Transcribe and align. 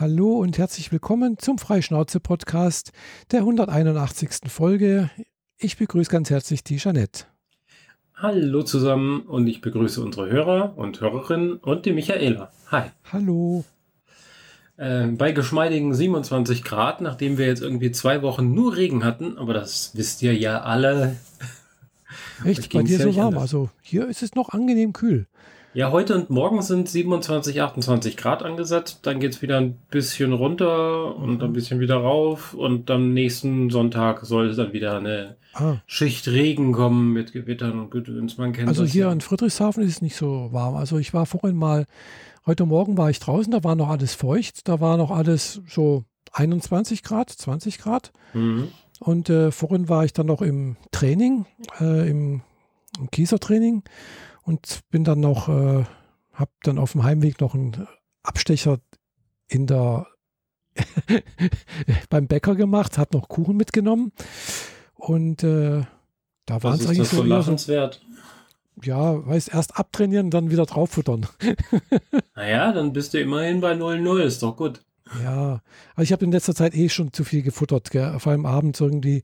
Hallo 0.00 0.38
und 0.38 0.56
herzlich 0.56 0.92
willkommen 0.92 1.36
zum 1.36 1.58
Freischnauze-Podcast 1.58 2.92
der 3.32 3.40
181. 3.40 4.50
Folge. 4.50 5.10
Ich 5.58 5.76
begrüße 5.76 6.10
ganz 6.10 6.30
herzlich 6.30 6.64
die 6.64 6.78
Jeanette. 6.78 7.26
Hallo 8.14 8.62
zusammen 8.62 9.20
und 9.20 9.46
ich 9.46 9.60
begrüße 9.60 10.02
unsere 10.02 10.30
Hörer 10.30 10.72
und 10.78 11.02
Hörerinnen 11.02 11.58
und 11.58 11.84
die 11.84 11.92
Michaela. 11.92 12.50
Hi. 12.70 12.84
Hallo. 13.12 13.66
Äh, 14.78 15.08
bei 15.08 15.32
geschmeidigen 15.32 15.92
27 15.92 16.64
Grad, 16.64 17.02
nachdem 17.02 17.36
wir 17.36 17.44
jetzt 17.44 17.60
irgendwie 17.60 17.92
zwei 17.92 18.22
Wochen 18.22 18.54
nur 18.54 18.78
Regen 18.78 19.04
hatten, 19.04 19.36
aber 19.36 19.52
das 19.52 19.90
wisst 19.96 20.22
ihr 20.22 20.34
ja 20.34 20.62
alle. 20.62 21.16
Echt, 22.46 22.72
bei 22.72 22.84
dir 22.84 23.00
so 23.00 23.14
warm. 23.16 23.26
Anders. 23.26 23.42
Also 23.42 23.68
hier 23.82 24.08
ist 24.08 24.22
es 24.22 24.34
noch 24.34 24.48
angenehm 24.48 24.94
kühl. 24.94 25.26
Ja, 25.72 25.92
heute 25.92 26.16
und 26.16 26.30
morgen 26.30 26.62
sind 26.62 26.88
27, 26.88 27.62
28 27.62 28.16
Grad 28.16 28.42
angesetzt. 28.42 29.00
Dann 29.02 29.20
geht 29.20 29.34
es 29.34 29.42
wieder 29.42 29.58
ein 29.58 29.74
bisschen 29.88 30.32
runter 30.32 31.14
und 31.14 31.44
ein 31.44 31.52
bisschen 31.52 31.78
wieder 31.78 31.96
rauf. 31.96 32.54
Und 32.54 32.90
am 32.90 33.14
nächsten 33.14 33.70
Sonntag 33.70 34.24
soll 34.24 34.48
es 34.48 34.56
dann 34.56 34.72
wieder 34.72 34.96
eine 34.96 35.36
ah. 35.54 35.76
Schicht 35.86 36.26
Regen 36.26 36.72
kommen 36.72 37.12
mit 37.12 37.32
Gewittern 37.32 37.78
und 37.78 37.92
Gedöns. 37.92 38.36
Man 38.36 38.52
kennt 38.52 38.66
Also 38.66 38.84
hier 38.84 39.06
ja. 39.06 39.12
in 39.12 39.20
Friedrichshafen 39.20 39.84
ist 39.84 39.90
es 39.90 40.02
nicht 40.02 40.16
so 40.16 40.48
warm. 40.50 40.74
Also 40.74 40.98
ich 40.98 41.14
war 41.14 41.24
vorhin 41.24 41.54
mal, 41.54 41.86
heute 42.46 42.66
Morgen 42.66 42.98
war 42.98 43.08
ich 43.08 43.20
draußen, 43.20 43.52
da 43.52 43.62
war 43.62 43.76
noch 43.76 43.90
alles 43.90 44.14
feucht. 44.14 44.66
Da 44.66 44.80
war 44.80 44.96
noch 44.96 45.12
alles 45.12 45.60
so 45.68 46.02
21 46.32 47.04
Grad, 47.04 47.30
20 47.30 47.78
Grad. 47.78 48.10
Mhm. 48.34 48.68
Und 48.98 49.30
äh, 49.30 49.52
vorhin 49.52 49.88
war 49.88 50.04
ich 50.04 50.12
dann 50.12 50.26
noch 50.26 50.42
im 50.42 50.78
Training, 50.90 51.46
äh, 51.80 52.10
im, 52.10 52.42
im 52.98 53.10
Kiesertraining. 53.12 53.82
training 53.82 54.29
und 54.50 54.80
bin 54.90 55.04
dann 55.04 55.20
noch, 55.20 55.48
äh, 55.48 55.84
habe 56.32 56.50
dann 56.64 56.78
auf 56.78 56.92
dem 56.92 57.04
Heimweg 57.04 57.40
noch 57.40 57.54
einen 57.54 57.86
Abstecher 58.24 58.80
in 59.46 59.68
der 59.68 60.08
beim 62.10 62.26
Bäcker 62.26 62.56
gemacht, 62.56 62.98
habe 62.98 63.16
noch 63.16 63.28
Kuchen 63.28 63.56
mitgenommen 63.56 64.10
und 64.94 65.44
äh, 65.44 65.82
da 66.46 66.62
war 66.64 66.74
es 66.74 66.84
eigentlich 66.84 66.98
das 66.98 67.10
so 67.10 67.22
lachenswert. 67.22 68.02
Ja, 68.82 69.24
weißt 69.24 69.54
erst 69.54 69.76
abtrainieren, 69.76 70.30
dann 70.30 70.50
wieder 70.50 70.66
drauffuttern. 70.66 71.28
naja, 72.34 72.72
dann 72.72 72.92
bist 72.92 73.14
du 73.14 73.20
immerhin 73.20 73.60
bei 73.60 73.74
0-0, 73.74 74.20
ist 74.20 74.42
doch 74.42 74.56
gut. 74.56 74.82
Ja, 75.22 75.60
also 75.94 76.02
ich 76.02 76.12
habe 76.12 76.24
in 76.24 76.32
letzter 76.32 76.54
Zeit 76.56 76.74
eh 76.74 76.88
schon 76.88 77.12
zu 77.12 77.22
viel 77.22 77.42
gefuttert, 77.42 77.90
gell? 77.90 78.18
vor 78.18 78.32
allem 78.32 78.46
abends 78.46 78.80
irgendwie. 78.80 79.22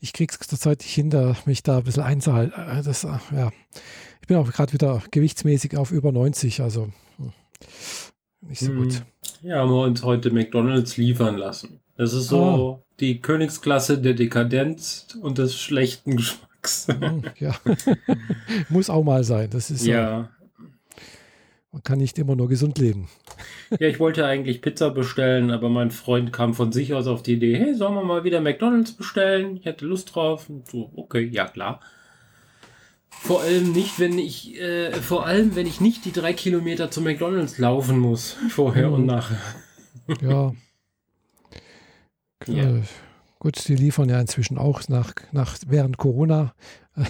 Ich 0.00 0.12
krieg's 0.12 0.38
zurzeit 0.38 0.80
nicht 0.80 0.94
hin, 0.94 1.36
mich 1.46 1.62
da 1.64 1.78
ein 1.78 1.84
bisschen 1.84 2.02
einzuhalten. 2.02 2.60
Äh, 2.60 2.82
das, 2.82 3.02
äh, 3.04 3.18
ja 3.32 3.50
bin 4.28 4.36
auch 4.36 4.52
gerade 4.52 4.72
wieder 4.72 5.02
gewichtsmäßig 5.10 5.76
auf 5.76 5.90
über 5.90 6.12
90, 6.12 6.60
also 6.60 6.90
hm, 7.16 7.32
nicht 8.42 8.60
so 8.60 8.72
gut. 8.72 8.94
Hm. 8.94 9.02
Ja, 9.42 9.56
haben 9.56 9.70
wir 9.70 9.82
uns 9.82 10.04
heute 10.04 10.30
McDonalds 10.30 10.96
liefern 10.96 11.36
lassen. 11.36 11.80
Das 11.96 12.12
ist 12.12 12.28
so 12.28 12.80
ah. 12.80 12.86
die 13.00 13.20
Königsklasse 13.20 13.98
der 13.98 14.14
Dekadenz 14.14 15.18
und 15.20 15.38
des 15.38 15.58
schlechten 15.58 16.16
Geschmacks. 16.16 16.86
Hm, 16.88 17.22
ja, 17.38 17.56
muss 18.68 18.90
auch 18.90 19.02
mal 19.02 19.24
sein. 19.24 19.50
Das 19.50 19.70
ist 19.70 19.84
ja. 19.84 20.30
Man 21.72 21.82
kann 21.82 21.98
nicht 21.98 22.18
immer 22.18 22.34
nur 22.34 22.48
gesund 22.48 22.78
leben. 22.78 23.08
Ja, 23.78 23.88
ich 23.88 24.00
wollte 24.00 24.24
eigentlich 24.24 24.62
Pizza 24.62 24.90
bestellen, 24.90 25.50
aber 25.50 25.68
mein 25.68 25.90
Freund 25.90 26.32
kam 26.32 26.54
von 26.54 26.72
sich 26.72 26.94
aus 26.94 27.06
auf 27.06 27.22
die 27.22 27.34
Idee, 27.34 27.56
hey, 27.56 27.74
sollen 27.74 27.94
wir 27.94 28.04
mal 28.04 28.24
wieder 28.24 28.40
McDonalds 28.40 28.92
bestellen? 28.92 29.56
Ich 29.56 29.66
hätte 29.66 29.84
Lust 29.84 30.14
drauf. 30.14 30.48
Und 30.48 30.66
so, 30.68 30.90
okay, 30.96 31.28
ja 31.30 31.46
klar. 31.46 31.80
Vor 33.20 33.42
allem 33.42 33.72
nicht, 33.72 33.98
wenn 33.98 34.18
ich, 34.18 34.58
äh, 34.60 34.92
vor 34.92 35.26
allem, 35.26 35.54
wenn 35.56 35.66
ich 35.66 35.80
nicht 35.80 36.04
die 36.04 36.12
drei 36.12 36.32
Kilometer 36.32 36.90
zu 36.90 37.00
McDonalds 37.00 37.58
laufen 37.58 37.98
muss, 37.98 38.36
vorher 38.48 38.88
mhm. 38.88 38.94
und 38.94 39.06
nachher. 39.06 39.40
Ja. 40.22 40.52
ja. 42.46 42.82
Gut, 43.40 43.68
die 43.68 43.76
liefern 43.76 44.08
ja 44.08 44.20
inzwischen 44.20 44.58
auch 44.58 44.88
nach, 44.88 45.12
nach 45.32 45.56
während 45.66 45.96
Corona. 45.96 46.54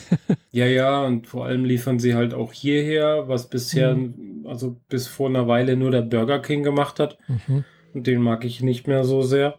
ja, 0.51 0.67
ja, 0.67 1.05
und 1.05 1.27
vor 1.27 1.47
allem 1.47 1.65
liefern 1.65 1.99
sie 1.99 2.15
halt 2.15 2.35
auch 2.35 2.53
hierher, 2.53 3.29
was 3.29 3.49
bisher, 3.49 3.95
mhm. 3.95 4.47
also 4.47 4.77
bis 4.89 5.07
vor 5.07 5.29
einer 5.29 5.49
Weile 5.49 5.77
nur 5.77 5.91
der 5.91 6.03
Burger 6.03 6.41
King 6.41 6.63
gemacht 6.63 7.01
hat. 7.01 7.19
Mhm. 7.29 7.65
Und 7.95 8.07
den 8.07 8.21
mag 8.21 8.45
ich 8.45 8.61
nicht 8.61 8.87
mehr 8.87 9.05
so 9.05 9.23
sehr. 9.23 9.59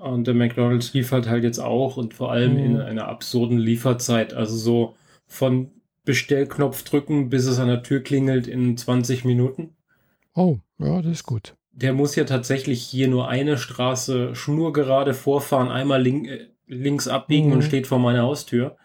Und 0.00 0.26
der 0.26 0.34
McDonalds 0.34 0.94
liefert 0.94 1.28
halt 1.28 1.44
jetzt 1.44 1.58
auch 1.58 1.96
und 1.96 2.14
vor 2.14 2.32
allem 2.32 2.56
in 2.58 2.72
mhm. 2.74 2.80
einer 2.80 3.08
absurden 3.08 3.58
Lieferzeit. 3.58 4.34
Also 4.34 4.56
so 4.56 4.96
von 5.26 5.70
Bestellknopf 6.04 6.82
drücken, 6.82 7.28
bis 7.28 7.46
es 7.46 7.58
an 7.58 7.68
der 7.68 7.82
Tür 7.82 8.00
klingelt 8.02 8.46
in 8.46 8.76
20 8.76 9.24
Minuten. 9.24 9.76
Oh, 10.34 10.58
ja, 10.78 11.02
das 11.02 11.12
ist 11.12 11.24
gut. 11.24 11.54
Der 11.72 11.92
muss 11.92 12.16
ja 12.16 12.24
tatsächlich 12.24 12.82
hier 12.82 13.08
nur 13.08 13.28
eine 13.28 13.58
Straße 13.58 14.34
schnurgerade 14.34 15.14
vorfahren, 15.14 15.68
einmal 15.68 16.02
link, 16.02 16.28
äh, 16.28 16.48
links 16.66 17.08
abbiegen 17.08 17.48
mhm. 17.48 17.54
und 17.54 17.62
steht 17.62 17.86
vor 17.86 17.98
meiner 17.98 18.22
Haustür. 18.22 18.76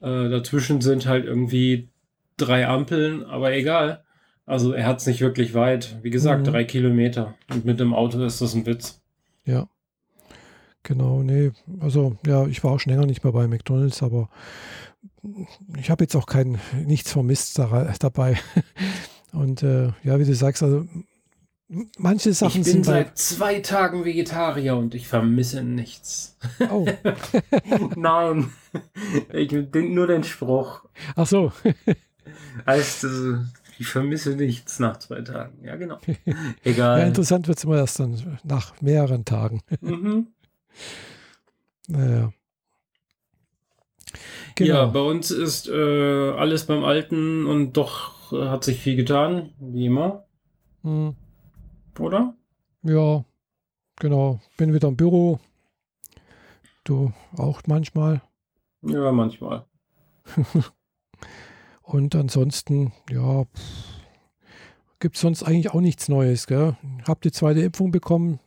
Äh, 0.00 0.28
dazwischen 0.28 0.80
sind 0.80 1.06
halt 1.06 1.24
irgendwie 1.24 1.88
drei 2.36 2.66
Ampeln, 2.66 3.24
aber 3.24 3.52
egal. 3.52 4.04
Also 4.46 4.72
er 4.72 4.86
hat 4.86 4.98
es 4.98 5.06
nicht 5.06 5.20
wirklich 5.20 5.54
weit. 5.54 5.96
Wie 6.02 6.10
gesagt, 6.10 6.46
mhm. 6.46 6.50
drei 6.50 6.64
Kilometer. 6.64 7.34
Und 7.50 7.64
mit 7.64 7.78
dem 7.80 7.94
Auto 7.94 8.22
ist 8.24 8.40
das 8.40 8.54
ein 8.54 8.66
Witz. 8.66 9.00
Ja. 9.44 9.68
Genau, 10.82 11.22
nee. 11.22 11.52
Also 11.78 12.16
ja, 12.26 12.46
ich 12.46 12.64
war 12.64 12.72
auch 12.72 12.80
schon 12.80 12.92
länger 12.92 13.06
nicht 13.06 13.22
mehr 13.22 13.32
bei 13.32 13.46
McDonalds, 13.46 14.02
aber 14.02 14.28
ich 15.78 15.90
habe 15.90 16.04
jetzt 16.04 16.16
auch 16.16 16.26
kein 16.26 16.58
nichts 16.84 17.12
vermisst 17.12 17.58
dabei. 17.58 18.38
Und 19.32 19.62
äh, 19.62 19.92
ja, 20.02 20.18
wie 20.18 20.24
du 20.24 20.34
sagst, 20.34 20.62
also 20.62 20.86
manche 21.96 22.34
Sachen 22.34 22.60
ich 22.60 22.64
bin 22.64 22.72
sind 22.72 22.84
seit 22.84 23.16
zwei 23.16 23.60
Tagen 23.60 24.04
Vegetarier 24.04 24.76
und 24.76 24.94
ich 24.94 25.08
vermisse 25.08 25.62
nichts. 25.62 26.36
Oh. 26.70 26.86
Nein, 27.96 28.52
ich 29.32 29.70
bin 29.70 29.94
nur 29.94 30.06
den 30.06 30.22
Spruch. 30.22 30.84
Ach 31.16 31.26
so. 31.26 31.50
heißt, 32.66 33.04
äh, 33.04 33.38
ich 33.78 33.88
vermisse 33.88 34.36
nichts 34.36 34.78
nach 34.78 34.98
zwei 34.98 35.22
Tagen. 35.22 35.64
Ja, 35.64 35.76
genau. 35.76 35.98
Egal. 36.62 37.00
Ja, 37.00 37.06
interessant 37.06 37.48
wird 37.48 37.58
es 37.58 37.64
immer 37.64 37.78
erst 37.78 37.98
dann 38.00 38.38
nach 38.44 38.80
mehreren 38.80 39.24
Tagen. 39.24 39.62
Mhm. 39.80 40.28
Naja. 41.88 42.32
Genau. 44.54 44.74
Ja, 44.74 44.86
bei 44.86 45.00
uns 45.00 45.30
ist 45.30 45.68
äh, 45.68 46.30
alles 46.32 46.66
beim 46.66 46.84
Alten 46.84 47.46
und 47.46 47.76
doch 47.76 48.32
äh, 48.32 48.48
hat 48.48 48.64
sich 48.64 48.78
viel 48.78 48.96
getan, 48.96 49.52
wie 49.60 49.86
immer. 49.86 50.24
Hm. 50.82 51.14
Oder? 51.98 52.34
Ja, 52.82 53.24
genau. 53.96 54.40
Bin 54.56 54.74
wieder 54.74 54.88
im 54.88 54.96
Büro. 54.96 55.38
Du 56.84 57.12
auch 57.36 57.62
manchmal? 57.66 58.22
Ja, 58.82 59.12
manchmal. 59.12 59.66
und 61.82 62.14
ansonsten, 62.14 62.92
ja, 63.10 63.44
gibt 64.98 65.16
es 65.16 65.20
sonst 65.20 65.42
eigentlich 65.42 65.70
auch 65.70 65.80
nichts 65.80 66.08
Neues. 66.08 66.46
Gell? 66.46 66.76
Hab 67.06 67.20
die 67.22 67.30
zweite 67.30 67.60
Impfung 67.60 67.90
bekommen 67.90 68.40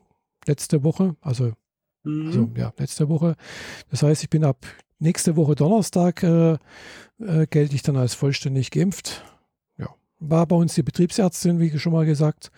letzte 0.47 0.83
Woche, 0.83 1.15
also, 1.21 1.53
mhm. 2.03 2.27
also 2.27 2.49
ja, 2.55 2.73
letzte 2.77 3.09
Woche. 3.09 3.35
Das 3.89 4.03
heißt, 4.03 4.23
ich 4.23 4.29
bin 4.29 4.43
ab 4.43 4.65
nächste 4.99 5.35
Woche 5.35 5.55
Donnerstag 5.55 6.23
äh, 6.23 6.57
äh, 7.19 7.47
gelte 7.49 7.75
ich 7.75 7.81
dann 7.81 7.97
als 7.97 8.13
vollständig 8.13 8.71
geimpft. 8.71 9.23
Ja, 9.77 9.89
war 10.19 10.45
bei 10.45 10.55
uns 10.55 10.75
die 10.75 10.83
Betriebsärztin, 10.83 11.59
wie 11.59 11.77
schon 11.79 11.93
mal 11.93 12.05
gesagt, 12.05 12.51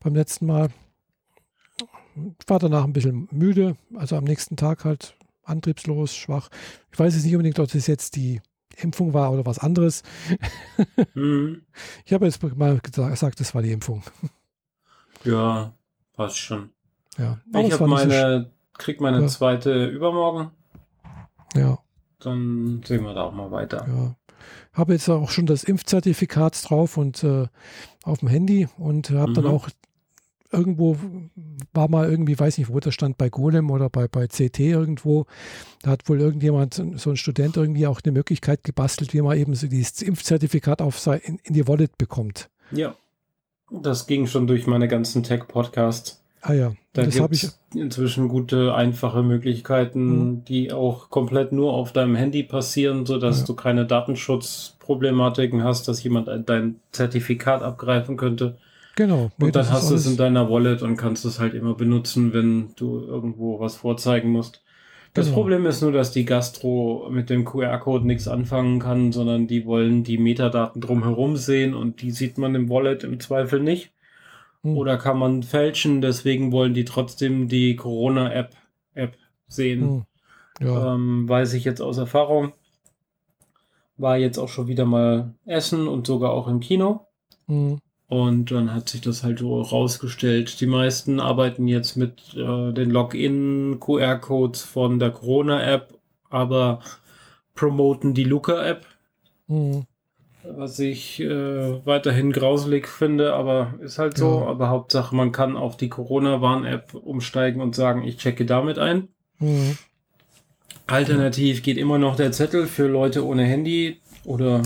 beim 0.00 0.14
letzten 0.14 0.46
Mal. 0.46 0.70
War 2.48 2.58
danach 2.58 2.82
ein 2.82 2.92
bisschen 2.92 3.28
müde, 3.30 3.76
also 3.94 4.16
am 4.16 4.24
nächsten 4.24 4.56
Tag 4.56 4.84
halt 4.84 5.16
antriebslos, 5.44 6.16
schwach. 6.16 6.48
Ich 6.92 6.98
weiß 6.98 7.14
jetzt 7.14 7.24
nicht 7.24 7.34
unbedingt, 7.34 7.60
ob 7.60 7.70
das 7.70 7.86
jetzt 7.86 8.16
die 8.16 8.40
Impfung 8.76 9.14
war 9.14 9.32
oder 9.32 9.46
was 9.46 9.58
anderes. 9.58 10.02
Mhm. 11.14 11.62
Ich 12.04 12.12
habe 12.12 12.26
jetzt 12.26 12.42
mal 12.42 12.80
gesagt, 12.80 13.40
das 13.40 13.54
war 13.54 13.62
die 13.62 13.72
Impfung. 13.72 14.02
Ja, 15.24 15.74
passt 16.14 16.38
schon. 16.38 16.70
Ja, 17.18 17.38
ich 17.54 17.72
habe 17.72 17.86
meine, 17.86 18.40
so 18.42 18.50
krieg 18.78 19.00
meine 19.00 19.20
ja. 19.20 19.26
zweite 19.26 19.86
übermorgen. 19.86 20.52
Ja. 21.54 21.78
Dann 22.20 22.82
sehen 22.84 23.04
wir 23.04 23.14
da 23.14 23.22
auch 23.22 23.34
mal 23.34 23.50
weiter. 23.50 23.86
Ja. 23.86 24.16
Habe 24.72 24.92
jetzt 24.92 25.08
auch 25.08 25.30
schon 25.30 25.46
das 25.46 25.64
Impfzertifikat 25.64 26.68
drauf 26.68 26.96
und 26.96 27.22
äh, 27.24 27.46
auf 28.04 28.20
dem 28.20 28.28
Handy 28.28 28.68
und 28.76 29.10
habe 29.10 29.30
mhm. 29.30 29.34
dann 29.34 29.46
auch 29.46 29.68
irgendwo 30.50 30.96
war 31.74 31.88
mal 31.88 32.08
irgendwie, 32.08 32.38
weiß 32.38 32.58
nicht, 32.58 32.72
wo 32.72 32.80
das 32.80 32.94
stand, 32.94 33.18
bei 33.18 33.28
Golem 33.28 33.70
oder 33.70 33.90
bei, 33.90 34.08
bei 34.08 34.26
CT 34.26 34.60
irgendwo. 34.60 35.26
Da 35.82 35.90
hat 35.90 36.08
wohl 36.08 36.20
irgendjemand, 36.20 36.74
so 36.74 37.10
ein 37.10 37.16
Student 37.16 37.56
irgendwie 37.56 37.86
auch 37.86 38.00
eine 38.02 38.12
Möglichkeit 38.12 38.64
gebastelt, 38.64 39.12
wie 39.12 39.20
man 39.20 39.36
eben 39.36 39.54
so 39.54 39.66
dieses 39.66 40.02
Impfzertifikat 40.02 40.80
auf 40.80 41.06
in, 41.06 41.38
in 41.42 41.54
die 41.54 41.68
Wallet 41.68 41.98
bekommt. 41.98 42.48
Ja. 42.70 42.94
Das 43.70 44.06
ging 44.06 44.26
schon 44.26 44.46
durch 44.46 44.66
meine 44.66 44.88
ganzen 44.88 45.22
Tech-Podcasts. 45.22 46.22
Ah 46.40 46.52
ja, 46.52 46.72
da 46.92 47.02
das 47.02 47.20
habe 47.20 47.34
ich 47.34 47.48
inzwischen 47.74 48.28
gute, 48.28 48.74
einfache 48.74 49.22
Möglichkeiten, 49.22 50.06
mhm. 50.06 50.44
die 50.44 50.72
auch 50.72 51.10
komplett 51.10 51.52
nur 51.52 51.72
auf 51.72 51.92
deinem 51.92 52.14
Handy 52.14 52.42
passieren, 52.42 53.06
sodass 53.06 53.40
ja. 53.40 53.46
du 53.46 53.54
keine 53.54 53.86
Datenschutzproblematiken 53.86 55.64
hast, 55.64 55.88
dass 55.88 56.02
jemand 56.02 56.28
dein 56.48 56.76
Zertifikat 56.92 57.62
abgreifen 57.62 58.16
könnte. 58.16 58.56
Genau. 58.96 59.30
Nee, 59.38 59.46
und 59.46 59.56
dann 59.56 59.70
hast 59.70 59.90
du 59.90 59.94
es 59.94 60.06
in 60.06 60.16
deiner 60.16 60.50
Wallet 60.50 60.82
und 60.82 60.96
kannst 60.96 61.24
es 61.24 61.38
halt 61.38 61.54
immer 61.54 61.74
benutzen, 61.74 62.32
wenn 62.32 62.70
du 62.74 62.98
irgendwo 63.00 63.60
was 63.60 63.76
vorzeigen 63.76 64.30
musst. 64.30 64.62
Das 65.14 65.26
genau. 65.26 65.38
Problem 65.38 65.66
ist 65.66 65.82
nur, 65.82 65.92
dass 65.92 66.10
die 66.10 66.24
Gastro 66.24 67.08
mit 67.10 67.30
dem 67.30 67.44
QR-Code 67.44 68.06
nichts 68.06 68.28
anfangen 68.28 68.80
kann, 68.80 69.12
sondern 69.12 69.46
die 69.46 69.66
wollen 69.66 70.04
die 70.04 70.18
Metadaten 70.18 70.80
drumherum 70.80 71.36
sehen 71.36 71.74
und 71.74 72.02
die 72.02 72.10
sieht 72.10 72.38
man 72.38 72.54
im 72.54 72.68
Wallet 72.68 73.04
im 73.04 73.20
Zweifel 73.20 73.60
nicht. 73.60 73.92
Hm. 74.70 74.76
Oder 74.76 74.98
kann 74.98 75.18
man 75.18 75.42
fälschen, 75.42 76.00
deswegen 76.00 76.52
wollen 76.52 76.74
die 76.74 76.84
trotzdem 76.84 77.48
die 77.48 77.76
Corona-App 77.76 78.54
App 78.94 79.16
sehen. 79.46 79.82
Hm. 80.60 80.66
Ja. 80.66 80.94
Ähm, 80.94 81.28
weiß 81.28 81.54
ich 81.54 81.64
jetzt 81.64 81.80
aus 81.80 81.98
Erfahrung. 81.98 82.52
War 83.96 84.16
jetzt 84.16 84.38
auch 84.38 84.48
schon 84.48 84.68
wieder 84.68 84.84
mal 84.84 85.34
essen 85.44 85.88
und 85.88 86.06
sogar 86.06 86.32
auch 86.32 86.48
im 86.48 86.60
Kino. 86.60 87.06
Hm. 87.46 87.78
Und 88.08 88.50
dann 88.50 88.72
hat 88.72 88.88
sich 88.88 89.02
das 89.02 89.22
halt 89.22 89.40
so 89.40 89.60
rausgestellt. 89.60 90.60
Die 90.60 90.66
meisten 90.66 91.20
arbeiten 91.20 91.68
jetzt 91.68 91.96
mit 91.96 92.34
äh, 92.34 92.72
den 92.72 92.90
Login-QR-Codes 92.90 94.62
von 94.62 94.98
der 94.98 95.10
Corona-App, 95.10 95.94
aber 96.30 96.80
promoten 97.54 98.14
die 98.14 98.24
Luca-App. 98.24 98.86
Mhm. 99.46 99.84
Was 100.44 100.78
ich 100.78 101.20
äh, 101.20 101.84
weiterhin 101.84 102.32
grauselig 102.32 102.86
finde, 102.86 103.34
aber 103.34 103.74
ist 103.80 103.98
halt 103.98 104.16
so. 104.16 104.40
Ja. 104.40 104.46
Aber 104.46 104.68
Hauptsache, 104.68 105.14
man 105.14 105.32
kann 105.32 105.56
auf 105.56 105.76
die 105.76 105.88
Corona-Warn-App 105.88 106.94
umsteigen 106.94 107.60
und 107.60 107.74
sagen, 107.74 108.04
ich 108.04 108.18
checke 108.18 108.46
damit 108.46 108.78
ein. 108.78 109.08
Mhm. 109.38 109.76
Alternativ 110.86 111.62
geht 111.62 111.76
immer 111.76 111.98
noch 111.98 112.16
der 112.16 112.32
Zettel 112.32 112.66
für 112.66 112.86
Leute 112.86 113.26
ohne 113.26 113.44
Handy 113.44 114.00
oder 114.24 114.62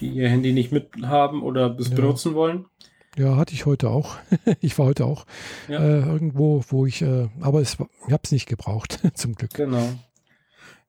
die 0.00 0.08
ihr 0.08 0.28
Handy 0.28 0.52
nicht 0.52 0.72
mithaben 0.72 1.42
oder 1.42 1.76
es 1.78 1.88
ja. 1.88 1.96
benutzen 1.96 2.34
wollen. 2.34 2.66
Ja, 3.16 3.36
hatte 3.36 3.52
ich 3.54 3.66
heute 3.66 3.90
auch. 3.90 4.16
ich 4.60 4.78
war 4.78 4.86
heute 4.86 5.04
auch 5.04 5.26
ja. 5.68 5.78
äh, 5.78 6.00
irgendwo, 6.00 6.64
wo 6.68 6.86
ich, 6.86 7.02
äh, 7.02 7.28
aber 7.40 7.60
es, 7.60 7.76
ich 8.06 8.12
habe 8.12 8.22
es 8.24 8.32
nicht 8.32 8.46
gebraucht, 8.46 9.00
zum 9.14 9.34
Glück. 9.34 9.54
Genau. 9.54 9.88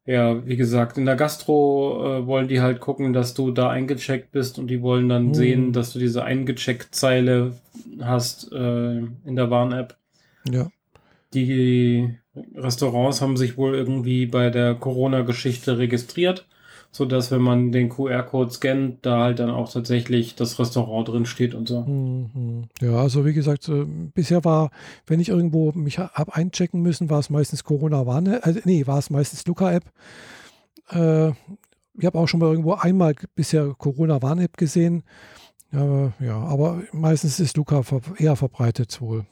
Ja, 0.05 0.45
wie 0.45 0.57
gesagt, 0.57 0.97
in 0.97 1.05
der 1.05 1.15
Gastro 1.15 2.19
äh, 2.19 2.27
wollen 2.27 2.50
die 2.50 2.59
halt 2.59 2.81
gucken, 2.81 3.13
dass 3.13 3.33
du 3.33 3.51
da 3.51 3.69
eingecheckt 3.69 4.31
bist 4.31 4.59
und 4.59 4.67
die 4.67 4.81
wollen 4.81 5.07
dann 5.07 5.27
hm. 5.27 5.33
sehen, 5.33 5.73
dass 5.73 5.94
du 5.94 6.00
diese 6.00 6.23
eingecheckt-Zeile 6.23 7.53
hast 8.01 8.51
äh, 8.51 8.97
in 8.97 9.35
der 9.35 9.50
Warn-App. 9.50 9.95
Ja. 10.50 10.69
Die 11.33 12.15
Restaurants 12.55 13.21
haben 13.21 13.38
sich 13.38 13.57
wohl 13.57 13.75
irgendwie 13.75 14.25
bei 14.25 14.50
der 14.50 14.75
Corona-Geschichte 14.75 15.77
registriert 15.77 16.45
so 16.95 17.05
dass 17.05 17.31
wenn 17.31 17.41
man 17.41 17.71
den 17.71 17.89
QR-Code 17.89 18.51
scannt, 18.51 19.03
da 19.03 19.23
halt 19.23 19.39
dann 19.39 19.49
auch 19.49 19.71
tatsächlich 19.71 20.35
das 20.35 20.59
Restaurant 20.59 21.07
drin 21.07 21.25
steht 21.25 21.55
und 21.55 21.67
so. 21.67 21.81
Mhm. 21.81 22.65
Ja, 22.79 22.97
also 22.97 23.25
wie 23.25 23.33
gesagt, 23.33 23.67
äh, 23.67 23.85
bisher 24.13 24.45
war, 24.45 24.69
wenn 25.07 25.19
ich 25.19 25.29
irgendwo 25.29 25.71
mich 25.71 25.97
habe 25.97 26.35
einchecken 26.35 26.81
müssen, 26.81 27.09
war 27.09 27.19
es 27.19 27.31
meistens 27.31 27.63
Corona-Warne, 27.63 28.43
äh, 28.43 28.61
nee, 28.65 28.85
war 28.85 28.99
es 28.99 29.09
meistens 29.09 29.45
Luca-App. 29.47 29.85
Äh, 30.91 31.29
ich 31.95 32.05
habe 32.05 32.19
auch 32.19 32.27
schon 32.27 32.39
mal 32.39 32.51
irgendwo 32.51 32.73
einmal 32.73 33.15
bisher 33.33 33.73
Corona-Warn-App 33.75 34.55
gesehen. 34.55 35.03
Ja, 35.71 36.13
ja, 36.19 36.37
aber 36.37 36.83
meistens 36.91 37.39
ist 37.39 37.57
Luca 37.57 37.81
eher 38.19 38.35
verbreitet 38.35 39.01
wohl. 39.01 39.25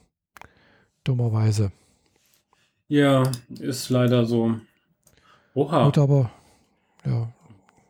Dummerweise. 1.03 1.71
Ja, 2.87 3.23
ist 3.59 3.89
leider 3.91 4.25
so. 4.25 4.55
Oha. 5.53 5.85
Gut, 5.85 5.99
aber 5.99 6.31
ja, 7.05 7.31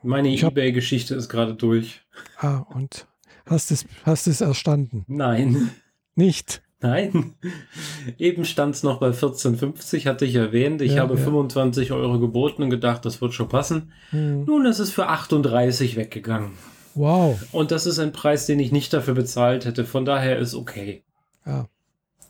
meine 0.03 0.29
Ebay-Geschichte 0.29 1.15
ist 1.15 1.29
gerade 1.29 1.53
durch. 1.53 2.01
Ah, 2.37 2.65
und 2.73 3.07
hast 3.45 3.71
es, 3.71 3.85
hast 4.03 4.27
es 4.27 4.41
erstanden? 4.41 5.05
Nein. 5.07 5.71
Nicht? 6.15 6.61
Nein. 6.81 7.35
Eben 8.17 8.43
stand 8.43 8.75
es 8.75 8.83
noch 8.83 8.99
bei 8.99 9.09
14,50, 9.09 10.05
hatte 10.07 10.25
ich 10.25 10.35
erwähnt. 10.35 10.81
Ich 10.81 10.93
ja, 10.93 11.01
habe 11.01 11.15
ja. 11.15 11.23
25 11.23 11.91
Euro 11.91 12.19
geboten 12.19 12.63
und 12.63 12.69
gedacht, 12.71 13.05
das 13.05 13.21
wird 13.21 13.33
schon 13.33 13.49
passen. 13.49 13.91
Hm. 14.09 14.45
Nun 14.45 14.65
ist 14.65 14.79
es 14.79 14.91
für 14.91 15.07
38 15.07 15.95
weggegangen. 15.95 16.53
Wow. 16.95 17.39
Und 17.51 17.71
das 17.71 17.85
ist 17.85 17.99
ein 17.99 18.11
Preis, 18.11 18.47
den 18.47 18.59
ich 18.59 18.71
nicht 18.71 18.91
dafür 18.93 19.13
bezahlt 19.13 19.65
hätte. 19.65 19.85
Von 19.85 20.05
daher 20.05 20.39
ist 20.39 20.55
okay. 20.55 21.03
Ja. 21.45 21.67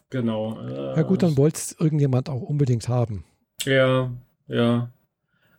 Genau. 0.09 0.61
Ja 0.95 1.03
gut, 1.03 1.23
dann 1.23 1.37
wollte 1.37 1.57
es 1.57 1.75
irgendjemand 1.79 2.29
auch 2.29 2.41
unbedingt 2.41 2.89
haben. 2.89 3.23
Ja, 3.63 4.11
ja. 4.47 4.91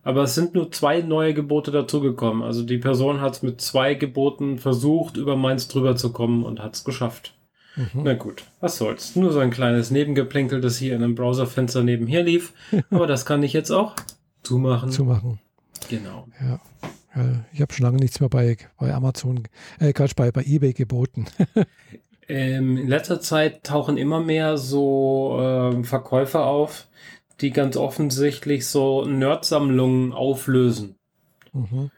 Aber 0.03 0.23
es 0.25 0.35
sind 0.35 0.55
nur 0.55 0.71
zwei 0.73 1.01
neue 1.01 1.33
Gebote 1.33 1.71
dazugekommen. 1.71 2.43
Also 2.43 2.65
die 2.65 2.79
Person 2.79 3.21
hat 3.21 3.35
es 3.35 3.43
mit 3.43 3.61
zwei 3.61 3.95
Geboten 3.95 4.59
versucht, 4.59 5.17
über 5.17 5.37
meins 5.37 5.69
drüber 5.69 5.97
zu 5.97 6.13
kommen 6.13 6.45
und 6.45 6.61
hat 6.61 6.75
es 6.75 6.85
geschafft. 6.85 7.35
Mhm. 7.77 8.03
Na 8.03 8.15
gut, 8.15 8.45
was 8.61 8.77
soll's. 8.77 9.17
Nur 9.17 9.33
so 9.33 9.39
ein 9.39 9.51
kleines 9.51 9.91
Nebengeplinkel, 9.91 10.61
das 10.61 10.77
hier 10.77 10.95
in 10.95 11.03
einem 11.03 11.15
Browserfenster 11.15 11.83
nebenher 11.83 12.23
lief. 12.23 12.53
Aber 12.91 13.07
das 13.07 13.25
kann 13.25 13.43
ich 13.43 13.53
jetzt 13.53 13.71
auch 13.71 13.95
zumachen. 14.43 14.91
Zumachen. 14.91 15.39
Genau. 15.89 16.27
Ja. 16.41 16.61
Ich 17.53 17.61
habe 17.61 17.73
schon 17.75 17.85
lange 17.85 17.99
nichts 17.99 18.21
mehr 18.21 18.31
bei, 18.31 18.57
bei 18.79 18.93
Amazon, 18.93 19.47
äh, 19.79 19.93
Quatsch, 19.93 20.17
bei, 20.17 20.31
bei 20.31 20.43
eBay 20.45 20.73
geboten. 20.73 21.27
ähm, 22.29 22.79
in 22.79 22.89
letzter 22.89 23.21
Zeit 23.21 23.65
tauchen 23.65 23.99
immer 23.99 24.21
mehr 24.21 24.57
so 24.57 25.39
äh, 25.39 25.85
Verkäufer 25.85 26.47
auf, 26.47 26.89
die 27.43 27.50
ganz 27.50 27.77
offensichtlich 27.77 28.67
so 28.67 29.05
Nerd-Sammlungen 29.05 30.12
auflösen. 30.12 30.97
Mhm. 31.53 31.91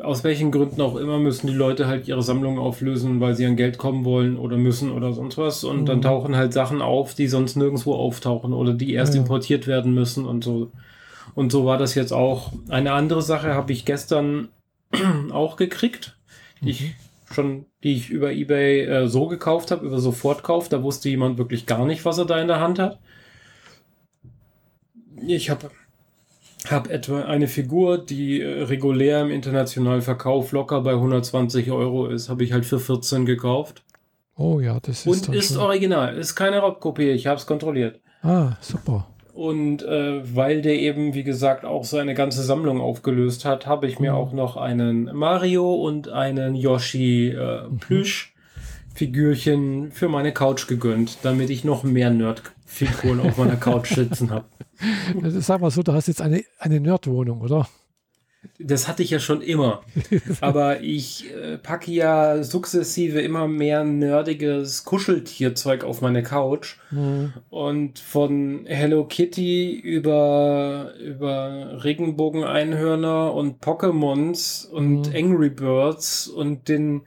Aus 0.00 0.24
welchen 0.24 0.50
Gründen 0.50 0.80
auch 0.80 0.96
immer 0.96 1.18
müssen 1.18 1.46
die 1.46 1.52
Leute 1.52 1.86
halt 1.86 2.08
ihre 2.08 2.22
Sammlungen 2.22 2.58
auflösen, 2.58 3.20
weil 3.20 3.34
sie 3.34 3.44
an 3.44 3.56
Geld 3.56 3.76
kommen 3.76 4.06
wollen 4.06 4.38
oder 4.38 4.56
müssen 4.56 4.90
oder 4.90 5.12
sonst 5.12 5.36
was. 5.36 5.64
Und 5.64 5.82
mhm. 5.82 5.86
dann 5.86 6.02
tauchen 6.02 6.34
halt 6.34 6.52
Sachen 6.54 6.80
auf, 6.80 7.14
die 7.14 7.28
sonst 7.28 7.56
nirgendwo 7.56 7.94
auftauchen 7.94 8.54
oder 8.54 8.72
die 8.72 8.94
erst 8.94 9.14
ja. 9.14 9.20
importiert 9.20 9.66
werden 9.66 9.94
müssen 9.94 10.24
und 10.24 10.42
so. 10.42 10.72
Und 11.34 11.52
so 11.52 11.66
war 11.66 11.78
das 11.78 11.94
jetzt 11.94 12.12
auch. 12.12 12.52
Eine 12.68 12.92
andere 12.92 13.22
Sache 13.22 13.54
habe 13.54 13.72
ich 13.72 13.84
gestern 13.84 14.48
auch 15.30 15.56
gekriegt. 15.56 16.16
Mhm. 16.62 16.68
Ich 16.68 16.94
schon, 17.32 17.66
die 17.82 17.94
ich 17.94 18.10
über 18.10 18.32
eBay 18.32 18.84
äh, 18.84 19.08
so 19.08 19.26
gekauft 19.26 19.70
habe, 19.70 19.86
über 19.86 19.98
Sofortkauf. 19.98 20.68
Da 20.68 20.82
wusste 20.82 21.08
jemand 21.08 21.38
wirklich 21.38 21.66
gar 21.66 21.84
nicht, 21.84 22.04
was 22.04 22.18
er 22.18 22.24
da 22.24 22.40
in 22.40 22.48
der 22.48 22.60
Hand 22.60 22.78
hat. 22.78 22.98
Ich 25.26 25.50
habe 25.50 25.70
hab 26.68 26.90
etwa 26.90 27.22
eine 27.22 27.48
Figur, 27.48 27.98
die 27.98 28.40
äh, 28.40 28.62
regulär 28.62 29.22
im 29.22 29.30
internationalen 29.30 30.02
Verkauf 30.02 30.52
locker 30.52 30.80
bei 30.82 30.92
120 30.92 31.70
Euro 31.70 32.06
ist, 32.06 32.28
habe 32.28 32.44
ich 32.44 32.52
halt 32.52 32.66
für 32.66 32.78
14 32.78 33.26
gekauft. 33.26 33.82
Oh 34.36 34.60
ja, 34.60 34.80
das 34.80 35.06
ist. 35.06 35.28
Und 35.28 35.34
ist 35.34 35.56
original, 35.56 36.16
ist 36.16 36.34
keine 36.34 36.58
Raubkopie, 36.58 37.10
ich 37.10 37.26
habe 37.26 37.38
es 37.38 37.46
kontrolliert. 37.46 38.00
Ah, 38.22 38.56
super. 38.60 39.08
Und 39.34 39.82
äh, 39.82 40.20
weil 40.36 40.60
der 40.60 40.78
eben, 40.78 41.14
wie 41.14 41.24
gesagt, 41.24 41.64
auch 41.64 41.84
seine 41.84 42.12
ganze 42.14 42.42
Sammlung 42.42 42.82
aufgelöst 42.82 43.46
hat, 43.46 43.66
habe 43.66 43.86
ich 43.86 43.98
mir 43.98 44.12
mhm. 44.12 44.18
auch 44.18 44.32
noch 44.32 44.58
einen 44.58 45.04
Mario 45.16 45.74
und 45.74 46.10
einen 46.10 46.54
Yoshi 46.54 47.28
äh, 47.28 47.66
mhm. 47.66 47.78
Plüsch-Figürchen 47.78 49.90
für 49.90 50.08
meine 50.08 50.32
Couch 50.32 50.68
gegönnt, 50.68 51.16
damit 51.22 51.48
ich 51.48 51.64
noch 51.64 51.82
mehr 51.82 52.10
Nerd-Figuren 52.10 53.20
auf 53.20 53.38
meiner 53.38 53.56
Couch 53.56 53.94
sitzen 53.94 54.30
habe. 54.30 54.44
Sag 55.40 55.62
mal 55.62 55.70
so, 55.70 55.82
du 55.82 55.92
hast 55.92 56.08
jetzt 56.08 56.20
eine, 56.20 56.44
eine 56.58 56.80
Nerd-Wohnung, 56.80 57.40
oder? 57.40 57.66
Das 58.58 58.88
hatte 58.88 59.02
ich 59.02 59.10
ja 59.10 59.20
schon 59.20 59.40
immer. 59.40 59.82
Aber 60.40 60.80
ich 60.80 61.32
äh, 61.32 61.58
packe 61.58 61.90
ja 61.92 62.42
sukzessive 62.42 63.20
immer 63.20 63.46
mehr 63.46 63.84
nerdiges 63.84 64.84
Kuscheltierzeug 64.84 65.84
auf 65.84 66.00
meine 66.00 66.22
Couch. 66.22 66.76
Mhm. 66.90 67.32
Und 67.50 67.98
von 67.98 68.64
Hello 68.66 69.04
Kitty 69.04 69.72
über, 69.72 70.92
über 71.00 71.84
Regenbogen-Einhörner 71.84 73.32
und 73.32 73.62
Pokémons 73.62 74.68
und 74.68 75.08
mhm. 75.08 75.14
Angry 75.14 75.50
Birds 75.50 76.26
und 76.26 76.68
den, 76.68 77.02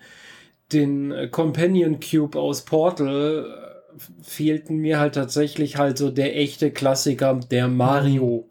den 0.71 1.13
Companion 1.31 1.99
Cube 1.99 2.39
aus 2.39 2.63
Portal 2.63 3.45
äh, 3.45 3.75
fehlten 4.21 4.77
mir 4.77 4.99
halt 4.99 5.15
tatsächlich 5.15 5.77
halt 5.77 5.97
so 5.97 6.11
der 6.11 6.37
echte 6.37 6.71
Klassiker, 6.71 7.39
der 7.51 7.67
Mario. 7.67 8.49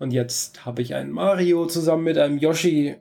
Mhm 0.00 0.04
und 0.04 0.12
jetzt 0.12 0.64
habe 0.64 0.82
ich 0.82 0.94
einen 0.94 1.12
Mario 1.12 1.66
zusammen 1.66 2.04
mit 2.04 2.18
einem 2.18 2.38
Yoshi. 2.38 2.96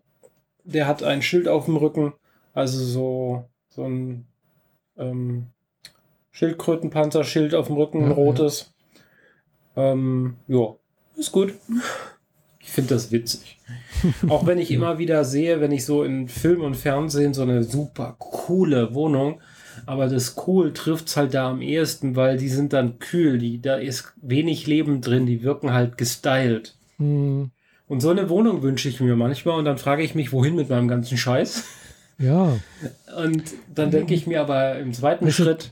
Der 0.65 0.85
hat 0.85 1.01
ein 1.01 1.21
Schild 1.21 1.47
auf 1.47 1.65
dem 1.65 1.77
Rücken. 1.77 2.13
Also 2.53 2.83
so, 2.83 3.45
so 3.69 3.85
ein 3.85 4.27
ähm, 4.97 5.47
Schildkrötenpanzerschild 6.31 7.55
auf 7.55 7.67
dem 7.67 7.77
Rücken, 7.77 8.03
ein 8.03 8.11
rotes. 8.11 8.73
Ja, 9.75 9.93
ähm, 9.93 10.35
ja 10.47 10.75
ist 11.15 11.31
gut. 11.31 11.53
Ich 12.59 12.69
finde 12.69 12.95
das 12.95 13.11
witzig. 13.11 13.57
Auch 14.29 14.45
wenn 14.45 14.59
ich 14.59 14.69
immer 14.69 14.97
wieder 14.97 15.23
sehe, 15.23 15.61
wenn 15.61 15.71
ich 15.71 15.85
so 15.85 16.03
in 16.03 16.27
Film 16.27 16.61
und 16.61 16.75
Fernsehen 16.75 17.33
so 17.33 17.43
eine 17.43 17.63
super 17.63 18.15
coole 18.19 18.93
Wohnung, 18.93 19.41
aber 19.85 20.07
das 20.07 20.35
cool 20.45 20.73
trifft 20.73 21.07
es 21.07 21.17
halt 21.17 21.33
da 21.33 21.49
am 21.49 21.61
ehesten, 21.61 22.15
weil 22.15 22.37
die 22.37 22.49
sind 22.49 22.73
dann 22.73 22.99
kühl, 22.99 23.37
die, 23.37 23.61
da 23.61 23.75
ist 23.75 24.13
wenig 24.21 24.67
Leben 24.67 25.01
drin, 25.01 25.25
die 25.25 25.43
wirken 25.43 25.73
halt 25.73 25.97
gestylt. 25.97 26.75
Hm. 26.99 27.51
Und 27.87 28.01
so 28.01 28.09
eine 28.09 28.29
Wohnung 28.29 28.61
wünsche 28.61 28.87
ich 28.87 28.99
mir 28.99 29.15
manchmal 29.15 29.57
und 29.57 29.65
dann 29.65 29.79
frage 29.79 30.03
ich 30.03 30.13
mich, 30.13 30.31
wohin 30.31 30.55
mit 30.55 30.69
meinem 30.69 30.87
ganzen 30.87 31.17
Scheiß. 31.17 31.63
Ja. 32.19 32.59
Und 33.17 33.43
dann 33.73 33.91
denke 33.91 34.13
ich 34.13 34.27
mir 34.27 34.41
aber 34.41 34.77
im 34.77 34.93
zweiten 34.93 35.25
weißt 35.25 35.37
Schritt, 35.37 35.71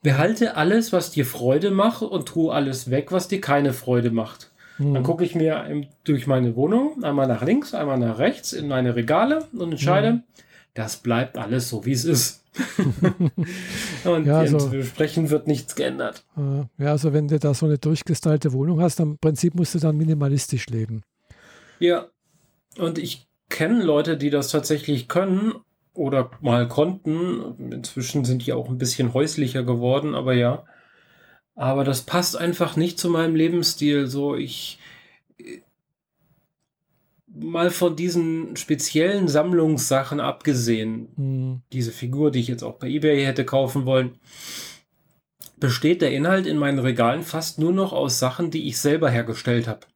behalte 0.00 0.56
alles, 0.56 0.92
was 0.92 1.10
dir 1.10 1.26
Freude 1.26 1.70
macht 1.70 2.02
und 2.02 2.26
tu 2.26 2.50
alles 2.50 2.90
weg, 2.90 3.12
was 3.12 3.28
dir 3.28 3.40
keine 3.40 3.72
Freude 3.72 4.10
macht. 4.10 4.50
Mhm. 4.78 4.94
Dann 4.94 5.02
gucke 5.02 5.24
ich 5.24 5.34
mir 5.34 5.86
durch 6.04 6.26
meine 6.26 6.56
Wohnung 6.56 7.02
einmal 7.04 7.26
nach 7.26 7.42
links, 7.42 7.74
einmal 7.74 7.98
nach 7.98 8.18
rechts 8.18 8.52
in 8.52 8.68
meine 8.68 8.94
Regale 8.94 9.44
und 9.52 9.72
entscheide, 9.72 10.12
mhm. 10.12 10.22
das 10.74 10.98
bleibt 10.98 11.36
alles 11.36 11.68
so, 11.68 11.84
wie 11.84 11.92
es 11.92 12.04
ist. 12.04 12.41
und 14.04 14.26
ja, 14.26 14.38
also, 14.38 14.68
entsprechend 14.68 15.30
wird 15.30 15.46
nichts 15.46 15.74
geändert. 15.74 16.24
Ja, 16.78 16.90
also 16.90 17.12
wenn 17.12 17.28
du 17.28 17.38
da 17.38 17.54
so 17.54 17.66
eine 17.66 17.78
durchgestylte 17.78 18.52
Wohnung 18.52 18.80
hast, 18.80 19.00
dann 19.00 19.12
im 19.12 19.18
Prinzip 19.18 19.54
musst 19.54 19.74
du 19.74 19.78
dann 19.78 19.96
minimalistisch 19.96 20.66
leben. 20.66 21.02
Ja, 21.78 22.08
und 22.78 22.98
ich 22.98 23.26
kenne 23.48 23.82
Leute, 23.82 24.16
die 24.16 24.30
das 24.30 24.48
tatsächlich 24.48 25.08
können 25.08 25.54
oder 25.94 26.30
mal 26.40 26.68
konnten. 26.68 27.70
Inzwischen 27.70 28.24
sind 28.24 28.46
die 28.46 28.52
auch 28.52 28.68
ein 28.68 28.78
bisschen 28.78 29.14
häuslicher 29.14 29.62
geworden, 29.62 30.14
aber 30.14 30.34
ja. 30.34 30.64
Aber 31.54 31.84
das 31.84 32.02
passt 32.02 32.36
einfach 32.36 32.76
nicht 32.76 32.98
zu 32.98 33.10
meinem 33.10 33.34
Lebensstil. 33.34 34.06
So, 34.06 34.36
ich 34.36 34.78
mal 37.34 37.70
von 37.70 37.96
diesen 37.96 38.56
speziellen 38.56 39.28
Sammlungssachen 39.28 40.20
abgesehen, 40.20 41.08
mhm. 41.16 41.62
diese 41.72 41.92
Figur, 41.92 42.30
die 42.30 42.40
ich 42.40 42.48
jetzt 42.48 42.62
auch 42.62 42.74
bei 42.74 42.88
eBay 42.88 43.24
hätte 43.24 43.44
kaufen 43.44 43.86
wollen, 43.86 44.12
besteht 45.58 46.02
der 46.02 46.12
Inhalt 46.12 46.46
in 46.46 46.58
meinen 46.58 46.80
Regalen 46.80 47.22
fast 47.22 47.58
nur 47.58 47.72
noch 47.72 47.92
aus 47.92 48.18
Sachen, 48.18 48.50
die 48.50 48.68
ich 48.68 48.78
selber 48.78 49.10
hergestellt 49.10 49.68
habe. 49.68 49.86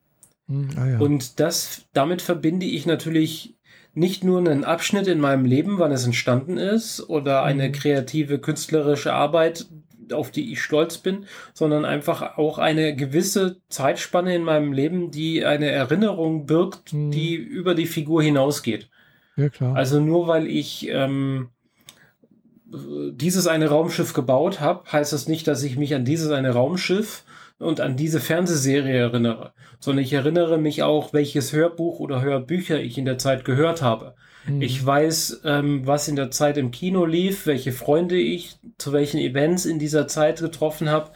Mhm, 0.47 0.71
ah 0.76 0.88
ja. 0.90 0.99
Und 0.99 1.40
das, 1.40 1.87
damit 1.93 2.23
verbinde 2.23 2.66
ich 2.66 2.87
natürlich 2.87 3.57
nicht 3.93 4.25
nur 4.25 4.38
einen 4.38 4.64
Abschnitt 4.64 5.07
in 5.07 5.21
meinem 5.21 5.45
Leben, 5.45 5.78
wann 5.78 5.90
es 5.90 6.05
entstanden 6.05 6.59
ist, 6.59 7.09
oder 7.09 7.43
eine 7.43 7.69
mhm. 7.69 7.73
kreative 7.73 8.38
künstlerische 8.38 9.12
Arbeit, 9.12 9.66
auf 10.13 10.31
die 10.31 10.53
ich 10.53 10.63
stolz 10.63 10.99
bin, 10.99 11.27
sondern 11.53 11.85
einfach 11.85 12.39
auch 12.39 12.59
eine 12.59 12.95
gewisse 12.95 13.61
Zeitspanne 13.69 14.35
in 14.35 14.43
meinem 14.43 14.73
Leben, 14.73 15.11
die 15.11 15.45
eine 15.45 15.71
Erinnerung 15.71 16.47
birgt, 16.47 16.93
mhm. 16.93 17.11
die 17.11 17.35
über 17.35 17.75
die 17.75 17.87
Figur 17.87 18.23
hinausgeht. 18.23 18.89
Ja, 19.37 19.49
klar. 19.49 19.77
Also 19.77 20.01
nur 20.01 20.29
weil 20.29 20.47
ich 20.47 20.89
ähm, 20.89 21.51
dieses 22.67 23.47
eine 23.47 23.69
Raumschiff 23.69 24.13
gebaut 24.13 24.61
habe, 24.61 24.91
heißt 24.91 25.13
das 25.13 25.29
nicht, 25.29 25.47
dass 25.47 25.63
ich 25.63 25.77
mich 25.77 25.95
an 25.95 26.05
dieses 26.05 26.31
eine 26.31 26.51
Raumschiff 26.51 27.25
und 27.59 27.81
an 27.81 27.97
diese 27.97 28.21
Fernsehserie 28.21 28.97
erinnere, 28.97 29.53
sondern 29.79 30.05
ich 30.05 30.13
erinnere 30.13 30.59
mich 30.59 30.83
auch, 30.83 31.13
welches 31.13 31.53
Hörbuch 31.53 32.01
oder 32.01 32.23
Hörbücher 32.23 32.81
ich 32.81 32.99
in 32.99 33.05
der 33.05 33.19
Zeit 33.19 33.45
gehört 33.45 33.83
habe. 33.83 34.15
Mhm. 34.47 34.62
Ich 34.62 34.85
weiß, 34.85 35.43
ähm, 35.45 35.87
was 35.87 36.09
in 36.09 36.17
der 36.17 36.31
Zeit 36.31 36.57
im 36.57 36.71
Kino 36.71 37.05
lief, 37.05 37.47
welche 37.47 37.73
Freunde 37.73 38.17
ich 38.19 38.59
zu 38.79 38.93
welchen 38.93 39.19
Events 39.19 39.67
in 39.67 39.79
dieser 39.79 40.09
Zeit 40.09 40.41
getroffen 40.41 40.88
habe. 40.88 41.11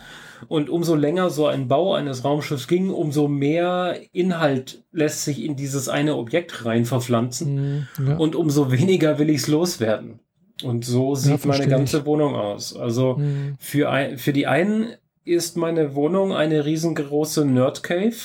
Und 0.49 0.71
umso 0.71 0.95
länger 0.95 1.29
so 1.29 1.47
ein 1.47 1.69
Bau 1.69 1.95
eines 1.95 2.25
Raumschiffs 2.25 2.67
ging, 2.67 2.89
umso 2.89 3.29
mehr 3.29 4.01
Inhalt 4.13 4.83
lässt 4.91 5.25
sich 5.25 5.45
in 5.45 5.55
dieses 5.55 5.89
eine 5.89 6.17
Objekt 6.17 6.65
rein 6.65 6.87
verpflanzen. 6.87 7.89
Mhm, 7.99 8.09
ja. 8.09 8.17
Und 8.17 8.35
umso 8.35 8.73
weniger 8.73 9.19
will 9.19 9.29
ich 9.29 9.43
es 9.43 9.49
loswerden. 9.49 10.21
Und 10.63 10.85
so 10.85 11.15
sieht 11.15 11.45
ja, 11.45 11.49
meine 11.49 11.69
ganze 11.69 11.99
ich. 11.99 12.05
Wohnung 12.07 12.35
aus. 12.35 12.75
Also 12.75 13.17
mhm. 13.17 13.57
für, 13.59 13.91
ein, 13.91 14.19
für 14.19 14.33
die 14.33 14.47
einen 14.47 14.95
ist 15.25 15.57
meine 15.57 15.95
Wohnung 15.95 16.33
eine 16.33 16.65
riesengroße 16.65 17.45
Nerd 17.45 17.83
Cave. 17.83 18.17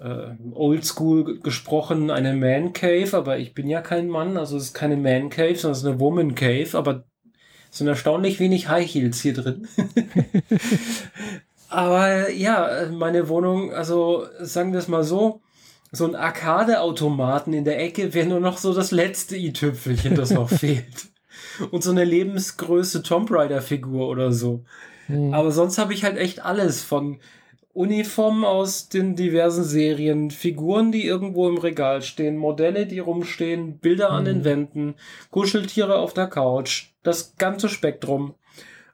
Äh, 0.00 0.36
Oldschool 0.52 1.40
gesprochen 1.40 2.10
eine 2.10 2.34
Man 2.34 2.72
Cave, 2.72 3.16
aber 3.16 3.38
ich 3.38 3.54
bin 3.54 3.68
ja 3.68 3.80
kein 3.80 4.08
Mann, 4.08 4.36
also 4.36 4.56
es 4.56 4.64
ist 4.64 4.74
keine 4.74 4.96
Man 4.96 5.28
Cave, 5.28 5.56
sondern 5.56 5.72
es 5.72 5.78
ist 5.78 5.86
eine 5.86 6.00
Woman 6.00 6.34
Cave, 6.34 6.68
aber 6.74 7.04
es 7.70 7.78
sind 7.78 7.88
erstaunlich 7.88 8.38
wenig 8.38 8.68
High 8.68 8.86
Heels 8.88 9.20
hier 9.20 9.34
drin. 9.34 9.66
aber 11.68 12.30
ja, 12.30 12.88
meine 12.92 13.28
Wohnung, 13.28 13.72
also 13.72 14.26
sagen 14.40 14.72
wir 14.72 14.78
es 14.78 14.88
mal 14.88 15.02
so, 15.02 15.40
so 15.90 16.06
ein 16.06 16.14
Arcade-Automaten 16.14 17.52
in 17.52 17.64
der 17.64 17.80
Ecke 17.80 18.14
wäre 18.14 18.28
nur 18.28 18.40
noch 18.40 18.58
so 18.58 18.74
das 18.74 18.90
letzte 18.90 19.36
i-Tüpfelchen, 19.36 20.14
das 20.14 20.30
noch 20.30 20.48
fehlt. 20.58 21.08
Und 21.70 21.82
so 21.82 21.90
eine 21.90 22.04
Lebensgröße 22.04 23.02
Tomb 23.02 23.30
Raider-Figur 23.30 24.08
oder 24.08 24.32
so. 24.32 24.64
Mhm. 25.08 25.34
Aber 25.34 25.50
sonst 25.50 25.78
habe 25.78 25.94
ich 25.94 26.04
halt 26.04 26.18
echt 26.18 26.44
alles 26.44 26.82
von 26.82 27.18
Uniformen 27.78 28.44
aus 28.44 28.88
den 28.88 29.14
diversen 29.14 29.62
Serien, 29.62 30.32
Figuren, 30.32 30.90
die 30.90 31.06
irgendwo 31.06 31.48
im 31.48 31.58
Regal 31.58 32.02
stehen, 32.02 32.36
Modelle, 32.36 32.86
die 32.86 32.98
rumstehen, 32.98 33.78
Bilder 33.78 34.08
mhm. 34.08 34.14
an 34.16 34.24
den 34.24 34.38
mhm. 34.38 34.44
Wänden, 34.44 34.94
Kuscheltiere 35.30 35.96
auf 35.98 36.12
der 36.12 36.26
Couch, 36.26 36.88
das 37.04 37.36
ganze 37.36 37.68
Spektrum. 37.68 38.34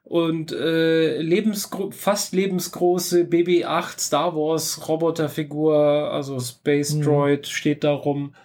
Und 0.03 0.51
äh, 0.51 1.19
lebensgro 1.19 1.89
fast 1.89 2.33
lebensgroße 2.33 3.23
BB-8 3.23 3.99
Star 3.99 4.35
Wars 4.35 4.87
Roboterfigur, 4.87 6.11
also 6.11 6.39
Space 6.39 6.93
mhm. 6.93 7.01
Droid 7.01 7.47
steht 7.47 7.83
da 7.83 7.91
rum. 7.91 8.35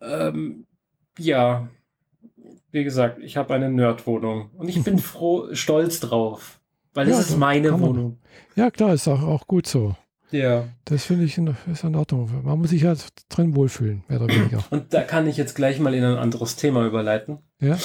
Ähm, 0.00 0.66
ja, 1.16 1.68
wie 2.72 2.82
gesagt, 2.82 3.20
ich 3.22 3.36
habe 3.36 3.54
eine 3.54 3.70
Nerdwohnung 3.70 4.50
und 4.56 4.66
ich 4.66 4.82
bin 4.82 4.98
froh, 4.98 5.54
stolz 5.54 6.00
drauf. 6.00 6.58
Weil 6.94 7.08
ja, 7.08 7.16
das 7.16 7.30
ist 7.30 7.38
meine 7.38 7.80
Wohnung. 7.80 8.18
Ja, 8.56 8.70
klar, 8.70 8.94
ist 8.94 9.08
auch, 9.08 9.22
auch 9.22 9.46
gut 9.46 9.66
so. 9.66 9.96
Ja. 10.30 10.64
Das 10.84 11.04
finde 11.04 11.24
ich 11.24 11.36
in, 11.36 11.54
ist 11.70 11.84
in 11.84 11.94
Ordnung. 11.94 12.30
Man 12.42 12.58
muss 12.58 12.70
sich 12.70 12.84
halt 12.84 13.04
drin 13.28 13.54
wohlfühlen, 13.54 14.04
mehr 14.08 14.20
oder 14.20 14.34
weniger. 14.34 14.64
Und 14.70 14.94
da 14.94 15.02
kann 15.02 15.26
ich 15.26 15.36
jetzt 15.36 15.54
gleich 15.54 15.78
mal 15.78 15.94
in 15.94 16.04
ein 16.04 16.16
anderes 16.16 16.56
Thema 16.56 16.86
überleiten. 16.86 17.38
Ja. 17.60 17.76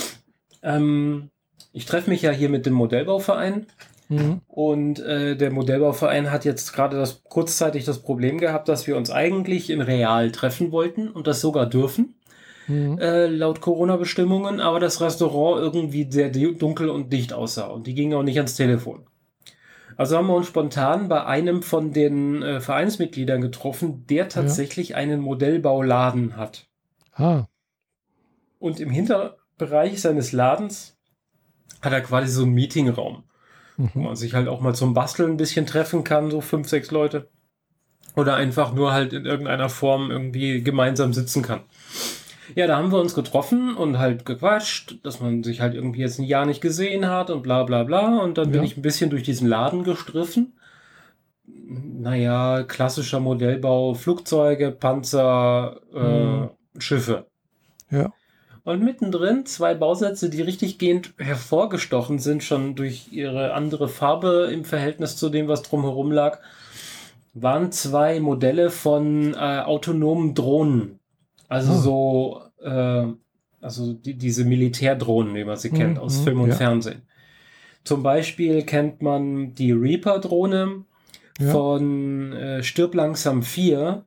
Ähm, 0.64 1.30
ich 1.74 1.86
treffe 1.86 2.10
mich 2.10 2.22
ja 2.22 2.32
hier 2.32 2.50
mit 2.50 2.66
dem 2.66 2.74
Modellbauverein. 2.74 3.68
Mhm. 4.10 4.40
Und 4.48 5.00
äh, 5.00 5.36
der 5.36 5.52
Modellbauverein 5.52 6.32
hat 6.32 6.46
jetzt 6.46 6.72
gerade 6.72 6.96
das 6.96 7.24
kurzzeitig 7.26 7.84
das 7.84 8.02
Problem 8.02 8.38
gehabt, 8.38 8.70
dass 8.70 8.88
wir 8.88 8.96
uns 8.96 9.12
eigentlich 9.12 9.70
in 9.70 9.82
Real 9.82 10.32
treffen 10.32 10.72
wollten 10.72 11.10
und 11.10 11.28
das 11.28 11.42
sogar 11.42 11.66
dürfen 11.66 12.16
mhm. 12.68 12.98
äh, 13.00 13.28
laut 13.28 13.62
Corona-Bestimmungen, 13.62 14.60
aber 14.60 14.80
das 14.80 15.02
Restaurant 15.02 15.62
irgendwie 15.62 16.08
sehr 16.10 16.30
dunkel 16.30 16.90
und 16.90 17.12
dicht 17.12 17.34
aussah 17.34 17.68
und 17.68 17.88
die 17.88 17.96
gingen 17.96 18.14
auch 18.14 18.24
nicht 18.24 18.38
ans 18.38 18.56
Telefon. 18.56 19.06
Also 19.98 20.16
haben 20.16 20.28
wir 20.28 20.36
uns 20.36 20.48
spontan 20.48 21.10
bei 21.10 21.26
einem 21.26 21.64
von 21.64 21.92
den 21.92 22.44
äh, 22.44 22.62
Vereinsmitgliedern 22.62 23.42
getroffen, 23.42 24.06
der 24.08 24.30
tatsächlich 24.30 24.90
ja. 24.90 24.98
einen 24.98 25.20
Modellbauladen 25.20 26.38
hat. 26.38 26.68
Ah. 27.14 27.46
Und 28.60 28.80
im 28.80 28.92
Hinterbereich 28.92 30.00
seines 30.00 30.32
Ladens 30.32 30.98
hat 31.82 31.94
er 31.94 32.02
quasi 32.02 32.32
so 32.32 32.44
einen 32.44 32.54
Meetingraum, 32.54 33.24
mhm. 33.78 33.92
wo 33.96 34.00
man 34.00 34.16
sich 34.16 34.36
halt 34.36 34.48
auch 34.48 34.62
mal 34.62 34.76
zum 34.76 34.94
Basteln 34.94 35.32
ein 35.32 35.38
bisschen 35.38 35.66
treffen 35.66 36.04
kann, 36.04 36.30
so 36.30 36.42
fünf, 36.42 36.70
sechs 36.70 36.92
Leute. 36.92 37.30
Oder 38.16 38.36
einfach 38.36 38.74
nur 38.74 38.94
halt 38.94 39.14
in 39.14 39.26
irgendeiner 39.26 39.70
Form 39.70 40.12
irgendwie 40.12 40.64
gemeinsam 40.64 41.14
sitzen 41.14 41.42
kann. 41.42 41.62
Ja, 42.56 42.68
da 42.68 42.78
haben 42.78 42.92
wir 42.92 43.00
uns 43.00 43.14
getroffen 43.14 43.76
und 43.76 44.00
halt 44.00 44.26
gequatscht, 44.26 45.00
dass 45.04 45.20
man 45.20 45.44
sich 45.44 45.62
halt 45.62 45.74
irgendwie 45.74 46.02
jetzt 46.02 46.20
ein 46.20 46.24
Jahr 46.24 46.46
nicht 46.46 46.62
gesehen 46.62 47.08
hat 47.08 47.30
und 47.30 47.44
bla 47.44 47.64
bla 47.64 47.84
bla. 47.84 48.20
Und 48.20 48.38
dann 48.38 48.48
ja. 48.48 48.54
bin 48.54 48.64
ich 48.64 48.78
ein 48.78 48.82
bisschen 48.82 49.10
durch 49.10 49.24
diesen 49.24 49.48
Laden 49.48 49.84
gestriffen. 49.84 50.54
Naja, 51.46 52.64
klassischer 52.64 53.20
Modellbau, 53.20 53.94
Flugzeuge, 53.94 54.72
Panzer, 54.72 55.82
äh, 55.94 56.00
mhm. 56.00 56.50
Schiffe. 56.78 57.26
Ja. 57.90 58.14
Und 58.64 58.84
mittendrin 58.84 59.46
zwei 59.46 59.76
Bausätze, 59.76 60.30
die 60.30 60.42
richtig 60.42 60.78
gehend 60.78 61.14
hervorgestochen 61.18 62.20
sind, 62.20 62.44
schon 62.44 62.76
durch 62.76 63.14
ihre 63.14 63.54
andere 63.54 63.88
Farbe 63.88 64.50
im 64.52 64.66
Verhältnis 64.66 65.16
zu 65.16 65.30
dem, 65.30 65.48
was 65.48 65.62
drumherum 65.62 66.12
lag, 66.12 66.40
waren 67.34 67.72
zwei 67.72 68.20
Modelle 68.20 68.70
von 68.70 69.34
äh, 69.34 69.38
autonomen 69.38 70.36
Drohnen. 70.36 70.97
Also 71.48 71.74
oh. 71.74 71.76
so, 71.76 72.42
äh, 72.62 73.08
also 73.62 73.94
die, 73.94 74.18
diese 74.18 74.46
Militärdrohnen, 74.46 75.36
wie 75.36 75.46
man 75.46 75.58
sie 75.58 75.70
kennt 75.70 75.96
mhm. 75.96 76.02
aus 76.02 76.20
Film 76.20 76.42
und 76.42 76.50
ja. 76.50 76.56
Fernsehen. 76.56 77.04
Zum 77.84 78.04
Beispiel 78.04 78.64
kennt 78.64 79.02
man 79.02 79.54
die 79.54 79.72
Reaper-Drohne 79.72 80.84
ja. 81.40 81.52
von 81.52 82.34
äh, 82.34 82.64
Stirb 82.64 82.96
langsam 82.96 83.44
4. 83.44 84.04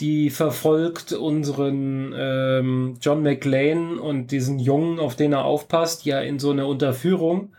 Die 0.00 0.30
verfolgt 0.30 1.12
unseren 1.12 2.12
ähm, 2.16 2.98
John 3.00 3.22
McLean 3.22 3.98
und 3.98 4.32
diesen 4.32 4.58
Jungen, 4.58 4.98
auf 4.98 5.16
den 5.16 5.32
er 5.32 5.44
aufpasst, 5.44 6.04
ja 6.04 6.20
in 6.20 6.38
so 6.38 6.50
eine 6.50 6.66
Unterführung. 6.66 7.54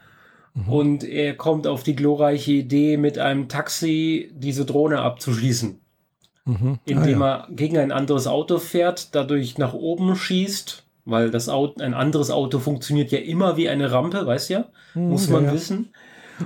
Mhm. 0.53 0.69
Und 0.69 1.03
er 1.03 1.35
kommt 1.35 1.67
auf 1.67 1.83
die 1.83 1.95
glorreiche 1.95 2.51
Idee, 2.51 2.97
mit 2.97 3.19
einem 3.19 3.49
Taxi 3.49 4.31
diese 4.33 4.65
Drohne 4.65 4.99
abzuschießen 4.99 5.84
mhm. 6.45 6.79
indem 6.85 7.21
ah, 7.21 7.27
ja. 7.27 7.35
er 7.35 7.47
gegen 7.51 7.77
ein 7.77 7.91
anderes 7.91 8.27
Auto 8.27 8.57
fährt, 8.57 9.13
dadurch 9.13 9.57
nach 9.57 9.73
oben 9.73 10.15
schießt, 10.15 10.83
weil 11.05 11.29
das 11.29 11.49
Auto, 11.49 11.81
ein 11.81 11.93
anderes 11.93 12.31
Auto 12.31 12.59
funktioniert 12.59 13.11
ja 13.11 13.19
immer 13.19 13.57
wie 13.57 13.69
eine 13.69 13.91
Rampe, 13.91 14.25
weißt 14.25 14.49
ja, 14.49 14.65
mhm, 14.93 15.09
muss 15.09 15.29
man 15.29 15.45
ja, 15.45 15.53
wissen. 15.53 15.89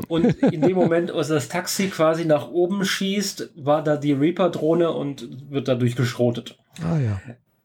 Und 0.07 0.25
in 0.43 0.61
dem 0.61 0.75
Moment, 0.75 1.11
als 1.11 1.29
das 1.29 1.47
Taxi 1.47 1.87
quasi 1.87 2.25
nach 2.25 2.49
oben 2.49 2.85
schießt, 2.85 3.51
war 3.55 3.83
da 3.83 3.97
die 3.97 4.13
Reaper-Drohne 4.13 4.91
und 4.91 5.51
wird 5.51 5.67
dadurch 5.67 5.95
geschrotet. 5.95 6.57
Ah 6.83 6.99
ja. 6.99 7.19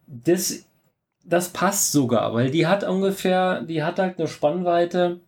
Das 0.06 0.64
das 1.24 1.48
passt 1.48 1.92
sogar, 1.92 2.34
weil 2.34 2.50
die 2.50 2.66
hat 2.66 2.84
ungefähr, 2.84 3.62
die 3.62 3.82
hat 3.82 3.98
halt 3.98 4.18
eine 4.18 4.28
Spannweite, 4.28 5.20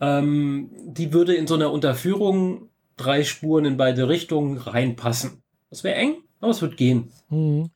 ähm, 0.00 0.70
die 0.84 1.12
würde 1.12 1.34
in 1.34 1.46
so 1.46 1.54
einer 1.54 1.72
Unterführung 1.72 2.68
drei 2.96 3.22
Spuren 3.22 3.64
in 3.64 3.76
beide 3.76 4.08
Richtungen 4.08 4.58
reinpassen. 4.58 5.42
Das 5.70 5.84
wäre 5.84 5.96
eng, 5.96 6.16
aber 6.40 6.50
es 6.50 6.62
wird 6.62 6.76
gehen. 6.76 7.10
Mhm. 7.28 7.70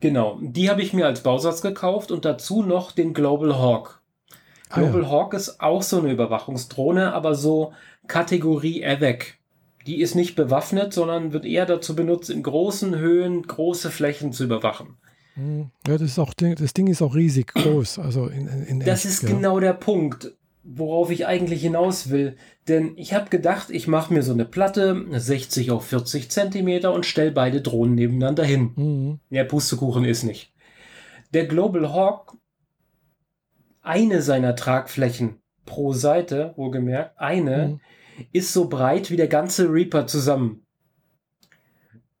Genau, 0.00 0.38
die 0.40 0.70
habe 0.70 0.82
ich 0.82 0.92
mir 0.92 1.06
als 1.06 1.22
Bausatz 1.22 1.60
gekauft 1.60 2.10
und 2.10 2.24
dazu 2.24 2.62
noch 2.62 2.92
den 2.92 3.12
Global 3.12 3.58
Hawk. 3.58 4.00
Global 4.70 5.02
ah, 5.02 5.04
ja. 5.04 5.10
Hawk 5.10 5.34
ist 5.34 5.60
auch 5.60 5.82
so 5.82 5.98
eine 5.98 6.12
Überwachungsdrohne, 6.12 7.12
aber 7.12 7.34
so 7.34 7.72
Kategorie 8.06 8.82
EVEC. 8.82 9.38
Die 9.86 10.00
ist 10.00 10.14
nicht 10.14 10.36
bewaffnet, 10.36 10.92
sondern 10.92 11.32
wird 11.32 11.44
eher 11.44 11.66
dazu 11.66 11.96
benutzt, 11.96 12.30
in 12.30 12.42
großen 12.42 12.96
Höhen 12.96 13.42
große 13.42 13.90
Flächen 13.90 14.32
zu 14.32 14.44
überwachen. 14.44 14.96
Hm. 15.34 15.70
Ja, 15.86 15.94
das, 15.94 16.02
ist 16.02 16.18
auch, 16.18 16.34
das 16.34 16.74
Ding 16.74 16.86
ist 16.86 17.02
auch 17.02 17.14
riesig 17.14 17.54
groß. 17.54 17.98
Also 17.98 18.26
in, 18.26 18.46
in 18.46 18.80
das 18.80 19.04
echt, 19.04 19.14
ist 19.14 19.22
ja. 19.24 19.30
genau 19.30 19.60
der 19.60 19.72
Punkt, 19.72 20.32
worauf 20.62 21.10
ich 21.10 21.26
eigentlich 21.26 21.62
hinaus 21.62 22.10
will. 22.10 22.36
Denn 22.68 22.92
ich 22.96 23.14
habe 23.14 23.30
gedacht, 23.30 23.70
ich 23.70 23.88
mache 23.88 24.12
mir 24.12 24.22
so 24.22 24.32
eine 24.32 24.44
Platte, 24.44 25.06
60 25.10 25.70
auf 25.70 25.86
40 25.86 26.30
Zentimeter 26.30 26.92
und 26.92 27.06
stelle 27.06 27.32
beide 27.32 27.60
Drohnen 27.62 27.94
nebeneinander 27.94 28.44
hin. 28.44 28.72
Mhm. 28.76 29.20
Ja, 29.30 29.44
Pustekuchen 29.44 30.04
ist 30.04 30.22
nicht. 30.22 30.52
Der 31.32 31.46
Global 31.46 31.92
Hawk, 31.92 32.36
eine 33.82 34.20
seiner 34.22 34.54
Tragflächen 34.56 35.40
pro 35.64 35.92
Seite, 35.92 36.52
wohlgemerkt, 36.56 37.18
eine, 37.18 37.66
mhm. 37.68 37.80
ist 38.32 38.52
so 38.52 38.68
breit 38.68 39.10
wie 39.10 39.16
der 39.16 39.28
ganze 39.28 39.72
Reaper 39.72 40.06
zusammen. 40.06 40.66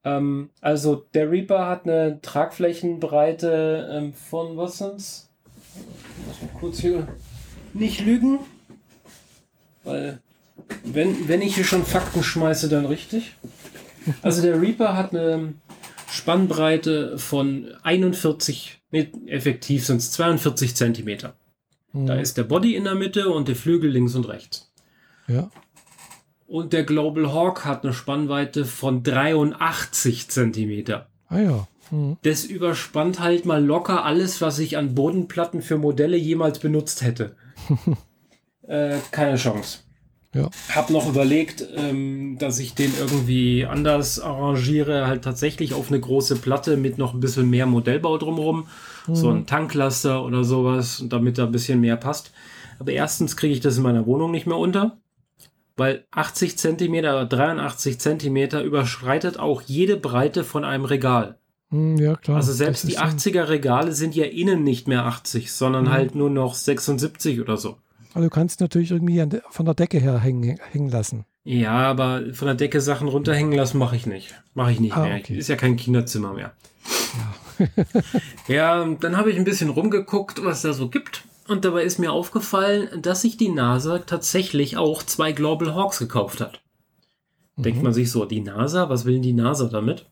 Ähm, 0.04 0.50
also 0.60 0.96
der 1.12 1.30
Reaper 1.30 1.66
hat 1.68 1.84
eine 1.84 2.20
Tragflächenbreite 2.22 3.90
ähm, 3.92 4.14
von, 4.14 4.56
was 4.56 4.78
sind's? 4.78 5.30
Kurz 6.58 6.80
hier 6.80 7.06
nicht 7.74 8.04
lügen. 8.04 8.40
Weil, 9.84 10.20
wenn, 10.84 11.28
wenn 11.28 11.42
ich 11.42 11.54
hier 11.54 11.64
schon 11.64 11.84
Fakten 11.84 12.22
schmeiße, 12.22 12.68
dann 12.68 12.86
richtig. 12.86 13.34
Also 14.22 14.42
der 14.42 14.60
Reaper 14.60 14.96
hat 14.96 15.14
eine 15.14 15.54
Spannbreite 16.10 17.18
von 17.18 17.68
41, 17.82 18.80
nee, 18.90 19.08
effektiv 19.26 19.86
sind 19.86 19.98
es 19.98 20.12
42 20.12 20.74
Zentimeter. 20.74 21.34
Mhm. 21.92 22.06
Da 22.06 22.14
ist 22.14 22.36
der 22.36 22.44
Body 22.44 22.74
in 22.74 22.84
der 22.84 22.94
Mitte 22.94 23.30
und 23.30 23.48
der 23.48 23.56
Flügel 23.56 23.90
links 23.90 24.14
und 24.14 24.28
rechts. 24.28 24.70
Ja. 25.28 25.50
Und 26.46 26.72
der 26.72 26.82
Global 26.82 27.32
Hawk 27.32 27.64
hat 27.64 27.84
eine 27.84 27.92
Spannweite 27.92 28.64
von 28.64 29.04
83 29.04 30.28
Zentimeter. 30.28 31.06
Ah 31.28 31.38
ja. 31.38 31.68
Mhm. 31.90 32.16
Das 32.22 32.44
überspannt 32.44 33.20
halt 33.20 33.44
mal 33.44 33.64
locker 33.64 34.04
alles, 34.04 34.40
was 34.40 34.58
ich 34.58 34.76
an 34.76 34.94
Bodenplatten 34.94 35.62
für 35.62 35.78
Modelle 35.78 36.16
jemals 36.16 36.58
benutzt 36.58 37.02
hätte. 37.02 37.36
Äh, 38.66 38.98
keine 39.10 39.36
Chance. 39.36 39.78
Ja. 40.32 40.48
Hab 40.74 40.90
noch 40.90 41.08
überlegt, 41.08 41.66
ähm, 41.74 42.36
dass 42.38 42.60
ich 42.60 42.74
den 42.74 42.92
irgendwie 42.96 43.66
anders 43.66 44.20
arrangiere, 44.20 45.08
halt 45.08 45.24
tatsächlich 45.24 45.74
auf 45.74 45.88
eine 45.88 45.98
große 45.98 46.36
Platte 46.36 46.76
mit 46.76 46.98
noch 46.98 47.14
ein 47.14 47.20
bisschen 47.20 47.50
mehr 47.50 47.66
Modellbau 47.66 48.16
drumherum. 48.16 48.68
Mhm. 49.08 49.14
So 49.14 49.30
ein 49.30 49.46
Tanklaster 49.46 50.24
oder 50.24 50.44
sowas, 50.44 51.02
damit 51.08 51.38
da 51.38 51.46
ein 51.46 51.52
bisschen 51.52 51.80
mehr 51.80 51.96
passt. 51.96 52.32
Aber 52.78 52.92
erstens 52.92 53.36
kriege 53.36 53.52
ich 53.52 53.60
das 53.60 53.76
in 53.76 53.82
meiner 53.82 54.06
Wohnung 54.06 54.30
nicht 54.30 54.46
mehr 54.46 54.56
unter 54.56 55.00
weil 55.80 56.04
80 56.10 56.58
Zentimeter 56.58 57.14
oder 57.14 57.24
83 57.24 57.98
Zentimeter 57.98 58.62
überschreitet 58.62 59.38
auch 59.38 59.62
jede 59.62 59.96
Breite 59.96 60.44
von 60.44 60.62
einem 60.62 60.84
Regal. 60.84 61.39
Hm, 61.70 61.96
ja, 61.98 62.16
klar. 62.16 62.36
Also 62.36 62.52
selbst 62.52 62.88
die 62.88 62.98
80er 62.98 63.48
Regale 63.48 63.92
sind 63.92 64.14
ja 64.14 64.24
innen 64.24 64.64
nicht 64.64 64.88
mehr 64.88 65.06
80, 65.06 65.52
sondern 65.52 65.84
mhm. 65.84 65.90
halt 65.90 66.14
nur 66.14 66.30
noch 66.30 66.54
76 66.54 67.40
oder 67.40 67.56
so. 67.56 67.78
Also 68.12 68.28
du 68.28 68.30
kannst 68.30 68.60
natürlich 68.60 68.90
irgendwie 68.90 69.24
von 69.50 69.66
der 69.66 69.74
Decke 69.74 69.98
her 69.98 70.18
hängen, 70.18 70.58
hängen 70.72 70.90
lassen. 70.90 71.24
Ja, 71.44 71.72
aber 71.72 72.22
von 72.32 72.46
der 72.46 72.56
Decke 72.56 72.80
Sachen 72.80 73.08
runterhängen 73.08 73.52
lassen 73.52 73.78
mache 73.78 73.96
ich 73.96 74.06
nicht. 74.06 74.34
Mache 74.54 74.72
ich 74.72 74.80
nicht 74.80 74.96
ah, 74.96 75.04
mehr. 75.04 75.16
Okay. 75.18 75.38
Ist 75.38 75.48
ja 75.48 75.56
kein 75.56 75.76
Kinderzimmer 75.76 76.34
mehr. 76.34 76.52
Ja, 78.48 78.54
ja 78.54 78.94
dann 79.00 79.16
habe 79.16 79.30
ich 79.30 79.36
ein 79.36 79.44
bisschen 79.44 79.70
rumgeguckt, 79.70 80.44
was 80.44 80.62
da 80.62 80.72
so 80.72 80.88
gibt. 80.88 81.24
Und 81.48 81.64
dabei 81.64 81.82
ist 81.82 81.98
mir 81.98 82.12
aufgefallen, 82.12 82.88
dass 83.02 83.22
sich 83.22 83.36
die 83.36 83.48
NASA 83.48 83.98
tatsächlich 83.98 84.76
auch 84.76 85.02
zwei 85.02 85.32
Global 85.32 85.74
Hawks 85.74 85.98
gekauft 85.98 86.40
hat. 86.40 86.60
Mhm. 87.56 87.62
Denkt 87.62 87.82
man 87.82 87.92
sich 87.92 88.10
so, 88.10 88.24
die 88.24 88.40
NASA, 88.40 88.88
was 88.88 89.04
will 89.04 89.14
denn 89.14 89.22
die 89.22 89.32
NASA 89.32 89.66
damit? 89.66 90.06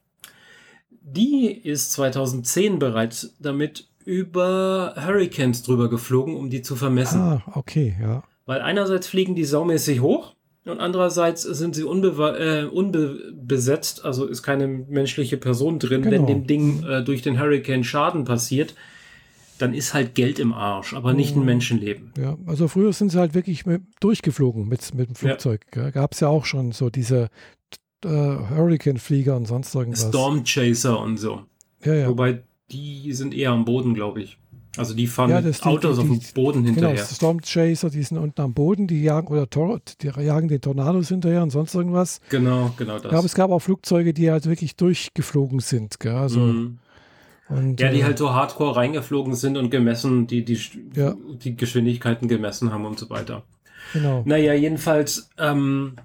Die 1.12 1.46
ist 1.46 1.92
2010 1.92 2.78
bereits 2.78 3.34
damit 3.40 3.88
über 4.04 4.94
Hurricanes 4.96 5.62
drüber 5.62 5.90
geflogen, 5.90 6.36
um 6.36 6.50
die 6.50 6.62
zu 6.62 6.76
vermessen. 6.76 7.20
Ah, 7.20 7.42
okay, 7.54 7.94
ja. 8.00 8.22
Weil 8.46 8.62
einerseits 8.62 9.06
fliegen 9.06 9.34
die 9.34 9.44
saumäßig 9.44 10.00
hoch 10.00 10.34
und 10.64 10.80
andererseits 10.80 11.42
sind 11.42 11.74
sie 11.74 11.84
unbe 11.84 12.08
äh, 12.38 12.64
unbesetzt, 12.64 14.04
also 14.04 14.26
ist 14.26 14.42
keine 14.42 14.66
menschliche 14.66 15.36
Person 15.36 15.78
drin. 15.78 16.02
Genau. 16.02 16.12
Wenn 16.12 16.26
dem 16.26 16.46
Ding 16.46 16.82
äh, 16.84 17.02
durch 17.02 17.22
den 17.22 17.38
Hurricane 17.38 17.84
Schaden 17.84 18.24
passiert, 18.24 18.74
dann 19.58 19.74
ist 19.74 19.92
halt 19.92 20.14
Geld 20.14 20.38
im 20.38 20.52
Arsch, 20.52 20.94
aber 20.94 21.12
nicht 21.12 21.34
ein 21.34 21.40
mhm. 21.40 21.46
Menschenleben. 21.46 22.12
Ja, 22.16 22.38
also 22.46 22.68
früher 22.68 22.92
sind 22.92 23.10
sie 23.10 23.18
halt 23.18 23.34
wirklich 23.34 23.66
mit, 23.66 23.82
durchgeflogen 24.00 24.68
mit, 24.68 24.94
mit 24.94 25.08
dem 25.08 25.14
Flugzeug. 25.14 25.62
Ja. 25.74 25.90
Gab 25.90 26.12
es 26.12 26.20
ja 26.20 26.28
auch 26.28 26.44
schon 26.44 26.72
so 26.72 26.90
diese 26.90 27.28
äh, 28.04 28.08
Hurricane-Flieger 28.08 29.36
und 29.36 29.46
sonst 29.46 29.74
irgendwas. 29.74 30.08
Storm 30.08 30.44
Chaser 30.44 31.00
und 31.00 31.18
so. 31.18 31.42
Ja, 31.84 31.94
ja. 31.94 32.08
Wobei 32.08 32.42
die 32.70 33.12
sind 33.12 33.34
eher 33.34 33.50
am 33.50 33.64
Boden, 33.64 33.94
glaube 33.94 34.22
ich. 34.22 34.38
Also 34.76 34.94
die 34.94 35.06
fahren 35.06 35.30
ja, 35.30 35.40
mit 35.40 35.66
Autos 35.66 35.98
die, 35.98 36.04
die, 36.04 36.10
auf 36.10 36.18
dem 36.18 36.34
Boden 36.34 36.62
genau, 36.62 36.74
hinterher. 36.74 36.96
Genau, 36.96 37.06
Storm 37.06 37.40
Chaser, 37.40 37.90
die 37.90 38.02
sind 38.02 38.18
unten 38.18 38.40
am 38.40 38.54
Boden, 38.54 38.86
die 38.86 39.02
jagen 39.02 39.28
oder 39.28 39.50
Tor, 39.50 39.80
die 40.00 40.06
jagen 40.06 40.48
den 40.48 40.60
Tornados 40.60 41.08
hinterher 41.08 41.42
und 41.42 41.50
sonst 41.50 41.74
irgendwas. 41.74 42.20
Genau, 42.28 42.72
genau 42.76 42.98
das. 42.98 43.10
Ja, 43.10 43.18
aber 43.18 43.26
es 43.26 43.34
gab 43.34 43.50
auch 43.50 43.58
Flugzeuge, 43.58 44.14
die 44.14 44.30
halt 44.30 44.46
wirklich 44.46 44.76
durchgeflogen 44.76 45.60
sind. 45.60 45.98
Gell? 45.98 46.14
Also, 46.14 46.40
mhm. 46.40 46.78
Und, 47.48 47.80
ja, 47.80 47.90
die 47.90 48.00
äh, 48.00 48.04
halt 48.04 48.18
so 48.18 48.32
hardcore 48.32 48.76
reingeflogen 48.76 49.34
sind 49.34 49.56
und 49.56 49.70
gemessen, 49.70 50.26
die, 50.26 50.44
die, 50.44 50.60
ja. 50.94 51.16
die 51.42 51.56
Geschwindigkeiten 51.56 52.28
gemessen 52.28 52.72
haben 52.72 52.84
und 52.84 52.98
so 52.98 53.08
weiter. 53.10 53.42
Genau. 53.94 54.22
Naja, 54.26 54.52
jedenfalls 54.52 55.30
ähm, 55.38 55.96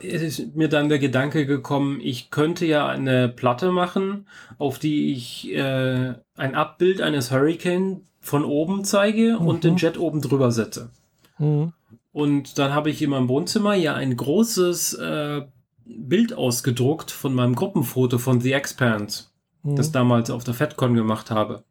ist 0.00 0.54
mir 0.54 0.68
dann 0.68 0.88
der 0.88 0.98
Gedanke 0.98 1.46
gekommen, 1.46 2.00
ich 2.00 2.30
könnte 2.30 2.66
ja 2.66 2.86
eine 2.86 3.28
Platte 3.28 3.72
machen, 3.72 4.26
auf 4.58 4.78
die 4.78 5.12
ich 5.12 5.52
äh, 5.52 6.14
ein 6.36 6.54
Abbild 6.54 7.02
eines 7.02 7.30
Hurricane 7.30 8.02
von 8.20 8.44
oben 8.44 8.84
zeige 8.84 9.38
mhm. 9.40 9.46
und 9.46 9.64
den 9.64 9.76
Jet 9.76 9.98
oben 9.98 10.20
drüber 10.20 10.52
setze. 10.52 10.90
Mhm. 11.38 11.72
Und 12.12 12.58
dann 12.58 12.74
habe 12.74 12.90
ich 12.90 13.02
in 13.02 13.10
meinem 13.10 13.28
Wohnzimmer 13.28 13.74
ja 13.74 13.94
ein 13.94 14.16
großes 14.16 14.94
äh, 14.94 15.42
Bild 15.84 16.32
ausgedruckt 16.32 17.10
von 17.10 17.34
meinem 17.34 17.54
Gruppenfoto 17.54 18.18
von 18.18 18.40
The 18.40 18.52
Expanse 18.52 19.30
mhm. 19.62 19.76
das 19.76 19.92
damals 19.92 20.30
auf 20.30 20.44
der 20.44 20.54
FedCon 20.54 20.94
gemacht 20.94 21.30
habe. 21.30 21.64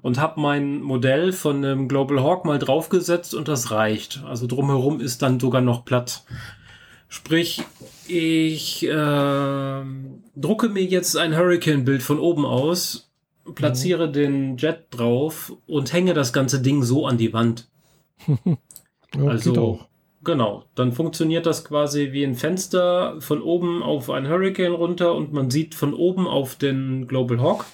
Und 0.00 0.18
habe 0.18 0.40
mein 0.40 0.80
Modell 0.80 1.32
von 1.32 1.64
einem 1.64 1.86
Global 1.86 2.22
Hawk 2.22 2.44
mal 2.44 2.58
draufgesetzt 2.58 3.34
und 3.34 3.46
das 3.46 3.70
reicht. 3.70 4.22
Also 4.26 4.46
drumherum 4.46 5.00
ist 5.00 5.22
dann 5.22 5.38
sogar 5.38 5.60
noch 5.60 5.84
Platz. 5.84 6.24
Sprich, 7.12 7.62
ich 8.08 8.88
äh, 8.88 9.82
drucke 10.34 10.68
mir 10.70 10.82
jetzt 10.82 11.14
ein 11.14 11.36
Hurricane-Bild 11.36 12.02
von 12.02 12.18
oben 12.18 12.46
aus, 12.46 13.10
platziere 13.54 14.08
mhm. 14.08 14.12
den 14.14 14.56
Jet 14.56 14.86
drauf 14.88 15.52
und 15.66 15.92
hänge 15.92 16.14
das 16.14 16.32
ganze 16.32 16.62
Ding 16.62 16.82
so 16.82 17.06
an 17.06 17.18
die 17.18 17.34
Wand. 17.34 17.68
ja, 18.26 19.26
also 19.26 19.80
Genau, 20.24 20.64
dann 20.74 20.92
funktioniert 20.92 21.44
das 21.44 21.66
quasi 21.66 22.12
wie 22.12 22.24
ein 22.24 22.34
Fenster 22.34 23.20
von 23.20 23.42
oben 23.42 23.82
auf 23.82 24.08
ein 24.08 24.26
Hurricane 24.26 24.72
runter 24.72 25.14
und 25.14 25.34
man 25.34 25.50
sieht 25.50 25.74
von 25.74 25.92
oben 25.92 26.26
auf 26.26 26.54
den 26.54 27.08
Global 27.08 27.42
Hawk, 27.42 27.66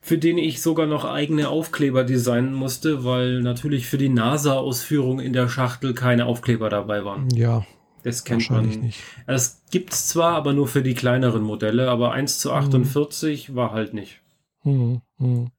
für 0.00 0.18
den 0.18 0.38
ich 0.38 0.60
sogar 0.60 0.86
noch 0.86 1.04
eigene 1.04 1.50
Aufkleber 1.50 2.02
designen 2.02 2.52
musste, 2.52 3.04
weil 3.04 3.42
natürlich 3.42 3.86
für 3.86 3.98
die 3.98 4.08
NASA-Ausführung 4.08 5.20
in 5.20 5.32
der 5.32 5.48
Schachtel 5.48 5.94
keine 5.94 6.26
Aufkleber 6.26 6.68
dabei 6.68 7.04
waren. 7.04 7.28
Ja. 7.32 7.64
Das 8.06 8.24
kennt 8.24 8.50
man 8.50 8.68
nicht. 8.68 9.00
Das 9.26 9.62
gibt 9.70 9.92
es 9.92 10.08
zwar, 10.08 10.34
aber 10.34 10.52
nur 10.52 10.68
für 10.68 10.82
die 10.82 10.94
kleineren 10.94 11.42
Modelle, 11.42 11.90
aber 11.90 12.12
1 12.12 12.38
zu 12.38 12.52
48 12.52 13.48
mhm. 13.48 13.54
war 13.56 13.72
halt 13.72 13.94
nicht. 13.94 14.20
Mhm. 14.64 15.00
Mhm. 15.18 15.50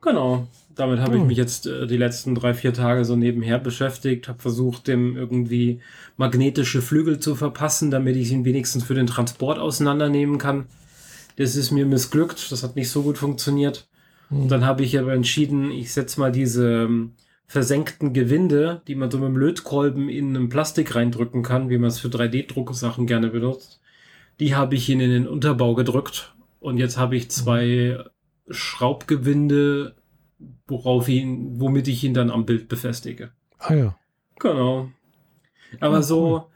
Genau 0.00 0.46
damit 0.78 1.00
habe 1.00 1.16
ich 1.16 1.24
mich 1.24 1.36
jetzt 1.36 1.66
äh, 1.66 1.86
die 1.86 1.96
letzten 1.96 2.34
drei, 2.34 2.54
vier 2.54 2.72
Tage 2.72 3.04
so 3.04 3.16
nebenher 3.16 3.58
beschäftigt, 3.58 4.28
habe 4.28 4.40
versucht, 4.40 4.86
dem 4.86 5.16
irgendwie 5.16 5.80
magnetische 6.16 6.82
Flügel 6.82 7.18
zu 7.18 7.34
verpassen, 7.34 7.90
damit 7.90 8.16
ich 8.16 8.30
ihn 8.30 8.44
wenigstens 8.44 8.84
für 8.84 8.94
den 8.94 9.06
Transport 9.06 9.58
auseinandernehmen 9.58 10.38
kann. 10.38 10.66
Das 11.36 11.56
ist 11.56 11.70
mir 11.70 11.86
missglückt, 11.86 12.50
das 12.52 12.62
hat 12.62 12.76
nicht 12.76 12.90
so 12.90 13.02
gut 13.02 13.18
funktioniert. 13.18 13.88
Und 14.30 14.48
dann 14.48 14.64
habe 14.64 14.82
ich 14.82 14.98
aber 14.98 15.14
entschieden, 15.14 15.70
ich 15.70 15.92
setze 15.92 16.20
mal 16.20 16.30
diese 16.30 16.84
ähm, 16.84 17.12
versenkten 17.48 18.12
Gewinde, 18.12 18.82
die 18.86 18.94
man 18.94 19.10
so 19.10 19.18
mit 19.18 19.28
dem 19.28 19.36
Lötkolben 19.36 20.08
in 20.08 20.36
einem 20.36 20.48
Plastik 20.48 20.94
reindrücken 20.94 21.42
kann, 21.42 21.70
wie 21.70 21.78
man 21.78 21.88
es 21.88 21.98
für 21.98 22.08
3D-Drucksachen 22.08 23.06
gerne 23.06 23.28
benutzt. 23.28 23.80
Die 24.38 24.54
habe 24.54 24.76
ich 24.76 24.88
in 24.88 25.00
den 25.00 25.26
Unterbau 25.26 25.74
gedrückt 25.74 26.36
und 26.60 26.78
jetzt 26.78 26.96
habe 26.96 27.16
ich 27.16 27.30
zwei. 27.30 27.98
Schraubgewinde 28.50 29.94
worauf 30.66 31.08
ihn, 31.08 31.60
womit 31.60 31.88
ich 31.88 32.04
ihn 32.04 32.14
dann 32.14 32.30
am 32.30 32.46
Bild 32.46 32.68
befestige. 32.68 33.30
Ah 33.58 33.74
ja. 33.74 33.98
Genau. 34.38 34.88
Aber 35.80 35.96
ja, 35.96 36.02
so, 36.02 36.46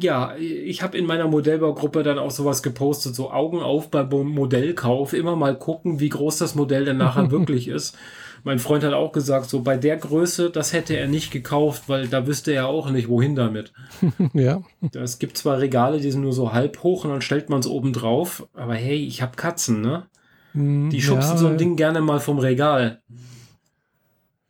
ja, 0.00 0.36
ich 0.36 0.82
habe 0.82 0.98
in 0.98 1.06
meiner 1.06 1.28
Modellbaugruppe 1.28 2.02
dann 2.02 2.18
auch 2.18 2.30
sowas 2.30 2.62
gepostet, 2.62 3.14
so 3.14 3.30
Augen 3.30 3.60
auf 3.60 3.90
beim 3.90 4.28
Modellkauf, 4.28 5.12
immer 5.12 5.36
mal 5.36 5.58
gucken, 5.58 6.00
wie 6.00 6.08
groß 6.08 6.38
das 6.38 6.54
Modell 6.54 6.84
denn 6.84 6.98
nachher 6.98 7.30
wirklich 7.30 7.68
ist. 7.68 7.96
Mein 8.44 8.58
Freund 8.58 8.84
hat 8.84 8.92
auch 8.92 9.12
gesagt, 9.12 9.48
so 9.48 9.62
bei 9.62 9.76
der 9.76 9.96
Größe, 9.96 10.50
das 10.50 10.72
hätte 10.72 10.96
er 10.96 11.08
nicht 11.08 11.30
gekauft, 11.30 11.84
weil 11.88 12.08
da 12.08 12.26
wüsste 12.26 12.52
er 12.52 12.68
auch 12.68 12.90
nicht, 12.90 13.08
wohin 13.08 13.34
damit. 13.34 13.72
ja. 14.32 14.62
Es 14.94 15.18
gibt 15.18 15.36
zwar 15.36 15.58
Regale, 15.58 16.00
die 16.00 16.10
sind 16.10 16.22
nur 16.22 16.32
so 16.32 16.52
halb 16.52 16.82
hoch 16.82 17.04
und 17.04 17.10
dann 17.10 17.22
stellt 17.22 17.50
man 17.50 17.60
es 17.60 17.66
oben 17.66 17.92
drauf, 17.92 18.46
aber 18.54 18.74
hey, 18.74 18.96
ich 18.96 19.22
habe 19.22 19.36
Katzen, 19.36 19.80
ne? 19.80 20.06
Hm, 20.52 20.90
die 20.90 21.02
schubsen 21.02 21.32
ja, 21.32 21.38
so 21.38 21.46
ein 21.48 21.58
Ding 21.58 21.76
gerne 21.76 22.00
mal 22.00 22.20
vom 22.20 22.38
Regal. 22.38 23.02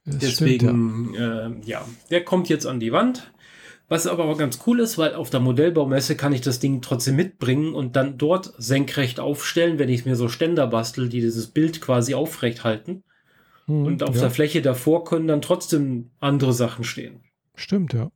Deswegen, 0.05 1.11
stimmt, 1.11 1.16
ja. 1.16 1.46
Äh, 1.46 1.51
ja, 1.64 1.85
der 2.11 2.25
kommt 2.25 2.49
jetzt 2.49 2.66
an 2.66 2.79
die 2.79 2.92
Wand. 2.92 3.33
Was 3.88 4.09
aber 4.09 4.25
auch 4.25 4.37
ganz 4.37 4.61
cool 4.66 4.81
ist, 4.81 4.99
weil 4.99 5.14
auf 5.14 5.31
der 5.31 5.38
Modellbaumesse 5.38 6.16
kann 6.16 6.33
ich 6.33 6.40
das 6.40 6.59
Ding 6.59 6.83
trotzdem 6.83 7.14
mitbringen 7.14 7.72
und 7.72 7.94
dann 7.94 8.18
dort 8.18 8.53
senkrecht 8.59 9.20
aufstellen, 9.20 9.79
wenn 9.79 9.88
ich 9.88 10.05
mir 10.05 10.16
so 10.16 10.29
Ständer 10.29 10.66
bastel, 10.66 11.09
die 11.09 11.20
dieses 11.20 11.49
Bild 11.49 11.81
quasi 11.81 12.14
aufrecht 12.14 12.64
halten. 12.64 13.05
Hm, 13.66 13.85
und 13.85 14.02
auf 14.02 14.14
ja. 14.14 14.22
der 14.22 14.31
Fläche 14.31 14.62
davor 14.62 15.05
können 15.05 15.26
dann 15.26 15.42
trotzdem 15.42 16.11
andere 16.20 16.52
Sachen 16.52 16.85
stehen. 16.85 17.20
Stimmt, 17.55 17.92
ja. 17.92 18.11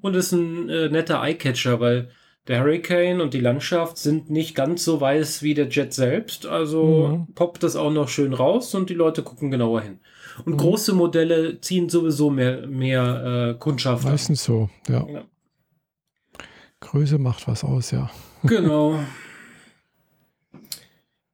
Und 0.00 0.14
ist 0.16 0.32
ein 0.32 0.68
äh, 0.68 0.88
netter 0.88 1.22
Eyecatcher, 1.22 1.78
weil 1.78 2.10
der 2.48 2.60
Hurricane 2.60 3.20
und 3.20 3.34
die 3.34 3.40
Landschaft 3.40 3.98
sind 3.98 4.30
nicht 4.30 4.54
ganz 4.54 4.84
so 4.84 5.00
weiß 5.00 5.42
wie 5.42 5.54
der 5.54 5.68
Jet 5.68 5.92
selbst. 5.92 6.46
Also 6.46 7.08
mhm. 7.08 7.34
poppt 7.34 7.62
das 7.62 7.76
auch 7.76 7.92
noch 7.92 8.08
schön 8.08 8.32
raus 8.32 8.74
und 8.74 8.90
die 8.90 8.94
Leute 8.94 9.22
gucken 9.22 9.50
genauer 9.50 9.82
hin. 9.82 10.00
Und 10.44 10.54
mhm. 10.54 10.58
große 10.58 10.94
Modelle 10.94 11.60
ziehen 11.60 11.88
sowieso 11.88 12.30
mehr, 12.30 12.66
mehr 12.66 13.50
äh, 13.54 13.58
Kundschaft. 13.58 14.04
Meistens 14.04 14.42
so, 14.42 14.70
ja. 14.88 15.06
ja. 15.06 15.24
Größe 16.80 17.18
macht 17.18 17.46
was 17.46 17.64
aus, 17.64 17.90
ja. 17.90 18.10
Genau. 18.44 18.98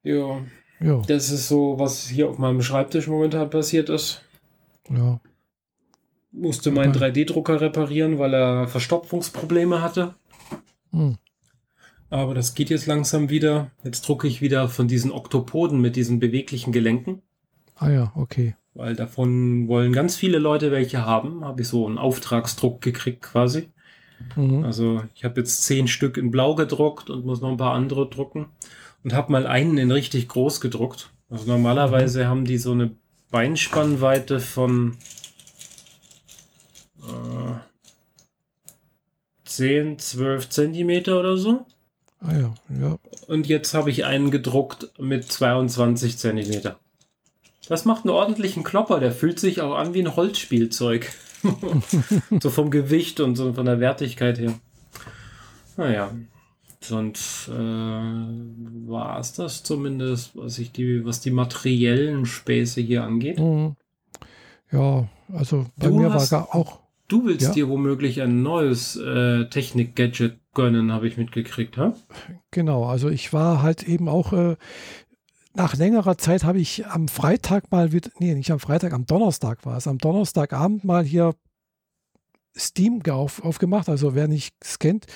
ja. 0.02 0.42
Ja. 0.80 1.02
Das 1.06 1.30
ist 1.30 1.48
so, 1.48 1.78
was 1.78 2.08
hier 2.08 2.28
auf 2.28 2.38
meinem 2.38 2.62
Schreibtisch 2.62 3.06
momentan 3.06 3.50
passiert 3.50 3.88
ist. 3.88 4.22
Ja. 4.90 5.20
Musste 6.32 6.70
meinen 6.70 6.92
3D-Drucker 6.92 7.60
reparieren, 7.60 8.18
weil 8.18 8.34
er 8.34 8.68
Verstopfungsprobleme 8.68 9.80
hatte. 9.80 10.14
Hm. 10.90 11.16
Aber 12.10 12.34
das 12.34 12.54
geht 12.54 12.70
jetzt 12.70 12.86
langsam 12.86 13.30
wieder. 13.30 13.70
Jetzt 13.82 14.02
drucke 14.02 14.28
ich 14.28 14.40
wieder 14.40 14.68
von 14.68 14.88
diesen 14.88 15.10
Oktopoden 15.12 15.80
mit 15.80 15.96
diesen 15.96 16.18
beweglichen 16.20 16.72
Gelenken. 16.72 17.22
Ah 17.76 17.90
ja, 17.90 18.12
okay. 18.14 18.56
Weil 18.74 18.94
davon 18.94 19.68
wollen 19.68 19.92
ganz 19.92 20.16
viele 20.16 20.38
Leute 20.38 20.70
welche 20.70 21.06
haben. 21.06 21.44
Habe 21.44 21.62
ich 21.62 21.68
so 21.68 21.86
einen 21.86 21.98
Auftragsdruck 21.98 22.80
gekriegt 22.80 23.22
quasi. 23.22 23.68
Mhm. 24.36 24.64
Also 24.64 25.02
ich 25.14 25.24
habe 25.24 25.40
jetzt 25.40 25.62
zehn 25.62 25.88
Stück 25.88 26.16
in 26.16 26.30
Blau 26.30 26.54
gedruckt 26.54 27.10
und 27.10 27.24
muss 27.24 27.40
noch 27.40 27.50
ein 27.50 27.56
paar 27.56 27.74
andere 27.74 28.08
drucken 28.08 28.46
und 29.04 29.12
habe 29.12 29.30
mal 29.30 29.46
einen 29.46 29.78
in 29.78 29.92
richtig 29.92 30.28
groß 30.28 30.60
gedruckt. 30.60 31.10
Also 31.30 31.46
normalerweise 31.46 32.26
haben 32.26 32.44
die 32.44 32.58
so 32.58 32.72
eine 32.72 32.90
Beinspannweite 33.30 34.40
von 34.40 34.96
äh, 37.02 37.54
10, 39.44 39.98
12 39.98 40.48
Zentimeter 40.48 41.20
oder 41.20 41.36
so. 41.36 41.66
Ah 42.20 42.32
ja, 42.32 42.54
ja. 42.80 42.98
Und 43.28 43.46
jetzt 43.46 43.74
habe 43.74 43.90
ich 43.90 44.06
einen 44.06 44.30
gedruckt 44.30 44.90
mit 44.98 45.30
22 45.30 46.16
Zentimeter. 46.16 46.78
Das 47.68 47.84
macht 47.84 48.04
einen 48.04 48.10
ordentlichen 48.10 48.64
Klopper, 48.64 49.00
der 49.00 49.12
fühlt 49.12 49.38
sich 49.38 49.60
auch 49.60 49.74
an 49.74 49.94
wie 49.94 50.02
ein 50.02 50.16
Holzspielzeug. 50.16 51.10
so 52.40 52.50
vom 52.50 52.70
Gewicht 52.70 53.20
und 53.20 53.36
so 53.36 53.52
von 53.52 53.66
der 53.66 53.80
Wertigkeit 53.80 54.38
her. 54.38 54.54
Naja, 55.76 56.10
Sonst 56.88 57.48
äh, 57.48 57.52
war 57.52 59.18
es 59.18 59.32
das 59.32 59.62
zumindest, 59.62 60.36
was 60.36 60.58
ich 60.58 60.72
die, 60.72 61.04
was 61.04 61.20
die 61.20 61.30
materiellen 61.30 62.26
Späße 62.26 62.80
hier 62.80 63.04
angeht. 63.04 63.38
Mhm. 63.38 63.76
Ja, 64.70 65.08
also 65.32 65.66
bei 65.76 65.88
du 65.88 65.94
mir 65.94 66.12
hast, 66.12 66.32
war 66.32 66.54
auch. 66.54 66.80
Du 67.08 67.24
willst 67.24 67.48
ja? 67.48 67.52
dir 67.52 67.68
womöglich 67.68 68.22
ein 68.22 68.42
neues 68.42 68.96
äh, 68.96 69.46
Technik-Gadget 69.46 70.38
gönnen, 70.54 70.92
habe 70.92 71.06
ich 71.06 71.16
mitgekriegt, 71.16 71.76
ha? 71.76 71.94
Genau, 72.50 72.84
also 72.84 73.08
ich 73.08 73.32
war 73.32 73.62
halt 73.62 73.82
eben 73.82 74.08
auch 74.08 74.32
äh, 74.32 74.56
nach 75.54 75.76
längerer 75.76 76.18
Zeit 76.18 76.44
habe 76.44 76.58
ich 76.58 76.86
am 76.86 77.08
Freitag 77.08 77.70
mal 77.70 77.92
wieder, 77.92 78.10
nee, 78.18 78.34
nicht 78.34 78.50
am 78.50 78.58
Freitag, 78.58 78.92
am 78.92 79.06
Donnerstag 79.06 79.64
war 79.64 79.76
es, 79.76 79.86
am 79.86 79.98
Donnerstagabend 79.98 80.84
mal 80.84 81.04
hier 81.04 81.34
Steam 82.56 83.02
auf, 83.08 83.44
aufgemacht. 83.44 83.88
Also 83.88 84.14
wer 84.14 84.28
nicht 84.28 84.54
kennt, 84.78 85.06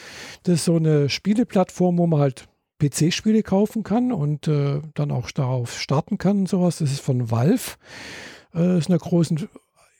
das 0.43 0.57
ist 0.57 0.65
so 0.65 0.77
eine 0.77 1.09
Spieleplattform, 1.09 1.99
wo 1.99 2.07
man 2.07 2.21
halt 2.21 2.49
PC-Spiele 2.79 3.43
kaufen 3.43 3.83
kann 3.83 4.13
und 4.13 4.49
äh, 4.49 4.81
dann 4.95 5.11
auch 5.11 5.31
darauf 5.31 5.79
starten 5.79 6.19
kann 6.19 6.41
und 6.41 6.49
sowas. 6.49 6.79
Das 6.79 6.93
ist 6.93 7.01
von 7.01 7.31
Valve. 7.31 7.77
Äh, 8.55 8.79
ist 8.79 8.89
eine 8.89 8.99
große, 8.99 9.49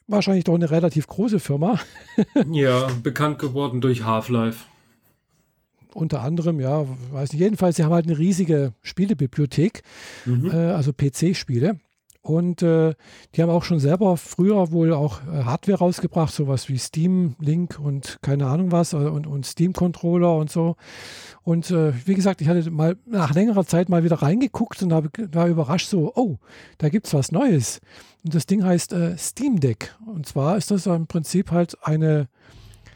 wahrscheinlich 0.07 0.45
doch 0.45 0.55
eine 0.55 0.71
relativ 0.71 1.07
große 1.07 1.41
Firma. 1.41 1.81
ja, 2.51 2.89
bekannt 3.03 3.39
geworden 3.39 3.81
durch 3.81 4.05
Half-Life. 4.05 4.65
Unter 5.95 6.21
anderem, 6.21 6.61
ja, 6.61 6.87
weiß 7.13 7.33
nicht. 7.33 7.41
Jedenfalls, 7.41 7.77
sie 7.77 7.85
haben 7.85 7.93
halt 7.93 8.07
eine 8.07 8.19
riesige 8.19 8.75
Spielebibliothek, 8.83 9.83
mhm. 10.27 10.51
äh, 10.51 10.55
also 10.55 10.93
PC-Spiele. 10.93 11.81
Und 12.29 12.61
äh, 12.63 12.95
die 13.35 13.43
haben 13.43 13.49
auch 13.49 13.65
schon 13.65 13.81
selber 13.81 14.19
früher 14.19 14.71
wohl 14.71 14.93
auch 14.93 15.23
äh, 15.23 15.45
Hardware 15.45 15.79
rausgebracht, 15.79 16.35
sowas 16.35 16.69
wie 16.69 16.77
Steam 16.77 17.37
Link 17.41 17.79
und 17.83 18.19
keine 18.21 18.49
Ahnung 18.49 18.71
was 18.71 18.93
äh, 18.93 18.97
und, 18.97 19.27
und 19.27 19.47
Steam 19.47 19.73
Controller 19.73 20.37
und 20.37 20.51
so. 20.51 20.77
Und 21.43 21.71
äh, 21.71 21.95
wie 22.07 22.15
gesagt, 22.15 22.43
ich 22.43 22.49
hatte 22.49 22.71
mal 22.71 22.97
nach 23.07 23.33
längerer 23.33 23.65
Zeit 23.65 23.89
mal 23.89 24.05
wieder 24.05 24.17
reingeguckt 24.17 24.83
und 24.83 24.93
habe, 24.93 25.09
war 25.33 25.49
überrascht 25.49 25.89
so, 25.89 26.13
oh, 26.17 26.37
da 26.77 26.91
gibt 26.91 27.07
es 27.07 27.15
was 27.15 27.33
Neues. 27.33 27.81
Und 28.23 28.35
das 28.35 28.45
Ding 28.45 28.63
heißt 28.63 28.95
Steam 29.17 29.59
Deck. 29.59 29.97
Und 30.05 30.27
zwar 30.27 30.59
ist 30.59 30.71
das 30.71 30.85
im 30.85 31.07
Prinzip 31.07 31.51
halt 31.51 31.83
eine 31.83 32.29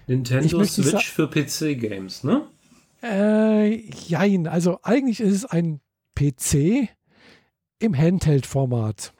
Nintendo 0.07 0.63
Switch 0.65 1.11
für 1.11 1.29
PC-Games, 1.29 2.25
ne? 2.25 2.43
Äh, 3.03 3.91
jein. 3.93 4.47
Also 4.47 4.81
eigentlich 4.83 5.21
ist 5.21 5.35
es 5.37 5.45
ein 5.47 5.81
PC 6.17 6.91
im 7.79 7.97
Handheld-Format. 7.97 9.15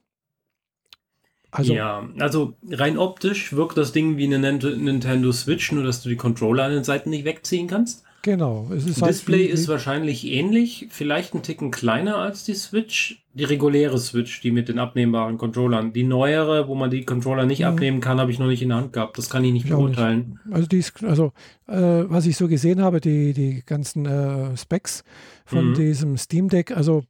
Also, 1.53 1.75
ja, 1.75 2.09
also 2.19 2.55
rein 2.71 2.97
optisch 2.97 3.53
wirkt 3.53 3.77
das 3.77 3.93
Ding 3.93 4.17
wie 4.17 4.25
eine 4.25 4.39
Nintendo 4.39 5.33
Switch, 5.33 5.71
nur 5.71 5.85
dass 5.85 6.03
du 6.03 6.09
die 6.09 6.17
Controller 6.17 6.65
an 6.65 6.73
den 6.73 6.83
Seiten 6.83 7.11
nicht 7.11 7.27
wegziehen 7.27 7.67
kannst. 7.67 8.05
Genau. 8.23 8.69
Es 8.71 8.87
ist 8.87 8.97
das 8.97 9.03
halt 9.03 9.15
Display 9.15 9.45
ist 9.45 9.69
wahrscheinlich 9.69 10.27
ähnlich, 10.27 10.87
vielleicht 10.91 11.35
ein 11.35 11.43
Ticken 11.43 11.71
kleiner 11.71 12.17
als 12.17 12.45
die 12.45 12.55
Switch. 12.55 13.19
Die 13.35 13.45
reguläre 13.45 13.99
Switch, 13.99 14.41
die 14.41 14.51
mit 14.51 14.69
den 14.69 14.79
abnehmbaren 14.79 15.39
Controllern. 15.39 15.93
Die 15.93 16.05
neuere, 16.05 16.69
wo 16.69 16.75
man 16.75 16.91
die 16.91 17.05
Controller 17.05 17.47
nicht 17.47 17.61
mhm. 17.61 17.67
abnehmen 17.67 18.01
kann, 18.01 18.21
habe 18.21 18.31
ich 18.31 18.39
noch 18.39 18.47
nicht 18.47 18.63
in 18.63 18.69
der 18.69 18.79
Hand 18.79 18.93
gehabt. 18.93 19.19
Das 19.19 19.29
kann 19.29 19.45
ich 19.45 19.53
nicht 19.53 19.65
ich 19.65 19.71
beurteilen. 19.71 20.39
Nicht. 20.45 20.55
Also, 20.55 20.69
die 20.69 20.79
ist, 20.79 21.03
also 21.03 21.33
äh, 21.67 21.75
was 21.75 22.27
ich 22.27 22.37
so 22.37 22.49
gesehen 22.49 22.81
habe, 22.81 23.01
die, 23.01 23.33
die 23.33 23.63
ganzen 23.67 24.07
äh, 24.07 24.57
Specs 24.57 25.03
von 25.45 25.71
mhm. 25.71 25.75
diesem 25.75 26.17
Steam 26.17 26.49
Deck, 26.49 26.75
also 26.75 27.05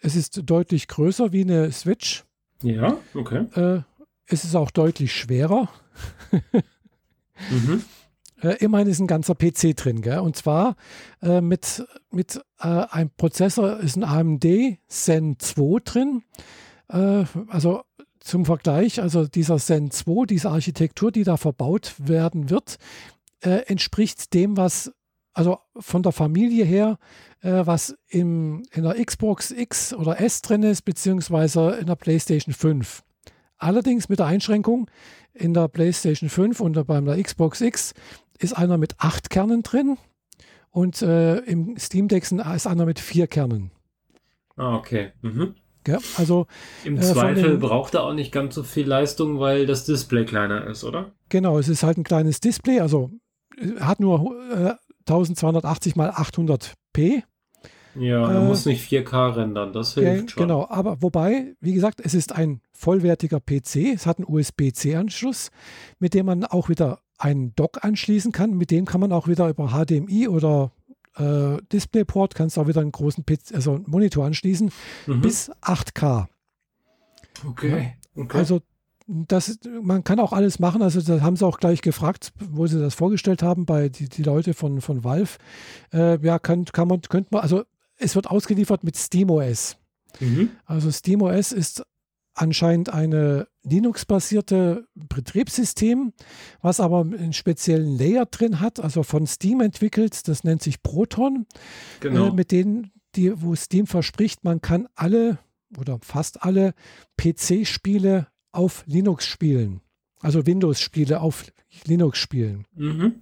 es 0.00 0.16
ist 0.16 0.42
deutlich 0.44 0.88
größer 0.88 1.32
wie 1.32 1.42
eine 1.42 1.72
Switch. 1.72 2.25
Ja, 2.62 2.96
okay. 3.14 3.46
Äh, 3.54 3.82
es 4.26 4.44
ist 4.44 4.54
auch 4.54 4.70
deutlich 4.70 5.12
schwerer. 5.12 5.68
mhm. 7.50 7.84
äh, 8.42 8.56
immerhin 8.56 8.88
ist 8.88 8.98
ein 8.98 9.06
ganzer 9.06 9.34
PC 9.34 9.76
drin, 9.76 10.02
gell? 10.02 10.18
und 10.18 10.36
zwar 10.36 10.76
äh, 11.22 11.40
mit, 11.40 11.86
mit 12.10 12.40
äh, 12.60 12.66
einem 12.66 13.10
Prozessor 13.16 13.78
ist 13.80 13.96
ein 13.96 14.04
AMD 14.04 14.46
Zen 14.88 15.38
2 15.38 15.80
drin. 15.84 16.22
Äh, 16.88 17.24
also 17.48 17.82
zum 18.20 18.44
Vergleich, 18.44 19.00
also 19.00 19.26
dieser 19.26 19.58
Zen 19.58 19.90
2, 19.90 20.26
diese 20.26 20.50
Architektur, 20.50 21.12
die 21.12 21.24
da 21.24 21.36
verbaut 21.36 21.94
werden 21.98 22.50
wird, 22.50 22.78
äh, 23.40 23.62
entspricht 23.66 24.34
dem, 24.34 24.56
was 24.56 24.92
also 25.36 25.58
von 25.78 26.02
der 26.02 26.12
Familie 26.12 26.64
her, 26.64 26.98
äh, 27.42 27.66
was 27.66 27.96
im, 28.08 28.62
in 28.72 28.84
der 28.84 29.04
Xbox 29.04 29.50
X 29.50 29.92
oder 29.92 30.18
S 30.18 30.40
drin 30.40 30.62
ist, 30.62 30.82
beziehungsweise 30.82 31.76
in 31.78 31.86
der 31.86 31.94
PlayStation 31.94 32.54
5. 32.54 33.02
Allerdings 33.58 34.08
mit 34.08 34.18
der 34.18 34.26
Einschränkung, 34.26 34.90
in 35.34 35.52
der 35.52 35.68
PlayStation 35.68 36.30
5 36.30 36.60
und 36.60 36.86
beim 36.86 37.04
der 37.04 37.22
Xbox 37.22 37.60
X 37.60 37.92
ist 38.38 38.56
einer 38.56 38.78
mit 38.78 38.94
acht 38.98 39.28
Kernen 39.28 39.62
drin 39.62 39.98
und 40.70 41.02
äh, 41.02 41.36
im 41.40 41.76
Steam 41.78 42.08
Deck 42.08 42.22
ist 42.22 42.66
einer 42.66 42.86
mit 42.86 42.98
vier 42.98 43.26
Kernen. 43.26 43.72
Ah, 44.56 44.74
okay. 44.76 45.12
Mhm. 45.20 45.54
Ja, 45.86 45.98
also, 46.16 46.46
Im 46.82 46.96
äh, 46.96 47.00
Zweifel 47.02 47.42
den, 47.42 47.60
braucht 47.60 47.94
er 47.94 48.04
auch 48.04 48.14
nicht 48.14 48.32
ganz 48.32 48.54
so 48.54 48.62
viel 48.62 48.86
Leistung, 48.88 49.38
weil 49.38 49.66
das 49.66 49.84
Display 49.84 50.24
kleiner 50.24 50.66
ist, 50.66 50.82
oder? 50.82 51.12
Genau, 51.28 51.58
es 51.58 51.68
ist 51.68 51.82
halt 51.82 51.98
ein 51.98 52.04
kleines 52.04 52.40
Display, 52.40 52.80
also 52.80 53.10
hat 53.80 54.00
nur 54.00 54.34
äh, 54.50 54.74
1280 55.08 55.96
mal 55.96 56.10
800p. 56.10 57.22
Ja, 57.98 58.30
er 58.30 58.42
äh, 58.42 58.44
muss 58.44 58.66
nicht 58.66 58.90
4K 58.90 59.36
rendern, 59.36 59.72
das 59.72 59.94
hilft 59.94 60.32
schon. 60.32 60.42
Genau, 60.42 60.66
aber 60.68 61.00
wobei, 61.00 61.54
wie 61.60 61.72
gesagt, 61.72 62.00
es 62.04 62.14
ist 62.14 62.32
ein 62.32 62.60
vollwertiger 62.72 63.40
PC, 63.40 63.94
es 63.94 64.06
hat 64.06 64.18
einen 64.18 64.26
USB-C-Anschluss, 64.28 65.50
mit 65.98 66.14
dem 66.14 66.26
man 66.26 66.44
auch 66.44 66.68
wieder 66.68 67.00
einen 67.18 67.54
Dock 67.54 67.84
anschließen 67.84 68.32
kann, 68.32 68.54
mit 68.54 68.70
dem 68.70 68.84
kann 68.84 69.00
man 69.00 69.12
auch 69.12 69.28
wieder 69.28 69.48
über 69.48 69.68
HDMI 69.68 70.28
oder 70.28 70.72
äh, 71.16 71.56
DisplayPort, 71.72 72.34
kannst 72.34 72.56
du 72.56 72.60
auch 72.60 72.68
wieder 72.68 72.82
einen 72.82 72.92
großen 72.92 73.24
PC, 73.24 73.54
also 73.54 73.76
einen 73.76 73.84
Monitor 73.86 74.26
anschließen, 74.26 74.70
mhm. 75.06 75.20
bis 75.22 75.50
8K. 75.62 76.26
Okay. 77.46 77.94
okay. 78.14 78.38
Also 78.38 78.60
das, 79.06 79.58
man 79.82 80.04
kann 80.04 80.18
auch 80.18 80.32
alles 80.32 80.58
machen. 80.58 80.82
Also 80.82 81.00
da 81.00 81.22
haben 81.22 81.36
sie 81.36 81.46
auch 81.46 81.58
gleich 81.58 81.80
gefragt, 81.80 82.32
wo 82.50 82.66
sie 82.66 82.80
das 82.80 82.94
vorgestellt 82.94 83.42
haben 83.42 83.64
bei 83.64 83.88
die, 83.88 84.08
die 84.08 84.22
Leute 84.22 84.54
von, 84.54 84.80
von 84.80 85.04
Valve. 85.04 85.38
Äh, 85.92 86.20
ja, 86.24 86.38
kann, 86.38 86.64
kann 86.64 86.88
man, 86.88 87.00
könnte 87.02 87.28
man, 87.32 87.42
also 87.42 87.64
es 87.98 88.16
wird 88.16 88.28
ausgeliefert 88.28 88.84
mit 88.84 88.96
SteamOS. 88.96 89.76
Mhm. 90.20 90.50
Also 90.64 90.90
SteamOS 90.90 91.52
ist 91.52 91.84
anscheinend 92.34 92.92
eine 92.92 93.48
Linux-basierte 93.62 94.86
Betriebssystem, 94.94 96.12
was 96.60 96.80
aber 96.80 97.00
einen 97.00 97.32
speziellen 97.32 97.96
Layer 97.96 98.26
drin 98.26 98.60
hat, 98.60 98.80
also 98.80 99.02
von 99.02 99.26
Steam 99.26 99.60
entwickelt. 99.60 100.28
Das 100.28 100.44
nennt 100.44 100.62
sich 100.62 100.82
Proton. 100.82 101.46
Genau. 102.00 102.28
Äh, 102.28 102.32
mit 102.32 102.50
denen, 102.50 102.90
die, 103.14 103.40
wo 103.40 103.54
Steam 103.54 103.86
verspricht, 103.86 104.44
man 104.44 104.60
kann 104.60 104.88
alle 104.94 105.38
oder 105.78 105.98
fast 106.00 106.42
alle 106.42 106.74
PC-Spiele 107.16 108.26
auf 108.52 108.84
Linux 108.86 109.26
spielen. 109.26 109.80
Also 110.20 110.46
Windows-Spiele 110.46 111.20
auf 111.20 111.44
Linux 111.86 112.18
spielen. 112.18 112.64
Mhm. 112.74 113.16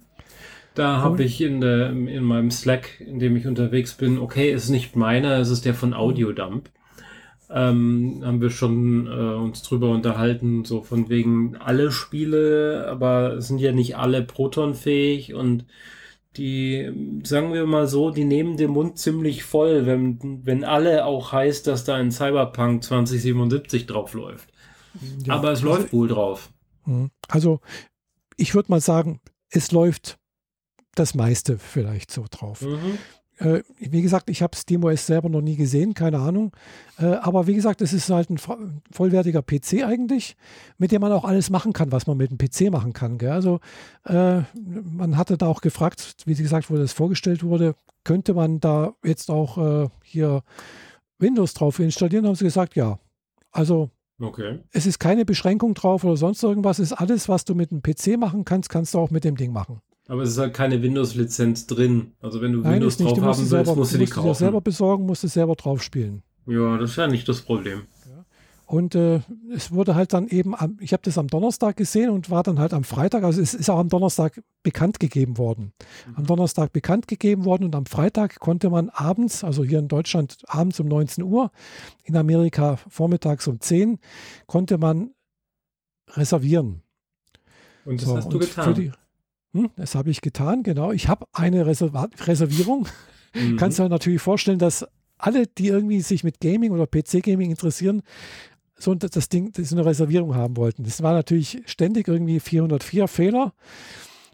Da 0.75 0.97
habe 0.97 1.23
ich 1.23 1.39
in, 1.39 1.61
der, 1.61 1.91
in 1.91 2.23
meinem 2.23 2.51
Slack, 2.51 2.99
in 2.99 3.19
dem 3.19 3.37
ich 3.37 3.47
unterwegs 3.47 3.93
bin, 3.93 4.17
okay, 4.17 4.51
ist 4.51 4.69
nicht 4.69 4.95
meiner, 4.95 5.37
es 5.37 5.49
ist 5.49 5.63
der 5.63 5.73
von 5.73 5.93
Audiodump. 5.93 6.69
Ähm, 7.49 8.21
haben 8.25 8.41
wir 8.41 8.49
schon 8.49 9.07
äh, 9.07 9.09
uns 9.09 9.61
drüber 9.61 9.91
unterhalten, 9.91 10.65
so 10.65 10.81
von 10.81 11.09
wegen 11.09 11.55
alle 11.57 11.91
Spiele, 11.91 12.87
aber 12.89 13.35
es 13.35 13.47
sind 13.47 13.59
ja 13.59 13.71
nicht 13.71 13.95
alle 13.97 14.23
Proton-fähig 14.23 15.33
und 15.33 15.65
die, 16.37 16.91
sagen 17.23 17.53
wir 17.53 17.65
mal 17.65 17.87
so, 17.87 18.09
die 18.09 18.25
nehmen 18.25 18.57
den 18.57 18.71
Mund 18.71 18.97
ziemlich 18.97 19.43
voll, 19.43 19.85
wenn, 19.85 20.41
wenn 20.43 20.63
alle 20.65 21.05
auch 21.05 21.31
heißt, 21.31 21.67
dass 21.67 21.85
da 21.85 21.95
ein 21.95 22.11
Cyberpunk 22.11 22.83
2077 22.83 23.85
drauf 23.85 24.13
läuft. 24.13 24.49
Ja, 25.25 25.35
Aber 25.35 25.51
es 25.51 25.59
also, 25.59 25.67
läuft 25.67 25.93
wohl 25.93 26.07
drauf. 26.07 26.51
Hm. 26.83 27.09
Also, 27.27 27.59
ich 28.37 28.53
würde 28.53 28.71
mal 28.71 28.81
sagen, 28.81 29.19
es 29.49 29.71
läuft 29.71 30.17
das 30.95 31.13
meiste 31.13 31.57
vielleicht 31.57 32.11
so 32.11 32.25
drauf. 32.29 32.61
Mhm. 32.61 32.97
Äh, 33.37 33.63
wie 33.77 34.01
gesagt, 34.01 34.29
ich 34.29 34.41
habe 34.41 34.55
SteamOS 34.55 35.07
selber 35.07 35.27
noch 35.27 35.41
nie 35.41 35.57
gesehen, 35.57 35.93
keine 35.93 36.19
Ahnung. 36.19 36.55
Äh, 36.97 37.05
aber 37.05 37.47
wie 37.47 37.53
gesagt, 37.53 37.81
es 37.81 37.91
ist 37.91 38.09
halt 38.09 38.29
ein 38.29 38.39
vollwertiger 38.91 39.41
PC 39.41 39.83
eigentlich, 39.83 40.37
mit 40.77 40.91
dem 40.91 41.01
man 41.01 41.11
auch 41.11 41.25
alles 41.25 41.49
machen 41.49 41.73
kann, 41.73 41.91
was 41.91 42.07
man 42.07 42.15
mit 42.15 42.31
dem 42.31 42.37
PC 42.37 42.71
machen 42.71 42.93
kann. 42.93 43.17
Gell? 43.17 43.31
Also 43.31 43.59
äh, 44.05 44.41
man 44.53 45.17
hatte 45.17 45.37
da 45.37 45.47
auch 45.47 45.59
gefragt, 45.59 46.15
wie 46.25 46.35
gesagt, 46.35 46.71
wo 46.71 46.77
das 46.77 46.93
vorgestellt 46.93 47.43
wurde, 47.43 47.75
könnte 48.05 48.33
man 48.33 48.61
da 48.61 48.93
jetzt 49.03 49.29
auch 49.29 49.57
äh, 49.57 49.89
hier 50.03 50.43
Windows 51.19 51.53
drauf 51.53 51.79
installieren? 51.79 52.25
Haben 52.25 52.35
sie 52.35 52.45
gesagt, 52.45 52.75
ja. 52.75 52.99
Also 53.51 53.89
okay. 54.19 54.59
es 54.71 54.85
ist 54.85 54.99
keine 54.99 55.25
Beschränkung 55.25 55.73
drauf 55.73 56.03
oder 56.03 56.17
sonst 56.17 56.43
irgendwas. 56.43 56.79
Es 56.79 56.91
ist 56.91 56.97
alles, 56.97 57.29
was 57.29 57.45
du 57.45 57.55
mit 57.55 57.71
dem 57.71 57.81
PC 57.81 58.17
machen 58.17 58.45
kannst, 58.45 58.69
kannst 58.69 58.93
du 58.93 58.99
auch 58.99 59.11
mit 59.11 59.23
dem 59.23 59.35
Ding 59.35 59.51
machen. 59.51 59.81
Aber 60.07 60.21
es 60.21 60.31
ist 60.31 60.37
halt 60.37 60.53
keine 60.53 60.81
Windows-Lizenz 60.81 61.65
drin. 61.65 62.13
Also 62.21 62.41
wenn 62.41 62.53
du 62.53 62.59
Nein, 62.59 62.75
Windows 62.75 62.97
drauf 62.97 63.19
haben 63.19 63.37
willst, 63.37 63.49
selber, 63.49 63.75
musst 63.75 63.93
du 63.93 63.97
die 63.97 64.05
kaufen. 64.05 64.27
Du 64.27 64.33
selber 64.35 64.61
besorgen, 64.61 65.05
musst 65.05 65.23
du 65.23 65.27
selber 65.27 65.55
drauf 65.55 65.81
spielen. 65.81 66.21
Ja, 66.45 66.77
das 66.77 66.91
ist 66.91 66.97
ja 66.97 67.07
nicht 67.07 67.27
das 67.27 67.41
Problem. 67.41 67.83
Und 68.65 68.95
äh, 68.95 69.21
es 69.53 69.71
wurde 69.71 69.93
halt 69.93 70.13
dann 70.13 70.27
eben, 70.27 70.55
am, 70.55 70.77
ich 70.81 70.91
habe 70.91 71.03
das 71.03 71.17
am 71.17 71.27
Donnerstag 71.27 71.77
gesehen 71.77 72.09
und 72.09 72.31
war 72.31 72.41
dann 72.41 72.57
halt 72.57 72.73
am 72.73 72.83
Freitag, 72.83 73.23
also 73.23 73.39
es 73.39 73.53
ist 73.53 73.69
auch 73.69 73.77
am 73.77 73.89
Donnerstag 73.89 74.41
bekannt 74.63 74.99
gegeben 74.99 75.37
worden. 75.37 75.73
Mhm. 76.07 76.15
Am 76.15 76.25
Donnerstag 76.25 76.73
bekannt 76.73 77.07
gegeben 77.07 77.45
worden 77.45 77.65
und 77.65 77.75
am 77.75 77.85
Freitag 77.85 78.39
konnte 78.39 78.71
man 78.71 78.89
abends, 78.89 79.43
also 79.43 79.63
hier 79.63 79.79
in 79.79 79.87
Deutschland 79.87 80.37
abends 80.47 80.79
um 80.79 80.87
19 80.87 81.23
Uhr, 81.23 81.51
in 82.03 82.15
Amerika 82.15 82.77
vormittags 82.89 83.47
um 83.47 83.59
10, 83.59 83.99
konnte 84.47 84.79
man 84.79 85.11
reservieren. 86.13 86.81
Und 87.85 88.01
das 88.01 88.09
so, 88.09 88.17
hast 88.17 88.33
du 88.33 88.39
getan? 88.39 88.73
Die, 88.73 88.91
hm, 89.53 89.69
das 89.75 89.93
habe 89.93 90.09
ich 90.09 90.21
getan, 90.21 90.63
genau. 90.63 90.91
Ich 90.91 91.07
habe 91.07 91.27
eine 91.33 91.67
Reserva 91.67 92.09
Reservierung. 92.21 92.87
Mhm. 93.35 93.57
Kannst 93.57 93.77
du 93.77 93.83
dir 93.83 93.89
natürlich 93.89 94.21
vorstellen, 94.21 94.59
dass 94.59 94.87
alle, 95.17 95.47
die 95.47 95.67
irgendwie 95.67 96.01
sich 96.01 96.23
mit 96.23 96.39
Gaming 96.39 96.71
oder 96.71 96.87
PC-Gaming 96.87 97.49
interessieren, 97.49 98.01
so 98.77 98.93
das 98.93 99.29
Ding, 99.29 99.51
das 99.53 99.71
eine 99.71 99.85
Reservierung 99.85 100.35
haben 100.35 100.57
wollten. 100.57 100.83
Das 100.83 101.01
war 101.01 101.13
natürlich 101.13 101.61
ständig 101.65 102.07
irgendwie 102.07 102.39
404 102.39 103.07
Fehler. 103.07 103.53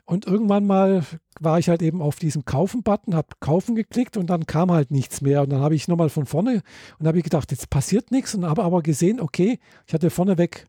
Und 0.06 0.26
irgendwann 0.26 0.66
mal 0.66 1.06
war 1.40 1.60
ich 1.60 1.70
halt 1.70 1.82
eben 1.82 2.02
auf 2.02 2.18
diesem 2.18 2.44
Kaufen-Button, 2.44 3.16
habe 3.16 3.30
Kaufen 3.40 3.76
geklickt 3.76 4.18
und 4.18 4.30
dann 4.30 4.46
kam 4.46 4.72
halt 4.72 4.92
nichts 4.92 5.22
mehr. 5.22 5.42
Und 5.42 5.52
dann 5.52 5.62
habe 5.62 5.76
ich 5.76 5.88
nochmal 5.88 6.10
von 6.10 6.26
vorne 6.26 6.64
und 7.00 7.08
habe 7.08 7.22
gedacht, 7.22 7.52
jetzt 7.52 7.70
passiert 7.70 8.12
nichts 8.12 8.36
und 8.36 8.46
habe 8.46 8.64
aber 8.64 8.82
gesehen, 8.82 9.22
okay, 9.22 9.60
ich 9.88 9.94
hatte 9.94 10.10
vorneweg 10.10 10.68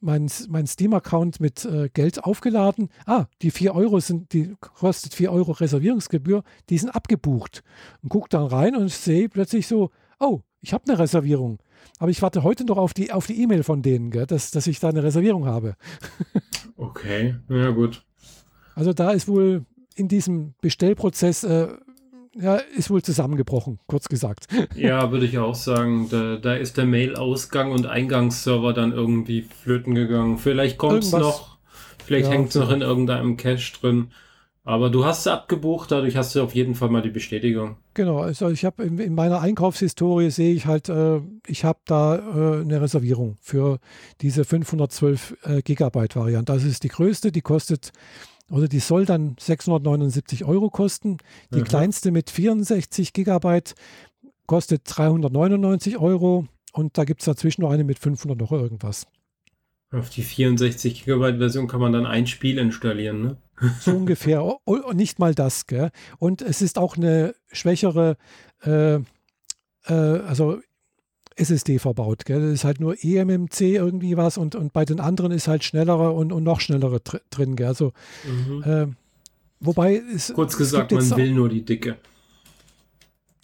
mein, 0.00 0.30
mein 0.48 0.66
Steam-Account 0.66 1.40
mit 1.40 1.64
äh, 1.64 1.88
Geld 1.88 2.24
aufgeladen. 2.24 2.88
Ah, 3.06 3.26
die 3.42 3.50
4 3.50 3.74
Euro 3.74 4.00
sind, 4.00 4.32
die 4.32 4.54
kostet 4.60 5.14
4 5.14 5.32
Euro 5.32 5.52
Reservierungsgebühr, 5.52 6.42
die 6.68 6.78
sind 6.78 6.90
abgebucht. 6.90 7.62
Und 8.02 8.08
gucke 8.08 8.28
dann 8.28 8.46
rein 8.46 8.76
und 8.76 8.90
sehe 8.90 9.28
plötzlich 9.28 9.66
so, 9.66 9.90
oh, 10.20 10.40
ich 10.60 10.72
habe 10.72 10.84
eine 10.88 10.98
Reservierung. 10.98 11.58
Aber 11.98 12.10
ich 12.10 12.22
warte 12.22 12.42
heute 12.42 12.64
noch 12.64 12.76
auf 12.76 12.94
die 12.94 13.12
auf 13.12 13.26
die 13.26 13.40
E-Mail 13.42 13.62
von 13.62 13.82
denen, 13.82 14.10
gell, 14.10 14.26
dass, 14.26 14.50
dass 14.50 14.66
ich 14.66 14.80
da 14.80 14.88
eine 14.88 15.02
Reservierung 15.02 15.46
habe. 15.46 15.76
okay, 16.76 17.36
ja 17.48 17.70
gut. 17.70 18.02
Also 18.74 18.92
da 18.92 19.10
ist 19.10 19.28
wohl 19.28 19.64
in 19.94 20.08
diesem 20.08 20.54
Bestellprozess 20.60 21.44
äh, 21.44 21.68
ja, 22.36 22.56
ist 22.56 22.90
wohl 22.90 23.02
zusammengebrochen, 23.02 23.78
kurz 23.86 24.08
gesagt. 24.08 24.48
Ja, 24.74 25.12
würde 25.12 25.26
ich 25.26 25.38
auch 25.38 25.54
sagen. 25.54 26.08
Da, 26.10 26.36
da 26.36 26.54
ist 26.54 26.76
der 26.76 26.84
Mail-Ausgang 26.84 27.70
und 27.70 27.86
Eingangsserver 27.86 28.72
dann 28.72 28.92
irgendwie 28.92 29.42
flöten 29.42 29.94
gegangen. 29.94 30.38
Vielleicht 30.38 30.78
kommt 30.78 31.04
es 31.04 31.12
noch, 31.12 31.58
vielleicht 32.04 32.26
ja, 32.26 32.32
hängt 32.32 32.48
es 32.48 32.56
noch 32.56 32.70
in 32.70 32.80
irgendeinem 32.80 33.36
Cache 33.36 33.72
drin. 33.80 34.08
Aber 34.66 34.88
du 34.88 35.04
hast 35.04 35.20
es 35.20 35.26
abgebucht, 35.26 35.92
dadurch 35.92 36.16
hast 36.16 36.34
du 36.34 36.42
auf 36.42 36.54
jeden 36.54 36.74
Fall 36.74 36.88
mal 36.88 37.02
die 37.02 37.10
Bestätigung. 37.10 37.76
Genau, 37.92 38.20
also 38.20 38.48
ich 38.48 38.64
habe 38.64 38.82
in, 38.82 38.98
in, 38.98 39.14
meiner 39.14 39.42
Einkaufshistorie 39.42 40.30
sehe 40.30 40.54
ich 40.54 40.64
halt, 40.64 40.88
äh, 40.88 41.20
ich 41.46 41.64
habe 41.64 41.80
da 41.84 42.16
äh, 42.16 42.60
eine 42.62 42.80
Reservierung 42.80 43.36
für 43.42 43.78
diese 44.22 44.46
512 44.46 45.36
äh, 45.42 45.62
Gigabyte 45.62 46.16
Variante. 46.16 46.50
Das 46.50 46.64
ist 46.64 46.82
die 46.82 46.88
größte, 46.88 47.30
die 47.30 47.42
kostet 47.42 47.92
oder 48.50 48.66
die 48.66 48.78
soll 48.78 49.04
dann 49.04 49.36
679 49.38 50.46
Euro 50.46 50.70
kosten. 50.70 51.18
Die 51.52 51.60
mhm. 51.60 51.64
kleinste 51.64 52.10
mit 52.10 52.30
64 52.30 53.12
Gigabyte 53.12 53.74
kostet 54.46 54.82
399 54.84 55.98
Euro 55.98 56.46
und 56.72 56.96
da 56.96 57.04
gibt 57.04 57.20
es 57.20 57.26
dazwischen 57.26 57.62
noch 57.62 57.70
eine 57.70 57.84
mit 57.84 57.98
500 57.98 58.38
noch 58.38 58.52
irgendwas. 58.52 59.06
Auf 59.94 60.10
die 60.10 60.22
64 60.22 61.04
Gigabyte 61.04 61.38
Version 61.38 61.68
kann 61.68 61.80
man 61.80 61.92
dann 61.92 62.06
ein 62.06 62.26
Spiel 62.26 62.58
installieren, 62.58 63.22
ne? 63.22 63.36
So 63.80 63.92
ungefähr. 63.92 64.44
Oh, 64.44 64.58
oh, 64.64 64.92
nicht 64.92 65.18
mal 65.18 65.34
das, 65.34 65.66
gell? 65.66 65.90
Und 66.18 66.42
es 66.42 66.62
ist 66.62 66.78
auch 66.78 66.96
eine 66.96 67.34
schwächere, 67.52 68.16
äh, 68.64 68.96
äh, 68.96 69.02
also 69.88 70.60
SSD 71.36 71.78
verbaut. 71.78 72.24
Gell? 72.24 72.40
Das 72.40 72.52
ist 72.52 72.64
halt 72.64 72.80
nur 72.80 72.96
eMMC 73.00 73.60
irgendwie 73.60 74.16
was 74.16 74.36
und, 74.38 74.54
und 74.54 74.72
bei 74.72 74.84
den 74.84 75.00
anderen 75.00 75.32
ist 75.32 75.48
halt 75.48 75.62
schnellere 75.62 76.10
und, 76.10 76.32
und 76.32 76.42
noch 76.42 76.60
schnellere 76.60 77.00
drin. 77.30 77.54
Gell? 77.54 77.68
Also, 77.68 77.92
mhm. 78.24 78.62
äh, 78.64 78.86
wobei 79.60 80.02
es. 80.14 80.32
Kurz 80.34 80.56
gesagt, 80.56 80.92
man 80.92 81.16
will 81.16 81.32
nur 81.32 81.48
die 81.48 81.64
Dicke. 81.64 81.96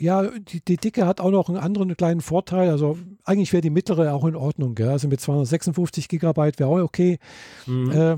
Ja, 0.01 0.31
die, 0.31 0.65
die 0.65 0.79
Dicke 0.79 1.07
hat 1.07 1.21
auch 1.21 1.31
noch 1.31 1.51
einen 1.51 1.59
anderen 1.59 1.95
kleinen 1.95 2.23
Vorteil. 2.23 2.71
Also 2.71 2.97
eigentlich 3.25 3.53
wäre 3.53 3.61
die 3.61 3.69
mittlere 3.69 4.15
auch 4.15 4.25
in 4.25 4.35
Ordnung. 4.35 4.75
Gell? 4.75 4.89
Also 4.89 5.09
mit 5.09 5.21
256 5.21 6.09
Gigabyte 6.09 6.59
wäre 6.59 6.71
auch 6.71 6.79
okay. 6.79 7.19
Mhm. 7.67 7.91
Äh, 7.91 8.17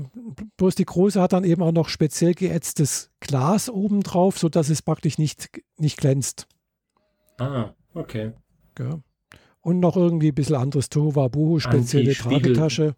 bloß 0.55 0.75
die 0.75 0.85
große 0.85 1.21
hat 1.21 1.33
dann 1.33 1.43
eben 1.43 1.61
auch 1.61 1.73
noch 1.73 1.89
speziell 1.89 2.35
geätztes 2.35 3.11
Glas 3.19 3.69
obendrauf, 3.69 4.39
sodass 4.39 4.69
es 4.69 4.81
praktisch 4.81 5.17
nicht, 5.17 5.49
nicht 5.77 5.97
glänzt. 5.97 6.47
Ah, 7.37 7.73
okay. 7.93 8.31
Gell? 8.75 9.01
Und 9.59 9.81
noch 9.81 9.97
irgendwie 9.97 10.29
ein 10.29 10.35
bisschen 10.35 10.55
anderes 10.55 10.87
Tohuwabohu, 10.87 11.59
spezielle 11.59 12.13
Tragetasche. 12.13 12.95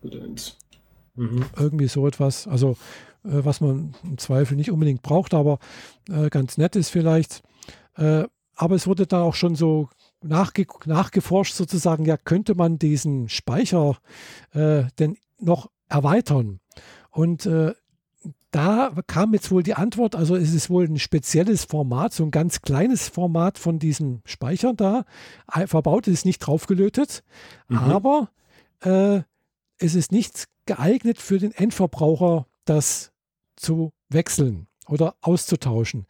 Mhm. 1.16 1.46
Irgendwie 1.58 1.88
so 1.88 2.06
etwas. 2.08 2.48
Also, 2.48 2.78
äh, 3.24 3.44
was 3.44 3.62
man 3.62 3.96
im 4.04 4.20
Zweifel 4.20 4.56
nicht 4.56 4.70
unbedingt 4.70 5.02
braucht, 5.02 5.34
aber 5.34 5.58
äh, 6.08 6.30
ganz 6.30 6.60
nett 6.60 6.76
ist 6.76 6.90
vielleicht. 6.90 7.42
Äh, 7.96 8.26
aber 8.56 8.76
es 8.76 8.88
wurde 8.88 9.06
dann 9.06 9.22
auch 9.22 9.36
schon 9.36 9.56
so 9.56 9.90
nachge 10.24 10.66
nachgeforscht, 10.86 11.54
sozusagen, 11.54 12.06
ja, 12.06 12.18
könnte 12.18 12.56
man 12.56 12.80
diesen 12.80 13.30
Speicher 13.30 13.98
äh, 14.54 14.84
denn 15.00 15.18
noch 15.40 15.70
erweitern? 15.88 16.60
Und 17.12 17.46
äh, 17.46 17.74
da 18.52 18.94
kam 19.08 19.34
jetzt 19.34 19.52
wohl 19.52 19.64
die 19.64 19.74
Antwort, 19.74 20.16
also 20.16 20.36
es 20.38 20.54
ist 20.54 20.70
wohl 20.70 20.86
ein 20.86 20.98
spezielles 20.98 21.66
Format, 21.66 22.14
so 22.14 22.24
ein 22.24 22.32
ganz 22.32 22.62
kleines 22.62 23.10
Format 23.10 23.58
von 23.58 23.80
diesem 23.80 24.22
Speicher 24.24 24.74
da. 24.74 25.04
Verbaut 25.66 26.08
ist 26.08 26.26
nicht 26.26 26.40
draufgelötet, 26.40 27.24
mhm. 27.68 27.78
aber 27.78 28.30
äh, 28.80 29.22
es 29.78 29.96
ist 29.96 30.14
nicht 30.14 30.46
geeignet 30.66 31.20
für 31.20 31.38
den 31.38 31.52
Endverbraucher, 31.52 32.48
das 32.64 33.12
zu 33.58 33.92
wechseln 34.08 34.68
oder 34.88 35.16
auszutauschen. 35.20 36.06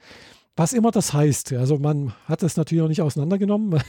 Was 0.58 0.72
immer 0.72 0.92
das 0.92 1.14
heißt. 1.14 1.54
Also 1.54 1.78
man 1.80 2.14
hat 2.26 2.42
das 2.42 2.56
natürlich 2.56 2.82
noch 2.82 2.88
nicht 2.88 3.02
auseinandergenommen. 3.02 3.82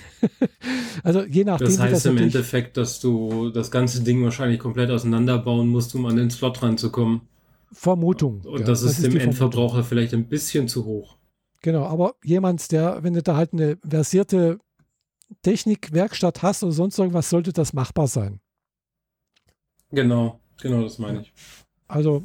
also 1.05 1.23
je 1.23 1.45
nachdem. 1.45 1.69
Das 1.69 1.79
heißt 1.79 1.93
das 1.95 2.07
im 2.07 2.19
Endeffekt, 2.19 2.77
dass 2.77 2.99
du 2.99 3.51
das 3.51 3.71
ganze 3.71 4.03
Ding 4.03 4.23
wahrscheinlich 4.25 4.59
komplett 4.59 4.91
auseinanderbauen 4.91 5.69
musst, 5.69 5.95
um 5.95 6.07
an 6.07 6.17
den 6.17 6.31
Slot 6.31 6.63
ranzukommen. 6.63 7.21
Vermutung. 7.73 8.41
Und 8.41 8.61
ja, 8.61 8.67
das, 8.67 8.83
ist 8.83 8.99
das 8.99 8.99
ist 8.99 9.13
dem 9.13 9.21
Endverbraucher 9.21 9.69
Vermutung. 9.69 9.89
vielleicht 9.89 10.15
ein 10.15 10.29
bisschen 10.29 10.67
zu 10.67 10.85
hoch. 10.85 11.17
Genau, 11.63 11.85
aber 11.85 12.15
jemand, 12.25 12.71
der, 12.73 13.03
wenn 13.03 13.15
du 13.15 13.23
da 13.23 13.37
halt 13.37 13.53
eine 13.53 13.79
versierte 13.89 14.59
Technikwerkstatt 15.43 16.43
hast 16.43 16.63
oder 16.63 16.73
sonst 16.73 16.99
irgendwas, 16.99 17.31
sollte 17.31 17.53
das 17.53 17.73
machbar 17.73 18.09
sein. 18.09 18.41
Genau, 19.91 20.41
genau, 20.61 20.83
das 20.83 20.99
meine 20.99 21.23
ich. 21.23 21.33
Also 21.89 22.25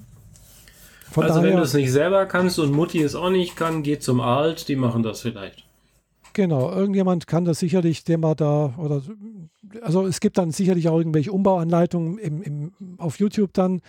von 1.11 1.23
also 1.23 1.35
daher, 1.35 1.49
wenn 1.49 1.57
du 1.57 1.63
es 1.63 1.73
nicht 1.73 1.91
selber 1.91 2.25
kannst 2.25 2.57
und 2.57 2.71
Mutti 2.71 3.01
es 3.01 3.15
auch 3.15 3.29
nicht 3.29 3.57
kann, 3.57 3.83
geh 3.83 3.99
zum 3.99 4.21
Alt, 4.21 4.69
die 4.69 4.77
machen 4.77 5.03
das 5.03 5.21
vielleicht. 5.21 5.65
Genau, 6.33 6.71
irgendjemand 6.71 7.27
kann 7.27 7.43
das 7.43 7.59
sicherlich, 7.59 8.05
der 8.05 8.17
mal 8.17 8.35
da, 8.35 8.73
oder 8.77 9.01
also 9.81 10.05
es 10.05 10.21
gibt 10.21 10.37
dann 10.37 10.51
sicherlich 10.51 10.87
auch 10.87 10.97
irgendwelche 10.97 11.33
Umbauanleitungen 11.33 12.17
im, 12.17 12.41
im, 12.41 12.71
auf 12.97 13.19
YouTube 13.19 13.51
dann, 13.53 13.81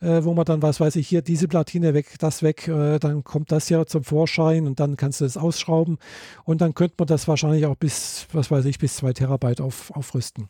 äh, 0.00 0.22
wo 0.22 0.32
man 0.32 0.44
dann, 0.44 0.62
was 0.62 0.78
weiß 0.78 0.94
ich, 0.94 1.08
hier 1.08 1.22
diese 1.22 1.48
Platine 1.48 1.92
weg, 1.92 2.14
das 2.20 2.44
weg, 2.44 2.68
äh, 2.68 3.00
dann 3.00 3.24
kommt 3.24 3.50
das 3.50 3.68
ja 3.68 3.84
zum 3.86 4.04
Vorschein 4.04 4.68
und 4.68 4.78
dann 4.78 4.96
kannst 4.96 5.20
du 5.20 5.24
es 5.24 5.36
ausschrauben 5.36 5.98
und 6.44 6.60
dann 6.60 6.74
könnte 6.74 6.94
man 6.98 7.08
das 7.08 7.26
wahrscheinlich 7.26 7.66
auch 7.66 7.76
bis, 7.76 8.28
was 8.32 8.52
weiß 8.52 8.64
ich, 8.66 8.78
bis 8.78 8.94
zwei 8.94 9.12
Terabyte 9.12 9.60
auf, 9.60 9.90
aufrüsten. 9.90 10.48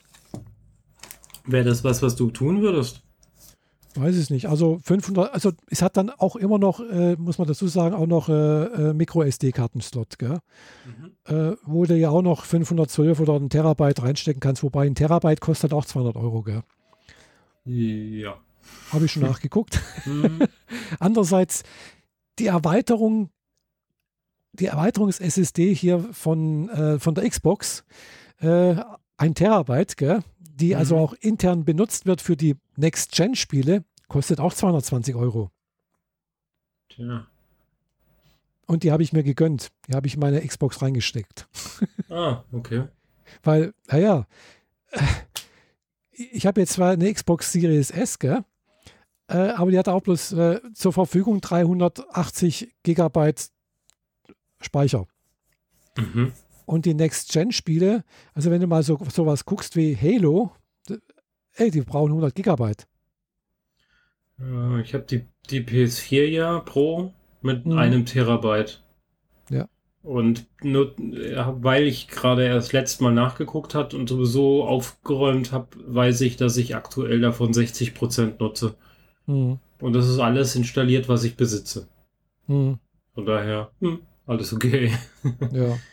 Wäre 1.46 1.64
das 1.64 1.82
was, 1.82 2.02
was 2.02 2.16
du 2.16 2.30
tun 2.30 2.60
würdest? 2.60 3.02
Weiß 3.94 4.14
es 4.14 4.30
nicht. 4.30 4.48
Also 4.48 4.78
500, 4.84 5.34
also 5.34 5.52
es 5.68 5.82
hat 5.82 5.96
dann 5.96 6.10
auch 6.10 6.36
immer 6.36 6.58
noch, 6.58 6.80
äh, 6.80 7.16
muss 7.16 7.38
man 7.38 7.48
dazu 7.48 7.66
sagen, 7.66 7.94
auch 7.94 8.06
noch 8.06 8.28
äh, 8.28 8.32
äh 8.32 8.94
Micro-SD-Karten-Slot, 8.94 10.16
mhm. 10.20 11.10
äh, 11.24 11.56
wo 11.64 11.84
du 11.84 11.96
ja 11.96 12.10
auch 12.10 12.22
noch 12.22 12.44
512 12.44 13.18
oder 13.18 13.34
ein 13.34 13.50
Terabyte 13.50 14.02
reinstecken 14.02 14.40
kannst, 14.40 14.62
wobei 14.62 14.86
ein 14.86 14.94
Terabyte 14.94 15.40
kostet 15.40 15.72
auch 15.72 15.84
200 15.84 16.16
Euro, 16.16 16.42
gell? 16.42 16.62
Ja. 17.64 18.36
Habe 18.92 19.06
ich 19.06 19.12
schon 19.12 19.22
nachgeguckt. 19.28 19.80
Mhm. 20.06 20.40
Andererseits, 21.00 21.64
die 22.38 22.46
Erweiterung, 22.46 23.30
die 24.52 24.66
Erweiterung 24.66 25.08
des 25.08 25.18
SSD 25.18 25.74
hier 25.74 25.98
von, 26.12 26.68
äh, 26.68 26.98
von 27.00 27.16
der 27.16 27.28
Xbox, 27.28 27.84
äh, 28.38 28.76
ein 29.16 29.34
Terabyte, 29.34 29.96
gell? 29.96 30.20
Die 30.60 30.76
also 30.76 30.96
mhm. 30.96 31.02
also 31.02 31.14
auch 31.14 31.18
intern 31.20 31.64
benutzt 31.64 32.06
wird 32.06 32.20
für 32.20 32.36
die 32.36 32.56
Next-Gen-Spiele, 32.76 33.84
kostet 34.08 34.40
auch 34.40 34.54
220 34.54 35.14
Euro. 35.14 35.50
Tja. 36.88 37.26
Und 38.66 38.84
die 38.84 38.92
habe 38.92 39.02
ich 39.02 39.12
mir 39.12 39.24
gegönnt. 39.24 39.72
Die 39.88 39.94
habe 39.94 40.06
ich 40.06 40.14
in 40.14 40.20
meine 40.20 40.46
Xbox 40.46 40.82
reingesteckt. 40.82 41.48
Ah, 42.12 42.42
okay. 42.50 42.88
Weil, 43.44 43.72
naja, 43.86 44.26
ich 46.10 46.44
habe 46.44 46.60
jetzt 46.60 46.72
zwar 46.72 46.90
eine 46.90 47.12
Xbox 47.14 47.52
Series 47.52 47.92
S, 47.92 48.18
gell? 48.18 48.44
Äh, 49.28 49.50
aber 49.50 49.70
die 49.70 49.78
hat 49.78 49.88
auch 49.88 50.02
bloß 50.02 50.32
äh, 50.32 50.60
zur 50.74 50.92
Verfügung 50.92 51.40
380 51.40 52.74
Gigabyte 52.82 53.50
Speicher. 54.60 55.06
Mhm. 55.96 56.32
Und 56.70 56.86
die 56.86 56.94
Next-Gen-Spiele, 56.94 58.04
also 58.32 58.52
wenn 58.52 58.60
du 58.60 58.68
mal 58.68 58.84
so 58.84 58.96
sowas 59.10 59.44
guckst 59.44 59.74
wie 59.74 59.96
Halo, 59.96 60.52
ey, 61.56 61.68
die 61.68 61.80
brauchen 61.80 62.10
100 62.10 62.32
Gigabyte. 62.32 62.86
Ich 64.84 64.94
habe 64.94 65.02
die, 65.02 65.24
die 65.50 65.62
PS4 65.62 66.26
ja 66.26 66.60
Pro 66.60 67.12
mit 67.42 67.66
mhm. 67.66 67.76
einem 67.76 68.06
Terabyte. 68.06 68.84
Ja. 69.50 69.68
Und 70.04 70.46
nur, 70.62 70.94
weil 70.96 71.88
ich 71.88 72.06
gerade 72.06 72.44
erst 72.44 72.72
letztes 72.72 73.00
Mal 73.00 73.14
nachgeguckt 73.14 73.74
habe 73.74 73.96
und 73.96 74.08
sowieso 74.08 74.64
aufgeräumt 74.64 75.50
habe, 75.50 75.70
weiß 75.88 76.20
ich, 76.20 76.36
dass 76.36 76.56
ich 76.56 76.76
aktuell 76.76 77.20
davon 77.20 77.52
60 77.52 77.94
Prozent 77.94 78.38
nutze. 78.38 78.76
Mhm. 79.26 79.58
Und 79.80 79.92
das 79.92 80.08
ist 80.08 80.20
alles 80.20 80.54
installiert, 80.54 81.08
was 81.08 81.24
ich 81.24 81.36
besitze. 81.36 81.88
Mhm. 82.46 82.78
Von 83.12 83.26
daher, 83.26 83.72
hm, 83.80 84.02
alles 84.24 84.52
okay. 84.52 84.92
Ja. 85.50 85.76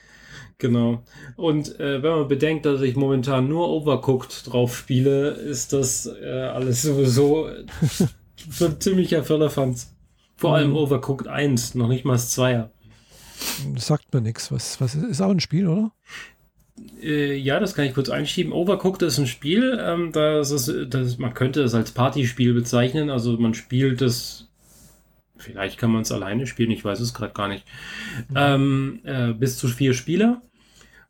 Genau. 0.60 1.04
Und 1.36 1.80
äh, 1.80 2.02
wenn 2.02 2.12
man 2.12 2.28
bedenkt, 2.28 2.66
dass 2.66 2.82
ich 2.82 2.96
momentan 2.96 3.48
nur 3.48 3.70
Overcooked 3.70 4.52
drauf 4.52 4.76
spiele, 4.76 5.30
ist 5.30 5.74
das 5.74 6.08
äh, 6.08 6.28
alles 6.28 6.82
sowieso 6.82 7.50
so 8.50 8.66
ein 8.66 8.80
ziemlicher 8.80 9.24
Firlefanz. 9.24 9.96
Vor 10.36 10.56
allem 10.56 10.72
mhm. 10.72 10.78
Overcooked 10.78 11.28
1, 11.28 11.76
noch 11.76 11.88
nicht 11.88 12.06
mal 12.06 12.14
das 12.14 12.38
2er. 12.38 12.70
Das 13.74 13.88
sagt 13.88 14.14
mir 14.14 14.22
nichts. 14.22 14.52
Was, 14.52 14.82
was 14.82 14.96
ist, 14.96 15.04
ist 15.04 15.22
auch 15.22 15.30
ein 15.30 15.40
Spiel, 15.40 15.68
oder? 15.68 15.92
Äh, 17.02 17.36
ja, 17.36 17.60
das 17.60 17.74
kann 17.74 17.86
ich 17.86 17.94
kurz 17.94 18.10
einschieben. 18.10 18.52
Overcooked 18.52 19.02
ist 19.02 19.18
ein 19.18 19.28
Spiel, 19.28 19.80
ähm, 19.82 20.12
das 20.12 20.52
ist, 20.52 20.94
das, 20.94 21.18
man 21.18 21.34
könnte 21.34 21.62
es 21.64 21.74
als 21.74 21.92
Partyspiel 21.92 22.54
bezeichnen. 22.54 23.10
Also 23.10 23.38
man 23.38 23.54
spielt 23.54 24.02
es 24.02 24.47
Vielleicht 25.38 25.78
kann 25.78 25.92
man 25.92 26.02
es 26.02 26.12
alleine 26.12 26.48
spielen, 26.48 26.72
ich 26.72 26.84
weiß 26.84 27.00
es 27.00 27.14
gerade 27.14 27.34
gar 27.34 27.48
nicht. 27.48 27.66
Ähm, 28.36 29.00
äh, 29.04 29.34
bis 29.34 29.58
zu 29.58 29.68
vier 29.68 29.94
Spieler. 29.94 30.42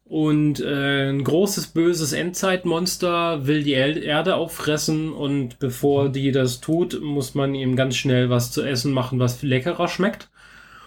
Und 0.10 0.62
äh, 0.62 1.10
ein 1.10 1.24
großes, 1.24 1.68
böses 1.68 2.14
Endzeitmonster 2.14 3.46
will 3.46 3.64
die 3.64 3.74
Erde 3.74 4.36
auffressen 4.36 5.12
und 5.12 5.60
bevor 5.60 6.06
mhm. 6.06 6.14
die 6.14 6.32
das 6.32 6.62
tut, 6.62 7.02
muss 7.02 7.36
man 7.36 7.54
ihm 7.54 7.76
ganz 7.76 7.98
schnell 7.98 8.30
was 8.30 8.52
zu 8.52 8.64
essen 8.64 8.94
machen, 8.94 9.20
was 9.20 9.44
leckerer 9.44 9.90
schmeckt. 9.90 10.30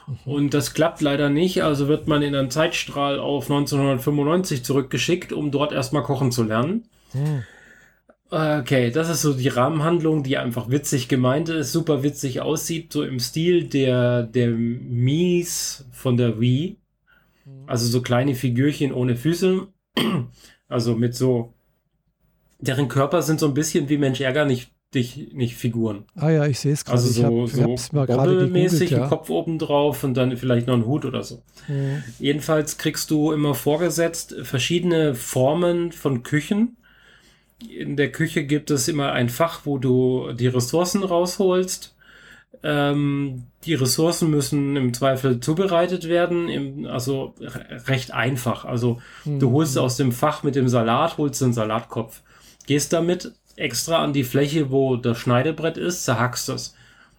Mhm. 0.06 0.32
Und 0.32 0.54
das 0.54 0.72
klappt 0.72 1.02
leider 1.02 1.28
nicht, 1.28 1.62
also 1.62 1.86
wird 1.86 2.08
man 2.08 2.22
in 2.22 2.34
einen 2.34 2.50
Zeitstrahl 2.50 3.18
auf 3.18 3.44
1995 3.44 4.64
zurückgeschickt, 4.64 5.34
um 5.34 5.50
dort 5.50 5.72
erstmal 5.72 6.02
kochen 6.02 6.32
zu 6.32 6.42
lernen. 6.42 6.84
Mhm. 7.12 7.44
Okay, 8.30 8.92
das 8.92 9.08
ist 9.08 9.22
so 9.22 9.32
die 9.32 9.48
Rahmenhandlung, 9.48 10.22
die 10.22 10.36
einfach 10.38 10.70
witzig 10.70 11.08
gemeint 11.08 11.48
ist, 11.48 11.72
super 11.72 12.04
witzig 12.04 12.40
aussieht, 12.40 12.92
so 12.92 13.02
im 13.02 13.18
Stil 13.18 13.64
der, 13.64 14.22
der 14.22 14.50
Mies 14.50 15.84
von 15.90 16.16
der 16.16 16.40
Wii. 16.40 16.76
Also 17.66 17.86
so 17.86 18.02
kleine 18.02 18.34
Figürchen 18.34 18.92
ohne 18.92 19.16
Füße. 19.16 19.66
Also 20.72 20.94
mit 20.94 21.16
so, 21.16 21.52
deren 22.60 22.86
Körper 22.86 23.22
sind 23.22 23.40
so 23.40 23.48
ein 23.48 23.54
bisschen 23.54 23.88
wie 23.88 23.98
Mensch 23.98 24.20
ärger 24.20 24.44
nicht 24.44 24.70
dich 24.94 25.32
nicht 25.32 25.56
Figuren. 25.56 26.04
Ah 26.14 26.30
ja, 26.30 26.46
ich 26.46 26.60
sehe 26.60 26.72
es 26.72 26.84
gerade. 26.84 26.98
Also 26.98 27.08
so, 27.08 27.44
ich 27.44 27.82
so 27.82 28.46
mäßig 28.46 28.90
ja. 28.90 29.08
Kopf 29.08 29.30
oben 29.30 29.58
drauf 29.58 30.04
und 30.04 30.14
dann 30.14 30.36
vielleicht 30.36 30.66
noch 30.66 30.74
ein 30.74 30.86
Hut 30.86 31.04
oder 31.04 31.22
so. 31.22 31.42
Mhm. 31.68 32.04
Jedenfalls 32.20 32.78
kriegst 32.78 33.10
du 33.10 33.32
immer 33.32 33.54
vorgesetzt 33.54 34.36
verschiedene 34.42 35.16
Formen 35.16 35.92
von 35.92 36.22
Küchen 36.22 36.76
in 37.68 37.96
der 37.96 38.10
Küche 38.10 38.44
gibt 38.44 38.70
es 38.70 38.88
immer 38.88 39.12
ein 39.12 39.28
Fach, 39.28 39.60
wo 39.64 39.78
du 39.78 40.32
die 40.32 40.48
Ressourcen 40.48 41.02
rausholst. 41.02 41.94
Ähm, 42.62 43.44
die 43.64 43.74
Ressourcen 43.74 44.30
müssen 44.30 44.76
im 44.76 44.92
Zweifel 44.92 45.40
zubereitet 45.40 46.08
werden, 46.08 46.48
im, 46.48 46.86
also 46.86 47.34
recht 47.86 48.12
einfach. 48.12 48.64
Also 48.64 49.00
mhm. 49.24 49.38
du 49.38 49.52
holst 49.52 49.78
aus 49.78 49.96
dem 49.96 50.12
Fach 50.12 50.42
mit 50.42 50.56
dem 50.56 50.68
Salat, 50.68 51.16
holst 51.16 51.40
den 51.40 51.52
Salatkopf, 51.52 52.20
gehst 52.66 52.92
damit 52.92 53.32
extra 53.56 54.02
an 54.02 54.12
die 54.12 54.24
Fläche, 54.24 54.70
wo 54.70 54.96
das 54.96 55.18
Schneidebrett 55.18 55.76
ist, 55.76 56.04
zerhackst 56.04 56.48
es. 56.48 56.74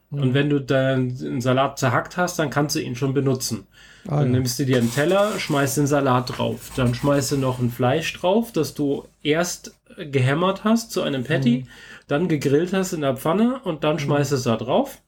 Mhm. 0.10 0.22
Und 0.22 0.34
wenn 0.34 0.50
du 0.50 0.60
den 0.60 1.42
Salat 1.42 1.80
zerhackt 1.80 2.18
hast, 2.18 2.38
dann 2.38 2.50
kannst 2.50 2.76
du 2.76 2.82
ihn 2.82 2.96
schon 2.96 3.14
benutzen. 3.14 3.68
Ah, 4.08 4.18
dann 4.18 4.28
ja. 4.28 4.32
nimmst 4.34 4.60
du 4.60 4.66
dir 4.66 4.78
einen 4.78 4.94
Teller, 4.94 5.40
schmeißt 5.40 5.78
den 5.78 5.88
Salat 5.88 6.38
drauf. 6.38 6.72
Dann 6.76 6.94
schmeißt 6.94 7.34
du 7.34 7.38
noch 7.38 7.60
ein 7.60 7.70
Fleisch 7.70 8.14
drauf, 8.14 8.52
das 8.52 8.74
du 8.74 9.06
erst 9.24 9.76
gehämmert 10.10 10.64
hast 10.64 10.92
zu 10.92 11.02
einem 11.02 11.24
Patty, 11.24 11.66
mhm. 11.66 11.68
dann 12.08 12.28
gegrillt 12.28 12.74
hast 12.74 12.94
in 12.94 13.02
der 13.02 13.18
Pfanne 13.18 13.60
und 13.64 13.84
dann 13.84 13.96
mhm. 13.96 14.00
schmeißt 14.00 14.32
es 14.32 14.44
da 14.44 14.58
drauf. 14.58 15.02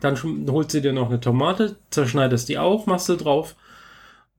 Dann 0.00 0.16
holst 0.48 0.74
du 0.74 0.80
dir 0.80 0.92
noch 0.92 1.08
eine 1.08 1.20
Tomate, 1.20 1.76
zerschneidest 1.90 2.48
die 2.48 2.58
auch, 2.58 2.86
machst 2.86 3.08
du 3.08 3.16
drauf 3.16 3.56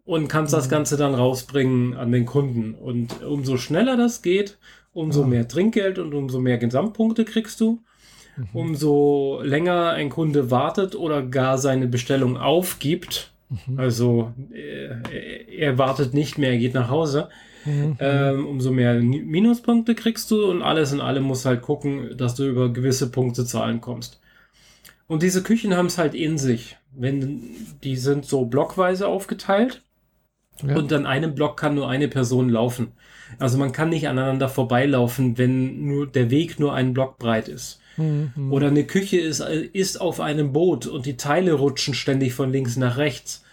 und 0.05 0.27
kannst 0.27 0.53
mhm. 0.53 0.57
das 0.57 0.69
Ganze 0.69 0.97
dann 0.97 1.13
rausbringen 1.13 1.95
an 1.95 2.11
den 2.11 2.25
Kunden. 2.25 2.75
Und 2.75 3.23
umso 3.23 3.57
schneller 3.57 3.97
das 3.97 4.21
geht, 4.21 4.57
umso 4.93 5.23
ah. 5.23 5.27
mehr 5.27 5.47
Trinkgeld 5.47 5.99
und 5.99 6.13
umso 6.13 6.39
mehr 6.39 6.57
Gesamtpunkte 6.57 7.25
kriegst 7.25 7.59
du. 7.59 7.83
Mhm. 8.37 8.47
Umso 8.53 9.41
länger 9.43 9.91
ein 9.91 10.09
Kunde 10.09 10.51
wartet 10.51 10.95
oder 10.95 11.23
gar 11.23 11.57
seine 11.57 11.87
Bestellung 11.87 12.37
aufgibt, 12.37 13.31
mhm. 13.49 13.79
also 13.79 14.33
äh, 14.53 15.57
er 15.57 15.77
wartet 15.77 16.13
nicht 16.13 16.37
mehr, 16.37 16.51
er 16.51 16.57
geht 16.57 16.73
nach 16.73 16.89
Hause, 16.89 17.29
Mhm. 17.67 17.97
Ähm, 17.99 18.45
umso 18.45 18.71
mehr 18.71 18.95
Minuspunkte 18.95 19.93
kriegst 19.93 20.31
du 20.31 20.45
und 20.45 20.61
alles 20.61 20.93
in 20.93 21.01
allem 21.01 21.23
musst 21.23 21.45
halt 21.45 21.61
gucken, 21.61 22.15
dass 22.17 22.35
du 22.35 22.47
über 22.47 22.71
gewisse 22.71 23.11
Punktezahlen 23.11 23.81
kommst. 23.81 24.21
Und 25.07 25.21
diese 25.21 25.43
Küchen 25.43 25.75
haben 25.75 25.87
es 25.87 25.97
halt 25.97 26.15
in 26.15 26.37
sich. 26.37 26.77
Wenn, 26.95 27.41
die 27.83 27.97
sind 27.97 28.25
so 28.25 28.45
blockweise 28.45 29.07
aufgeteilt. 29.07 29.83
Ja. 30.65 30.75
Und 30.75 30.91
an 30.91 31.05
einem 31.05 31.35
Block 31.35 31.57
kann 31.57 31.75
nur 31.75 31.87
eine 31.87 32.07
Person 32.07 32.49
laufen. 32.49 32.93
Also 33.37 33.57
man 33.57 33.73
kann 33.73 33.89
nicht 33.89 34.07
aneinander 34.07 34.49
vorbeilaufen, 34.49 35.37
wenn 35.37 35.85
nur 35.85 36.07
der 36.07 36.31
Weg 36.31 36.59
nur 36.59 36.73
einen 36.73 36.93
Block 36.93 37.19
breit 37.19 37.47
ist. 37.47 37.79
Mhm. 37.97 38.51
Oder 38.51 38.67
eine 38.67 38.85
Küche 38.85 39.19
ist, 39.19 39.41
ist 39.41 39.99
auf 39.99 40.19
einem 40.19 40.53
Boot 40.53 40.87
und 40.87 41.05
die 41.05 41.17
Teile 41.17 41.53
rutschen 41.53 41.93
ständig 41.93 42.33
von 42.33 42.51
links 42.51 42.77
nach 42.77 42.97
rechts, 42.97 43.43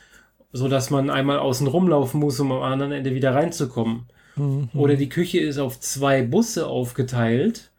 so 0.55 0.69
dass 0.69 0.89
man 0.89 1.11
einmal 1.11 1.41
außen 1.41 1.67
rumlaufen 1.67 2.21
muss, 2.21 2.39
um 2.39 2.53
am 2.53 2.63
anderen 2.63 2.93
Ende 2.93 3.13
wieder 3.13 3.35
reinzukommen. 3.35 4.07
Mhm. 4.37 4.69
Oder 4.73 4.95
die 4.95 5.09
Küche 5.09 5.41
ist 5.41 5.59
auf 5.59 5.81
zwei 5.81 6.23
Busse 6.23 6.69
aufgeteilt, 6.69 7.73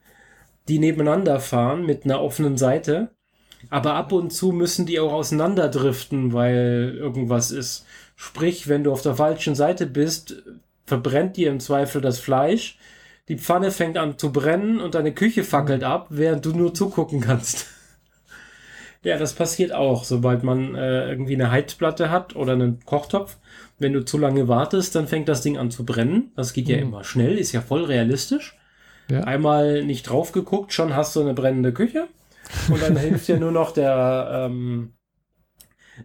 die 0.67 0.77
nebeneinander 0.77 1.39
fahren 1.39 1.85
mit 1.85 2.03
einer 2.03 2.21
offenen 2.21 2.57
Seite. 2.57 3.11
Aber 3.69 3.93
ab 3.93 4.11
und 4.11 4.31
zu 4.31 4.51
müssen 4.51 4.85
die 4.85 4.99
auch 4.99 5.13
auseinanderdriften, 5.13 6.33
weil 6.33 6.97
irgendwas 6.99 7.51
ist. 7.51 7.85
Sprich, 8.17 8.67
wenn 8.67 8.83
du 8.83 8.91
auf 8.91 9.01
der 9.01 9.15
falschen 9.15 9.55
Seite 9.55 9.85
bist, 9.85 10.43
verbrennt 10.85 11.37
dir 11.37 11.51
im 11.51 11.61
Zweifel 11.61 12.01
das 12.01 12.19
Fleisch. 12.19 12.77
Die 13.29 13.37
Pfanne 13.37 13.71
fängt 13.71 13.97
an 13.97 14.17
zu 14.17 14.33
brennen 14.33 14.81
und 14.81 14.95
deine 14.95 15.13
Küche 15.13 15.45
fackelt 15.45 15.81
mhm. 15.81 15.87
ab, 15.87 16.07
während 16.09 16.45
du 16.45 16.51
nur 16.51 16.73
zugucken 16.73 17.21
kannst. 17.21 17.67
Ja, 19.05 19.17
das 19.19 19.33
passiert 19.33 19.71
auch, 19.71 20.03
sobald 20.03 20.43
man 20.43 20.73
äh, 20.73 21.07
irgendwie 21.07 21.35
eine 21.35 21.51
Heizplatte 21.51 22.09
hat 22.09 22.35
oder 22.35 22.53
einen 22.53 22.83
Kochtopf. 22.85 23.37
Wenn 23.77 23.93
du 23.93 24.03
zu 24.03 24.17
lange 24.17 24.47
wartest, 24.47 24.95
dann 24.95 25.07
fängt 25.07 25.29
das 25.29 25.41
Ding 25.41 25.59
an 25.59 25.69
zu 25.69 25.85
brennen. 25.85 26.31
Das 26.35 26.53
geht 26.53 26.67
ja 26.67 26.77
mhm. 26.77 26.83
immer 26.83 27.03
schnell, 27.03 27.37
ist 27.37 27.51
ja 27.51 27.61
voll 27.61 27.83
realistisch. 27.83 28.57
Ja. 29.11 29.21
Einmal 29.21 29.83
nicht 29.83 30.09
drauf 30.09 30.31
geguckt, 30.31 30.73
schon 30.73 30.95
hast 30.95 31.15
du 31.15 31.21
eine 31.21 31.35
brennende 31.35 31.71
Küche. 31.71 32.07
Und 32.67 32.81
dann 32.81 32.97
hilft 32.97 33.27
dir 33.27 33.37
nur 33.37 33.51
noch 33.51 33.71
der, 33.71 34.49
ähm, 34.49 34.93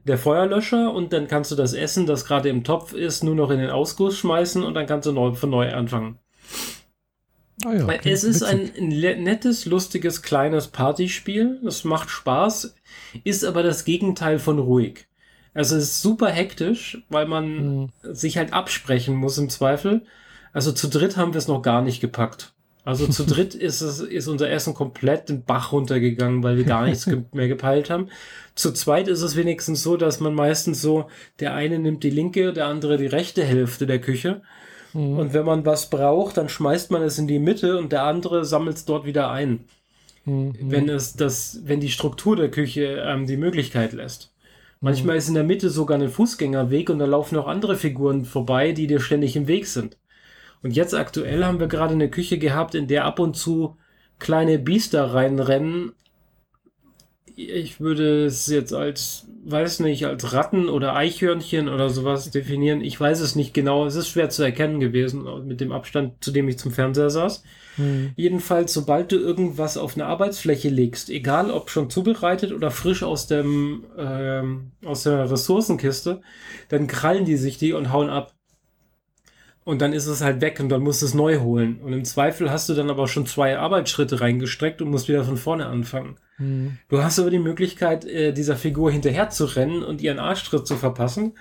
der 0.04 0.18
Feuerlöscher 0.18 0.92
und 0.92 1.14
dann 1.14 1.26
kannst 1.26 1.50
du 1.50 1.56
das 1.56 1.72
Essen, 1.72 2.04
das 2.04 2.26
gerade 2.26 2.50
im 2.50 2.64
Topf 2.64 2.92
ist, 2.92 3.24
nur 3.24 3.34
noch 3.34 3.50
in 3.50 3.60
den 3.60 3.70
Ausguss 3.70 4.18
schmeißen 4.18 4.62
und 4.62 4.74
dann 4.74 4.86
kannst 4.86 5.06
du 5.06 5.12
neu, 5.12 5.32
von 5.32 5.48
neu 5.48 5.72
anfangen. 5.72 6.18
Ah 7.64 7.74
ja. 7.74 7.86
Es 8.04 8.24
ist 8.24 8.42
ein 8.42 8.70
nettes, 8.76 9.66
lustiges, 9.66 10.22
kleines 10.22 10.68
Partyspiel. 10.68 11.60
Es 11.66 11.84
macht 11.84 12.10
Spaß, 12.10 12.74
ist 13.24 13.44
aber 13.44 13.62
das 13.62 13.84
Gegenteil 13.84 14.38
von 14.38 14.58
ruhig. 14.58 15.06
Also 15.52 15.76
es 15.76 15.84
ist 15.84 16.02
super 16.02 16.30
hektisch, 16.30 17.02
weil 17.08 17.26
man 17.26 17.82
mhm. 17.82 17.92
sich 18.02 18.38
halt 18.38 18.52
absprechen 18.52 19.16
muss 19.16 19.38
im 19.38 19.50
Zweifel. 19.50 20.02
Also 20.52 20.72
zu 20.72 20.88
dritt 20.88 21.16
haben 21.16 21.32
wir 21.32 21.38
es 21.38 21.48
noch 21.48 21.62
gar 21.62 21.82
nicht 21.82 22.00
gepackt. 22.00 22.52
Also 22.84 23.06
zu 23.06 23.24
dritt 23.26 23.54
ist 23.54 23.80
es, 23.80 24.00
ist 24.00 24.28
unser 24.28 24.50
Essen 24.50 24.74
komplett 24.74 25.28
den 25.28 25.44
Bach 25.44 25.72
runtergegangen, 25.72 26.42
weil 26.42 26.56
wir 26.56 26.64
gar 26.64 26.86
nichts 26.86 27.06
mehr 27.32 27.48
gepeilt 27.48 27.90
haben. 27.90 28.08
Zu 28.54 28.72
zweit 28.72 29.08
ist 29.08 29.22
es 29.22 29.36
wenigstens 29.36 29.82
so, 29.82 29.96
dass 29.96 30.20
man 30.20 30.34
meistens 30.34 30.80
so, 30.80 31.08
der 31.40 31.54
eine 31.54 31.78
nimmt 31.78 32.04
die 32.04 32.10
linke, 32.10 32.52
der 32.52 32.66
andere 32.66 32.96
die 32.96 33.06
rechte 33.06 33.44
Hälfte 33.44 33.86
der 33.86 34.00
Küche. 34.00 34.42
Mhm. 34.92 35.18
Und 35.18 35.32
wenn 35.34 35.44
man 35.44 35.64
was 35.64 35.90
braucht, 35.90 36.36
dann 36.36 36.48
schmeißt 36.48 36.90
man 36.90 37.02
es 37.02 37.18
in 37.18 37.26
die 37.26 37.38
Mitte 37.38 37.78
und 37.78 37.92
der 37.92 38.04
andere 38.04 38.44
sammelt 38.44 38.76
es 38.76 38.84
dort 38.84 39.04
wieder 39.04 39.30
ein. 39.30 39.64
Mhm. 40.24 40.54
Wenn 40.60 40.88
es 40.88 41.14
das, 41.14 41.60
wenn 41.64 41.80
die 41.80 41.90
Struktur 41.90 42.36
der 42.36 42.50
Küche 42.50 43.02
ähm, 43.06 43.26
die 43.26 43.36
Möglichkeit 43.36 43.92
lässt. 43.92 44.32
Manchmal 44.80 45.16
mhm. 45.16 45.18
ist 45.18 45.28
in 45.28 45.34
der 45.34 45.44
Mitte 45.44 45.70
sogar 45.70 45.98
ein 45.98 46.08
Fußgängerweg 46.08 46.88
und 46.90 46.98
da 46.98 47.06
laufen 47.06 47.36
auch 47.36 47.46
andere 47.46 47.76
Figuren 47.76 48.24
vorbei, 48.24 48.72
die 48.72 48.86
dir 48.86 49.00
ständig 49.00 49.36
im 49.36 49.46
Weg 49.46 49.66
sind. 49.66 49.98
Und 50.62 50.72
jetzt 50.72 50.94
aktuell 50.94 51.44
haben 51.44 51.60
wir 51.60 51.68
gerade 51.68 51.94
eine 51.94 52.10
Küche 52.10 52.38
gehabt, 52.38 52.74
in 52.74 52.86
der 52.86 53.04
ab 53.04 53.18
und 53.18 53.36
zu 53.36 53.76
kleine 54.18 54.58
Biester 54.58 55.14
reinrennen. 55.14 55.92
Ich 57.36 57.80
würde 57.80 58.26
es 58.26 58.46
jetzt 58.46 58.74
als, 58.74 59.26
weiß 59.42 59.80
nicht, 59.80 60.06
als 60.06 60.32
Ratten 60.32 60.68
oder 60.68 60.94
Eichhörnchen 60.94 61.68
oder 61.68 61.88
sowas 61.88 62.30
definieren. 62.30 62.82
Ich 62.82 63.00
weiß 63.00 63.20
es 63.20 63.36
nicht 63.36 63.54
genau. 63.54 63.86
Es 63.86 63.94
ist 63.94 64.08
schwer 64.08 64.28
zu 64.28 64.42
erkennen 64.42 64.80
gewesen 64.80 65.26
mit 65.46 65.60
dem 65.60 65.72
Abstand, 65.72 66.22
zu 66.22 66.30
dem 66.30 66.48
ich 66.48 66.58
zum 66.58 66.72
Fernseher 66.72 67.10
saß. 67.10 67.42
Hm. 67.76 68.12
Jedenfalls, 68.16 68.72
sobald 68.72 69.12
du 69.12 69.16
irgendwas 69.16 69.78
auf 69.78 69.94
eine 69.94 70.06
Arbeitsfläche 70.06 70.68
legst, 70.68 71.08
egal 71.08 71.50
ob 71.50 71.70
schon 71.70 71.88
zubereitet 71.88 72.52
oder 72.52 72.70
frisch 72.70 73.02
aus 73.02 73.26
dem 73.26 73.84
ähm, 73.96 74.72
aus 74.84 75.04
der 75.04 75.30
Ressourcenkiste, 75.30 76.20
dann 76.68 76.86
krallen 76.86 77.24
die 77.24 77.36
sich 77.36 77.56
die 77.56 77.72
und 77.72 77.92
hauen 77.92 78.10
ab. 78.10 78.34
Und 79.64 79.82
dann 79.82 79.92
ist 79.92 80.06
es 80.06 80.22
halt 80.22 80.40
weg 80.40 80.58
und 80.60 80.68
dann 80.68 80.82
musst 80.82 81.02
du 81.02 81.06
es 81.06 81.14
neu 81.14 81.40
holen. 81.40 81.80
Und 81.80 81.92
im 81.92 82.04
Zweifel 82.04 82.50
hast 82.50 82.68
du 82.68 82.74
dann 82.74 82.90
aber 82.90 83.08
schon 83.08 83.26
zwei 83.26 83.58
Arbeitsschritte 83.58 84.20
reingestreckt 84.20 84.82
und 84.82 84.90
musst 84.90 85.08
wieder 85.08 85.24
von 85.24 85.36
vorne 85.36 85.66
anfangen. 85.66 86.16
Mhm. 86.40 86.78
Du 86.88 87.02
hast 87.02 87.18
aber 87.18 87.30
die 87.30 87.38
Möglichkeit, 87.38 88.04
äh, 88.04 88.32
dieser 88.32 88.56
Figur 88.56 88.90
hinterher 88.90 89.30
zu 89.30 89.44
rennen 89.44 89.84
und 89.84 90.00
ihren 90.00 90.18
Arschtritt 90.18 90.66
zu 90.66 90.76
verpassen. 90.76 91.34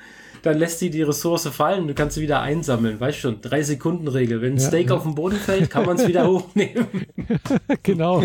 Dann 0.43 0.58
lässt 0.58 0.80
sie 0.80 0.89
die 0.89 1.02
Ressource 1.02 1.47
fallen, 1.47 1.88
du 1.88 1.93
kannst 1.93 2.16
sie 2.16 2.22
wieder 2.22 2.41
einsammeln. 2.41 3.00
Weißt 3.00 3.18
schon, 3.18 3.41
drei 3.41 3.62
Sekunden 3.62 4.08
Regel. 4.08 4.41
Wenn 4.41 4.54
ein 4.54 4.58
ja, 4.58 4.68
Steak 4.68 4.89
ja. 4.89 4.95
auf 4.95 5.04
den 5.04 5.16
Boden 5.16 5.36
fällt, 5.36 5.70
kann 5.70 5.86
man 5.86 5.97
es 5.97 6.08
wieder 6.08 6.28
hochnehmen. 6.28 6.88
genau. 7.84 8.24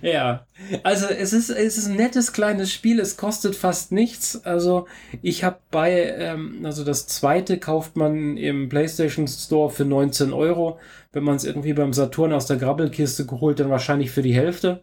Ja, 0.00 0.46
also 0.82 1.06
es 1.06 1.32
ist, 1.32 1.48
es 1.48 1.78
ist 1.78 1.86
ein 1.86 1.94
nettes 1.94 2.32
kleines 2.32 2.72
Spiel, 2.72 2.98
es 2.98 3.16
kostet 3.16 3.54
fast 3.54 3.92
nichts. 3.92 4.44
Also 4.44 4.86
ich 5.22 5.44
habe 5.44 5.58
bei, 5.70 6.14
ähm, 6.18 6.60
also 6.64 6.82
das 6.82 7.06
zweite 7.06 7.58
kauft 7.58 7.96
man 7.96 8.36
im 8.36 8.68
PlayStation 8.68 9.28
Store 9.28 9.70
für 9.70 9.84
19 9.84 10.32
Euro. 10.32 10.80
Wenn 11.12 11.22
man 11.22 11.36
es 11.36 11.44
irgendwie 11.44 11.72
beim 11.74 11.92
Saturn 11.92 12.32
aus 12.32 12.46
der 12.46 12.56
Grabbelkiste 12.56 13.26
geholt, 13.26 13.60
dann 13.60 13.70
wahrscheinlich 13.70 14.10
für 14.10 14.22
die 14.22 14.34
Hälfte. 14.34 14.82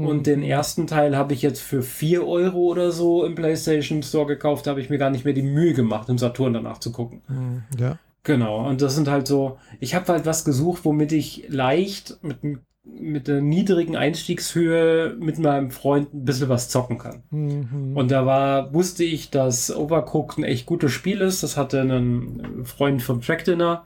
Mhm. 0.00 0.06
Und 0.06 0.26
den 0.26 0.42
ersten 0.42 0.86
Teil 0.86 1.16
habe 1.16 1.32
ich 1.32 1.42
jetzt 1.42 1.60
für 1.60 1.82
4 1.82 2.26
Euro 2.26 2.58
oder 2.58 2.90
so 2.90 3.24
im 3.24 3.34
PlayStation 3.34 4.02
Store 4.02 4.26
gekauft. 4.26 4.66
Da 4.66 4.70
habe 4.70 4.80
ich 4.80 4.90
mir 4.90 4.98
gar 4.98 5.10
nicht 5.10 5.24
mehr 5.24 5.34
die 5.34 5.42
Mühe 5.42 5.74
gemacht, 5.74 6.08
im 6.08 6.18
Saturn 6.18 6.52
danach 6.52 6.78
zu 6.78 6.92
gucken. 6.92 7.22
Mhm, 7.28 7.62
ja. 7.78 7.98
Genau, 8.22 8.68
und 8.68 8.82
das 8.82 8.94
sind 8.94 9.08
halt 9.08 9.26
so, 9.26 9.58
ich 9.78 9.94
habe 9.94 10.12
halt 10.12 10.26
was 10.26 10.44
gesucht, 10.44 10.84
womit 10.84 11.12
ich 11.12 11.46
leicht 11.48 12.18
mit 12.22 12.44
einem 12.44 12.60
mit 12.82 13.28
der 13.28 13.40
niedrigen 13.40 13.96
Einstiegshöhe 13.96 15.16
mit 15.18 15.38
meinem 15.38 15.70
Freund 15.70 16.12
ein 16.14 16.24
bisschen 16.24 16.48
was 16.48 16.68
zocken 16.68 16.98
kann. 16.98 17.22
Mhm. 17.30 17.96
Und 17.96 18.10
da 18.10 18.26
war, 18.26 18.72
wusste 18.72 19.04
ich, 19.04 19.30
dass 19.30 19.74
Overcooked 19.74 20.38
ein 20.38 20.44
echt 20.44 20.66
gutes 20.66 20.92
Spiel 20.92 21.20
ist. 21.20 21.42
Das 21.42 21.56
hatte 21.56 21.80
einen 21.80 22.64
Freund 22.64 23.02
vom 23.02 23.20
Track 23.20 23.44
Dinner 23.44 23.84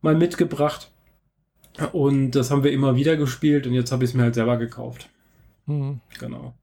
mal 0.00 0.14
mitgebracht. 0.14 0.90
Und 1.92 2.32
das 2.32 2.50
haben 2.50 2.64
wir 2.64 2.72
immer 2.72 2.96
wieder 2.96 3.16
gespielt 3.16 3.66
und 3.66 3.74
jetzt 3.74 3.92
habe 3.92 4.04
ich 4.04 4.10
es 4.10 4.14
mir 4.14 4.24
halt 4.24 4.34
selber 4.34 4.56
gekauft. 4.56 5.08
Mhm. 5.70 6.00
Genau. 6.18 6.54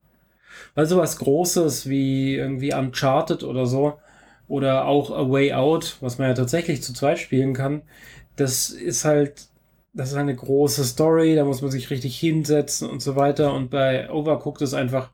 Weil 0.76 0.86
sowas 0.86 1.18
Großes 1.18 1.88
wie 1.90 2.36
irgendwie 2.36 2.74
Uncharted 2.74 3.44
oder 3.44 3.66
so 3.66 4.00
oder 4.48 4.86
auch 4.86 5.12
A 5.12 5.30
Way 5.30 5.54
Out, 5.54 5.98
was 6.02 6.18
man 6.18 6.30
ja 6.30 6.34
tatsächlich 6.34 6.82
zu 6.84 6.94
zweit 6.94 7.20
spielen 7.20 7.54
kann, 7.54 7.84
das 8.36 8.70
ist 8.70 9.06
halt 9.06 9.48
das 9.94 10.10
ist 10.10 10.16
eine 10.16 10.36
große 10.36 10.84
Story, 10.84 11.36
da 11.36 11.44
muss 11.44 11.64
man 11.64 11.72
sich 11.72 11.90
richtig 11.90 12.20
hinsetzen 12.20 12.88
und 12.88 13.02
so 13.02 13.16
weiter. 13.16 13.54
Und 13.54 13.72
bei 13.72 14.12
Overcooked 14.12 14.62
ist 14.62 14.76
einfach, 14.76 15.10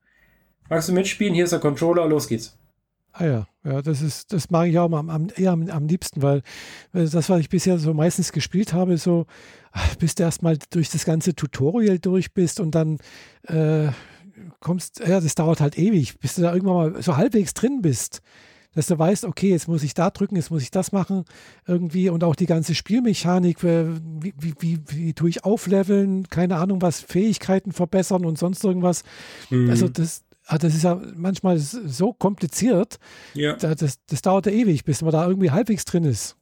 magst 0.69 0.89
du 0.89 0.93
mitspielen? 0.93 1.33
Hier 1.33 1.45
ist 1.45 1.53
der 1.53 1.59
Controller, 1.59 2.05
los 2.05 2.27
geht's. 2.27 2.57
Ah 3.13 3.25
ja, 3.25 3.47
ja, 3.63 3.81
das 3.81 4.01
ist, 4.01 4.33
das 4.33 4.49
mag 4.49 4.67
ich 4.67 4.77
auch 4.77 4.91
am, 4.91 5.09
am, 5.09 5.27
eher 5.35 5.51
am, 5.51 5.69
am 5.69 5.87
liebsten, 5.87 6.21
weil 6.21 6.41
das, 6.91 7.29
was 7.29 7.39
ich 7.39 7.49
bisher 7.49 7.79
so 7.79 7.93
meistens 7.93 8.31
gespielt 8.31 8.73
habe, 8.73 8.97
so, 8.97 9.25
bis 9.99 10.15
du 10.15 10.23
erstmal 10.23 10.57
durch 10.69 10.89
das 10.89 11.05
ganze 11.05 11.35
Tutorial 11.35 11.99
durch 11.99 12.33
bist 12.33 12.59
und 12.59 12.75
dann 12.75 12.97
äh, 13.47 13.87
kommst, 14.59 14.99
ja, 14.99 15.19
das 15.19 15.35
dauert 15.35 15.61
halt 15.61 15.77
ewig, 15.77 16.19
bis 16.19 16.35
du 16.35 16.41
da 16.41 16.53
irgendwann 16.53 16.93
mal 16.93 17.01
so 17.01 17.17
halbwegs 17.17 17.53
drin 17.53 17.81
bist 17.81 18.21
dass 18.73 18.87
du 18.87 18.97
weißt, 18.97 19.25
okay, 19.25 19.51
jetzt 19.51 19.67
muss 19.67 19.83
ich 19.83 19.93
da 19.93 20.09
drücken, 20.09 20.35
jetzt 20.35 20.51
muss 20.51 20.63
ich 20.63 20.71
das 20.71 20.91
machen 20.91 21.25
irgendwie 21.67 22.09
und 22.09 22.23
auch 22.23 22.35
die 22.35 22.45
ganze 22.45 22.75
Spielmechanik, 22.75 23.63
wie, 23.63 24.33
wie, 24.37 24.53
wie, 24.59 24.79
wie 24.87 25.13
tue 25.13 25.29
ich 25.29 25.43
aufleveln, 25.43 26.27
keine 26.29 26.57
Ahnung 26.57 26.81
was, 26.81 27.01
Fähigkeiten 27.01 27.71
verbessern 27.71 28.25
und 28.25 28.37
sonst 28.37 28.63
irgendwas. 28.63 29.03
Mhm. 29.49 29.69
Also 29.69 29.87
das, 29.87 30.23
ah, 30.45 30.57
das 30.57 30.75
ist 30.75 30.83
ja 30.83 31.01
manchmal 31.15 31.57
so 31.57 32.13
kompliziert, 32.13 32.99
ja. 33.33 33.55
das, 33.55 33.99
das 34.05 34.21
dauert 34.21 34.45
ja 34.45 34.51
ewig, 34.51 34.83
bis 34.83 35.01
man 35.01 35.11
da 35.11 35.27
irgendwie 35.27 35.51
halbwegs 35.51 35.85
drin 35.85 36.03
ist. 36.03 36.37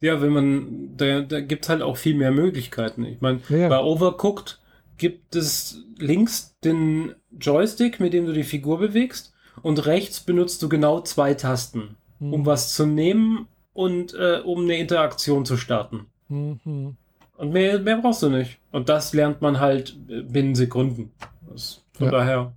Ja, 0.00 0.20
wenn 0.20 0.32
man, 0.32 0.96
da, 0.96 1.22
da 1.22 1.40
gibt 1.40 1.64
es 1.64 1.68
halt 1.68 1.82
auch 1.82 1.96
viel 1.96 2.14
mehr 2.14 2.30
Möglichkeiten. 2.30 3.04
Ich 3.04 3.20
meine, 3.20 3.40
ja. 3.48 3.68
bei 3.68 3.78
Overcooked 3.78 4.60
gibt 4.98 5.34
es 5.34 5.82
links 5.98 6.54
den 6.64 7.14
Joystick, 7.38 8.00
mit 8.00 8.12
dem 8.12 8.26
du 8.26 8.32
die 8.32 8.44
Figur 8.44 8.78
bewegst 8.78 9.32
und 9.62 9.86
rechts 9.86 10.20
benutzt 10.20 10.62
du 10.62 10.68
genau 10.68 11.00
zwei 11.00 11.34
Tasten, 11.34 11.96
mhm. 12.18 12.32
um 12.32 12.46
was 12.46 12.74
zu 12.74 12.86
nehmen 12.86 13.48
und 13.72 14.14
äh, 14.14 14.40
um 14.44 14.62
eine 14.64 14.76
Interaktion 14.76 15.44
zu 15.44 15.56
starten. 15.56 16.06
Mhm. 16.28 16.96
Und 17.36 17.52
mehr, 17.52 17.78
mehr 17.78 17.98
brauchst 17.98 18.22
du 18.22 18.30
nicht. 18.30 18.58
Und 18.72 18.88
das 18.88 19.12
lernt 19.12 19.42
man 19.42 19.60
halt 19.60 19.96
äh, 20.08 20.22
binnen 20.22 20.54
Sekunden. 20.54 21.12
Das, 21.50 21.82
von 21.92 22.06
ja. 22.06 22.10
daher. 22.10 22.52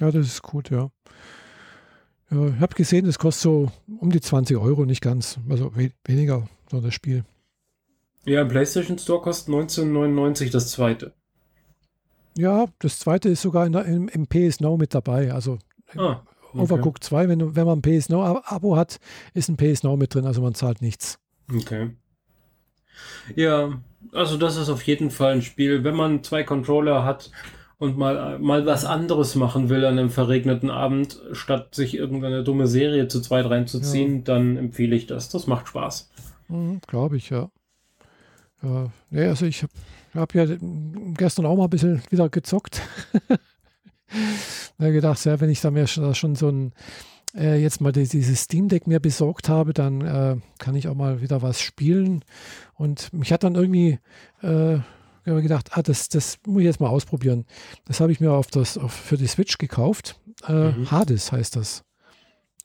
Ja. 0.00 0.10
das 0.10 0.26
ist 0.26 0.42
gut, 0.42 0.70
ja. 0.70 0.90
ja 2.30 2.48
ich 2.48 2.60
habe 2.60 2.74
gesehen, 2.74 3.06
das 3.06 3.18
kostet 3.18 3.42
so 3.42 3.70
um 4.00 4.10
die 4.10 4.20
20 4.20 4.56
Euro, 4.56 4.84
nicht 4.84 5.02
ganz. 5.02 5.38
Also 5.48 5.74
we 5.74 5.92
weniger, 6.04 6.48
so 6.70 6.80
das 6.80 6.94
Spiel. 6.94 7.24
Ja, 8.24 8.42
im 8.42 8.48
PlayStation 8.48 8.98
Store 8.98 9.22
kostet 9.22 9.54
19,99 9.54 10.50
das 10.50 10.70
zweite. 10.72 11.14
Ja, 12.36 12.66
das 12.80 12.98
zweite 12.98 13.28
ist 13.28 13.42
sogar 13.42 13.68
der, 13.70 13.84
im, 13.86 14.08
im, 14.08 14.26
PS 14.26 14.60
Now 14.60 14.76
mit 14.76 14.94
dabei. 14.94 15.32
Also 15.32 15.58
ah, 15.96 16.22
okay. 16.52 16.60
Overcooked 16.60 17.02
2, 17.02 17.28
wenn, 17.28 17.56
wenn 17.56 17.66
man 17.66 17.78
ein 17.78 17.82
PS 17.82 18.08
Now 18.08 18.42
Abo 18.44 18.76
hat, 18.76 18.98
ist 19.32 19.48
ein 19.48 19.56
PS 19.56 19.84
Now 19.84 19.96
mit 19.96 20.14
drin, 20.14 20.26
also 20.26 20.42
man 20.42 20.54
zahlt 20.54 20.82
nichts. 20.82 21.18
Okay. 21.54 21.90
Ja, 23.34 23.80
also 24.12 24.36
das 24.36 24.56
ist 24.56 24.68
auf 24.68 24.82
jeden 24.82 25.10
Fall 25.10 25.34
ein 25.34 25.42
Spiel, 25.42 25.84
wenn 25.84 25.94
man 25.94 26.22
zwei 26.22 26.42
Controller 26.42 27.04
hat 27.04 27.30
und 27.78 27.98
mal, 27.98 28.38
mal 28.38 28.64
was 28.64 28.84
anderes 28.84 29.34
machen 29.34 29.68
will 29.68 29.84
an 29.84 29.98
einem 29.98 30.10
verregneten 30.10 30.70
Abend, 30.70 31.20
statt 31.32 31.74
sich 31.74 31.94
irgendeine 31.94 32.42
dumme 32.42 32.66
Serie 32.66 33.08
zu 33.08 33.20
zweit 33.20 33.48
reinzuziehen, 33.48 34.16
ja. 34.16 34.22
dann 34.24 34.56
empfehle 34.56 34.96
ich 34.96 35.06
das. 35.06 35.28
Das 35.28 35.46
macht 35.46 35.68
Spaß. 35.68 36.10
Mhm, 36.48 36.80
Glaube 36.86 37.16
ich, 37.16 37.30
ja. 37.30 37.50
Ja, 38.62 38.90
nee, 39.10 39.26
also 39.26 39.44
ich 39.44 39.62
habe 39.62 39.72
hab 40.14 40.34
ja 40.34 40.46
gestern 41.14 41.44
auch 41.44 41.56
mal 41.56 41.64
ein 41.64 41.70
bisschen 41.70 42.02
wieder 42.10 42.28
gezockt. 42.30 42.80
da 44.78 44.90
gedacht, 44.90 45.24
ja, 45.24 45.40
wenn 45.40 45.50
ich 45.50 45.60
da 45.60 45.70
mir 45.70 45.86
schon 45.86 46.34
so 46.34 46.48
ein 46.48 46.72
äh, 47.36 47.60
jetzt 47.60 47.80
mal 47.80 47.92
dieses 47.92 48.40
Steam 48.40 48.68
Deck 48.68 48.86
mir 48.86 49.00
besorgt 49.00 49.48
habe, 49.48 49.74
dann 49.74 50.00
äh, 50.00 50.36
kann 50.58 50.74
ich 50.74 50.88
auch 50.88 50.94
mal 50.94 51.20
wieder 51.20 51.42
was 51.42 51.60
spielen. 51.60 52.24
Und 52.74 53.12
mich 53.12 53.32
hat 53.32 53.44
dann 53.44 53.54
irgendwie 53.54 53.98
äh, 54.42 54.78
gedacht, 55.34 55.70
ah, 55.72 55.82
das, 55.82 56.08
das 56.08 56.38
muss 56.46 56.60
ich 56.60 56.66
jetzt 56.66 56.80
mal 56.80 56.88
ausprobieren. 56.88 57.44
Das 57.84 58.00
habe 58.00 58.12
ich 58.12 58.20
mir 58.20 58.32
auf 58.32 58.48
das, 58.48 58.78
auf, 58.78 58.92
für 58.92 59.16
die 59.16 59.26
Switch 59.26 59.58
gekauft. 59.58 60.20
Äh, 60.46 60.70
mhm. 60.70 60.90
Hades 60.90 61.32
heißt 61.32 61.56
das, 61.56 61.84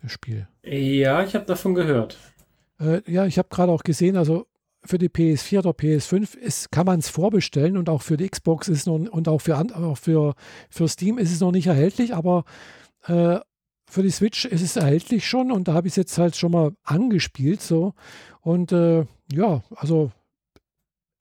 das 0.01 0.12
Spiel. 0.12 0.47
Ja, 0.64 1.24
ich 1.24 1.36
habe 1.36 1.45
davon 1.45 1.74
gehört. 1.74 2.18
Äh, 2.80 3.01
ja, 3.12 3.26
ich 3.26 3.38
habe 3.38 3.49
gerade 3.49 3.72
auch 3.72 3.84
gesehen, 3.84 4.16
also 4.16 4.45
für 4.84 4.97
die 4.97 5.09
PS4 5.09 5.59
oder 5.59 5.72
PS5 5.72 6.38
ist, 6.38 6.72
kann 6.72 6.86
man 6.86 6.99
es 6.99 7.09
vorbestellen 7.09 7.78
und 7.78 7.89
auch 7.89 8.01
für 8.01 8.18
die 8.18 8.28
Xbox 8.28 8.68
ist 8.68 8.88
noch, 8.88 8.95
und 8.95 9.28
auch 9.28 9.41
für, 9.41 9.57
auch 9.57 9.97
für, 9.97 10.34
für 10.70 10.88
Steam 10.88 11.18
ist 11.18 11.32
es 11.32 11.39
noch 11.39 11.51
nicht 11.51 11.68
erhältlich, 11.68 12.16
aber 12.16 12.45
äh, 13.05 13.39
für 13.88 14.03
die 14.03 14.09
Switch 14.09 14.45
ist 14.45 14.62
es 14.62 14.76
erhältlich 14.78 15.28
schon 15.28 15.51
und 15.51 15.68
da 15.68 15.74
habe 15.74 15.88
ich 15.88 15.91
es 15.91 15.97
jetzt 15.97 16.18
halt 16.18 16.36
schon 16.36 16.51
mal 16.51 16.72
angespielt 16.84 17.62
so 17.62 17.93
und 18.41 18.72
äh, 18.72 19.05
ja, 19.32 19.64
also 19.76 20.12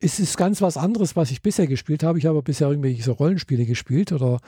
es 0.00 0.18
ist 0.18 0.36
ganz 0.36 0.62
was 0.62 0.76
anderes, 0.76 1.14
was 1.14 1.30
ich 1.30 1.42
bisher 1.42 1.66
gespielt 1.66 2.02
habe. 2.02 2.18
Ich 2.18 2.26
habe 2.26 2.42
bisher 2.42 2.68
irgendwelche 2.68 3.02
so 3.02 3.12
Rollenspiele 3.12 3.66
gespielt 3.66 4.12
oder 4.12 4.40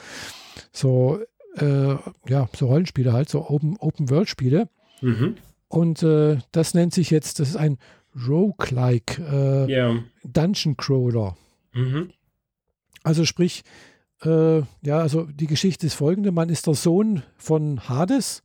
so, 0.72 1.20
äh, 1.56 1.96
ja, 2.28 2.48
so 2.54 2.66
Rollenspiele 2.66 3.12
halt, 3.12 3.28
so 3.28 3.48
Open-World-Spiele. 3.48 4.68
Mhm. 5.02 5.36
Und 5.68 6.02
äh, 6.02 6.38
das 6.52 6.74
nennt 6.74 6.94
sich 6.94 7.10
jetzt, 7.10 7.38
das 7.38 7.50
ist 7.50 7.56
ein 7.56 7.78
Roguelike 8.28 9.22
äh, 9.22 9.70
yeah. 9.70 10.04
Dungeon 10.24 10.76
Crawler. 10.76 11.36
Mhm. 11.72 12.10
Also 13.02 13.24
sprich, 13.24 13.62
äh, 14.22 14.58
ja, 14.82 14.98
also 14.98 15.24
die 15.24 15.46
Geschichte 15.46 15.86
ist 15.86 15.94
folgende: 15.94 16.32
Man 16.32 16.48
ist 16.48 16.66
der 16.66 16.74
Sohn 16.74 17.22
von 17.36 17.88
Hades 17.88 18.42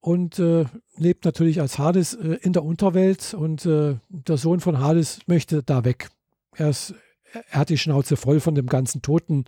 und 0.00 0.38
äh, 0.38 0.64
lebt 0.96 1.24
natürlich 1.24 1.60
als 1.60 1.78
Hades 1.78 2.14
äh, 2.14 2.38
in 2.42 2.52
der 2.52 2.64
Unterwelt 2.64 3.34
und 3.34 3.66
äh, 3.66 3.96
der 4.08 4.36
Sohn 4.36 4.60
von 4.60 4.80
Hades 4.80 5.20
möchte 5.26 5.62
da 5.62 5.84
weg. 5.84 6.08
Er, 6.56 6.70
ist, 6.70 6.94
er 7.50 7.60
hat 7.60 7.68
die 7.68 7.78
Schnauze 7.78 8.16
voll 8.16 8.40
von 8.40 8.54
dem 8.54 8.66
ganzen 8.66 9.02
Toten 9.02 9.44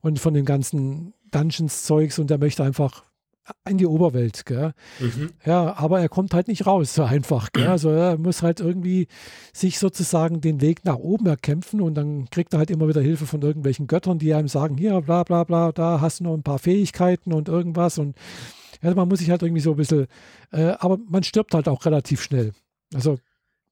und 0.00 0.18
von 0.18 0.34
dem 0.34 0.44
ganzen 0.44 1.14
Dungeons-Zeugs 1.30 2.18
und 2.18 2.30
er 2.30 2.38
möchte 2.38 2.62
einfach 2.62 3.04
in 3.68 3.78
die 3.78 3.86
Oberwelt. 3.86 4.44
Mhm. 5.00 5.30
Ja, 5.44 5.76
aber 5.76 6.00
er 6.00 6.08
kommt 6.08 6.32
halt 6.34 6.48
nicht 6.48 6.66
raus 6.66 6.94
so 6.94 7.02
einfach. 7.02 7.50
Gell? 7.52 7.66
Also 7.66 7.90
er 7.90 8.16
muss 8.16 8.42
halt 8.42 8.60
irgendwie 8.60 9.08
sich 9.52 9.78
sozusagen 9.78 10.40
den 10.40 10.60
Weg 10.60 10.84
nach 10.84 10.96
oben 10.96 11.26
erkämpfen 11.26 11.80
und 11.80 11.94
dann 11.94 12.30
kriegt 12.30 12.52
er 12.52 12.60
halt 12.60 12.70
immer 12.70 12.88
wieder 12.88 13.00
Hilfe 13.00 13.26
von 13.26 13.42
irgendwelchen 13.42 13.88
Göttern, 13.88 14.18
die 14.18 14.32
einem 14.32 14.48
sagen, 14.48 14.76
hier, 14.76 15.00
bla 15.00 15.24
bla 15.24 15.44
bla, 15.44 15.72
da 15.72 16.00
hast 16.00 16.20
du 16.20 16.24
noch 16.24 16.34
ein 16.34 16.44
paar 16.44 16.58
Fähigkeiten 16.58 17.32
und 17.32 17.48
irgendwas 17.48 17.98
und 17.98 18.16
ja, 18.80 18.94
man 18.94 19.08
muss 19.08 19.20
sich 19.20 19.30
halt 19.30 19.42
irgendwie 19.42 19.62
so 19.62 19.72
ein 19.72 19.76
bisschen, 19.76 20.06
äh, 20.52 20.74
aber 20.78 20.98
man 21.08 21.22
stirbt 21.22 21.54
halt 21.54 21.68
auch 21.68 21.84
relativ 21.84 22.22
schnell. 22.22 22.52
Also 22.94 23.18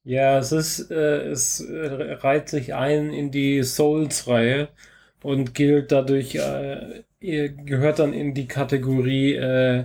ja, 0.05 0.39
es 0.39 0.53
ist, 0.53 0.91
äh, 0.91 1.29
es 1.29 1.65
reiht 1.69 2.49
sich 2.49 2.75
ein 2.75 3.11
in 3.13 3.31
die 3.31 3.63
Souls-Reihe 3.63 4.69
und 5.23 5.55
gilt 5.55 5.93
dadurch 5.93 6.35
äh, 6.35 7.03
ihr 7.21 7.51
gehört 7.51 7.99
dann 7.99 8.13
in 8.13 8.35
die 8.35 8.49
Kategorie 8.49 9.35
äh, 9.35 9.85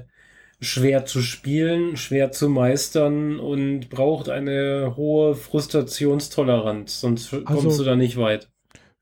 schwer 0.61 1.05
zu 1.05 1.21
spielen, 1.21 1.97
schwer 1.97 2.31
zu 2.31 2.49
meistern 2.49 3.39
und 3.39 3.89
braucht 3.89 4.29
eine 4.29 4.93
hohe 4.95 5.35
Frustrationstoleranz, 5.35 7.01
sonst 7.01 7.33
also, 7.33 7.45
kommst 7.45 7.79
du 7.79 7.83
da 7.83 7.95
nicht 7.95 8.17
weit. 8.17 8.49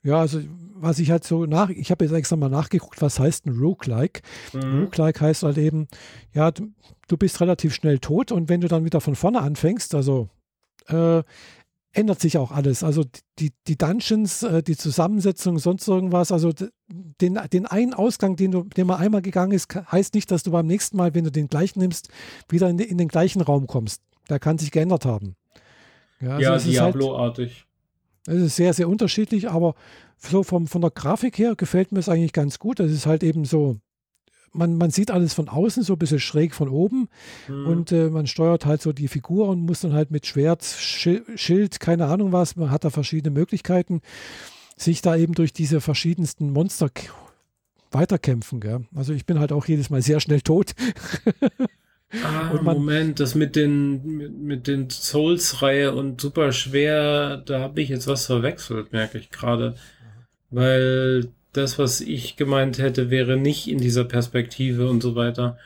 Ja, 0.02 0.20
also 0.20 0.42
was 0.76 1.00
ich 1.00 1.12
halt 1.12 1.24
so 1.24 1.46
nach, 1.46 1.70
ich 1.70 1.92
habe 1.92 2.04
jetzt 2.04 2.14
extra 2.14 2.36
mal 2.36 2.50
nachgeguckt, 2.50 3.02
was 3.02 3.18
heißt 3.18 3.46
ein 3.46 3.58
Roguelike. 3.58 4.22
Mhm. 4.52 4.84
Roguelike 4.84 5.22
heißt 5.22 5.44
halt 5.44 5.58
eben, 5.58 5.88
ja, 6.34 6.52
du, 6.52 6.74
du, 7.08 7.16
bist 7.16 7.40
relativ 7.40 7.74
schnell 7.74 8.00
tot 8.00 8.34
und 8.34 8.50
wenn 8.50 8.60
du 8.60 8.68
dann 8.68 8.84
wieder 8.84 9.00
von 9.00 9.16
vorne 9.16 9.40
anfängst, 9.40 9.96
also 9.96 10.28
äh, 10.88 11.24
ändert 11.94 12.20
sich 12.20 12.38
auch 12.38 12.52
alles. 12.52 12.84
Also 12.84 13.04
die, 13.40 13.52
die 13.68 13.78
Dungeons, 13.78 14.44
äh, 14.44 14.64
die 14.64 14.76
Zusammensetzung, 14.76 15.60
sonst 15.60 15.88
irgendwas. 15.88 16.32
Also 16.32 16.52
den, 16.90 17.40
den 17.52 17.66
einen 17.66 17.94
Ausgang, 17.94 18.36
den, 18.36 18.52
du, 18.52 18.64
den 18.64 18.88
man 18.88 19.00
einmal 19.00 19.22
gegangen 19.22 19.52
ist, 19.52 19.74
heißt 19.74 20.16
nicht, 20.16 20.32
dass 20.32 20.44
du 20.44 20.52
beim 20.52 20.66
nächsten 20.66 20.98
Mal, 20.98 21.14
wenn 21.14 21.24
du 21.24 21.32
den 21.32 21.48
gleichen 21.48 21.80
nimmst, 21.80 22.10
wieder 22.50 22.70
in, 22.70 22.80
in 22.80 22.98
den 22.98 23.08
gleichen 23.08 23.42
Raum 23.42 23.68
kommst. 23.68 24.02
Der 24.30 24.40
kann 24.40 24.58
sich 24.58 24.72
geändert 24.72 25.06
haben. 25.06 25.36
Ja, 26.20 26.38
also 26.38 26.70
ja 26.70 26.84
halt 26.84 26.96
Diablo-artig. 26.96 27.66
Es 28.26 28.42
ist 28.42 28.56
sehr, 28.56 28.74
sehr 28.74 28.88
unterschiedlich, 28.88 29.50
aber 29.50 29.76
so 30.18 30.44
vom, 30.44 30.68
von 30.68 30.82
der 30.82 30.92
Grafik 30.92 31.38
her 31.38 31.56
gefällt 31.56 31.92
mir 31.92 32.00
es 32.00 32.10
eigentlich 32.10 32.34
ganz 32.34 32.58
gut. 32.58 32.80
Das 32.80 32.90
ist 32.90 33.06
halt 33.06 33.22
eben 33.22 33.46
so 33.46 33.78
man, 34.54 34.78
man 34.78 34.92
sieht 34.92 35.12
alles 35.12 35.34
von 35.34 35.50
außen, 35.50 35.84
so 35.84 35.94
ein 35.94 36.00
bisschen 36.00 36.20
schräg 36.20 36.54
von 36.54 36.70
oben. 36.70 37.10
Mhm. 37.48 37.68
Und 37.68 37.92
äh, 37.92 38.10
man 38.10 38.28
steuert 38.28 38.66
halt 38.66 38.82
so 38.82 38.94
die 38.94 39.08
Figur 39.08 39.50
und 39.50 39.62
muss 39.62 39.82
dann 39.82 39.94
halt 39.94 40.12
mit 40.12 40.26
Schwert, 40.26 40.64
Schild, 40.64 41.80
keine 41.80 42.06
Ahnung 42.06 42.32
was, 42.32 42.56
man 42.56 42.72
hat 42.72 42.84
da 42.84 42.90
verschiedene 42.90 43.34
Möglichkeiten, 43.34 44.02
sich 44.78 45.02
da 45.02 45.16
eben 45.16 45.34
durch 45.34 45.54
diese 45.54 45.82
verschiedensten 45.82 46.52
Monster 46.52 46.90
weiterkämpfen. 47.92 48.60
Gell? 48.60 48.86
Also 48.96 49.14
ich 49.14 49.26
bin 49.26 49.40
halt 49.40 49.52
auch 49.52 49.66
jedes 49.68 49.90
Mal 49.90 50.02
sehr 50.02 50.20
schnell 50.20 50.42
tot. 50.42 50.74
Ah, 52.24 52.54
man, 52.62 52.78
Moment, 52.78 53.20
das 53.20 53.36
mit 53.36 53.56
den, 53.56 54.18
mit, 54.18 54.38
mit 54.38 54.68
den 54.68 54.90
Souls-Reihe 54.90 55.94
und 55.94 56.22
super 56.22 56.52
schwer, 56.52 57.38
da 57.38 57.60
habe 57.60 57.82
ich 57.82 57.90
jetzt 57.90 58.08
was 58.08 58.26
verwechselt, 58.26 58.94
merke 58.94 59.18
ich 59.18 59.32
gerade. 59.32 59.76
Weil 60.50 61.32
das, 61.54 61.80
was 61.80 62.02
ich 62.02 62.36
gemeint 62.36 62.80
hätte, 62.80 63.10
wäre 63.10 63.38
nicht 63.38 63.68
in 63.68 63.78
dieser 63.78 64.04
Perspektive 64.04 64.90
und 64.90 65.02
so 65.02 65.16
weiter. 65.16 65.58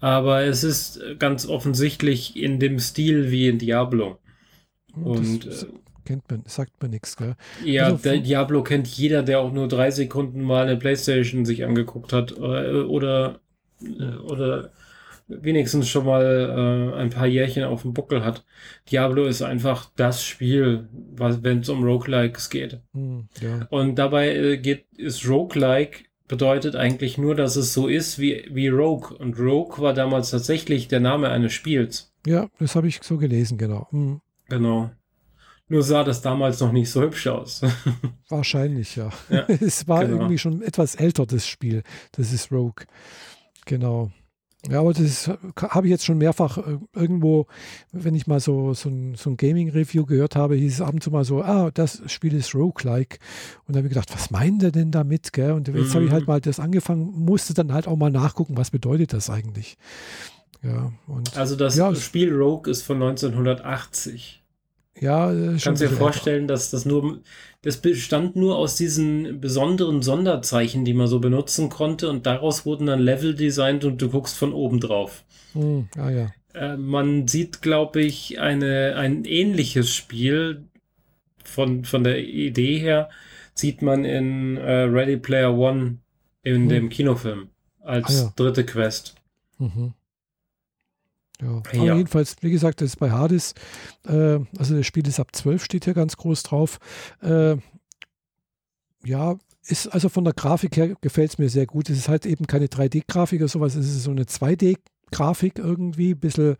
Aber 0.00 0.42
es 0.42 0.62
ist 0.62 1.00
ganz 1.18 1.46
offensichtlich 1.46 2.36
in 2.36 2.60
dem 2.60 2.78
Stil 2.78 3.30
wie 3.30 3.48
in 3.48 3.58
Diablo. 3.58 4.18
Und 4.94 5.46
das, 5.46 5.64
äh, 5.64 5.66
kennt 6.04 6.30
man, 6.30 6.42
sagt 6.46 6.80
man 6.80 6.90
nichts, 6.90 7.16
gell? 7.16 7.34
Ja, 7.64 7.86
also, 7.86 7.96
der 7.98 8.18
Diablo 8.18 8.62
kennt 8.62 8.86
jeder, 8.88 9.22
der 9.22 9.40
auch 9.40 9.52
nur 9.52 9.68
drei 9.68 9.90
Sekunden 9.90 10.42
mal 10.42 10.66
eine 10.66 10.76
Playstation 10.76 11.44
sich 11.44 11.64
angeguckt 11.64 12.12
hat 12.12 12.32
oder, 12.36 12.88
oder, 12.88 13.40
oder 14.24 14.70
wenigstens 15.40 15.88
schon 15.88 16.06
mal 16.06 16.92
äh, 16.94 16.98
ein 16.98 17.10
paar 17.10 17.26
Jährchen 17.26 17.64
auf 17.64 17.82
dem 17.82 17.94
Buckel 17.94 18.24
hat. 18.24 18.44
Diablo 18.90 19.24
ist 19.24 19.42
einfach 19.42 19.90
das 19.96 20.24
Spiel, 20.24 20.88
wenn 20.92 21.60
es 21.60 21.68
um 21.68 21.84
Roguelikes 21.84 22.50
geht. 22.50 22.80
Hm, 22.92 23.28
ja. 23.40 23.66
Und 23.70 23.96
dabei 23.96 24.34
äh, 24.34 24.58
geht, 24.58 24.86
ist 24.96 25.28
Roguelike 25.28 26.04
bedeutet 26.32 26.76
eigentlich 26.76 27.18
nur, 27.18 27.34
dass 27.34 27.56
es 27.56 27.74
so 27.74 27.88
ist 27.88 28.18
wie, 28.18 28.48
wie 28.50 28.68
Rogue. 28.68 29.14
Und 29.14 29.38
Rogue 29.38 29.82
war 29.82 29.92
damals 29.92 30.30
tatsächlich 30.30 30.88
der 30.88 31.00
Name 31.00 31.28
eines 31.28 31.52
Spiels. 31.52 32.14
Ja, 32.26 32.48
das 32.58 32.74
habe 32.74 32.88
ich 32.88 33.02
so 33.02 33.18
gelesen, 33.18 33.58
genau. 33.58 33.86
Hm. 33.90 34.22
Genau. 34.48 34.90
Nur 35.68 35.82
sah 35.82 36.04
das 36.04 36.22
damals 36.22 36.60
noch 36.60 36.72
nicht 36.72 36.90
so 36.90 37.02
hübsch 37.02 37.26
aus. 37.26 37.62
Wahrscheinlich, 38.28 38.96
ja. 38.96 39.10
ja 39.28 39.44
es 39.48 39.86
war 39.88 40.04
genau. 40.04 40.18
irgendwie 40.18 40.38
schon 40.38 40.62
etwas 40.62 40.94
älter, 40.94 41.26
das 41.26 41.46
Spiel. 41.46 41.82
Das 42.12 42.32
ist 42.32 42.50
Rogue. 42.50 42.86
Genau. 43.66 44.10
Ja, 44.70 44.78
aber 44.78 44.92
das 44.92 45.28
habe 45.28 45.86
ich 45.86 45.90
jetzt 45.90 46.04
schon 46.04 46.18
mehrfach 46.18 46.58
äh, 46.58 46.78
irgendwo, 46.94 47.46
wenn 47.90 48.14
ich 48.14 48.28
mal 48.28 48.38
so, 48.38 48.74
so 48.74 48.88
ein, 48.88 49.16
so 49.16 49.30
ein 49.30 49.36
Gaming-Review 49.36 50.06
gehört 50.06 50.36
habe, 50.36 50.54
hieß 50.54 50.74
es 50.74 50.80
ab 50.80 50.94
und 50.94 51.02
zu 51.02 51.10
mal 51.10 51.24
so, 51.24 51.42
ah, 51.42 51.72
das 51.72 52.02
Spiel 52.06 52.34
ist 52.34 52.54
Roguelike. 52.54 53.18
Und 53.66 53.74
da 53.74 53.78
habe 53.78 53.88
ich 53.88 53.94
gedacht, 53.94 54.14
was 54.14 54.30
meint 54.30 54.62
er 54.62 54.70
denn 54.70 54.92
damit? 54.92 55.32
Gell? 55.32 55.52
Und 55.52 55.66
jetzt 55.66 55.90
mhm. 55.90 55.94
habe 55.94 56.04
ich 56.04 56.10
halt 56.12 56.26
mal 56.28 56.40
das 56.40 56.60
angefangen, 56.60 57.12
musste 57.12 57.54
dann 57.54 57.72
halt 57.72 57.88
auch 57.88 57.96
mal 57.96 58.10
nachgucken, 58.10 58.56
was 58.56 58.70
bedeutet 58.70 59.12
das 59.12 59.30
eigentlich. 59.30 59.76
Ja, 60.62 60.92
und, 61.08 61.36
also 61.36 61.56
das 61.56 61.76
ja, 61.76 61.92
Spiel 61.96 62.32
Rogue 62.32 62.70
ist 62.70 62.82
von 62.82 63.02
1980. 63.02 64.41
Ja, 65.00 65.32
äh, 65.32 65.58
Kannst 65.62 65.82
du 65.82 65.88
dir 65.88 65.94
vorstellen, 65.94 66.46
dass 66.46 66.70
das 66.70 66.84
nur, 66.84 67.20
das 67.62 67.78
bestand 67.78 68.36
nur 68.36 68.56
aus 68.56 68.76
diesen 68.76 69.40
besonderen 69.40 70.02
Sonderzeichen, 70.02 70.84
die 70.84 70.94
man 70.94 71.06
so 71.06 71.18
benutzen 71.18 71.70
konnte 71.70 72.08
und 72.08 72.26
daraus 72.26 72.66
wurden 72.66 72.86
dann 72.86 73.00
Level 73.00 73.34
designt 73.34 73.84
und 73.84 74.00
du 74.00 74.10
guckst 74.10 74.36
von 74.36 74.52
oben 74.52 74.80
drauf. 74.80 75.24
Hm, 75.54 75.88
ah, 75.96 76.10
ja. 76.10 76.32
Äh, 76.54 76.76
man 76.76 77.26
sieht, 77.26 77.62
glaube 77.62 78.02
ich, 78.02 78.38
eine, 78.38 78.96
ein 78.96 79.24
ähnliches 79.24 79.94
Spiel 79.94 80.64
von, 81.44 81.84
von 81.84 82.04
der 82.04 82.18
Idee 82.18 82.78
her, 82.78 83.08
sieht 83.54 83.82
man 83.82 84.04
in 84.04 84.56
äh, 84.56 84.82
Ready 84.82 85.16
Player 85.16 85.56
One 85.56 85.98
in 86.42 86.62
hm. 86.62 86.68
dem 86.68 86.88
Kinofilm 86.88 87.48
als 87.80 88.20
ah, 88.20 88.24
ja. 88.24 88.32
dritte 88.36 88.64
Quest. 88.64 89.14
Mhm. 89.58 89.94
Ja. 91.42 91.56
Aber 91.56 91.84
ja. 91.84 91.96
jedenfalls, 91.96 92.36
wie 92.40 92.50
gesagt, 92.50 92.80
das 92.80 92.90
ist 92.90 92.96
bei 92.96 93.10
Hades, 93.10 93.54
äh, 94.06 94.38
also 94.56 94.76
das 94.76 94.86
Spiel 94.86 95.06
ist 95.06 95.20
ab 95.20 95.28
12, 95.32 95.64
steht 95.64 95.84
hier 95.84 95.94
ganz 95.94 96.16
groß 96.16 96.42
drauf. 96.42 96.78
Äh, 97.20 97.56
ja, 99.04 99.36
ist 99.64 99.88
also 99.88 100.08
von 100.08 100.24
der 100.24 100.32
Grafik 100.32 100.76
her 100.76 100.94
gefällt 101.00 101.30
es 101.30 101.38
mir 101.38 101.48
sehr 101.48 101.66
gut. 101.66 101.90
Es 101.90 101.98
ist 101.98 102.08
halt 102.08 102.26
eben 102.26 102.46
keine 102.46 102.66
3D-Grafik 102.66 103.40
oder 103.40 103.48
sowas, 103.48 103.74
es 103.74 103.86
ist 103.86 104.04
so 104.04 104.10
eine 104.10 104.24
2D-Grafik 104.24 105.58
irgendwie, 105.58 106.12
ein 106.12 106.20
bisschen 106.20 106.56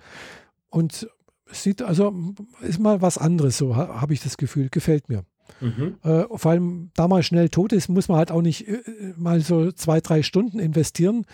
und 0.70 1.09
sieht 1.51 1.83
also 1.83 2.14
ist 2.62 2.80
mal 2.80 3.03
was 3.03 3.18
anderes, 3.18 3.59
so 3.59 3.76
habe 3.76 4.14
ich 4.14 4.22
das 4.22 4.37
Gefühl, 4.37 4.68
gefällt 4.70 5.09
mir. 5.09 5.24
Mhm. 5.61 5.97
Äh, 6.03 6.24
vor 6.35 6.51
allem, 6.51 6.91
da 6.95 7.09
mal 7.09 7.22
schnell 7.22 7.49
tot 7.49 7.72
ist, 7.72 7.89
muss 7.89 8.09
man 8.09 8.18
halt 8.18 8.30
auch 8.30 8.43
nicht 8.43 8.66
äh, 8.68 8.83
mal 9.16 9.41
so 9.41 9.70
zwei, 9.72 10.01
drei 10.01 10.22
Stunden 10.22 10.59
investieren. 10.59 11.26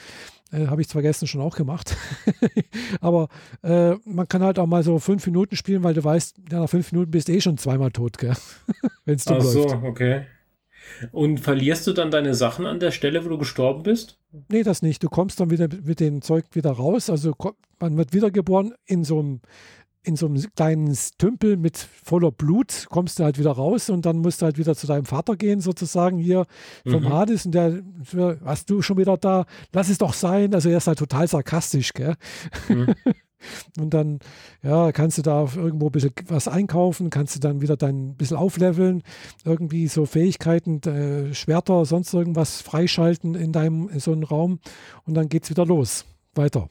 Äh, 0.50 0.66
Habe 0.66 0.80
ich 0.80 0.88
zwar 0.88 1.02
gestern 1.02 1.26
schon 1.26 1.40
auch 1.40 1.56
gemacht, 1.56 1.96
aber 3.00 3.28
äh, 3.62 3.94
man 4.04 4.26
kann 4.28 4.42
halt 4.42 4.58
auch 4.58 4.66
mal 4.66 4.82
so 4.82 4.98
fünf 4.98 5.26
Minuten 5.26 5.56
spielen, 5.56 5.84
weil 5.84 5.94
du 5.94 6.02
weißt, 6.02 6.36
ja, 6.50 6.60
nach 6.60 6.70
fünf 6.70 6.90
Minuten 6.92 7.10
bist 7.10 7.28
du 7.28 7.32
eh 7.32 7.40
schon 7.40 7.58
zweimal 7.58 7.90
tot, 7.90 8.16
wenn 9.04 9.16
es 9.16 9.26
Ach 9.26 9.40
so, 9.42 9.66
okay. 9.84 10.24
Und 11.12 11.40
verlierst 11.40 11.86
du 11.86 11.92
dann 11.92 12.10
deine 12.10 12.34
Sachen 12.34 12.66
an 12.66 12.80
der 12.80 12.90
Stelle, 12.90 13.24
wo 13.24 13.28
du 13.28 13.38
gestorben 13.38 13.82
bist? 13.82 14.18
Nee, 14.48 14.62
das 14.62 14.82
nicht. 14.82 15.02
Du 15.02 15.08
kommst 15.08 15.38
dann 15.38 15.50
wieder 15.50 15.68
mit 15.84 16.00
dem 16.00 16.22
Zeug 16.22 16.46
wieder 16.52 16.70
raus. 16.70 17.10
Also 17.10 17.34
man 17.78 17.96
wird 17.96 18.14
wiedergeboren 18.14 18.74
in 18.86 19.04
so 19.04 19.18
einem 19.18 19.40
in 20.08 20.16
so 20.16 20.26
einem 20.26 20.42
kleinen 20.56 20.96
Tümpel 21.18 21.56
mit 21.56 21.76
voller 21.76 22.32
Blut, 22.32 22.86
kommst 22.88 23.18
du 23.18 23.24
halt 23.24 23.38
wieder 23.38 23.52
raus 23.52 23.90
und 23.90 24.06
dann 24.06 24.18
musst 24.18 24.40
du 24.40 24.46
halt 24.46 24.58
wieder 24.58 24.74
zu 24.74 24.86
deinem 24.86 25.04
Vater 25.04 25.36
gehen, 25.36 25.60
sozusagen 25.60 26.18
hier 26.18 26.46
vom 26.86 27.02
mhm. 27.02 27.12
Hades 27.12 27.44
und 27.44 27.52
der, 27.52 27.82
was 28.40 28.64
du 28.64 28.80
schon 28.80 28.96
wieder 28.96 29.18
da, 29.18 29.44
lass 29.72 29.90
es 29.90 29.98
doch 29.98 30.14
sein. 30.14 30.54
Also 30.54 30.70
er 30.70 30.78
ist 30.78 30.86
halt 30.86 30.98
total 30.98 31.28
sarkastisch, 31.28 31.92
gell? 31.92 32.14
Mhm. 32.68 32.94
Und 33.78 33.94
dann, 33.94 34.18
ja, 34.64 34.90
kannst 34.90 35.16
du 35.16 35.22
da 35.22 35.46
irgendwo 35.54 35.86
ein 35.86 35.92
bisschen 35.92 36.10
was 36.26 36.48
einkaufen, 36.48 37.08
kannst 37.08 37.36
du 37.36 37.38
dann 37.38 37.60
wieder 37.60 37.76
dein 37.76 38.16
bisschen 38.16 38.36
aufleveln, 38.36 39.04
irgendwie 39.44 39.86
so 39.86 40.06
Fähigkeiten, 40.06 40.82
äh, 40.82 41.32
Schwerter, 41.34 41.84
sonst 41.84 42.12
irgendwas 42.12 42.62
freischalten 42.62 43.36
in 43.36 43.52
deinem 43.52 43.88
in 43.90 44.00
so 44.00 44.10
einem 44.10 44.24
Raum 44.24 44.58
und 45.04 45.14
dann 45.14 45.28
geht 45.28 45.44
es 45.44 45.50
wieder 45.50 45.64
los. 45.64 46.04
Weiter. 46.34 46.68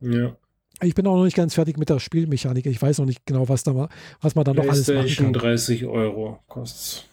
Ja. 0.00 0.36
Ich 0.82 0.94
bin 0.94 1.06
auch 1.06 1.16
noch 1.16 1.24
nicht 1.24 1.36
ganz 1.36 1.54
fertig 1.54 1.78
mit 1.78 1.88
der 1.88 1.98
Spielmechanik. 1.98 2.66
Ich 2.66 2.80
weiß 2.80 2.98
noch 2.98 3.06
nicht 3.06 3.24
genau, 3.24 3.48
was, 3.48 3.62
da, 3.62 3.88
was 4.20 4.34
man 4.34 4.44
da 4.44 4.52
noch 4.52 4.68
alles 4.68 4.88
machen 4.88 5.16
kann. 5.16 5.32
30 5.32 5.86
Euro 5.86 6.40
kostet 6.48 7.08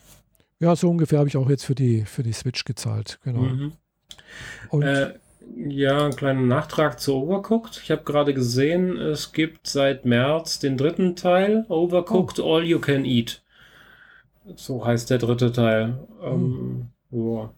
Ja, 0.60 0.76
so 0.76 0.90
ungefähr 0.90 1.20
habe 1.20 1.30
ich 1.30 1.38
auch 1.38 1.50
jetzt 1.50 1.64
für 1.64 1.76
die, 1.76 2.02
für 2.02 2.24
die 2.24 2.34
Switch 2.34 2.66
gezahlt. 2.66 3.20
Genau. 3.24 3.42
Mhm. 3.42 3.72
Und 4.70 4.84
äh, 4.84 5.14
ja, 5.56 6.06
ein 6.06 6.16
kleiner 6.16 6.42
Nachtrag 6.42 7.00
zu 7.00 7.16
Overcooked. 7.16 7.80
Ich 7.84 7.92
habe 7.92 8.04
gerade 8.04 8.34
gesehen, 8.34 8.98
es 8.98 9.32
gibt 9.32 9.68
seit 9.68 10.06
März 10.06 10.60
den 10.60 10.78
dritten 10.78 11.16
Teil, 11.16 11.66
Overcooked 11.70 12.40
oh. 12.40 12.56
All 12.56 12.64
You 12.64 12.80
Can 12.80 13.06
Eat. 13.06 13.44
So 14.56 14.86
heißt 14.86 15.10
der 15.10 15.20
dritte 15.20 15.52
Teil. 15.52 16.00
Mhm. 16.22 16.90
Ähm. 17.12 17.50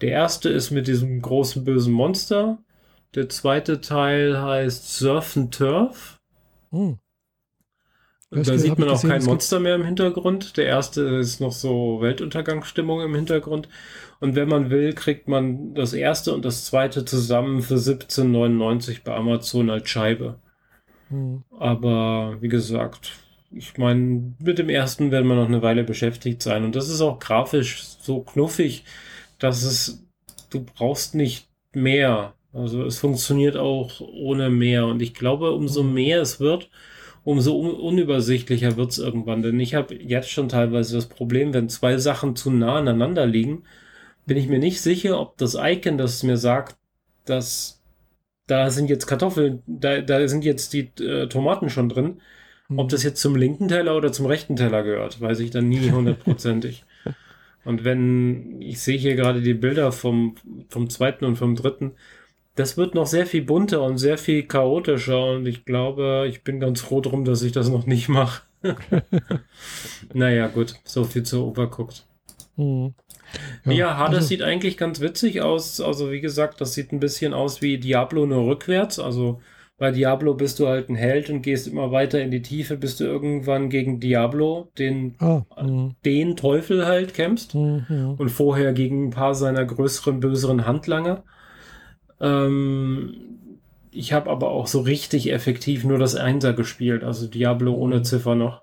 Der 0.00 0.10
erste 0.10 0.48
ist 0.48 0.70
mit 0.70 0.86
diesem 0.86 1.20
großen 1.20 1.64
bösen 1.64 1.92
Monster. 1.92 2.58
Der 3.14 3.28
zweite 3.28 3.80
Teil 3.80 4.40
heißt 4.40 4.96
Surf 4.96 5.36
and 5.36 5.54
Turf. 5.54 6.20
Hm. 6.70 6.98
Da 8.30 8.58
sieht 8.58 8.78
man 8.78 8.88
auch 8.88 8.94
gesehen, 8.94 9.10
kein 9.10 9.24
Monster 9.24 9.60
mehr 9.60 9.76
im 9.76 9.84
Hintergrund. 9.84 10.56
Der 10.56 10.66
erste 10.66 11.02
ist 11.02 11.40
noch 11.40 11.52
so 11.52 12.00
Weltuntergangsstimmung 12.00 13.00
im 13.00 13.14
Hintergrund. 13.14 13.68
Und 14.18 14.34
wenn 14.34 14.48
man 14.48 14.70
will, 14.70 14.92
kriegt 14.92 15.28
man 15.28 15.74
das 15.74 15.92
erste 15.92 16.32
und 16.34 16.44
das 16.44 16.64
zweite 16.64 17.04
zusammen 17.04 17.62
für 17.62 17.76
17,99 17.76 19.04
bei 19.04 19.14
Amazon 19.14 19.70
als 19.70 19.88
Scheibe. 19.88 20.40
Hm. 21.08 21.44
Aber 21.58 22.38
wie 22.40 22.48
gesagt, 22.48 23.12
ich 23.52 23.78
meine, 23.78 24.34
mit 24.40 24.58
dem 24.58 24.68
ersten 24.68 25.12
werden 25.12 25.28
wir 25.28 25.36
noch 25.36 25.46
eine 25.46 25.62
Weile 25.62 25.84
beschäftigt 25.84 26.42
sein. 26.42 26.64
Und 26.64 26.74
das 26.74 26.88
ist 26.88 27.00
auch 27.00 27.20
grafisch 27.20 27.84
so 28.00 28.22
knuffig, 28.22 28.84
dass 29.38 29.62
es, 29.62 30.04
du 30.50 30.64
brauchst 30.64 31.14
nicht 31.14 31.48
mehr. 31.72 32.34
Also 32.54 32.84
es 32.84 32.98
funktioniert 32.98 33.56
auch 33.56 34.00
ohne 34.00 34.48
mehr. 34.48 34.86
Und 34.86 35.02
ich 35.02 35.12
glaube, 35.12 35.50
umso 35.52 35.82
mhm. 35.82 35.94
mehr 35.94 36.22
es 36.22 36.40
wird, 36.40 36.70
umso 37.24 37.58
un 37.58 37.72
unübersichtlicher 37.72 38.76
wird 38.76 38.92
es 38.92 38.98
irgendwann. 38.98 39.42
Denn 39.42 39.58
ich 39.60 39.74
habe 39.74 39.94
jetzt 39.94 40.30
schon 40.30 40.48
teilweise 40.48 40.94
das 40.94 41.08
Problem, 41.08 41.52
wenn 41.52 41.68
zwei 41.68 41.98
Sachen 41.98 42.36
zu 42.36 42.50
nah 42.50 42.76
aneinander 42.76 43.26
liegen, 43.26 43.64
bin 44.26 44.36
ich 44.36 44.48
mir 44.48 44.60
nicht 44.60 44.80
sicher, 44.80 45.20
ob 45.20 45.36
das 45.36 45.56
Icon, 45.60 45.98
das 45.98 46.22
mir 46.22 46.36
sagt, 46.36 46.76
dass 47.26 47.82
da 48.46 48.70
sind 48.70 48.90
jetzt 48.90 49.06
Kartoffeln, 49.06 49.62
da, 49.66 50.00
da 50.00 50.26
sind 50.28 50.44
jetzt 50.44 50.72
die 50.74 50.90
äh, 51.02 51.28
Tomaten 51.28 51.70
schon 51.70 51.88
drin, 51.88 52.20
mhm. 52.68 52.78
ob 52.78 52.88
das 52.90 53.02
jetzt 53.02 53.20
zum 53.20 53.36
linken 53.36 53.68
Teller 53.68 53.96
oder 53.96 54.12
zum 54.12 54.26
rechten 54.26 54.56
Teller 54.56 54.82
gehört, 54.82 55.20
weiß 55.20 55.40
ich 55.40 55.50
dann 55.50 55.68
nie 55.68 55.90
hundertprozentig. 55.90 56.84
Und 57.64 57.84
wenn, 57.84 58.60
ich 58.60 58.80
sehe 58.80 58.98
hier 58.98 59.16
gerade 59.16 59.40
die 59.40 59.54
Bilder 59.54 59.90
vom, 59.90 60.34
vom 60.68 60.90
zweiten 60.90 61.24
und 61.24 61.36
vom 61.36 61.56
dritten, 61.56 61.92
das 62.54 62.76
wird 62.76 62.94
noch 62.94 63.06
sehr 63.06 63.26
viel 63.26 63.42
bunter 63.42 63.82
und 63.82 63.98
sehr 63.98 64.18
viel 64.18 64.44
chaotischer 64.44 65.32
und 65.32 65.46
ich 65.46 65.64
glaube, 65.64 66.26
ich 66.28 66.44
bin 66.44 66.60
ganz 66.60 66.80
froh 66.80 67.00
drum, 67.00 67.24
dass 67.24 67.42
ich 67.42 67.52
das 67.52 67.68
noch 67.68 67.86
nicht 67.86 68.08
mache. 68.08 68.42
naja, 70.14 70.46
gut, 70.48 70.76
so 70.84 71.04
viel 71.04 71.22
zu 71.22 71.46
Overcooked. 71.46 72.06
Mhm. 72.56 72.94
Ja, 73.64 73.72
ja 73.72 73.96
Hades 73.98 74.16
also, 74.16 74.28
sieht 74.28 74.42
eigentlich 74.42 74.76
ganz 74.76 75.00
witzig 75.00 75.42
aus. 75.42 75.80
Also, 75.80 76.10
wie 76.10 76.20
gesagt, 76.20 76.60
das 76.60 76.74
sieht 76.74 76.92
ein 76.92 77.00
bisschen 77.00 77.34
aus 77.34 77.62
wie 77.62 77.78
Diablo 77.78 78.26
nur 78.26 78.46
rückwärts. 78.46 78.98
Also, 78.98 79.40
bei 79.76 79.90
Diablo 79.90 80.34
bist 80.34 80.60
du 80.60 80.68
halt 80.68 80.88
ein 80.88 80.94
Held 80.94 81.30
und 81.30 81.42
gehst 81.42 81.66
immer 81.66 81.90
weiter 81.90 82.20
in 82.20 82.30
die 82.30 82.42
Tiefe, 82.42 82.76
bis 82.76 82.96
du 82.96 83.04
irgendwann 83.04 83.70
gegen 83.70 83.98
Diablo, 83.98 84.68
den, 84.78 85.16
ah, 85.18 85.42
mhm. 85.60 85.96
den 86.04 86.36
Teufel 86.36 86.86
halt 86.86 87.12
kämpfst. 87.12 87.54
Mhm, 87.54 87.86
ja. 87.88 88.14
Und 88.16 88.28
vorher 88.28 88.72
gegen 88.72 89.08
ein 89.08 89.10
paar 89.10 89.34
seiner 89.34 89.64
größeren, 89.64 90.20
böseren 90.20 90.64
Handlanger. 90.66 91.24
Ähm, 92.20 93.14
ich 93.90 94.12
habe 94.12 94.30
aber 94.30 94.50
auch 94.50 94.66
so 94.66 94.80
richtig 94.80 95.32
effektiv 95.32 95.84
nur 95.84 95.98
das 95.98 96.16
Einser 96.16 96.52
gespielt, 96.52 97.04
also 97.04 97.26
Diablo 97.26 97.74
ohne 97.74 97.98
mhm. 97.98 98.04
Ziffer 98.04 98.34
noch. 98.34 98.62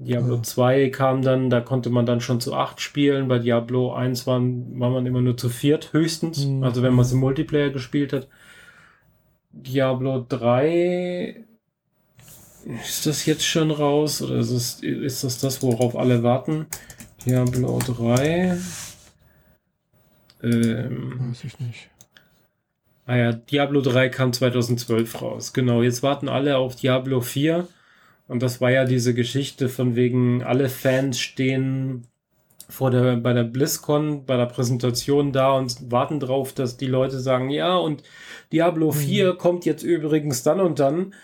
Diablo 0.00 0.36
ja. 0.36 0.42
2 0.42 0.90
kam 0.90 1.22
dann, 1.22 1.50
da 1.50 1.60
konnte 1.60 1.90
man 1.90 2.06
dann 2.06 2.20
schon 2.20 2.40
zu 2.40 2.54
8 2.54 2.80
spielen. 2.80 3.26
Bei 3.26 3.40
Diablo 3.40 3.92
1 3.92 4.28
waren, 4.28 4.78
war 4.78 4.90
man 4.90 5.06
immer 5.06 5.20
nur 5.20 5.36
zu 5.36 5.48
viert 5.48 5.92
höchstens, 5.92 6.46
mhm. 6.46 6.62
also 6.62 6.82
wenn 6.82 6.94
man 6.94 7.04
es 7.04 7.12
im 7.12 7.18
Multiplayer 7.18 7.70
gespielt 7.70 8.12
hat. 8.12 8.28
Diablo 9.50 10.24
3 10.28 11.44
ist 12.84 13.06
das 13.06 13.26
jetzt 13.26 13.44
schon 13.44 13.72
raus 13.72 14.22
oder 14.22 14.36
ist, 14.36 14.50
es, 14.50 14.82
ist 14.82 15.24
das 15.24 15.40
das, 15.40 15.62
worauf 15.62 15.96
alle 15.96 16.22
warten? 16.22 16.66
Diablo 17.26 17.80
3. 17.84 18.56
Ähm, 20.44 21.30
Weiß 21.30 21.42
ich 21.42 21.58
nicht. 21.58 21.90
Ah 23.08 23.16
ja, 23.16 23.32
Diablo 23.32 23.80
3 23.80 24.10
kam 24.10 24.34
2012 24.34 25.22
raus. 25.22 25.54
Genau, 25.54 25.82
jetzt 25.82 26.02
warten 26.02 26.28
alle 26.28 26.58
auf 26.58 26.76
Diablo 26.76 27.22
4. 27.22 27.66
Und 28.26 28.42
das 28.42 28.60
war 28.60 28.70
ja 28.70 28.84
diese 28.84 29.14
Geschichte 29.14 29.70
von 29.70 29.96
wegen, 29.96 30.42
alle 30.42 30.68
Fans 30.68 31.18
stehen 31.18 32.06
vor 32.68 32.90
der, 32.90 33.16
bei 33.16 33.32
der 33.32 33.44
BlizzCon, 33.44 34.26
bei 34.26 34.36
der 34.36 34.44
Präsentation 34.44 35.32
da 35.32 35.52
und 35.52 35.90
warten 35.90 36.20
drauf, 36.20 36.52
dass 36.52 36.76
die 36.76 36.86
Leute 36.86 37.18
sagen, 37.18 37.48
ja, 37.48 37.76
und 37.76 38.02
Diablo 38.52 38.92
4 38.92 39.32
mhm. 39.32 39.38
kommt 39.38 39.64
jetzt 39.64 39.82
übrigens 39.82 40.42
dann 40.42 40.60
und 40.60 40.78
dann. 40.78 41.14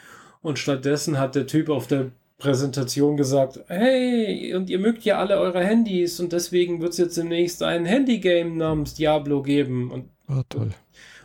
Und 0.41 0.59
stattdessen 0.59 1.19
hat 1.19 1.35
der 1.35 1.47
Typ 1.47 1.69
auf 1.69 1.87
der 1.87 2.13
Präsentation 2.39 3.19
gesagt, 3.19 3.61
hey, 3.67 4.55
und 4.55 4.71
ihr 4.71 4.79
mögt 4.79 5.05
ja 5.05 5.19
alle 5.19 5.39
eure 5.39 5.63
Handys 5.63 6.19
und 6.19 6.33
deswegen 6.33 6.81
wird 6.81 6.93
es 6.93 6.99
jetzt 6.99 7.19
demnächst 7.19 7.63
ein 7.63 7.85
Handygame 7.85 8.57
namens 8.57 8.95
Diablo 8.95 9.43
geben. 9.43 9.91
Und, 9.91 10.09
oh, 10.31 10.41
toll. 10.49 10.71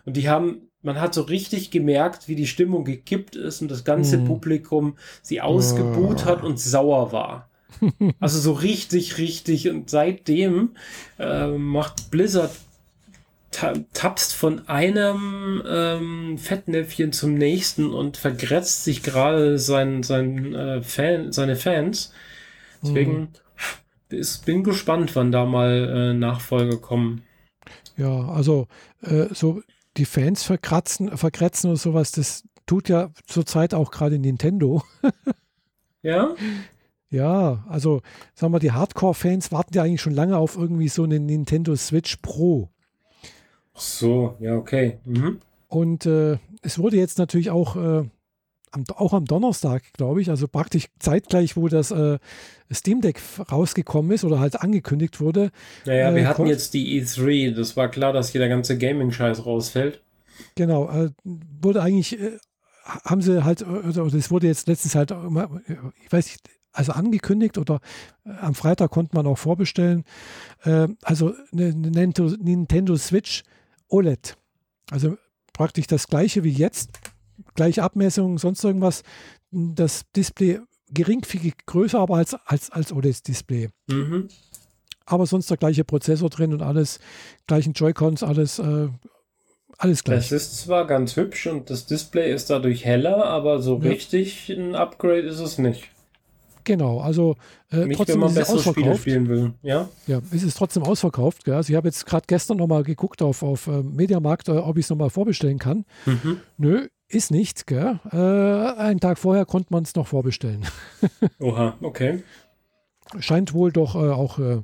Und 0.06 0.18
die 0.18 0.30
haben, 0.30 0.70
man 0.82 1.00
hat 1.00 1.14
so 1.14 1.22
richtig 1.22 1.72
gemerkt, 1.72 2.28
wie 2.28 2.36
die 2.36 2.48
Stimmung 2.48 2.86
gekippt 2.86 3.36
ist 3.36 3.62
und 3.62 3.70
das 3.70 3.84
ganze 3.84 4.18
mm. 4.18 4.26
Publikum 4.26 4.98
sie 5.22 5.42
ausgebuht 5.42 6.24
oh. 6.24 6.26
hat 6.26 6.44
und 6.44 6.60
sauer 6.60 7.12
war. 7.12 7.50
also 8.20 8.40
so 8.40 8.54
richtig, 8.54 9.18
richtig. 9.18 9.70
Und 9.70 9.90
seitdem 9.90 10.72
äh, 11.18 11.48
macht 11.48 12.12
Blizzard 12.12 12.52
tapst 13.52 14.36
von 14.36 14.68
einem 14.68 15.64
ähm, 15.68 16.38
Fettnäpfchen 16.38 17.12
zum 17.12 17.34
nächsten 17.34 17.92
und 17.92 18.18
vergrätzt 18.18 18.84
sich 18.84 19.02
gerade 19.02 19.58
sein, 19.58 20.04
sein, 20.04 20.54
äh, 20.54 20.82
Fan, 20.84 21.32
seine 21.32 21.56
Fans. 21.56 22.14
Deswegen 22.84 23.30
mm. 24.12 24.16
ist, 24.16 24.46
bin 24.46 24.64
gespannt, 24.64 25.16
wann 25.16 25.32
da 25.32 25.46
mal 25.46 26.12
äh, 26.12 26.14
Nachfolge 26.14 26.78
kommen. 26.78 27.24
Ja, 27.98 28.30
also 28.30 28.68
äh, 29.02 29.26
so 29.34 29.62
die 30.00 30.06
Fans 30.06 30.44
verkratzen, 30.44 31.16
verkratzen 31.18 31.70
und 31.70 31.76
sowas, 31.76 32.12
das 32.12 32.44
tut 32.66 32.90
ja 32.90 33.12
zurzeit 33.28 33.74
auch 33.74 33.92
gerade 33.92 34.18
Nintendo. 34.18 34.82
ja? 36.02 36.36
Ja, 37.10 37.66
also 37.68 38.02
sagen 38.36 38.54
wir, 38.54 38.60
die 38.60 38.72
Hardcore-Fans 38.72 39.52
warten 39.52 39.76
ja 39.76 39.84
eigentlich 39.84 40.02
schon 40.02 40.14
lange 40.14 40.38
auf 40.38 40.56
irgendwie 40.56 40.88
so 40.88 41.04
eine 41.04 41.20
Nintendo 41.20 41.76
Switch 41.76 42.18
Pro. 42.18 42.70
Ach 43.74 43.82
so, 43.82 44.38
ja, 44.40 44.56
okay. 44.56 45.00
Mhm. 45.06 45.40
Und 45.68 46.06
äh, 46.06 46.38
es 46.62 46.80
wurde 46.80 46.98
jetzt 46.98 47.18
natürlich 47.18 47.50
auch, 47.50 47.76
äh, 47.76 48.10
am, 48.72 48.84
auch 48.96 49.14
am 49.14 49.26
Donnerstag, 49.26 49.84
glaube 49.94 50.22
ich, 50.22 50.30
also 50.30 50.48
praktisch 50.48 50.88
zeitgleich, 51.00 51.56
wo 51.56 51.68
das 51.68 51.92
äh, 51.92 52.20
Steam 52.72 53.02
Deck 53.02 53.20
rausgekommen 53.52 54.12
ist 54.12 54.24
oder 54.24 54.40
halt 54.40 54.62
angekündigt 54.62 55.20
wurde. 55.20 55.52
Naja, 55.86 56.14
wir 56.14 56.24
äh, 56.24 56.26
hatten 56.26 56.46
jetzt 56.46 56.74
die 56.74 57.02
E3. 57.02 57.54
Das 57.54 57.76
war 57.78 57.90
klar, 57.90 58.14
dass 58.14 58.32
hier 58.32 58.40
der 58.40 58.50
ganze 58.50 58.78
Gaming-Scheiß 58.78 59.46
rausfällt. 59.46 60.02
Genau, 60.56 60.90
äh, 60.90 61.10
wurde 61.24 61.82
eigentlich, 61.82 62.20
äh, 62.20 62.38
haben 62.86 63.22
sie 63.22 63.44
halt, 63.44 63.66
oder 63.66 64.06
es 64.06 64.32
wurde 64.32 64.48
jetzt 64.48 64.68
letztens 64.68 64.96
halt, 64.96 65.14
ich 66.04 66.12
weiß 66.12 66.26
nicht, 66.26 66.42
also 66.72 66.92
angekündigt 66.94 67.58
oder 67.58 67.82
am 68.24 68.56
Freitag 68.56 68.92
konnte 68.92 69.16
man 69.16 69.28
auch 69.28 69.38
vorbestellen. 69.38 70.06
also 71.04 71.34
eine 71.52 71.74
Nintendo 71.74 72.96
Switch 72.96 73.44
OLED. 73.90 74.38
Also 74.90 75.18
praktisch 75.54 75.88
das 75.88 76.08
gleiche 76.08 76.44
wie 76.44 76.52
jetzt, 76.52 76.92
gleiche 77.56 77.84
Abmessung, 77.84 78.38
sonst 78.38 78.64
irgendwas. 78.64 79.04
Das 79.52 80.04
Display 80.16 80.60
geringfügig 80.92 81.54
größer, 81.66 82.00
aber 82.00 82.16
als, 82.16 82.34
als, 82.46 82.72
als 82.72 82.92
OLED-Display. 82.92 83.70
Mhm. 83.88 84.28
Aber 85.06 85.26
sonst 85.26 85.50
der 85.50 85.58
gleiche 85.58 85.84
Prozessor 85.84 86.30
drin 86.30 86.54
und 86.54 86.62
alles, 86.62 87.00
gleichen 87.48 87.74
Joy-Cons, 87.74 88.24
alles, 88.24 88.60
äh, 88.60 88.90
alles 89.78 90.04
gleich. 90.04 90.26
Es 90.26 90.32
ist 90.32 90.58
zwar 90.60 90.86
ganz 90.86 91.16
hübsch 91.16 91.48
und 91.48 91.70
das 91.70 91.86
Display 91.86 92.34
ist 92.34 92.50
dadurch 92.50 92.86
heller, 92.86 93.26
aber 93.26 93.62
so 93.62 93.80
ja. 93.80 93.90
richtig 93.90 94.50
ein 94.50 94.76
Upgrade 94.76 95.22
ist 95.22 95.40
es 95.40 95.58
nicht. 95.58 95.90
Genau, 96.66 97.00
also 97.00 97.36
äh, 97.72 97.86
Nicht, 97.86 97.98
trotzdem 97.98 98.22
ist 98.22 98.38
es 98.38 98.50
ausverkauft. 98.50 99.08
Ja? 99.64 99.90
ja, 100.06 100.22
ist 100.30 100.44
es 100.44 100.54
trotzdem 100.54 100.84
ausverkauft. 100.84 101.44
Gell? 101.44 101.56
Also 101.56 101.72
ich 101.72 101.78
habe 101.78 101.88
jetzt 101.88 102.06
gerade 102.06 102.26
gestern 102.28 102.58
nochmal 102.58 102.84
geguckt 102.84 103.24
auf, 103.24 103.42
auf 103.42 103.66
äh, 103.66 103.82
Mediamarkt, 103.82 104.50
äh, 104.50 104.52
ob 104.52 104.78
ich 104.78 104.86
es 104.86 104.90
nochmal 104.92 105.10
vorbestellen 105.10 105.58
kann. 105.58 105.86
Mhm. 106.06 106.42
Nö, 106.58 106.88
ist 107.10 107.32
nicht. 107.32 107.68
Gell? 107.68 108.00
Äh, 108.12 108.80
einen 108.80 109.00
Tag 109.00 109.18
vorher 109.18 109.46
konnte 109.46 109.74
man 109.74 109.84
es 109.84 109.96
noch 109.96 110.08
vorbestellen. 110.08 110.66
Oha, 111.40 111.78
okay. 111.82 112.24
Scheint 113.20 113.54
wohl 113.54 113.72
doch 113.72 113.96
äh, 113.96 114.12
auch 114.12 114.38
äh, 114.40 114.62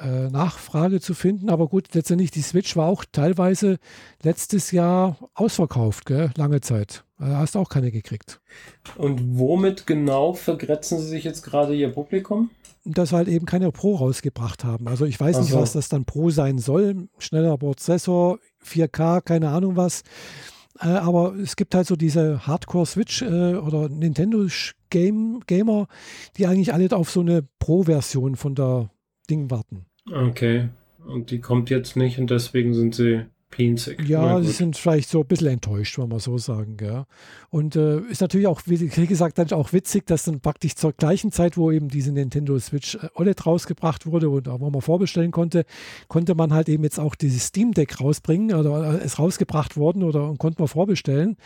äh, 0.00 0.28
Nachfrage 0.30 1.00
zu 1.00 1.14
finden. 1.14 1.50
Aber 1.50 1.68
gut, 1.68 1.94
letztendlich 1.94 2.30
die 2.30 2.42
Switch 2.42 2.76
war 2.76 2.86
auch 2.86 3.04
teilweise 3.10 3.78
letztes 4.22 4.70
Jahr 4.70 5.18
ausverkauft, 5.34 6.06
gell? 6.06 6.30
lange 6.36 6.60
Zeit. 6.60 7.04
Da 7.18 7.38
hast 7.38 7.54
du 7.54 7.58
auch 7.58 7.68
keine 7.68 7.90
gekriegt. 7.90 8.40
Und 8.96 9.38
womit 9.38 9.86
genau 9.86 10.32
vergrätzen 10.32 10.98
sie 10.98 11.08
sich 11.08 11.24
jetzt 11.24 11.42
gerade 11.42 11.74
ihr 11.74 11.90
Publikum? 11.90 12.50
Dass 12.84 13.12
halt 13.12 13.28
eben 13.28 13.44
keine 13.44 13.72
Pro 13.72 13.96
rausgebracht 13.96 14.64
haben. 14.64 14.88
Also 14.88 15.04
ich 15.04 15.20
weiß 15.20 15.38
nicht, 15.40 15.52
was 15.52 15.72
das 15.72 15.90
dann 15.90 16.06
Pro 16.06 16.30
sein 16.30 16.58
soll. 16.58 17.08
Schneller 17.18 17.58
Prozessor, 17.58 18.38
4K, 18.64 19.20
keine 19.20 19.50
Ahnung 19.50 19.76
was. 19.76 20.02
Äh, 20.80 20.88
aber 20.88 21.34
es 21.34 21.56
gibt 21.56 21.74
halt 21.74 21.86
so 21.86 21.96
diese 21.96 22.46
Hardcore-Switch 22.46 23.22
äh, 23.22 23.54
oder 23.54 23.88
Nintendo-Gamer, 23.88 25.86
die 26.36 26.46
eigentlich 26.46 26.72
alle 26.72 26.90
auf 26.96 27.10
so 27.10 27.20
eine 27.20 27.42
Pro-Version 27.58 28.36
von 28.36 28.54
der 28.54 28.90
Ding 29.28 29.50
warten. 29.50 29.86
Okay. 30.10 30.70
Und 31.06 31.30
die 31.30 31.40
kommt 31.40 31.70
jetzt 31.70 31.96
nicht 31.96 32.18
und 32.18 32.30
deswegen 32.30 32.74
sind 32.74 32.94
sie 32.94 33.26
pinzig. 33.50 34.08
Ja, 34.08 34.40
sie 34.40 34.52
sind 34.52 34.76
vielleicht 34.76 35.08
so 35.08 35.20
ein 35.20 35.26
bisschen 35.26 35.48
enttäuscht, 35.48 35.98
wenn 35.98 36.08
man 36.08 36.18
so 36.18 36.38
sagen. 36.38 36.76
Gell? 36.76 37.04
Und 37.50 37.76
äh, 37.76 38.00
ist 38.02 38.20
natürlich 38.20 38.46
auch, 38.46 38.62
wie 38.66 39.06
gesagt, 39.06 39.38
dann 39.38 39.50
auch 39.52 39.72
witzig, 39.72 40.06
dass 40.06 40.24
dann 40.24 40.40
praktisch 40.40 40.76
zur 40.76 40.92
gleichen 40.92 41.32
Zeit, 41.32 41.56
wo 41.56 41.70
eben 41.70 41.88
diese 41.88 42.12
Nintendo 42.12 42.58
Switch 42.58 42.94
äh, 42.96 43.08
OLED 43.14 43.46
rausgebracht 43.46 44.06
wurde 44.06 44.30
und 44.30 44.46
wo 44.46 44.70
man 44.70 44.80
vorbestellen 44.80 45.30
konnte, 45.30 45.64
konnte 46.08 46.34
man 46.34 46.52
halt 46.52 46.68
eben 46.68 46.84
jetzt 46.84 47.00
auch 47.00 47.14
dieses 47.14 47.46
Steam 47.46 47.72
Deck 47.72 48.00
rausbringen 48.00 48.56
oder 48.56 49.00
äh, 49.00 49.04
ist 49.04 49.18
rausgebracht 49.18 49.76
worden 49.76 50.02
oder 50.02 50.28
und 50.28 50.38
konnte 50.38 50.60
man 50.60 50.68
vorbestellen. 50.68 51.36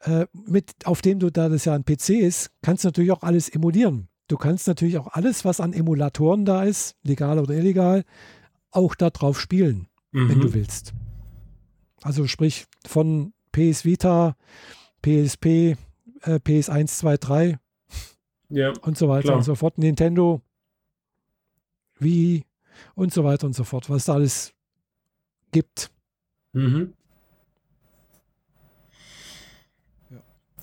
Äh, 0.00 0.26
mit, 0.32 0.72
auf 0.84 1.02
dem 1.02 1.18
du, 1.18 1.30
da 1.30 1.48
das 1.48 1.64
ja 1.64 1.74
ein 1.74 1.84
PC 1.84 2.10
ist, 2.10 2.50
kannst 2.62 2.84
du 2.84 2.88
natürlich 2.88 3.10
auch 3.10 3.22
alles 3.22 3.48
emulieren. 3.48 4.08
Du 4.28 4.36
kannst 4.36 4.68
natürlich 4.68 4.98
auch 4.98 5.08
alles, 5.08 5.44
was 5.44 5.60
an 5.60 5.72
Emulatoren 5.72 6.44
da 6.44 6.62
ist, 6.62 6.96
legal 7.02 7.38
oder 7.38 7.54
illegal, 7.54 8.04
auch 8.70 8.94
darauf 8.94 9.40
spielen, 9.40 9.88
mhm. 10.12 10.28
wenn 10.28 10.40
du 10.40 10.52
willst. 10.54 10.92
Also 12.02 12.26
sprich 12.26 12.66
von 12.86 13.32
PS 13.52 13.84
Vita, 13.84 14.36
PSP, 15.02 15.76
äh, 16.22 16.38
PS1, 16.38 16.86
2, 16.86 17.16
3 17.16 17.58
ja, 18.50 18.72
und 18.82 18.96
so 18.96 19.08
weiter 19.08 19.24
klar. 19.24 19.36
und 19.36 19.42
so 19.42 19.54
fort. 19.54 19.78
Nintendo, 19.78 20.40
Wii 21.98 22.44
und 22.94 23.12
so 23.12 23.24
weiter 23.24 23.46
und 23.46 23.54
so 23.54 23.64
fort, 23.64 23.90
was 23.90 24.06
da 24.06 24.14
alles 24.14 24.54
gibt. 25.52 25.90
Mhm. 26.52 26.94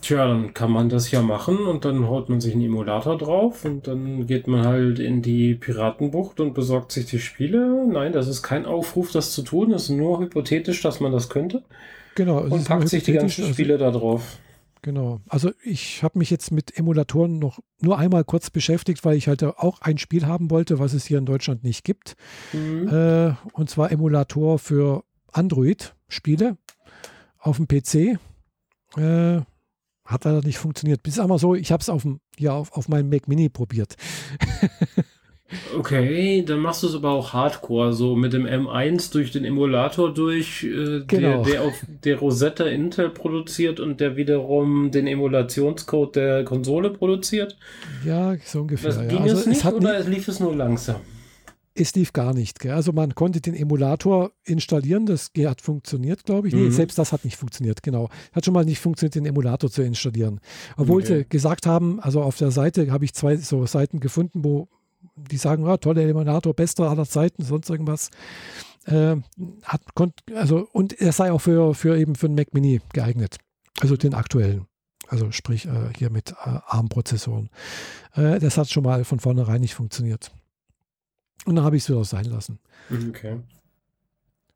Tja, 0.06 0.28
dann 0.28 0.54
kann 0.54 0.70
man 0.70 0.88
das 0.88 1.10
ja 1.10 1.24
machen 1.24 1.66
und 1.66 1.84
dann 1.84 2.08
haut 2.08 2.30
man 2.30 2.40
sich 2.40 2.54
einen 2.54 2.62
Emulator 2.62 3.18
drauf 3.18 3.66
und 3.66 3.88
dann 3.88 4.28
geht 4.28 4.46
man 4.46 4.64
halt 4.64 5.00
in 5.00 5.24
die 5.24 5.56
Piratenbucht 5.56 6.40
und 6.40 6.54
besorgt 6.54 6.92
sich 6.92 7.08
die 7.08 7.18
Spiele. 7.18 7.88
Nein, 7.88 8.12
das 8.12 8.28
ist 8.28 8.44
kein 8.44 8.68
Aufruf, 8.68 9.12
das 9.12 9.32
zu 9.32 9.42
tun. 9.42 9.72
Es 9.72 9.86
ist 9.86 9.90
nur 9.90 10.20
hypothetisch, 10.20 10.84
dass 10.84 11.00
man 11.00 11.12
das 11.12 11.28
könnte. 11.30 11.64
Genau. 12.14 12.42
Und 12.44 12.66
packt 12.66 12.88
sich 12.88 13.02
die 13.02 13.14
ganzen 13.14 13.46
also 13.46 13.54
Spiele 13.54 13.74
also, 13.74 13.86
da 13.86 13.92
drauf. 13.98 14.38
Genau. 14.84 15.22
Also 15.28 15.50
ich 15.64 16.04
habe 16.04 16.20
mich 16.20 16.30
jetzt 16.30 16.52
mit 16.52 16.78
Emulatoren 16.78 17.40
noch 17.40 17.58
nur 17.82 17.98
einmal 17.98 18.24
kurz 18.26 18.52
beschäftigt, 18.52 19.04
weil 19.06 19.18
ich 19.18 19.28
halt 19.28 19.44
auch 19.44 19.82
ein 19.82 19.98
Spiel 19.98 20.28
haben 20.28 20.52
wollte, 20.52 20.78
was 20.78 20.94
es 20.94 21.08
hier 21.08 21.18
in 21.18 21.26
Deutschland 21.26 21.64
nicht 21.64 21.84
gibt. 21.84 22.16
Mhm. 22.54 22.90
Äh, 22.90 23.34
und 23.54 23.72
zwar 23.72 23.92
Emulator 23.92 24.60
für 24.60 25.04
Android-Spiele 25.32 26.58
auf 27.40 27.58
dem 27.58 27.68
PC. 27.68 28.20
Äh, 28.98 29.42
hat 30.06 30.26
leider 30.26 30.42
nicht 30.42 30.60
funktioniert. 30.60 31.04
Bis 31.04 31.20
einmal 31.20 31.40
so, 31.40 31.56
ich 31.56 31.72
habe 31.72 31.82
es 31.82 31.90
auf, 31.90 32.06
ja, 32.38 32.54
auf, 32.54 32.72
auf 32.74 32.88
meinem 32.88 33.10
Mac 33.10 33.28
Mini 33.28 33.50
probiert. 33.50 33.96
okay, 35.78 36.44
dann 36.46 36.60
machst 36.60 36.84
du 36.84 36.88
es 36.88 36.96
aber 36.96 37.12
auch 37.12 37.34
Hardcore, 37.34 37.94
so 37.94 38.16
mit 38.16 38.34
dem 38.34 38.46
M1 38.46 39.12
durch 39.12 39.32
den 39.32 39.46
Emulator 39.46 40.14
durch, 40.14 40.64
äh, 40.64 41.04
genau. 41.08 41.44
der, 41.44 41.44
der 41.44 41.62
auf 41.64 41.74
der 42.04 42.20
Rosetta 42.20 42.66
Intel 42.66 43.10
produziert 43.10 43.80
und 43.80 44.00
der 44.00 44.16
wiederum 44.16 44.92
den 44.92 45.08
Emulationscode 45.08 46.16
der 46.16 46.44
Konsole 46.44 46.92
produziert. 46.92 47.58
Ja, 48.06 48.36
so 48.44 48.62
ungefähr. 48.62 48.92
Das 48.92 49.08
ging 49.08 49.22
also, 49.22 49.38
es 49.38 49.46
nicht 49.48 49.66
es 49.66 49.74
oder 49.74 50.00
nicht, 50.00 50.10
lief 50.10 50.28
es 50.28 50.40
nur 50.40 50.56
langsam? 50.56 50.98
Es 51.76 51.94
lief 51.94 52.14
gar 52.14 52.34
nicht. 52.34 52.60
Gell? 52.60 52.72
Also 52.72 52.94
man 52.94 53.14
konnte 53.16 53.42
den 53.42 53.54
Emulator 53.54 54.32
installieren, 54.44 55.06
das 55.06 55.32
hat 55.38 55.62
funktioniert, 55.62 56.24
glaube 56.24 56.48
ich. 56.48 56.54
Nee, 56.54 56.62
mhm. 56.62 56.72
selbst 56.72 56.98
das 56.98 57.12
hat 57.12 57.26
nicht 57.26 57.36
funktioniert, 57.36 57.84
genau. 57.84 58.10
Hat 58.32 58.46
schon 58.46 58.54
mal 58.54 58.66
nicht 58.66 58.80
funktioniert, 58.80 59.16
den 59.16 59.26
Emulator 59.26 59.70
zu 59.70 59.84
installieren. 59.84 60.40
Obwohl 60.78 61.02
okay. 61.02 61.20
sie 61.20 61.30
gesagt 61.30 61.68
haben, 61.68 62.00
also 62.00 62.24
auf 62.24 62.38
der 62.38 62.52
Seite 62.52 62.92
habe 62.92 63.06
ich 63.06 63.14
zwei 63.14 63.36
so 63.36 63.66
Seiten 63.66 64.00
gefunden, 64.00 64.44
wo 64.44 64.70
die 65.16 65.38
sagen, 65.38 65.66
ja, 65.66 65.78
toller 65.78 66.02
Emulator, 66.02 66.54
bester 66.54 66.90
aller 66.90 67.06
Zeiten, 67.06 67.44
sonst 67.44 67.70
irgendwas. 67.70 68.10
Äh, 68.86 69.18
hat, 69.64 69.82
konnt, 69.96 70.14
also, 70.34 70.68
und 70.72 71.00
er 71.00 71.12
sei 71.12 71.32
auch 71.32 71.42
für, 71.42 71.74
für 71.74 71.98
eben 71.98 72.16
für 72.16 72.28
einen 72.28 72.36
Mac 72.36 72.54
Mini 72.54 72.82
geeignet. 72.94 73.38
Also 73.82 73.98
den 73.98 74.14
aktuellen. 74.14 74.66
Also 75.08 75.32
sprich 75.32 75.66
äh, 75.66 75.90
hier 75.98 76.10
mit 76.10 76.32
äh, 76.32 76.60
ARM-Prozessoren. 76.68 77.50
Äh, 78.16 78.40
das 78.40 78.58
hat 78.58 78.70
schon 78.70 78.84
mal 78.84 79.04
von 79.04 79.20
vornherein 79.20 79.62
nicht 79.62 79.76
funktioniert. 79.76 80.32
Und 81.46 81.56
dann 81.56 81.66
habe 81.66 81.78
ich 81.78 81.84
es 81.84 81.90
wieder 81.90 82.04
sein 82.04 82.26
lassen. 82.26 82.60
Okay. 83.10 83.40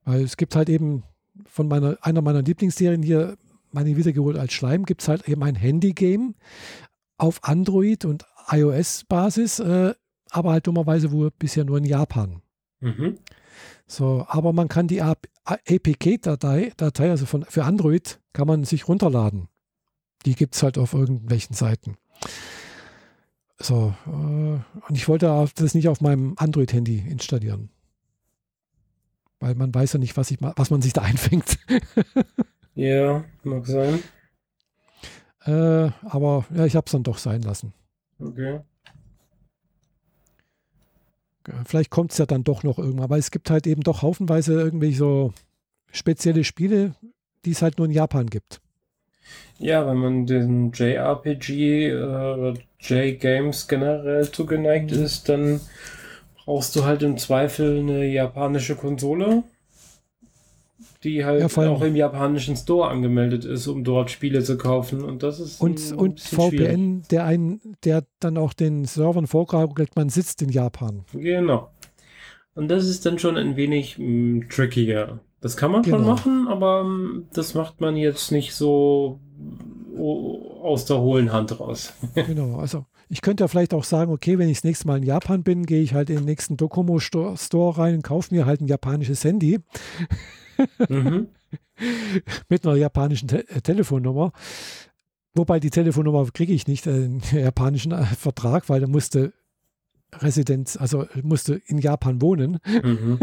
Weil 0.06 0.24
es 0.24 0.38
gibt 0.38 0.56
halt 0.56 0.70
eben 0.70 1.04
von 1.46 1.68
meiner, 1.68 1.98
einer 2.02 2.22
meiner 2.22 2.42
Lieblingsserien 2.42 3.04
hier, 3.04 3.38
meine 3.72 3.96
wiedergeholt 3.96 4.38
als 4.38 4.54
Schleim, 4.54 4.86
gibt 4.86 5.02
es 5.02 5.08
halt 5.08 5.28
eben 5.28 5.44
ein 5.44 5.56
Handy-Game 5.56 6.36
auf 7.18 7.44
Android 7.44 8.06
und 8.06 8.26
iOS-Basis, 8.50 9.60
äh, 9.60 9.94
aber 10.32 10.52
halt 10.52 10.68
dummerweise 10.68 11.12
wohl 11.12 11.32
bisher 11.32 11.66
nur 11.66 11.78
in 11.78 11.86
Japan. 11.86 12.42
Mhm. 12.80 13.20
So, 13.86 14.26
aber 14.28 14.54
man 14.54 14.68
kann 14.68 14.88
die 14.88 15.02
APK-Datei, 15.02 16.72
Datei, 16.78 17.10
also 17.10 17.26
von, 17.26 17.44
für 17.44 17.66
Android, 17.66 18.20
kann 18.34 18.48
man 18.48 18.64
sich 18.64 18.88
runterladen. 18.88 19.48
Die 20.26 20.36
gibt 20.36 20.56
es 20.56 20.64
halt 20.64 20.78
auf 20.78 20.94
irgendwelchen 20.94 21.56
Seiten. 21.56 21.98
So, 23.62 23.94
äh, 24.08 24.10
und 24.10 24.96
ich 24.96 25.08
wollte 25.08 25.48
das 25.56 25.74
nicht 25.76 25.90
auf 25.90 26.02
meinem 26.02 26.34
Android-Handy 26.38 27.00
installieren. 27.10 27.70
Weil 29.40 29.56
man 29.56 29.74
weiß 29.74 29.94
ja 29.94 30.00
nicht, 30.00 30.18
was, 30.18 30.32
ich, 30.32 30.38
was 30.42 30.70
man 30.70 30.82
sich 30.82 30.94
da 30.94 31.02
einfängt. 31.04 31.60
ja, 32.76 33.24
mag 33.44 33.66
sein. 33.66 34.02
Äh, 35.46 35.92
aber 36.04 36.46
ja, 36.54 36.66
ich 36.66 36.76
habe 36.76 36.86
es 36.86 36.92
dann 36.92 37.04
doch 37.04 37.18
sein 37.18 37.42
lassen. 37.42 37.74
Okay. 38.20 38.62
Vielleicht 41.66 41.90
kommt 41.90 42.12
es 42.12 42.18
ja 42.18 42.26
dann 42.26 42.44
doch 42.44 42.64
noch 42.64 42.78
irgendwann, 42.78 43.06
aber 43.06 43.18
es 43.18 43.32
gibt 43.32 43.50
halt 43.50 43.66
eben 43.66 43.82
doch 43.82 44.02
haufenweise 44.02 44.54
irgendwelche 44.54 44.98
so 44.98 45.34
spezielle 45.92 46.44
Spiele, 46.44 46.96
die 47.46 47.52
es 47.52 47.62
halt 47.62 47.78
nur 47.78 47.88
in 47.88 47.94
Japan 47.94 48.28
gibt. 48.28 48.62
Ja, 49.58 49.86
wenn 49.88 49.98
man 49.98 50.26
den 50.26 50.72
JRPG 50.72 51.90
äh, 51.90 52.54
J-Games 52.80 53.68
generell 53.68 54.30
zugeneigt 54.32 54.92
mhm. 54.92 55.04
ist, 55.04 55.30
dann 55.30 55.62
brauchst 56.46 56.76
du 56.76 56.86
halt 56.86 57.04
im 57.04 57.18
Zweifel 57.18 57.80
eine 57.80 58.06
japanische 58.06 58.76
Konsole. 58.76 59.44
die 61.04 61.24
halt 61.24 61.42
ja, 61.42 61.70
auch 61.70 61.82
im 61.82 61.96
japanischen 61.96 62.58
Store 62.58 62.90
angemeldet 62.90 63.46
ist, 63.46 63.68
um 63.68 63.84
dort 63.84 64.12
Spiele 64.12 64.44
zu 64.44 64.58
kaufen. 64.58 65.04
Und 65.04 65.24
das 65.24 65.40
ist. 65.40 65.62
Und, 65.62 65.92
und 65.94 66.20
VPN, 66.20 66.50
schwierig. 66.50 67.08
der 67.10 67.26
einen, 67.26 67.62
der 67.84 68.04
dann 68.20 68.38
auch 68.38 68.54
den 68.54 68.86
Servern 68.86 69.28
vorgaukelt, 69.28 69.96
man 69.96 70.10
sitzt 70.10 70.42
in 70.42 70.50
Japan. 70.50 71.06
Genau. 71.14 71.70
Und 72.56 72.68
das 72.70 72.88
ist 72.88 73.06
dann 73.06 73.20
schon 73.20 73.38
ein 73.38 73.56
wenig 73.56 73.98
mh, 73.98 74.06
mm, 74.06 74.50
trickier. 74.50 75.20
Das 75.40 75.56
kann 75.56 75.72
man 75.72 75.84
genau. 75.84 75.98
schon 75.98 76.06
machen, 76.06 76.48
aber 76.50 76.84
mh, 76.84 76.90
mm, 76.90 77.28
das 77.34 77.54
macht 77.54 77.80
man 77.80 77.96
jetzt 77.96 78.32
nicht 78.32 78.54
so 78.54 79.20
oh, 79.96 80.49
aus 80.62 80.86
der 80.86 81.00
hohlen 81.00 81.32
Hand 81.32 81.60
raus. 81.60 81.94
genau, 82.14 82.58
also 82.58 82.86
ich 83.10 83.22
könnte 83.22 83.44
ja 83.44 83.48
vielleicht 83.48 83.74
auch 83.74 83.84
sagen, 83.84 84.12
okay, 84.12 84.38
wenn 84.38 84.50
ich 84.50 84.58
das 84.58 84.64
nächste 84.64 84.88
Mal 84.88 84.98
in 84.98 85.04
Japan 85.04 85.44
bin, 85.44 85.66
gehe 85.66 85.82
ich 85.82 85.94
halt 85.94 86.10
in 86.10 86.18
den 86.18 86.26
nächsten 86.26 86.58
Docomo-Store 86.58 87.78
rein 87.78 87.96
und 87.96 88.04
kaufe 88.04 88.34
mir 88.34 88.46
halt 88.46 88.62
ein 88.62 88.68
japanisches 88.68 89.24
Handy. 89.24 89.60
mhm. 90.88 91.30
Mit 92.50 92.66
einer 92.66 92.76
japanischen 92.76 93.28
Te 93.28 93.48
äh, 93.50 93.62
Telefonnummer. 93.62 94.32
Wobei 95.34 95.60
die 95.60 95.70
Telefonnummer 95.70 96.26
kriege 96.32 96.54
ich 96.54 96.68
nicht, 96.68 96.86
äh, 96.88 96.92
einen 96.92 97.22
japanischen 97.32 97.92
äh, 97.92 98.04
Vertrag, 98.04 98.70
weil 98.70 98.82
da 98.82 98.88
musste 98.88 99.34
Residenz, 100.14 100.76
also 100.76 101.06
musste 101.24 101.56
in 101.66 101.78
Japan 101.78 102.22
wohnen. 102.22 102.60
Mhm. 102.66 103.20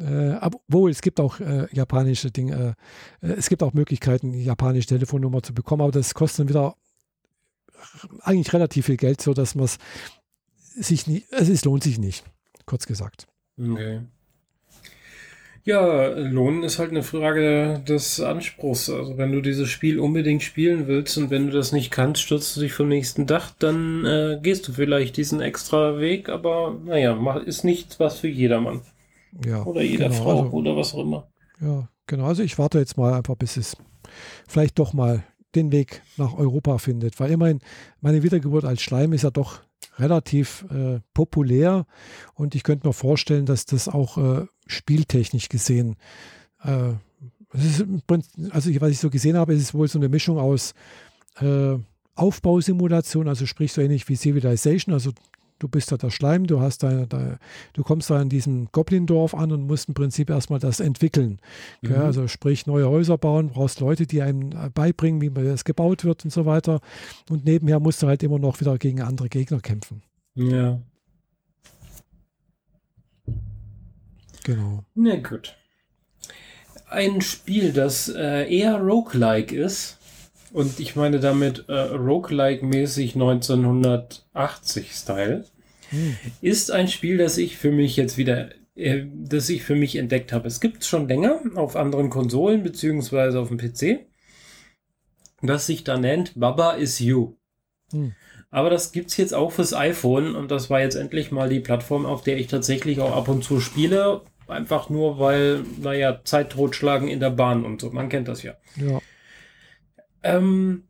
Äh, 0.00 0.36
obwohl, 0.40 0.90
es 0.90 1.02
gibt 1.02 1.20
auch 1.20 1.40
äh, 1.40 1.66
japanische 1.72 2.30
Dinge, 2.30 2.74
äh, 3.20 3.26
es 3.26 3.48
gibt 3.48 3.62
auch 3.62 3.74
Möglichkeiten, 3.74 4.32
japanische 4.32 4.88
Telefonnummer 4.88 5.42
zu 5.42 5.52
bekommen, 5.52 5.82
aber 5.82 5.92
das 5.92 6.14
kostet 6.14 6.40
dann 6.40 6.48
wieder 6.48 6.74
eigentlich 8.22 8.52
relativ 8.52 8.86
viel 8.86 8.96
Geld, 8.96 9.20
so 9.20 9.34
dass 9.34 9.54
man 9.54 9.66
es 9.66 9.78
sich 10.74 11.06
nicht, 11.06 11.32
also 11.32 11.52
es 11.52 11.64
lohnt 11.64 11.82
sich 11.82 11.98
nicht, 11.98 12.24
kurz 12.64 12.86
gesagt. 12.86 13.26
Okay. 13.58 14.00
Ja, 15.64 16.08
Lohnen 16.08 16.62
ist 16.62 16.78
halt 16.78 16.90
eine 16.90 17.02
Frage 17.02 17.82
des 17.86 18.18
Anspruchs. 18.20 18.88
Also 18.88 19.18
wenn 19.18 19.30
du 19.30 19.42
dieses 19.42 19.68
Spiel 19.68 20.00
unbedingt 20.00 20.42
spielen 20.42 20.86
willst 20.86 21.18
und 21.18 21.30
wenn 21.30 21.46
du 21.46 21.52
das 21.52 21.72
nicht 21.72 21.90
kannst, 21.90 22.22
stürzt 22.22 22.56
du 22.56 22.60
dich 22.60 22.72
vom 22.72 22.88
nächsten 22.88 23.26
Dach, 23.26 23.52
dann 23.58 24.06
äh, 24.06 24.38
gehst 24.42 24.66
du 24.66 24.72
vielleicht 24.72 25.18
diesen 25.18 25.42
extra 25.42 26.00
Weg, 26.00 26.30
aber 26.30 26.78
naja, 26.86 27.36
ist 27.44 27.64
nichts 27.64 28.00
was 28.00 28.18
für 28.18 28.28
jedermann. 28.28 28.80
Ja, 29.44 29.64
oder 29.64 29.82
jeder 29.82 30.08
genau, 30.08 30.22
Frau 30.22 30.42
also, 30.42 30.56
oder 30.56 30.76
was 30.76 30.94
auch 30.94 31.02
immer. 31.02 31.28
Ja, 31.60 31.88
genau. 32.06 32.26
Also 32.26 32.42
ich 32.42 32.58
warte 32.58 32.78
jetzt 32.78 32.96
mal 32.96 33.14
einfach, 33.14 33.36
bis 33.36 33.56
es 33.56 33.76
vielleicht 34.48 34.78
doch 34.78 34.92
mal 34.92 35.24
den 35.54 35.72
Weg 35.72 36.02
nach 36.16 36.34
Europa 36.34 36.78
findet. 36.78 37.18
Weil 37.20 37.30
immerhin, 37.30 37.60
meine 38.00 38.22
Wiedergeburt 38.22 38.64
als 38.64 38.82
Schleim 38.82 39.12
ist 39.12 39.22
ja 39.22 39.30
doch 39.30 39.60
relativ 39.98 40.64
äh, 40.70 41.00
populär 41.14 41.86
und 42.34 42.54
ich 42.54 42.62
könnte 42.62 42.86
mir 42.86 42.92
vorstellen, 42.92 43.46
dass 43.46 43.66
das 43.66 43.88
auch 43.88 44.16
äh, 44.16 44.46
spieltechnisch 44.66 45.48
gesehen, 45.48 45.96
äh, 46.62 46.92
ist, 47.52 47.84
also 48.50 48.70
was 48.80 48.90
ich 48.90 48.98
so 48.98 49.10
gesehen 49.10 49.36
habe, 49.36 49.54
ist 49.54 49.62
es 49.62 49.74
wohl 49.74 49.88
so 49.88 49.98
eine 49.98 50.08
Mischung 50.08 50.38
aus 50.38 50.74
äh, 51.40 51.76
Aufbausimulation, 52.14 53.28
also 53.28 53.46
sprich 53.46 53.72
so 53.72 53.80
ähnlich 53.80 54.08
wie 54.08 54.16
Civilization, 54.16 54.94
also 54.94 55.10
du 55.60 55.68
bist 55.68 55.92
da 55.92 55.96
der 55.96 56.10
Schleim, 56.10 56.46
du 56.46 56.60
hast 56.60 56.82
da, 56.82 57.06
da 57.06 57.38
du 57.74 57.84
kommst 57.84 58.10
da 58.10 58.20
in 58.20 58.28
diesem 58.28 58.68
Goblin-Dorf 58.72 59.34
an 59.34 59.52
und 59.52 59.62
musst 59.62 59.86
im 59.88 59.94
Prinzip 59.94 60.28
erstmal 60.30 60.58
das 60.58 60.80
entwickeln. 60.80 61.38
Mhm. 61.82 61.94
Also 61.94 62.26
sprich 62.26 62.66
neue 62.66 62.88
Häuser 62.88 63.16
bauen, 63.16 63.50
brauchst 63.50 63.78
Leute, 63.78 64.06
die 64.06 64.22
einem 64.22 64.50
äh, 64.50 64.70
beibringen, 64.70 65.20
wie 65.20 65.30
das 65.30 65.64
gebaut 65.64 66.04
wird 66.04 66.24
und 66.24 66.32
so 66.32 66.46
weiter. 66.46 66.80
Und 67.28 67.44
nebenher 67.44 67.78
musst 67.78 68.02
du 68.02 68.08
halt 68.08 68.22
immer 68.24 68.40
noch 68.40 68.60
wieder 68.60 68.76
gegen 68.78 69.02
andere 69.02 69.28
Gegner 69.28 69.60
kämpfen. 69.60 70.02
Ja. 70.34 70.80
Genau. 74.44 74.84
Na 74.94 75.16
gut. 75.16 75.56
Ein 76.88 77.20
Spiel, 77.20 77.72
das 77.72 78.08
äh, 78.08 78.52
eher 78.52 78.80
roguelike 78.80 79.54
ist, 79.54 79.98
und 80.52 80.80
ich 80.80 80.96
meine 80.96 81.20
damit 81.20 81.66
äh, 81.68 81.72
Roguelike-mäßig 81.72 83.14
1980-Style. 83.14 85.44
Hm. 85.90 86.16
Ist 86.40 86.70
ein 86.70 86.88
Spiel, 86.88 87.18
das 87.18 87.36
ich 87.38 87.56
für 87.56 87.72
mich 87.72 87.96
jetzt 87.96 88.18
wieder, 88.18 88.50
äh, 88.74 89.04
das 89.12 89.48
ich 89.48 89.62
für 89.62 89.76
mich 89.76 89.96
entdeckt 89.96 90.32
habe. 90.32 90.48
Es 90.48 90.60
gibt 90.60 90.82
es 90.82 90.88
schon 90.88 91.08
länger 91.08 91.40
auf 91.56 91.76
anderen 91.76 92.10
Konsolen 92.10 92.62
beziehungsweise 92.62 93.40
auf 93.40 93.48
dem 93.48 93.58
PC, 93.58 94.06
das 95.42 95.66
sich 95.66 95.84
da 95.84 95.98
nennt 95.98 96.38
Baba 96.38 96.72
is 96.72 96.98
You. 96.98 97.36
Hm. 97.92 98.14
Aber 98.50 98.68
das 98.68 98.92
gibt 98.92 99.10
es 99.10 99.16
jetzt 99.16 99.34
auch 99.34 99.52
fürs 99.52 99.74
iPhone 99.74 100.34
und 100.34 100.50
das 100.50 100.70
war 100.70 100.80
jetzt 100.80 100.96
endlich 100.96 101.30
mal 101.30 101.48
die 101.48 101.60
Plattform, 101.60 102.04
auf 102.04 102.22
der 102.22 102.38
ich 102.38 102.48
tatsächlich 102.48 103.00
auch 103.00 103.14
ab 103.14 103.28
und 103.28 103.44
zu 103.44 103.60
spiele. 103.60 104.22
Einfach 104.48 104.90
nur, 104.90 105.20
weil, 105.20 105.62
naja, 105.80 106.20
Zeit 106.24 106.50
totschlagen 106.50 107.06
in 107.06 107.20
der 107.20 107.30
Bahn 107.30 107.64
und 107.64 107.80
so. 107.80 107.90
Man 107.90 108.08
kennt 108.08 108.26
das 108.26 108.42
ja. 108.42 108.54
Ja. 108.74 109.00
Ähm, 110.22 110.84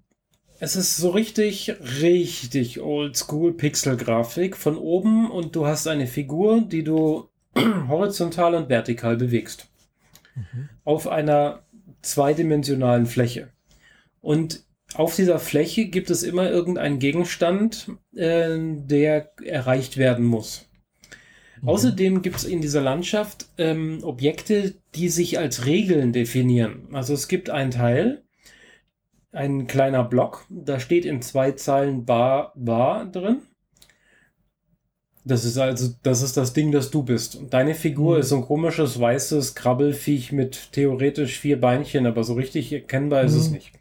es 0.59 0.77
ist 0.77 0.97
so 0.97 1.11
richtig, 1.11 1.75
richtig 2.03 2.81
oldschool 2.81 3.55
Pixel-Grafik 3.55 4.57
von 4.57 4.77
oben 4.77 5.31
und 5.31 5.57
du 5.57 5.67
hast 5.67 5.87
eine 5.87 6.07
Figur, 6.07 6.61
die 6.61 6.85
du 6.85 7.29
horizontal 7.89 8.55
und 8.55 8.69
vertikal 8.69 9.17
bewegst. 9.17 9.69
Mhm. 10.35 10.69
Auf 10.85 11.09
einer 11.09 11.63
zweidimensionalen 12.03 13.07
Fläche. 13.07 13.49
Und 14.21 14.65
auf 14.95 15.17
dieser 15.17 15.39
Fläche 15.39 15.87
gibt 15.87 16.11
es 16.11 16.23
immer 16.23 16.51
irgendeinen 16.51 16.99
Gegenstand, 16.99 17.91
äh, 18.15 18.59
der 18.59 19.33
erreicht 19.43 19.97
werden 19.97 20.27
muss. 20.27 20.69
Mhm. 21.63 21.69
Außerdem 21.69 22.23
gibt 22.23 22.37
es 22.37 22.45
in 22.45 22.61
dieser 22.61 22.83
Landschaft 22.83 23.49
ähm, 23.57 24.01
Objekte, 24.03 24.75
die 24.95 25.09
sich 25.09 25.39
als 25.39 25.65
Regeln 25.65 26.13
definieren. 26.13 26.89
Also 26.93 27.15
es 27.15 27.29
gibt 27.29 27.51
einen 27.51 27.71
Teil, 27.71 28.25
ein 29.33 29.67
kleiner 29.67 30.05
Block. 30.05 30.47
Da 30.49 30.81
steht 30.81 31.05
in 31.05 31.23
zwei 31.23 31.53
Zeilen 31.53 32.05
Bar, 32.05 32.53
Bar 32.57 33.07
drin. 33.07 33.43
Das 35.25 35.45
ist 35.45 35.59
also, 35.59 35.95
das 36.03 36.23
ist 36.23 36.37
das 36.37 36.55
Ding, 36.55 36.73
das 36.73 36.91
du 36.91 37.03
bist. 37.03 37.37
Und 37.37 37.53
deine 37.53 37.75
Figur 37.75 38.15
mhm. 38.15 38.21
ist 38.21 38.31
so 38.31 38.37
ein 38.37 38.43
komisches, 38.43 38.99
weißes 38.99 39.55
Krabbelfiech 39.55 40.33
mit 40.33 40.73
theoretisch 40.73 41.39
vier 41.39 41.61
Beinchen, 41.61 42.07
aber 42.07 42.25
so 42.25 42.35
richtig 42.35 42.73
erkennbar 42.73 43.23
mhm. 43.23 43.29
ist 43.29 43.35
es 43.35 43.49
mhm. 43.49 43.55
nicht. 43.55 43.73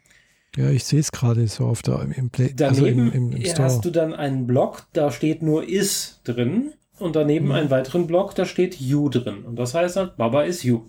Ja, 0.56 0.68
ich 0.70 0.84
sehe 0.84 1.00
es 1.00 1.12
gerade 1.12 1.46
so 1.46 1.66
auf 1.66 1.82
der 1.82 2.00
im 2.16 2.30
Play. 2.30 2.52
Daneben 2.54 2.76
also 2.76 2.86
im, 2.86 3.12
im, 3.12 3.32
im 3.32 3.58
hast 3.58 3.84
du 3.84 3.90
dann 3.90 4.12
einen 4.12 4.46
Block, 4.46 4.86
da 4.92 5.10
steht 5.12 5.42
nur 5.42 5.66
is 5.66 6.20
drin 6.24 6.72
und 6.98 7.16
daneben 7.16 7.46
mhm. 7.46 7.52
einen 7.52 7.70
weiteren 7.70 8.06
Block, 8.06 8.34
da 8.34 8.44
steht 8.44 8.80
you 8.80 9.08
drin. 9.08 9.44
Und 9.44 9.56
das 9.56 9.74
heißt 9.74 9.96
halt, 9.96 10.16
Baba 10.16 10.42
ist 10.42 10.64
you. 10.64 10.82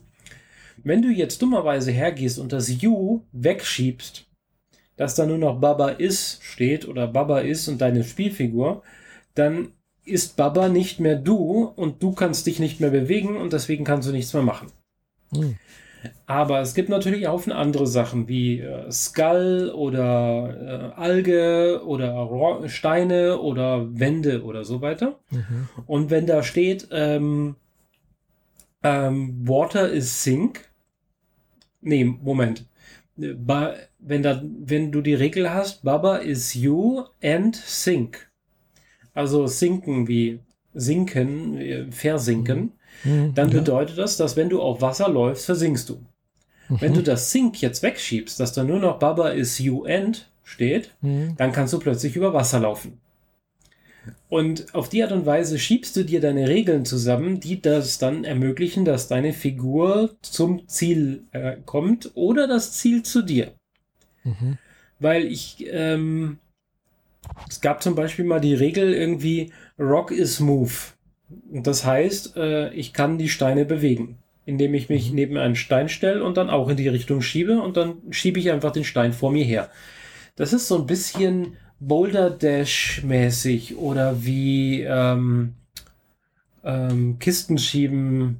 Wenn 0.84 1.03
du 1.03 1.09
jetzt 1.09 1.41
dummerweise 1.41 1.91
hergehst 1.91 2.39
und 2.39 2.51
das 2.53 2.82
you 2.82 3.22
wegschiebst, 3.32 4.26
dass 5.02 5.16
da 5.16 5.26
nur 5.26 5.39
noch 5.39 5.60
Baba 5.60 5.89
ist 5.89 6.43
steht 6.43 6.88
oder 6.88 7.08
Baba 7.08 7.39
ist 7.39 7.68
und 7.68 7.82
deine 7.82 8.04
Spielfigur, 8.04 8.84
dann 9.34 9.70
ist 10.06 10.38
Baba 10.38 10.70
nicht 10.70 10.99
mehr 10.99 11.16
du 11.16 11.64
und 11.76 12.04
du 12.04 12.12
kannst 12.12 12.45
dich 12.45 12.60
nicht 12.60 12.80
mehr 12.80 12.91
bewegen 12.91 13.36
und 13.36 13.52
deswegen 13.52 13.84
kannst 13.84 14.08
du 14.08 14.12
nichts 14.12 14.32
mehr 14.36 14.43
machen. 14.43 14.68
Hm. 15.34 15.56
Aber 16.28 16.62
es 16.62 16.76
gibt 16.76 16.89
natürlich 16.89 17.28
auch 17.28 17.47
andere 17.47 17.88
Sachen 17.88 18.28
wie 18.28 18.60
äh, 18.60 18.91
Skull 18.91 19.72
oder 19.76 20.91
äh, 20.95 21.02
Alge 21.02 21.82
oder 21.84 22.12
Ro 22.12 22.68
Steine 22.68 23.39
oder 23.39 23.99
Wände 23.99 24.43
oder 24.43 24.66
so 24.66 24.82
weiter. 24.82 25.20
Mhm. 25.32 25.68
Und 25.88 26.12
wenn 26.12 26.28
da 26.28 26.43
steht, 26.43 26.89
ähm, 26.91 27.56
ähm, 28.84 29.47
Water 29.47 29.89
is 29.89 30.24
Sink, 30.24 30.70
nee, 31.82 32.04
Moment, 32.04 32.68
ba 33.18 33.74
wenn, 34.02 34.24
da, 34.24 34.41
wenn 34.43 34.91
du 34.91 35.02
die 35.02 35.14
Regel 35.14 35.54
hast, 35.54 35.84
Baba 35.84 36.18
is 36.18 36.54
you 36.54 37.04
and 37.24 37.56
sink. 37.56 38.30
Also 39.14 39.47
sinken 39.47 40.08
wie 40.08 40.39
sinken, 40.74 41.91
versinken, 41.91 42.72
mhm. 43.04 43.12
mhm. 43.12 43.36
dann 43.36 43.49
ja. 43.52 43.60
bedeutet 43.60 43.97
das, 43.97 44.18
dass 44.18 44.36
wenn 44.36 44.49
du 44.49 44.62
auf 44.62 44.82
Wasser 44.82 45.10
läufst, 45.10 45.45
versinkst 45.45 45.89
du. 45.89 46.02
Mhm. 46.70 46.82
Wenn 46.82 46.93
du 46.93 47.04
das 47.04 47.32
Sink 47.32 47.62
jetzt 47.62 47.84
wegschiebst, 47.84 48.39
dass 48.39 48.54
da 48.54 48.64
nur 48.64 48.80
noch 48.80 48.99
Baba 48.99 49.30
is 49.30 49.60
you 49.60 49.86
and 49.86 50.30
steht, 50.43 50.91
mhm. 51.02 51.36
dann 51.38 51.52
kannst 51.52 51.74
du 51.74 51.80
plötzlich 51.80 52.16
über 52.16 52.34
Wasser 52.34 52.60
laufen. 52.60 52.99
Und 54.30 54.74
auf 54.74 54.89
die 54.89 55.04
Art 55.04 55.12
und 55.12 55.26
Weise 55.26 55.60
schiebst 55.60 55.95
du 55.95 56.04
dir 56.04 56.22
deine 56.22 56.47
Regeln 56.47 56.86
zusammen, 56.86 57.39
die 57.39 57.62
das 57.62 57.99
dann 57.99 58.24
ermöglichen, 58.24 58.86
dass 58.86 59.08
deine 59.08 59.34
Figur 59.34 60.16
zum 60.22 60.68
Ziel 60.68 61.24
äh, 61.32 61.58
kommt 61.66 62.12
oder 62.16 62.47
das 62.47 62.74
Ziel 62.74 63.04
zu 63.04 63.22
dir. 63.22 63.54
Mhm. 64.24 64.57
Weil 64.99 65.26
ich, 65.26 65.65
ähm, 65.69 66.38
es 67.49 67.61
gab 67.61 67.82
zum 67.82 67.95
Beispiel 67.95 68.26
mal 68.26 68.41
die 68.41 68.53
Regel 68.53 68.93
irgendwie, 68.93 69.51
Rock 69.80 70.11
is 70.11 70.39
move. 70.39 70.72
Und 71.51 71.65
das 71.67 71.86
heißt, 71.86 72.38
äh, 72.38 72.74
ich 72.74 72.93
kann 72.93 73.17
die 73.17 73.30
Steine 73.30 73.65
bewegen, 73.65 74.17
indem 74.45 74.74
ich 74.74 74.89
mich 74.89 75.09
mhm. 75.09 75.15
neben 75.15 75.38
einen 75.38 75.55
Stein 75.55 75.89
stelle 75.89 76.24
und 76.24 76.38
dann 76.38 76.49
auch 76.49 76.69
in 76.69 76.78
die 76.78 76.88
Richtung 76.88 77.22
schiebe 77.22 77.61
und 77.61 77.78
dann 77.78 77.97
schiebe 78.11 78.39
ich 78.39 78.51
einfach 78.51 78.72
den 78.72 78.84
Stein 78.84 79.13
vor 79.13 79.32
mir 79.32 79.45
her. 79.45 79.69
Das 80.36 80.53
ist 80.53 80.67
so 80.67 80.78
ein 80.78 80.86
bisschen 80.86 81.57
Boulder 81.80 82.30
Dash 82.30 83.01
mäßig 83.03 83.76
oder 83.78 84.24
wie 84.24 84.82
ähm, 84.82 85.55
ähm, 86.63 87.17
Kisten 87.19 87.57
schieben 87.57 88.39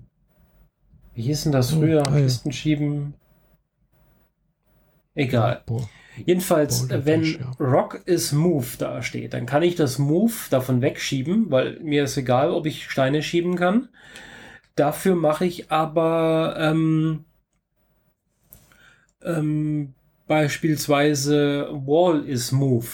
Wie 1.16 1.24
hieß 1.24 1.44
denn 1.44 1.52
das 1.52 1.72
hm, 1.72 1.80
früher? 1.80 2.04
Oh, 2.08 2.12
Kisten 2.12 2.52
schieben. 2.52 3.16
Egal. 5.16 5.64
Ja, 5.70 5.76
Jedenfalls, 6.26 6.88
wenn 6.90 7.24
ja. 7.24 7.52
Rock 7.60 8.02
is 8.06 8.32
Move 8.32 8.68
da 8.78 9.02
steht, 9.02 9.34
dann 9.34 9.46
kann 9.46 9.64
ich 9.64 9.76
das 9.76 9.98
Move 9.98 10.34
davon 10.50 10.82
wegschieben, 10.82 11.50
weil 11.50 11.80
mir 11.80 12.04
ist 12.04 12.18
egal, 12.18 12.52
ob 12.52 12.66
ich 12.66 12.90
Steine 12.90 13.24
schieben 13.24 13.56
kann. 13.56 13.90
Dafür 14.76 15.16
mache 15.16 15.46
ich 15.46 15.72
aber 15.72 16.56
ähm, 16.58 17.26
ähm, 19.24 19.94
beispielsweise 20.28 21.70
Wall 21.72 22.26
is 22.26 22.52
Move. 22.52 22.88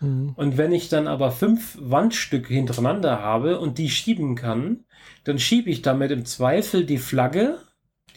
Mhm. 0.00 0.32
Und 0.36 0.56
wenn 0.56 0.72
ich 0.72 0.88
dann 0.88 1.06
aber 1.06 1.30
fünf 1.30 1.76
Wandstücke 1.80 2.52
hintereinander 2.52 3.20
habe 3.20 3.58
und 3.60 3.78
die 3.78 3.90
schieben 3.90 4.34
kann, 4.34 4.84
dann 5.24 5.38
schiebe 5.38 5.70
ich 5.70 5.82
damit 5.82 6.10
im 6.10 6.24
Zweifel 6.24 6.84
die 6.84 6.98
Flagge, 6.98 7.58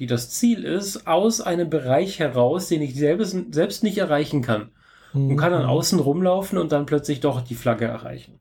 die 0.01 0.07
das 0.07 0.31
Ziel 0.31 0.63
ist, 0.63 1.05
aus 1.05 1.41
einem 1.41 1.69
Bereich 1.69 2.17
heraus, 2.17 2.67
den 2.67 2.81
ich 2.81 2.95
selbst, 2.95 3.37
selbst 3.51 3.83
nicht 3.83 3.99
erreichen 3.99 4.41
kann. 4.41 4.71
Mhm. 5.13 5.29
Und 5.29 5.37
kann 5.37 5.51
dann 5.51 5.61
mhm. 5.61 5.69
außen 5.69 5.99
rumlaufen 5.99 6.57
und 6.57 6.71
dann 6.71 6.87
plötzlich 6.87 7.19
doch 7.19 7.41
die 7.41 7.53
Flagge 7.53 7.85
erreichen. 7.85 8.39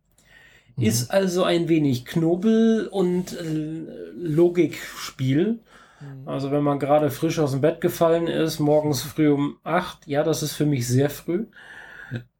Mhm. 0.76 0.84
Ist 0.84 1.10
also 1.10 1.44
ein 1.44 1.68
wenig 1.68 2.06
Knobel 2.06 2.88
und 2.90 3.38
äh, 3.38 3.82
Logikspiel. 4.16 5.58
Mhm. 6.00 6.26
Also 6.26 6.50
wenn 6.50 6.62
man 6.62 6.78
gerade 6.78 7.10
frisch 7.10 7.38
aus 7.38 7.50
dem 7.50 7.60
Bett 7.60 7.82
gefallen 7.82 8.26
ist, 8.26 8.58
morgens 8.58 9.02
früh 9.02 9.30
um 9.30 9.58
acht, 9.62 10.06
ja, 10.06 10.22
das 10.22 10.42
ist 10.42 10.54
für 10.54 10.64
mich 10.64 10.88
sehr 10.88 11.10
früh, 11.10 11.44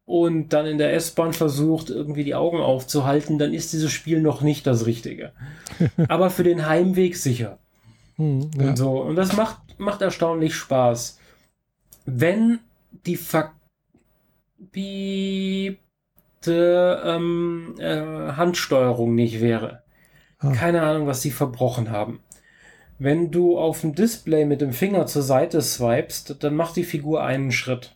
und 0.05 0.49
dann 0.49 0.65
in 0.65 0.79
der 0.79 0.95
S-Bahn 0.95 1.33
versucht, 1.33 1.91
irgendwie 1.91 2.23
die 2.23 2.33
Augen 2.33 2.57
aufzuhalten, 2.57 3.37
dann 3.37 3.53
ist 3.53 3.71
dieses 3.71 3.91
Spiel 3.91 4.19
noch 4.19 4.41
nicht 4.41 4.65
das 4.65 4.87
Richtige. 4.87 5.31
Aber 6.09 6.31
für 6.31 6.43
den 6.43 6.65
Heimweg 6.65 7.15
sicher. 7.15 7.59
Hm, 8.21 8.51
ja. 8.55 8.69
Und 8.69 8.77
so. 8.77 9.01
Und 9.01 9.15
das 9.15 9.35
macht, 9.35 9.57
macht 9.79 10.01
erstaunlich 10.01 10.55
Spaß. 10.55 11.19
Wenn 12.05 12.59
die 13.05 13.17
verbiete 13.17 13.57
ähm, 17.05 17.75
äh, 17.79 18.33
Handsteuerung 18.33 19.15
nicht 19.15 19.41
wäre. 19.41 19.83
Ah. 20.39 20.51
Keine 20.51 20.81
Ahnung, 20.81 21.07
was 21.07 21.21
sie 21.21 21.31
verbrochen 21.31 21.91
haben. 21.91 22.19
Wenn 22.99 23.31
du 23.31 23.57
auf 23.57 23.81
dem 23.81 23.95
Display 23.95 24.45
mit 24.45 24.61
dem 24.61 24.73
Finger 24.73 25.07
zur 25.07 25.23
Seite 25.23 25.61
swipest, 25.61 26.43
dann 26.43 26.55
macht 26.55 26.75
die 26.75 26.83
Figur 26.83 27.23
einen 27.23 27.51
Schritt 27.51 27.95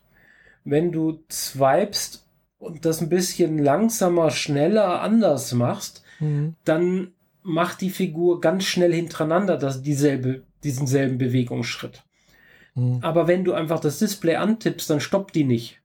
wenn 0.66 0.92
du 0.92 1.24
swipest 1.32 2.28
und 2.58 2.86
das 2.86 3.00
ein 3.00 3.10
bisschen 3.10 3.60
langsamer, 3.60 4.32
schneller, 4.32 5.02
anders 5.02 5.54
machst, 5.54 6.04
mhm. 6.20 6.56
dann 6.66 7.12
macht 7.46 7.82
die 7.82 7.90
Figur 7.90 8.42
ganz 8.42 8.66
schnell 8.66 8.94
hintereinander 8.94 9.58
das, 9.58 9.82
dieselbe, 9.82 10.44
diesen 10.64 10.88
selben 10.88 11.18
Bewegungsschritt. 11.18 12.04
Mhm. 12.74 13.00
Aber 13.02 13.28
wenn 13.28 13.44
du 13.44 13.54
einfach 13.54 13.80
das 13.80 14.00
Display 14.00 14.36
antippst, 14.36 14.90
dann 14.90 15.00
stoppt 15.00 15.36
die 15.36 15.44
nicht 15.44 15.80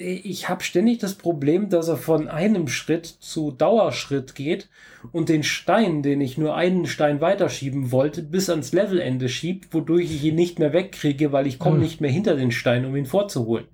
ich 0.00 0.48
habe 0.48 0.62
ständig 0.62 0.98
das 0.98 1.14
Problem, 1.14 1.68
dass 1.68 1.88
er 1.88 1.96
von 1.96 2.28
einem 2.28 2.68
Schritt 2.68 3.06
zu 3.06 3.50
Dauerschritt 3.50 4.34
geht 4.34 4.68
und 5.12 5.28
den 5.28 5.42
Stein, 5.42 6.02
den 6.02 6.20
ich 6.20 6.38
nur 6.38 6.56
einen 6.56 6.86
Stein 6.86 7.20
weiterschieben 7.20 7.92
wollte, 7.92 8.22
bis 8.22 8.48
ans 8.48 8.72
Levelende 8.72 9.28
schiebt, 9.28 9.74
wodurch 9.74 10.10
ich 10.10 10.24
ihn 10.24 10.36
nicht 10.36 10.58
mehr 10.58 10.72
wegkriege, 10.72 11.32
weil 11.32 11.46
ich 11.46 11.58
komme 11.58 11.76
hm. 11.76 11.82
nicht 11.82 12.00
mehr 12.00 12.10
hinter 12.10 12.34
den 12.34 12.50
Stein, 12.50 12.84
um 12.84 12.96
ihn 12.96 13.06
vorzuholen. 13.06 13.66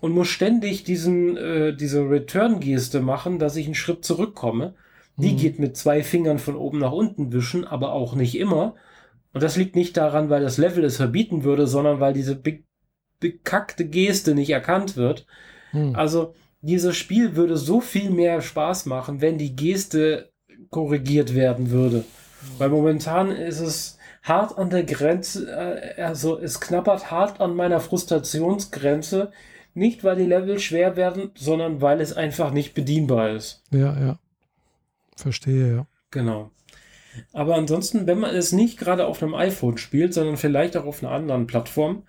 Und 0.00 0.12
muss 0.12 0.28
ständig 0.28 0.84
diesen, 0.84 1.36
äh, 1.36 1.74
diese 1.74 2.08
Return-Geste 2.08 3.00
machen, 3.00 3.38
dass 3.38 3.56
ich 3.56 3.66
einen 3.66 3.74
Schritt 3.74 4.04
zurückkomme. 4.04 4.74
Die 5.18 5.30
hm. 5.30 5.36
geht 5.36 5.58
mit 5.58 5.76
zwei 5.76 6.02
Fingern 6.02 6.38
von 6.38 6.56
oben 6.56 6.78
nach 6.78 6.92
unten 6.92 7.32
wischen, 7.32 7.64
aber 7.64 7.92
auch 7.92 8.14
nicht 8.14 8.38
immer. 8.38 8.74
Und 9.34 9.42
das 9.42 9.56
liegt 9.56 9.76
nicht 9.76 9.96
daran, 9.96 10.30
weil 10.30 10.42
das 10.42 10.56
Level 10.58 10.84
es 10.84 10.96
verbieten 10.96 11.44
würde, 11.44 11.66
sondern 11.66 12.00
weil 12.00 12.14
diese 12.14 12.34
Big 12.34 12.64
bekackte 13.20 13.84
Geste 13.84 14.34
nicht 14.34 14.50
erkannt 14.50 14.96
wird. 14.96 15.26
Hm. 15.72 15.94
Also 15.96 16.34
dieses 16.60 16.96
Spiel 16.96 17.36
würde 17.36 17.56
so 17.56 17.80
viel 17.80 18.10
mehr 18.10 18.40
Spaß 18.40 18.86
machen, 18.86 19.20
wenn 19.20 19.38
die 19.38 19.56
Geste 19.56 20.30
korrigiert 20.70 21.34
werden 21.34 21.70
würde. 21.70 22.04
Weil 22.58 22.68
momentan 22.68 23.32
ist 23.32 23.60
es 23.60 23.98
hart 24.22 24.56
an 24.56 24.70
der 24.70 24.84
Grenze, 24.84 25.50
äh, 25.50 26.00
also 26.00 26.38
es 26.38 26.60
knappert 26.60 27.10
hart 27.10 27.40
an 27.40 27.54
meiner 27.54 27.80
Frustrationsgrenze. 27.80 29.32
Nicht, 29.74 30.02
weil 30.02 30.16
die 30.16 30.24
Level 30.24 30.58
schwer 30.58 30.96
werden, 30.96 31.30
sondern 31.36 31.80
weil 31.80 32.00
es 32.00 32.12
einfach 32.12 32.52
nicht 32.52 32.74
bedienbar 32.74 33.30
ist. 33.30 33.62
Ja, 33.70 33.98
ja. 33.98 34.18
Verstehe, 35.18 35.74
ja. 35.74 35.86
Genau. 36.10 36.50
Aber 37.32 37.56
ansonsten, 37.56 38.06
wenn 38.06 38.20
man 38.20 38.34
es 38.34 38.52
nicht 38.52 38.78
gerade 38.78 39.06
auf 39.06 39.22
einem 39.22 39.34
iPhone 39.34 39.76
spielt, 39.76 40.14
sondern 40.14 40.36
vielleicht 40.36 40.76
auch 40.76 40.84
auf 40.84 41.02
einer 41.02 41.12
anderen 41.12 41.48
Plattform, 41.48 42.04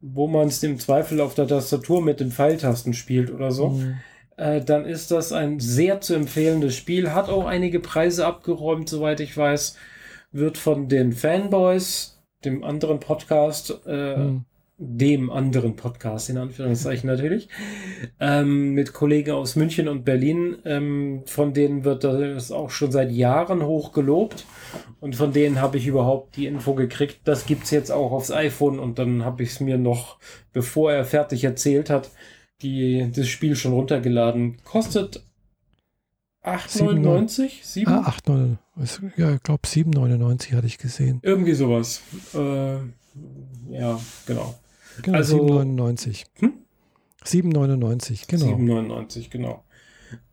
wo 0.00 0.26
man 0.26 0.48
es 0.48 0.62
im 0.62 0.78
Zweifel 0.78 1.20
auf 1.20 1.34
der 1.34 1.46
Tastatur 1.46 2.02
mit 2.02 2.20
den 2.20 2.30
Pfeiltasten 2.30 2.94
spielt 2.94 3.30
oder 3.30 3.50
so, 3.50 3.70
mhm. 3.70 3.98
äh, 4.36 4.62
dann 4.62 4.86
ist 4.86 5.10
das 5.10 5.32
ein 5.32 5.60
sehr 5.60 6.00
zu 6.00 6.14
empfehlendes 6.14 6.74
Spiel. 6.74 7.12
Hat 7.12 7.28
auch 7.28 7.44
einige 7.44 7.80
Preise 7.80 8.26
abgeräumt, 8.26 8.88
soweit 8.88 9.20
ich 9.20 9.36
weiß. 9.36 9.76
Wird 10.32 10.56
von 10.56 10.88
den 10.88 11.12
Fanboys, 11.12 12.22
dem 12.44 12.64
anderen 12.64 13.00
Podcast, 13.00 13.78
äh, 13.86 14.16
mhm 14.16 14.46
dem 14.78 15.30
anderen 15.30 15.74
Podcast, 15.74 16.28
in 16.28 16.36
Anführungszeichen 16.36 17.08
natürlich, 17.08 17.48
ähm, 18.20 18.72
mit 18.72 18.92
Kollegen 18.92 19.30
aus 19.30 19.56
München 19.56 19.88
und 19.88 20.04
Berlin. 20.04 20.58
Ähm, 20.64 21.22
von 21.26 21.54
denen 21.54 21.84
wird 21.84 22.04
das 22.04 22.52
auch 22.52 22.70
schon 22.70 22.92
seit 22.92 23.10
Jahren 23.10 23.64
hoch 23.64 23.92
gelobt. 23.92 24.44
Und 25.00 25.16
von 25.16 25.32
denen 25.32 25.60
habe 25.60 25.78
ich 25.78 25.86
überhaupt 25.86 26.36
die 26.36 26.46
Info 26.46 26.74
gekriegt. 26.74 27.20
Das 27.24 27.46
gibt 27.46 27.64
es 27.64 27.70
jetzt 27.70 27.90
auch 27.90 28.12
aufs 28.12 28.30
iPhone. 28.30 28.78
Und 28.78 28.98
dann 28.98 29.24
habe 29.24 29.42
ich 29.42 29.50
es 29.50 29.60
mir 29.60 29.78
noch, 29.78 30.18
bevor 30.52 30.92
er 30.92 31.04
fertig 31.04 31.44
erzählt 31.44 31.88
hat, 31.88 32.10
die, 32.60 33.10
das 33.14 33.28
Spiel 33.28 33.56
schon 33.56 33.72
runtergeladen. 33.72 34.58
Kostet 34.64 35.24
8,99? 36.44 37.86
Ah, 37.86 38.10
8,99. 38.10 39.12
Ja, 39.16 39.34
ich 39.34 39.42
glaube 39.42 39.66
7,99 39.66 40.54
hatte 40.54 40.66
ich 40.66 40.76
gesehen. 40.76 41.20
Irgendwie 41.22 41.54
sowas. 41.54 42.02
Äh, 42.34 42.76
ja, 43.70 43.98
genau. 44.26 44.54
Genau, 45.02 45.16
also, 45.16 45.46
7,99. 45.46 46.24
Hm? 46.40 46.52
7,99, 47.24 48.28
genau. 48.28 48.46
7,99, 48.46 49.30
genau. 49.30 49.64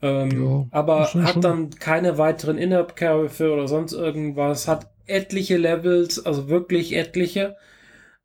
Ähm, 0.02 0.44
ja, 0.44 0.68
aber 0.72 1.06
schon, 1.08 1.24
hat 1.24 1.34
schon. 1.34 1.42
dann 1.42 1.70
keine 1.72 2.18
weiteren 2.18 2.58
In-App-Käufe 2.58 3.52
oder 3.52 3.68
sonst 3.68 3.94
irgendwas, 3.94 4.68
hat 4.68 4.92
etliche 5.06 5.58
Levels, 5.58 6.24
also 6.26 6.48
wirklich 6.48 6.96
etliche. 6.96 7.56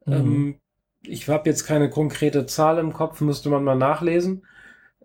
Mhm. 0.04 0.12
Ähm, 0.12 0.60
ich 1.02 1.28
habe 1.28 1.48
jetzt 1.48 1.64
keine 1.64 1.88
konkrete 1.88 2.46
Zahl 2.46 2.78
im 2.78 2.92
Kopf, 2.92 3.20
müsste 3.20 3.48
man 3.48 3.64
mal 3.64 3.76
nachlesen. 3.76 4.44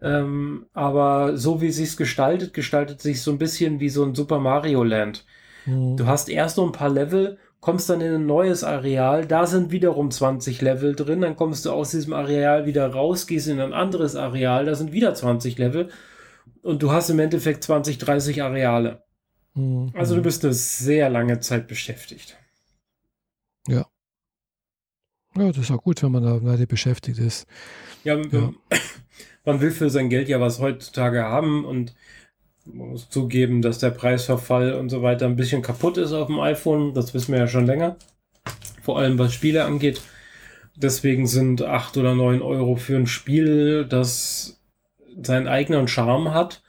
Ähm, 0.01 0.65
aber 0.73 1.37
so 1.37 1.61
wie 1.61 1.67
es 1.67 1.95
gestaltet, 1.95 2.53
gestaltet 2.53 3.01
sich 3.01 3.21
so 3.21 3.31
ein 3.31 3.37
bisschen 3.37 3.79
wie 3.79 3.89
so 3.89 4.03
ein 4.03 4.15
Super 4.15 4.39
Mario 4.39 4.83
Land. 4.83 5.25
Mhm. 5.65 5.95
Du 5.95 6.05
hast 6.05 6.27
erst 6.29 6.57
so 6.57 6.65
ein 6.65 6.73
paar 6.73 6.89
Level 6.89 7.37
kommst 7.63 7.89
dann 7.89 8.01
in 8.01 8.13
ein 8.13 8.25
neues 8.25 8.65
Areal, 8.65 9.25
da 9.25 9.47
sind 9.47 9.71
wiederum 9.71 10.11
20 10.11 10.61
Level 10.61 10.95
drin, 10.95 11.21
dann 11.21 11.37
kommst 11.37 11.65
du 11.65 11.71
aus 11.71 11.91
diesem 11.91 12.11
Areal 12.11 12.65
wieder 12.65 12.85
raus, 12.91 13.25
gehst 13.25 13.47
in 13.47 13.61
ein 13.61 13.71
anderes 13.71 14.17
Areal, 14.17 14.65
da 14.65 14.75
sind 14.75 14.91
wieder 14.91 15.15
20 15.15 15.57
Level 15.57 15.89
und 16.61 16.83
du 16.83 16.91
hast 16.91 17.09
im 17.09 17.19
Endeffekt 17.19 17.63
20, 17.63 17.99
30 17.99 18.43
Areale. 18.43 19.05
Mhm. 19.53 19.93
Also 19.93 20.13
du 20.15 20.21
bist 20.21 20.43
eine 20.43 20.53
sehr 20.53 21.09
lange 21.09 21.39
Zeit 21.39 21.69
beschäftigt. 21.69 22.37
Ja. 23.69 23.85
Ja, 25.37 25.47
das 25.47 25.59
ist 25.59 25.71
auch 25.71 25.83
gut, 25.83 26.03
wenn 26.03 26.11
man 26.11 26.23
da 26.23 26.43
weiter 26.43 26.65
beschäftigt 26.65 27.17
ist. 27.17 27.47
Ja, 28.03 28.17
ja, 28.17 28.51
man 29.45 29.61
will 29.61 29.71
für 29.71 29.89
sein 29.89 30.09
Geld 30.09 30.27
ja 30.27 30.41
was 30.41 30.59
heutzutage 30.59 31.23
haben 31.23 31.63
und 31.63 31.95
man 32.65 32.89
muss 32.89 33.09
zugeben, 33.09 33.61
dass 33.61 33.79
der 33.79 33.89
Preisverfall 33.89 34.73
und 34.73 34.89
so 34.89 35.01
weiter 35.01 35.25
ein 35.25 35.35
bisschen 35.35 35.61
kaputt 35.61 35.97
ist 35.97 36.13
auf 36.13 36.27
dem 36.27 36.39
iPhone. 36.39 36.93
Das 36.93 37.13
wissen 37.13 37.33
wir 37.33 37.39
ja 37.39 37.47
schon 37.47 37.65
länger. 37.65 37.97
Vor 38.81 38.99
allem 38.99 39.19
was 39.19 39.33
Spiele 39.33 39.65
angeht. 39.65 40.01
Deswegen 40.75 41.27
sind 41.27 41.61
8 41.61 41.97
oder 41.97 42.15
9 42.15 42.41
Euro 42.41 42.75
für 42.75 42.95
ein 42.95 43.07
Spiel, 43.07 43.85
das 43.85 44.59
seinen 45.21 45.47
eigenen 45.47 45.87
Charme 45.87 46.33
hat, 46.33 46.63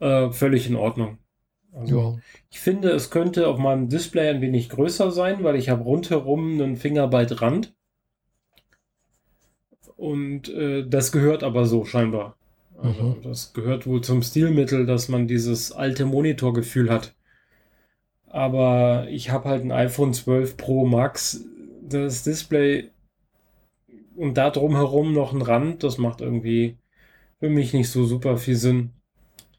äh, 0.00 0.30
völlig 0.30 0.68
in 0.68 0.76
Ordnung. 0.76 1.18
Also, 1.72 2.00
ja. 2.00 2.18
Ich 2.50 2.60
finde, 2.60 2.90
es 2.90 3.10
könnte 3.10 3.48
auf 3.48 3.58
meinem 3.58 3.88
Display 3.88 4.28
ein 4.28 4.40
wenig 4.40 4.68
größer 4.68 5.10
sein, 5.10 5.44
weil 5.44 5.56
ich 5.56 5.68
habe 5.68 5.84
rundherum 5.84 6.60
einen 6.60 6.76
Fingerbyte 6.76 7.40
Rand. 7.40 7.74
Und 9.96 10.48
äh, 10.50 10.86
das 10.86 11.10
gehört 11.10 11.42
aber 11.42 11.66
so 11.66 11.84
scheinbar. 11.84 12.36
Also 12.80 13.02
mhm. 13.02 13.22
das 13.22 13.52
gehört 13.52 13.86
wohl 13.86 14.02
zum 14.02 14.22
Stilmittel, 14.22 14.86
dass 14.86 15.08
man 15.08 15.26
dieses 15.26 15.72
alte 15.72 16.06
Monitorgefühl 16.06 16.90
hat. 16.90 17.14
Aber 18.26 19.06
ich 19.10 19.30
habe 19.30 19.48
halt 19.48 19.64
ein 19.64 19.72
iPhone 19.72 20.12
12 20.12 20.56
Pro 20.56 20.86
Max, 20.86 21.44
das 21.82 22.22
Display 22.22 22.90
und 24.14 24.34
da 24.36 24.50
drumherum 24.50 25.12
noch 25.12 25.32
ein 25.32 25.42
Rand, 25.42 25.82
das 25.82 25.98
macht 25.98 26.20
irgendwie 26.20 26.76
für 27.40 27.48
mich 27.48 27.72
nicht 27.72 27.88
so 27.90 28.04
super 28.04 28.36
viel 28.36 28.56
Sinn. 28.56 28.90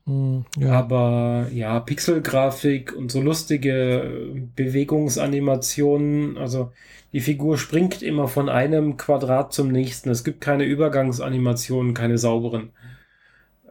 Hm, 0.06 0.46
ja. 0.58 0.72
Aber 0.72 1.48
ja, 1.54 1.80
Pixelgrafik 1.80 2.96
und 2.96 3.12
so 3.12 3.22
lustige 3.22 4.34
Bewegungsanimationen, 4.56 6.38
also 6.38 6.72
die 7.14 7.22
Figur 7.22 7.58
springt 7.58 8.02
immer 8.02 8.28
von 8.28 8.50
einem 8.50 8.98
Quadrat 8.98 9.54
zum 9.54 9.70
nächsten. 9.72 10.10
Es 10.10 10.24
gibt 10.24 10.42
keine 10.42 10.66
Übergangsanimationen, 10.66 11.94
keine 11.94 12.18
sauberen. 12.18 12.72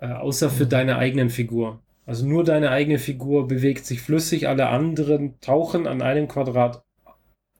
Äh, 0.00 0.12
außer 0.12 0.50
für 0.50 0.66
deine 0.66 0.96
eigenen 0.96 1.28
Figur. 1.28 1.80
Also 2.06 2.26
nur 2.26 2.44
deine 2.44 2.70
eigene 2.70 2.98
Figur 2.98 3.48
bewegt 3.48 3.84
sich 3.84 4.00
flüssig, 4.00 4.48
alle 4.48 4.68
anderen 4.68 5.40
tauchen 5.40 5.86
an 5.86 6.02
einem 6.02 6.28
Quadrat, 6.28 6.84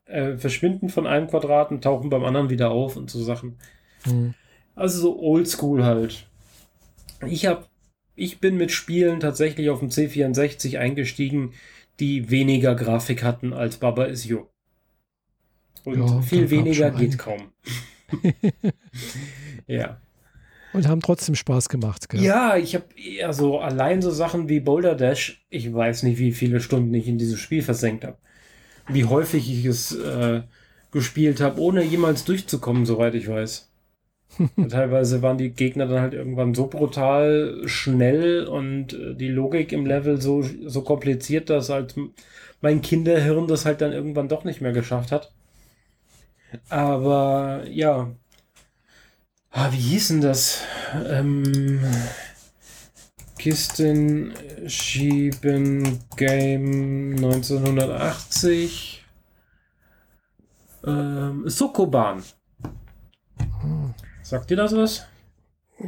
äh, 0.07 0.37
verschwinden 0.37 0.89
von 0.89 1.07
einem 1.07 1.27
Quadrat 1.27 1.71
und 1.71 1.83
tauchen 1.83 2.11
beim 2.11 2.25
anderen 2.25 2.49
wieder 2.49 2.71
auf 2.71 2.97
und 2.97 3.11
so 3.11 3.23
Sachen. 3.23 3.57
Mhm. 4.07 4.35
Also 4.75 5.01
so 5.01 5.21
oldschool 5.21 5.85
halt. 5.85 6.29
Ich 7.27 7.47
hab, 7.47 7.69
ich 8.15 8.39
bin 8.39 8.57
mit 8.57 8.71
Spielen 8.71 9.19
tatsächlich 9.19 9.69
auf 9.71 9.81
dem 9.81 9.89
C64 9.89 10.79
eingestiegen, 10.79 11.53
die 11.99 12.31
weniger 12.31 12.77
Grafik 12.77 13.25
hatten 13.25 13.53
als 13.53 13.79
Baba 13.79 14.05
Is 14.05 14.25
You. 14.25 14.47
Und 15.85 15.99
ja, 15.99 16.23
viel 16.23 16.49
weniger 16.51 16.91
geht 16.93 17.19
kaum. 17.19 17.53
ja. 19.67 20.01
Und 20.79 20.87
haben 20.87 21.01
trotzdem 21.01 21.35
Spaß 21.35 21.69
gemacht. 21.69 22.09
Gell? 22.09 22.23
Ja, 22.23 22.57
ich 22.57 22.77
habe 22.77 22.85
also 23.25 23.59
allein 23.59 24.01
so 24.01 24.13
Sachen 24.13 24.49
wie 24.49 24.61
Boulder 24.61 24.95
Dash, 24.95 25.45
ich 25.51 25.75
weiß 25.75 26.05
nicht, 26.05 26.21
wie 26.21 26.31
viele 26.31 26.61
Stunden 26.61 26.95
ich 26.95 27.09
in 27.09 27.19
dieses 27.19 27.41
Spiel 27.41 27.63
versenkt 27.63 28.05
habe. 28.05 28.17
Wie 28.87 29.05
häufig 29.05 29.53
ich 29.53 29.65
es 29.65 29.93
äh, 29.97 30.43
gespielt 30.93 31.41
habe, 31.41 31.61
ohne 31.61 31.83
jemals 31.83 32.25
durchzukommen, 32.25 32.87
soweit 32.87 33.17
ich 33.17 33.27
weiß. 33.27 33.73
teilweise 34.71 35.21
waren 35.21 35.37
die 35.37 35.51
Gegner 35.51 35.89
dann 35.89 36.01
halt 36.01 36.15
irgendwann 36.15 36.55
so 36.55 36.69
brutal 36.69 37.63
schnell 37.65 38.47
und 38.47 38.93
äh, 38.93 39.17
die 39.17 39.31
Logik 39.31 39.73
im 39.73 39.85
Level 39.85 40.21
so, 40.21 40.43
so 40.43 40.83
kompliziert, 40.83 41.51
dass 41.51 41.71
halt 41.71 41.97
mein 42.61 42.83
Kinderhirn 42.83 43.49
das 43.49 43.65
halt 43.65 43.81
dann 43.81 43.91
irgendwann 43.91 44.29
doch 44.29 44.45
nicht 44.45 44.61
mehr 44.61 44.73
geschafft 44.73 45.11
hat. 45.11 45.33
Aber 46.69 47.65
ja. 47.69 48.13
Ah, 49.61 49.73
wie 49.73 49.77
hieß 49.77 50.09
denn 50.09 50.21
das? 50.21 50.61
Ähm, 51.09 51.81
Kisten 53.41 54.33
schieben 54.69 55.99
Game 56.17 57.17
1980. 57.17 59.05
Ähm, 60.87 61.43
Sokoban. 61.49 62.23
Sagt 64.23 64.51
dir 64.51 64.59
das 64.59 64.77
was? 64.77 65.07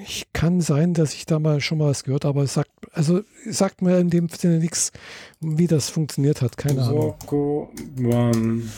Ich 0.04 0.32
kann 0.32 0.60
sein, 0.60 0.92
dass 0.92 1.14
ich 1.14 1.24
da 1.26 1.38
mal 1.38 1.60
schon 1.60 1.78
mal 1.78 1.90
was 1.90 2.02
gehört, 2.02 2.24
aber 2.24 2.42
es 2.42 2.54
sagt, 2.54 2.72
also 2.90 3.20
sagt 3.48 3.82
mir 3.82 3.98
in 3.98 4.10
dem 4.10 4.28
Sinne 4.30 4.58
nichts, 4.58 4.90
wie 5.38 5.68
das 5.68 5.90
funktioniert 5.90 6.42
hat. 6.42 6.56
Keine 6.56 6.82
Ahnung. 6.82 7.14
Sokoban. 7.20 8.68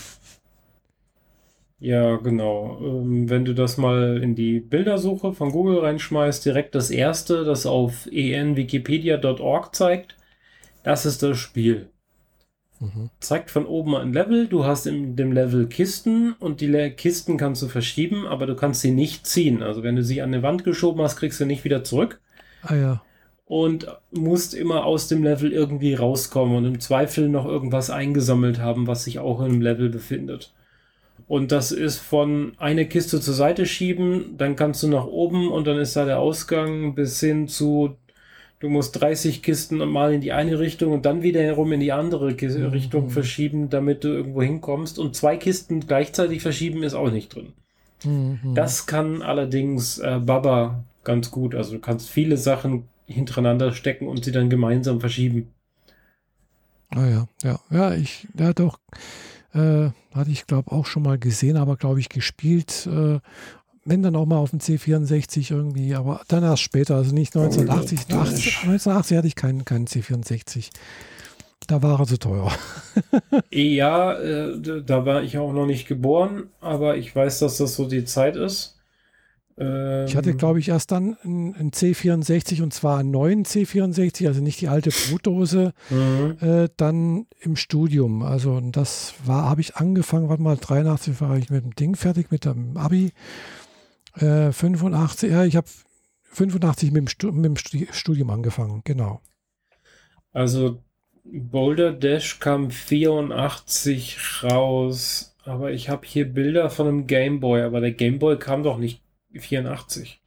Ja, 1.82 2.14
genau. 2.14 2.78
Ähm, 2.80 3.28
wenn 3.28 3.44
du 3.44 3.54
das 3.54 3.76
mal 3.76 4.22
in 4.22 4.36
die 4.36 4.60
Bildersuche 4.60 5.32
von 5.32 5.50
Google 5.50 5.80
reinschmeißt, 5.80 6.44
direkt 6.44 6.76
das 6.76 6.90
erste, 6.90 7.44
das 7.44 7.66
auf 7.66 8.06
enwikipedia.org 8.06 9.74
zeigt, 9.74 10.16
das 10.84 11.06
ist 11.06 11.24
das 11.24 11.38
Spiel. 11.38 11.88
Mhm. 12.78 13.10
Zeigt 13.18 13.50
von 13.50 13.66
oben 13.66 13.96
ein 13.96 14.12
Level, 14.12 14.46
du 14.46 14.64
hast 14.64 14.86
in 14.86 15.16
dem 15.16 15.32
Level 15.32 15.66
Kisten 15.66 16.34
und 16.38 16.60
die 16.60 16.68
Le 16.68 16.92
Kisten 16.92 17.36
kannst 17.36 17.62
du 17.62 17.66
verschieben, 17.66 18.28
aber 18.28 18.46
du 18.46 18.54
kannst 18.54 18.82
sie 18.82 18.92
nicht 18.92 19.26
ziehen. 19.26 19.60
Also 19.60 19.82
wenn 19.82 19.96
du 19.96 20.04
sie 20.04 20.22
an 20.22 20.32
eine 20.32 20.44
Wand 20.44 20.62
geschoben 20.62 21.02
hast, 21.02 21.16
kriegst 21.16 21.40
du 21.40 21.46
nicht 21.46 21.64
wieder 21.64 21.82
zurück. 21.82 22.20
Ah 22.62 22.76
ja. 22.76 23.02
Und 23.44 23.88
musst 24.12 24.54
immer 24.54 24.84
aus 24.84 25.08
dem 25.08 25.24
Level 25.24 25.50
irgendwie 25.50 25.94
rauskommen 25.94 26.54
und 26.54 26.64
im 26.64 26.78
Zweifel 26.78 27.28
noch 27.28 27.44
irgendwas 27.44 27.90
eingesammelt 27.90 28.60
haben, 28.60 28.86
was 28.86 29.02
sich 29.02 29.18
auch 29.18 29.40
im 29.40 29.60
Level 29.60 29.88
befindet. 29.88 30.54
Und 31.32 31.50
das 31.50 31.72
ist 31.72 31.96
von 31.96 32.52
eine 32.58 32.86
Kiste 32.86 33.18
zur 33.18 33.32
Seite 33.32 33.64
schieben, 33.64 34.34
dann 34.36 34.54
kannst 34.54 34.82
du 34.82 34.88
nach 34.88 35.06
oben 35.06 35.50
und 35.50 35.66
dann 35.66 35.78
ist 35.78 35.96
da 35.96 36.04
der 36.04 36.18
Ausgang 36.18 36.94
bis 36.94 37.20
hin 37.20 37.48
zu, 37.48 37.96
du 38.60 38.68
musst 38.68 39.00
30 39.00 39.42
Kisten 39.42 39.78
mal 39.78 40.12
in 40.12 40.20
die 40.20 40.32
eine 40.32 40.58
Richtung 40.58 40.92
und 40.92 41.06
dann 41.06 41.22
wieder 41.22 41.40
herum 41.40 41.72
in 41.72 41.80
die 41.80 41.92
andere 41.92 42.34
Kiste 42.34 42.58
mhm. 42.58 42.66
Richtung 42.66 43.08
verschieben, 43.08 43.70
damit 43.70 44.04
du 44.04 44.08
irgendwo 44.08 44.42
hinkommst. 44.42 44.98
Und 44.98 45.16
zwei 45.16 45.38
Kisten 45.38 45.80
gleichzeitig 45.80 46.42
verschieben 46.42 46.82
ist 46.82 46.92
auch 46.92 47.10
nicht 47.10 47.34
drin. 47.34 47.54
Mhm. 48.04 48.54
Das 48.54 48.84
kann 48.84 49.22
allerdings 49.22 50.00
äh, 50.00 50.20
Baba 50.22 50.84
ganz 51.02 51.30
gut. 51.30 51.54
Also 51.54 51.72
du 51.72 51.78
kannst 51.78 52.10
viele 52.10 52.36
Sachen 52.36 52.88
hintereinander 53.06 53.72
stecken 53.72 54.06
und 54.06 54.22
sie 54.22 54.32
dann 54.32 54.50
gemeinsam 54.50 55.00
verschieben. 55.00 55.48
Ah 56.90 57.08
ja, 57.08 57.28
ja, 57.42 57.58
ja, 57.70 57.94
ich, 57.94 58.28
ja 58.38 58.52
doch. 58.52 58.78
Äh, 59.54 59.90
hatte 60.14 60.30
ich, 60.30 60.46
glaube 60.46 60.72
auch 60.72 60.86
schon 60.86 61.02
mal 61.02 61.18
gesehen, 61.18 61.56
aber 61.56 61.76
glaube 61.76 62.00
ich 62.00 62.08
gespielt. 62.08 62.86
Äh, 62.86 63.20
wenn 63.84 64.02
dann 64.02 64.16
auch 64.16 64.26
mal 64.26 64.36
auf 64.36 64.50
dem 64.50 64.60
C64 64.60 65.50
irgendwie, 65.50 65.94
aber 65.94 66.20
dann 66.28 66.44
erst 66.44 66.62
später, 66.62 66.96
also 66.96 67.12
nicht 67.14 67.36
1980. 67.36 68.00
Oh, 68.10 68.18
80, 68.18 68.46
1980 68.62 69.16
hatte 69.16 69.26
ich 69.26 69.36
keinen, 69.36 69.64
keinen 69.64 69.86
C64. 69.86 70.70
Da 71.66 71.82
war 71.82 72.00
er 72.00 72.06
zu 72.06 72.18
teuer. 72.18 72.50
ja, 73.50 74.12
äh, 74.14 74.82
da 74.84 75.06
war 75.06 75.22
ich 75.22 75.38
auch 75.38 75.52
noch 75.52 75.66
nicht 75.66 75.86
geboren, 75.86 76.48
aber 76.60 76.96
ich 76.96 77.14
weiß, 77.14 77.40
dass 77.40 77.58
das 77.58 77.74
so 77.74 77.88
die 77.88 78.04
Zeit 78.04 78.36
ist. 78.36 78.78
Ähm, 79.58 80.06
ich 80.06 80.16
hatte, 80.16 80.34
glaube 80.34 80.58
ich, 80.58 80.68
erst 80.68 80.92
dann 80.92 81.16
einen 81.24 81.70
C64 81.70 82.62
und 82.62 82.72
zwar 82.72 82.98
einen 82.98 83.10
neuen 83.10 83.44
C64, 83.44 84.26
also 84.26 84.40
nicht 84.40 84.60
die 84.60 84.68
alte 84.68 84.90
Brutdose, 84.90 85.72
mhm. 85.90 86.36
äh, 86.40 86.68
dann 86.76 87.26
im 87.40 87.56
Studium. 87.56 88.22
Also 88.22 88.60
das 88.60 89.14
war, 89.24 89.48
habe 89.48 89.60
ich 89.60 89.76
angefangen, 89.76 90.28
warte 90.28 90.42
mal, 90.42 90.56
83 90.56 91.20
war 91.20 91.36
ich 91.36 91.50
mit 91.50 91.64
dem 91.64 91.74
Ding 91.74 91.96
fertig, 91.96 92.30
mit 92.30 92.44
dem 92.44 92.76
Abi. 92.76 93.12
Äh, 94.16 94.52
85, 94.52 95.30
ja, 95.30 95.44
ich 95.44 95.56
habe 95.56 95.68
85 96.24 96.92
mit 96.92 97.22
dem, 97.22 97.40
mit 97.40 97.44
dem 97.44 97.86
Studium 97.92 98.30
angefangen, 98.30 98.82
genau. 98.84 99.20
Also 100.32 100.82
Boulder 101.24 101.92
Dash 101.92 102.40
kam 102.40 102.70
84 102.70 104.42
raus, 104.42 105.36
aber 105.44 105.72
ich 105.72 105.88
habe 105.88 106.06
hier 106.06 106.26
Bilder 106.26 106.70
von 106.70 106.88
einem 106.88 107.06
Gameboy, 107.06 107.62
aber 107.62 107.80
der 107.80 107.92
Gameboy 107.92 108.38
kam 108.38 108.62
doch 108.62 108.78
nicht 108.78 109.02
84. 109.38 110.20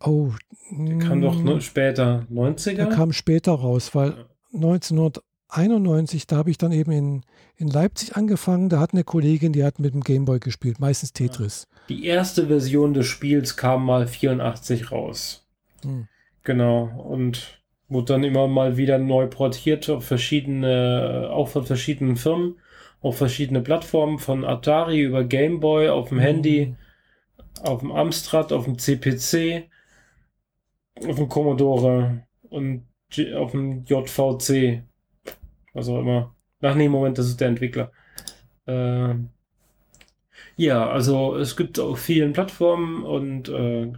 Oh. 0.00 0.32
Der 0.70 0.98
kam 0.98 1.20
doch 1.20 1.42
ne, 1.42 1.60
später, 1.60 2.26
90er? 2.30 2.74
Der 2.74 2.86
kam 2.88 3.12
später 3.12 3.52
raus, 3.52 3.94
weil 3.94 4.10
ja. 4.10 4.26
1991, 4.54 6.26
da 6.26 6.36
habe 6.36 6.50
ich 6.50 6.58
dann 6.58 6.72
eben 6.72 6.92
in, 6.92 7.22
in 7.56 7.68
Leipzig 7.68 8.16
angefangen. 8.16 8.68
Da 8.68 8.80
hat 8.80 8.92
eine 8.92 9.04
Kollegin, 9.04 9.52
die 9.52 9.64
hat 9.64 9.78
mit 9.78 9.94
dem 9.94 10.02
Gameboy 10.02 10.40
gespielt, 10.40 10.78
meistens 10.78 11.12
Tetris. 11.12 11.66
Die 11.88 12.04
erste 12.04 12.46
Version 12.48 12.94
des 12.94 13.06
Spiels 13.06 13.56
kam 13.56 13.84
mal 13.84 14.06
84 14.06 14.92
raus. 14.92 15.46
Hm. 15.82 16.06
Genau. 16.44 16.84
Und 16.84 17.62
wurde 17.88 18.12
dann 18.12 18.24
immer 18.24 18.46
mal 18.46 18.76
wieder 18.76 18.98
neu 18.98 19.26
portiert 19.26 19.88
auf 19.88 20.04
verschiedene, 20.04 21.28
auch 21.32 21.48
von 21.48 21.64
verschiedenen 21.64 22.16
Firmen, 22.16 22.56
auf 23.00 23.16
verschiedene 23.16 23.62
Plattformen, 23.62 24.18
von 24.18 24.44
Atari 24.44 25.00
über 25.00 25.24
Gameboy, 25.24 25.88
auf 25.88 26.10
dem 26.10 26.18
hm. 26.18 26.24
Handy 26.24 26.74
auf 27.62 27.80
dem 27.80 27.92
Amstrad, 27.92 28.52
auf 28.52 28.64
dem 28.64 28.78
CPC, 28.78 29.68
auf 31.06 31.16
dem 31.16 31.28
Commodore 31.28 32.24
und 32.50 32.86
auf 33.34 33.52
dem 33.52 33.84
JVC. 33.84 34.82
Was 35.72 35.88
auch 35.88 36.00
immer. 36.00 36.34
Ach 36.60 36.74
nee, 36.74 36.88
Moment, 36.88 37.18
das 37.18 37.26
ist 37.26 37.40
der 37.40 37.48
Entwickler. 37.48 37.92
Äh, 38.66 39.14
ja, 40.56 40.90
also 40.90 41.36
es 41.36 41.56
gibt 41.56 41.78
auf 41.78 42.00
vielen 42.00 42.32
Plattformen 42.32 43.04
und 43.04 43.48
äh, 43.48 43.92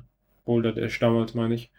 Boulder 0.44 0.72
Dash 0.72 0.98
damals 0.98 1.34
meine 1.34 1.54
ich. 1.54 1.70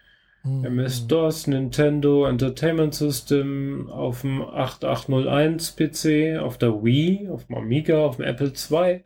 Mhm. 0.44 0.64
MS-DOS, 0.64 1.46
Nintendo 1.46 2.26
Entertainment 2.26 2.94
System 2.94 3.88
auf 3.90 4.22
dem 4.22 4.42
8801 4.42 5.76
PC, 5.76 6.40
auf 6.40 6.58
der 6.58 6.82
Wii, 6.82 7.28
auf 7.28 7.46
dem 7.46 7.56
Amiga, 7.56 8.04
auf 8.04 8.16
dem 8.16 8.24
Apple 8.24 8.48
II, 8.48 9.02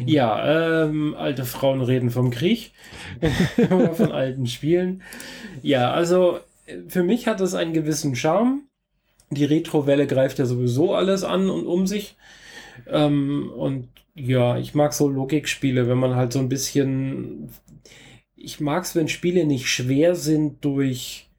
Mhm. 0.00 0.08
Ja, 0.08 0.84
ähm, 0.84 1.14
alte 1.16 1.44
Frauen 1.44 1.82
reden 1.82 2.10
vom 2.10 2.30
Krieg 2.30 2.72
oder 3.70 3.94
von 3.94 4.12
alten 4.12 4.46
Spielen. 4.46 5.02
Ja, 5.62 5.92
also 5.92 6.38
für 6.88 7.02
mich 7.02 7.26
hat 7.26 7.40
es 7.40 7.54
einen 7.54 7.72
gewissen 7.72 8.16
Charme. 8.16 8.62
Die 9.30 9.44
Retro-Welle 9.44 10.06
greift 10.06 10.38
ja 10.38 10.46
sowieso 10.46 10.94
alles 10.94 11.24
an 11.24 11.50
und 11.50 11.66
um 11.66 11.86
sich. 11.86 12.16
Ähm, 12.86 13.50
und 13.54 13.88
ja, 14.14 14.58
ich 14.58 14.74
mag 14.74 14.92
so 14.92 15.08
Logikspiele, 15.08 15.88
wenn 15.88 15.98
man 15.98 16.14
halt 16.14 16.32
so 16.32 16.38
ein 16.38 16.48
bisschen. 16.48 17.48
Ich 18.36 18.60
mag 18.60 18.84
es, 18.84 18.94
wenn 18.94 19.08
Spiele 19.08 19.44
nicht 19.44 19.68
schwer 19.68 20.14
sind 20.14 20.64
durch 20.64 21.30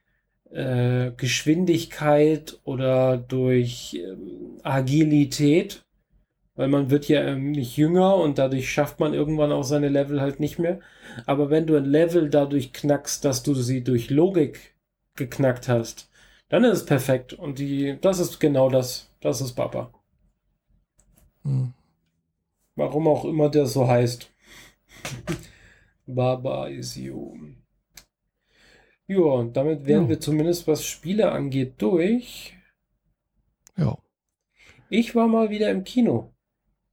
äh, 0.52 1.12
Geschwindigkeit 1.16 2.60
oder 2.64 3.18
durch 3.18 3.96
äh, 3.96 4.16
Agilität, 4.64 5.85
weil 6.56 6.70
man 6.70 6.90
wird 6.90 7.08
ja 7.08 7.22
ähm, 7.22 7.52
nicht 7.52 7.78
jünger 7.78 8.16
und 8.16 8.38
dadurch 8.38 8.72
schafft 8.72 9.00
man 9.00 9.14
irgendwann 9.14 9.52
auch 9.52 9.64
seine 9.64 9.90
Level 9.90 10.22
halt 10.22 10.40
nicht 10.40 10.58
mehr. 10.58 10.80
Aber 11.26 11.50
wenn 11.50 11.68
du 11.68 11.76
ein 11.76 11.86
Level 11.86 12.30
dadurch 12.30 12.74
knackst, 12.74 13.26
dass 13.26 13.44
du 13.44 13.54
sie 13.54 13.84
durch 13.84 14.10
Logik 14.10 14.76
geknackt 15.16 15.68
hast, 15.68 16.10
dann 16.50 16.64
ist 16.64 16.80
es 16.80 16.86
perfekt. 16.86 17.34
Und 17.34 17.60
die, 17.60 17.98
das 18.02 18.20
ist 18.20 18.40
genau 18.40 18.70
das. 18.70 19.12
Das 19.20 19.42
ist 19.42 19.54
Papa. 19.54 19.92
Hm. 21.44 21.74
Warum 22.76 23.08
auch 23.08 23.26
immer 23.26 23.50
der 23.50 23.66
so 23.66 23.88
heißt. 23.88 24.32
Baba 26.06 26.68
is 26.68 26.96
you. 26.96 27.36
Ja, 29.08 29.18
und 29.18 29.56
damit 29.56 29.86
wären 29.86 30.04
ja. 30.04 30.10
wir 30.10 30.20
zumindest, 30.20 30.68
was 30.68 30.86
Spiele 30.86 31.32
angeht, 31.32 31.76
durch. 31.80 32.56
Ja. 33.78 33.98
Ich 34.90 35.16
war 35.16 35.28
mal 35.28 35.50
wieder 35.50 35.70
im 35.70 35.84
Kino. 35.84 36.35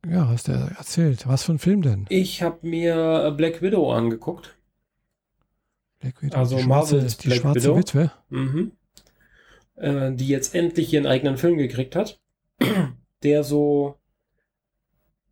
Ja, 0.08 0.28
hast 0.28 0.48
du 0.48 0.52
erzählt. 0.52 1.26
Was 1.28 1.44
für 1.44 1.52
ein 1.52 1.58
Film 1.58 1.82
denn? 1.82 2.06
Ich 2.08 2.42
habe 2.42 2.66
mir 2.66 3.32
Black 3.36 3.62
Widow 3.62 3.92
angeguckt. 3.92 4.56
Black 6.00 6.22
Widow. 6.22 6.36
Also 6.36 6.56
die 6.56 6.62
schwarze, 6.62 6.94
Marvel's 6.96 7.16
die 7.16 7.28
Black 7.28 7.40
schwarze 7.40 7.62
Widow. 7.62 7.76
Witwe. 7.76 8.12
Mhm. 8.30 8.72
Äh, 9.76 10.12
die 10.12 10.28
jetzt 10.28 10.54
endlich 10.54 10.92
ihren 10.92 11.06
eigenen 11.06 11.36
Film 11.36 11.56
gekriegt 11.56 11.96
hat. 11.96 12.20
Der 13.22 13.44
so 13.44 13.96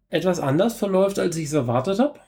etwas 0.08 0.38
anders 0.38 0.74
verläuft, 0.74 1.18
als 1.18 1.36
ich 1.36 1.46
es 1.46 1.52
erwartet 1.52 1.98
habe. 1.98 2.20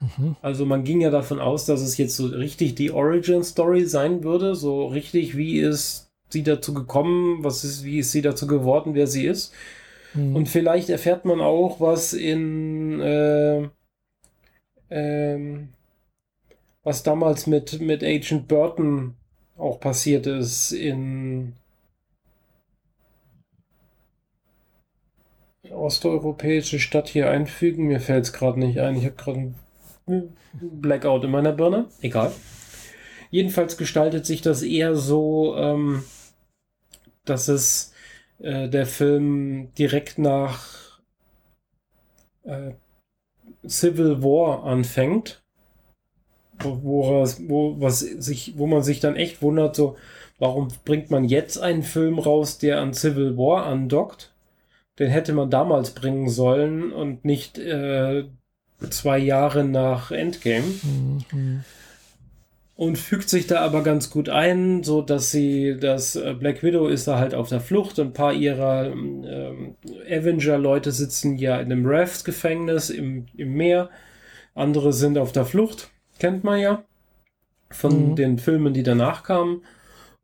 Mhm. 0.00 0.36
Also 0.42 0.66
man 0.66 0.84
ging 0.84 1.00
ja 1.00 1.10
davon 1.10 1.40
aus, 1.40 1.64
dass 1.64 1.80
es 1.80 1.96
jetzt 1.96 2.16
so 2.16 2.26
richtig 2.26 2.74
die 2.74 2.90
Origin 2.90 3.42
Story 3.42 3.86
sein 3.86 4.22
würde, 4.24 4.54
so 4.54 4.86
richtig, 4.86 5.36
wie 5.36 5.60
ist 5.60 6.10
sie 6.28 6.42
dazu 6.42 6.74
gekommen, 6.74 7.44
was 7.44 7.64
ist, 7.64 7.84
wie 7.84 7.98
ist 7.98 8.12
sie 8.12 8.22
dazu 8.22 8.46
geworden, 8.46 8.94
wer 8.94 9.06
sie 9.06 9.26
ist. 9.26 9.52
Mhm. 10.14 10.36
Und 10.36 10.48
vielleicht 10.48 10.88
erfährt 10.88 11.24
man 11.24 11.40
auch, 11.40 11.80
was 11.80 12.12
in 12.12 13.00
äh, 13.00 13.68
ähm, 14.90 15.68
was 16.82 17.02
damals 17.02 17.46
mit, 17.46 17.80
mit 17.80 18.02
Agent 18.02 18.48
Burton 18.48 19.14
auch 19.56 19.80
passiert 19.80 20.26
ist 20.26 20.72
in 20.72 21.54
osteuropäische 25.70 26.78
Stadt 26.78 27.08
hier 27.08 27.30
einfügen. 27.30 27.86
Mir 27.86 28.00
fällt 28.00 28.24
es 28.24 28.32
gerade 28.32 28.58
nicht 28.58 28.80
ein. 28.80 28.96
Ich 28.96 29.04
habe 29.04 29.14
gerade 29.14 29.54
ein 30.06 30.36
Blackout 30.52 31.24
in 31.24 31.30
meiner 31.30 31.52
Birne. 31.52 31.86
Egal. 32.00 32.32
Jedenfalls 33.30 33.76
gestaltet 33.76 34.26
sich 34.26 34.42
das 34.42 34.62
eher 34.62 34.94
so, 34.94 35.56
ähm, 35.56 36.04
dass 37.24 37.48
es 37.48 37.91
äh, 38.42 38.68
der 38.68 38.86
Film 38.86 39.72
direkt 39.74 40.18
nach 40.18 41.00
äh, 42.44 42.72
Civil 43.66 44.22
War 44.22 44.64
anfängt. 44.64 45.42
Wo, 46.58 47.24
wo, 47.48 47.80
was 47.80 48.00
sich, 48.00 48.54
wo 48.56 48.66
man 48.66 48.82
sich 48.82 49.00
dann 49.00 49.16
echt 49.16 49.42
wundert, 49.42 49.74
so, 49.74 49.96
warum 50.38 50.68
bringt 50.84 51.10
man 51.10 51.24
jetzt 51.24 51.58
einen 51.58 51.82
Film 51.82 52.18
raus, 52.18 52.58
der 52.58 52.80
an 52.80 52.94
Civil 52.94 53.36
War 53.36 53.66
andockt? 53.66 54.32
Den 54.98 55.10
hätte 55.10 55.32
man 55.32 55.50
damals 55.50 55.92
bringen 55.92 56.28
sollen 56.28 56.92
und 56.92 57.24
nicht 57.24 57.58
äh, 57.58 58.24
zwei 58.90 59.18
Jahre 59.18 59.64
nach 59.64 60.10
Endgame. 60.10 60.66
Mhm. 61.32 61.64
Und 62.82 62.98
fügt 62.98 63.28
sich 63.28 63.46
da 63.46 63.60
aber 63.60 63.84
ganz 63.84 64.10
gut 64.10 64.28
ein, 64.28 64.82
so 64.82 65.02
dass 65.02 65.30
sie, 65.30 65.78
dass 65.78 66.16
äh, 66.16 66.34
Black 66.36 66.64
Widow 66.64 66.88
ist 66.88 67.06
da 67.06 67.16
halt 67.16 67.32
auf 67.32 67.48
der 67.48 67.60
Flucht. 67.60 68.00
Ein 68.00 68.12
paar 68.12 68.32
ihrer 68.32 68.86
ähm, 68.86 69.76
Avenger-Leute 70.10 70.90
sitzen 70.90 71.36
ja 71.36 71.60
in 71.60 71.70
einem 71.70 71.86
Rafts-Gefängnis 71.86 72.90
im, 72.90 73.26
im 73.36 73.52
Meer. 73.54 73.88
Andere 74.56 74.92
sind 74.92 75.16
auf 75.16 75.30
der 75.30 75.44
Flucht, 75.44 75.90
kennt 76.18 76.42
man 76.42 76.58
ja 76.58 76.82
von 77.70 78.10
mhm. 78.10 78.16
den 78.16 78.38
Filmen, 78.40 78.74
die 78.74 78.82
danach 78.82 79.22
kamen. 79.22 79.62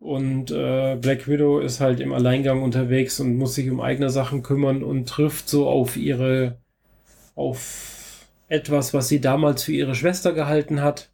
Und 0.00 0.50
äh, 0.50 0.96
Black 0.96 1.28
Widow 1.28 1.60
ist 1.60 1.78
halt 1.78 2.00
im 2.00 2.12
Alleingang 2.12 2.64
unterwegs 2.64 3.20
und 3.20 3.36
muss 3.36 3.54
sich 3.54 3.70
um 3.70 3.80
eigene 3.80 4.10
Sachen 4.10 4.42
kümmern 4.42 4.82
und 4.82 5.08
trifft 5.08 5.48
so 5.48 5.68
auf 5.68 5.96
ihre, 5.96 6.58
auf 7.36 8.26
etwas, 8.48 8.92
was 8.94 9.06
sie 9.06 9.20
damals 9.20 9.62
für 9.62 9.74
ihre 9.74 9.94
Schwester 9.94 10.32
gehalten 10.32 10.82
hat, 10.82 11.12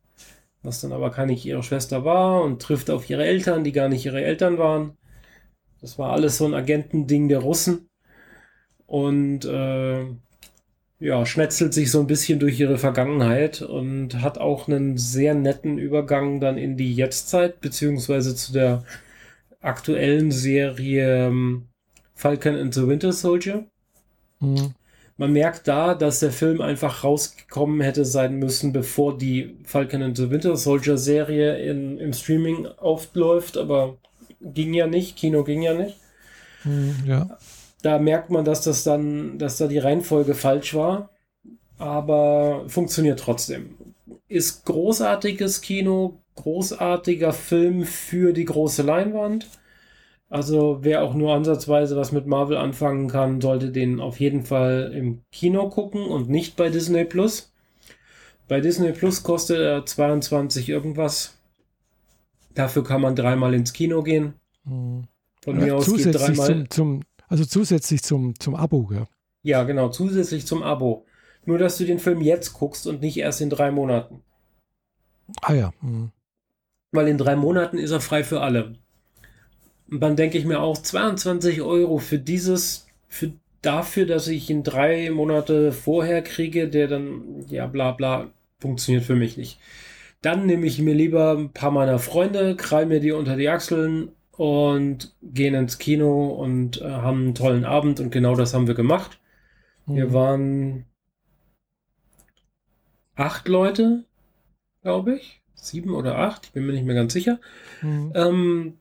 was 0.65 0.81
dann 0.81 0.93
aber 0.93 1.11
gar 1.11 1.27
nicht 1.27 1.45
ihre 1.45 1.63
Schwester 1.63 2.05
war 2.05 2.43
und 2.43 2.61
trifft 2.61 2.91
auf 2.91 3.09
ihre 3.09 3.25
Eltern, 3.25 3.65
die 3.65 3.73
gar 3.73 3.89
nicht 3.89 4.05
ihre 4.05 4.25
Eltern 4.25 4.59
waren. 4.59 4.97
Das 5.81 5.99
war 5.99 6.13
alles 6.13 6.39
so 6.39 6.47
ein 6.47 6.55
Agentending 6.55 7.29
der 7.29 7.41
Russen. 7.41 7.89
Und 8.87 9.45
äh, 9.45 10.05
ja, 10.99 11.27
schnetzelt 11.27 11.75
sich 11.75 11.91
so 11.91 12.01
ein 12.01 12.07
bisschen 12.07 12.39
durch 12.39 12.59
ihre 12.59 12.79
Vergangenheit 12.79 13.61
und 13.61 14.23
hat 14.23 14.39
auch 14.39 14.69
einen 14.69 14.97
sehr 14.97 15.35
netten 15.35 15.79
Übergang 15.79 16.41
dann 16.41 16.57
in 16.57 16.77
die 16.77 16.95
Jetztzeit, 16.95 17.61
beziehungsweise 17.61 18.35
zu 18.35 18.53
der 18.53 18.85
aktuellen 19.61 20.31
Serie 20.31 21.27
ähm, 21.27 21.69
Falcon 22.15 22.57
and 22.57 22.73
the 22.73 22.87
Winter 22.87 23.13
Soldier. 23.13 23.67
Mhm. 24.41 24.75
Man 25.17 25.33
merkt 25.33 25.69
da, 25.69 25.95
dass 25.95 26.21
der 26.21 26.33
Film 26.33 26.61
einfach 26.61 27.05
rausgekommen 27.05 27.81
hätte 27.81 28.05
sein 28.05 28.35
müssen, 28.35 28.73
bevor 28.73 29.17
die 29.17 29.57
Falcon 29.65 30.03
and 30.03 30.17
the 30.17 30.31
Winter 30.31 30.57
Soldier 30.57 30.99
Serie 30.99 31.57
in, 31.59 31.99
im 31.99 32.13
Streaming 32.13 32.67
aufläuft, 32.67 33.57
aber 33.57 33.97
ging 34.41 34.75
ja 34.75 34.89
nicht, 34.89 35.17
Kino 35.17 35.45
ging 35.45 35.63
ja 35.63 35.75
nicht. 35.75 35.97
Hm, 36.63 36.97
ja. 37.07 37.39
Da 37.83 37.99
merkt 37.99 38.31
man, 38.31 38.45
dass 38.45 38.63
das 38.63 38.83
dann, 38.83 39.39
dass 39.39 39.59
da 39.59 39.69
die 39.69 39.79
Reihenfolge 39.79 40.35
falsch 40.35 40.75
war, 40.75 41.11
aber 41.79 42.65
funktioniert 42.67 43.21
trotzdem. 43.21 43.77
Ist 44.27 44.65
großartiges 44.65 45.61
Kino, 45.61 46.19
großartiger 46.35 47.33
Film 47.33 47.85
für 47.85 48.33
die 48.33 48.47
große 48.47 48.83
Leinwand 48.83 49.47
also 50.35 50.79
wer 50.81 51.05
auch 51.05 51.15
nur 51.15 51.33
ansatzweise 51.33 51.97
was 51.97 52.11
mit 52.11 52.27
Marvel 52.27 52.57
anfangen 52.57 53.07
kann, 53.07 53.41
sollte 53.41 53.71
den 53.71 54.01
auf 54.01 54.19
jeden 54.19 54.43
Fall 54.43 54.91
im 54.93 55.23
Kino 55.31 55.69
gucken 55.69 56.09
und 56.09 56.29
nicht 56.29 56.57
bei 56.57 56.71
Disney 56.71 57.05
Plus. 57.05 57.53
Bei 58.49 58.61
Disney 58.61 58.91
Plus 58.91 59.23
kostet 59.23 59.61
er 59.61 59.87
22 59.87 60.69
irgendwas. 60.69 61.39
Dafür 62.53 62.83
kann 62.83 63.01
man 63.01 63.15
dreimal 63.15 63.55
ins 63.55 63.73
Kino 63.73 64.03
gehen. 64.03 64.35
Hm. 64.65 65.05
Von 65.45 65.61
ja, 65.61 65.67
mir 65.67 65.77
aus 65.77 65.87
geht 65.95 66.13
dreimal. 66.13 66.47
Zum, 66.47 66.71
zum, 66.71 67.03
also 67.29 67.45
zusätzlich 67.45 68.03
zum, 68.03 68.37
zum 68.41 68.57
Abo, 68.57 68.91
ja. 68.93 69.07
Ja, 69.45 69.63
genau, 69.63 69.91
zusätzlich 69.91 70.49
zum 70.49 70.65
Abo. 70.65 71.07
Nur, 71.45 71.59
dass 71.59 71.79
du 71.79 71.85
den 71.85 72.01
Film 72.01 72.21
jetzt 72.21 72.55
guckst 72.55 72.89
und 72.89 73.03
nicht 73.03 73.19
erst 73.19 73.41
in 73.41 73.51
drei 73.51 73.71
Monaten. 73.71 74.25
Ah 75.43 75.55
ja. 75.55 75.73
Hm. 75.79 76.11
Weil 76.91 77.07
in 77.07 77.19
drei 77.19 77.37
Monaten 77.37 77.79
ist 77.79 77.93
er 77.93 78.01
frei 78.01 78.25
für 78.25 78.41
alle. 78.41 78.79
Und 79.91 80.01
dann 80.01 80.17
denke 80.17 80.39
ich 80.39 80.45
mir 80.45 80.61
auch 80.61 80.79
22 80.79 81.63
Euro 81.63 81.99
für 81.99 82.19
dieses, 82.19 82.87
für 83.09 83.33
dafür, 83.63 84.07
dass 84.07 84.29
ich 84.29 84.51
ihn 84.51 84.63
drei 84.63 85.11
Monate 85.11 85.73
vorher 85.73 86.23
kriege, 86.23 86.69
der 86.69 86.89
dann, 86.89 87.45
ja, 87.49 87.67
bla 87.67 87.93
bla, 87.93 88.31
funktioniert 88.59 89.05
für 89.05 89.17
mich 89.17 89.37
nicht. 89.37 89.59
Dann 90.23 90.47
nehme 90.47 90.67
ich 90.67 90.81
mir 90.81 90.95
lieber 90.95 91.37
ein 91.37 91.53
paar 91.53 91.71
meiner 91.71 91.99
Freunde, 91.99 92.57
krall 92.57 92.87
mir 92.87 93.01
die 93.01 93.13
unter 93.13 93.37
die 93.37 93.49
Achseln 93.49 94.13
und 94.33 95.15
gehen 95.23 95.55
ins 95.55 95.79
Kino 95.79 96.29
und 96.29 96.81
äh, 96.81 96.85
haben 96.85 97.21
einen 97.21 97.35
tollen 97.35 97.65
Abend 97.65 98.01
und 98.01 98.11
genau 98.11 98.35
das 98.35 98.55
haben 98.55 98.67
wir 98.67 98.75
gemacht. 98.75 99.21
Mhm. 99.87 99.97
Wir 99.97 100.13
waren 100.13 100.85
acht 103.15 103.49
Leute, 103.49 104.05
glaube 104.83 105.17
ich. 105.17 105.41
Sieben 105.55 105.95
oder 105.95 106.19
acht, 106.19 106.47
ich 106.47 106.53
bin 106.53 106.67
mir 106.67 106.73
nicht 106.73 106.85
mehr 106.85 106.95
ganz 106.95 107.13
sicher. 107.13 107.39
Mhm. 107.81 108.13
Ähm, 108.15 108.79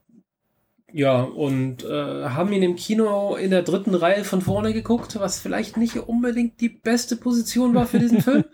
ja, 0.94 1.24
und 1.24 1.84
äh, 1.84 2.26
haben 2.30 2.54
ihn 2.54 2.62
im 2.62 2.76
Kino 2.76 3.36
in 3.36 3.50
der 3.50 3.64
dritten 3.64 3.96
Reihe 3.96 4.24
von 4.24 4.42
vorne 4.42 4.74
geguckt, 4.74 5.20
was 5.20 5.40
vielleicht 5.40 5.76
nicht 5.76 5.98
unbedingt 5.98 6.62
die 6.62 6.70
beste 6.70 7.16
Position 7.16 7.74
war 7.74 7.88
für 7.88 7.98
diesen 7.98 8.22
Film. 8.22 8.46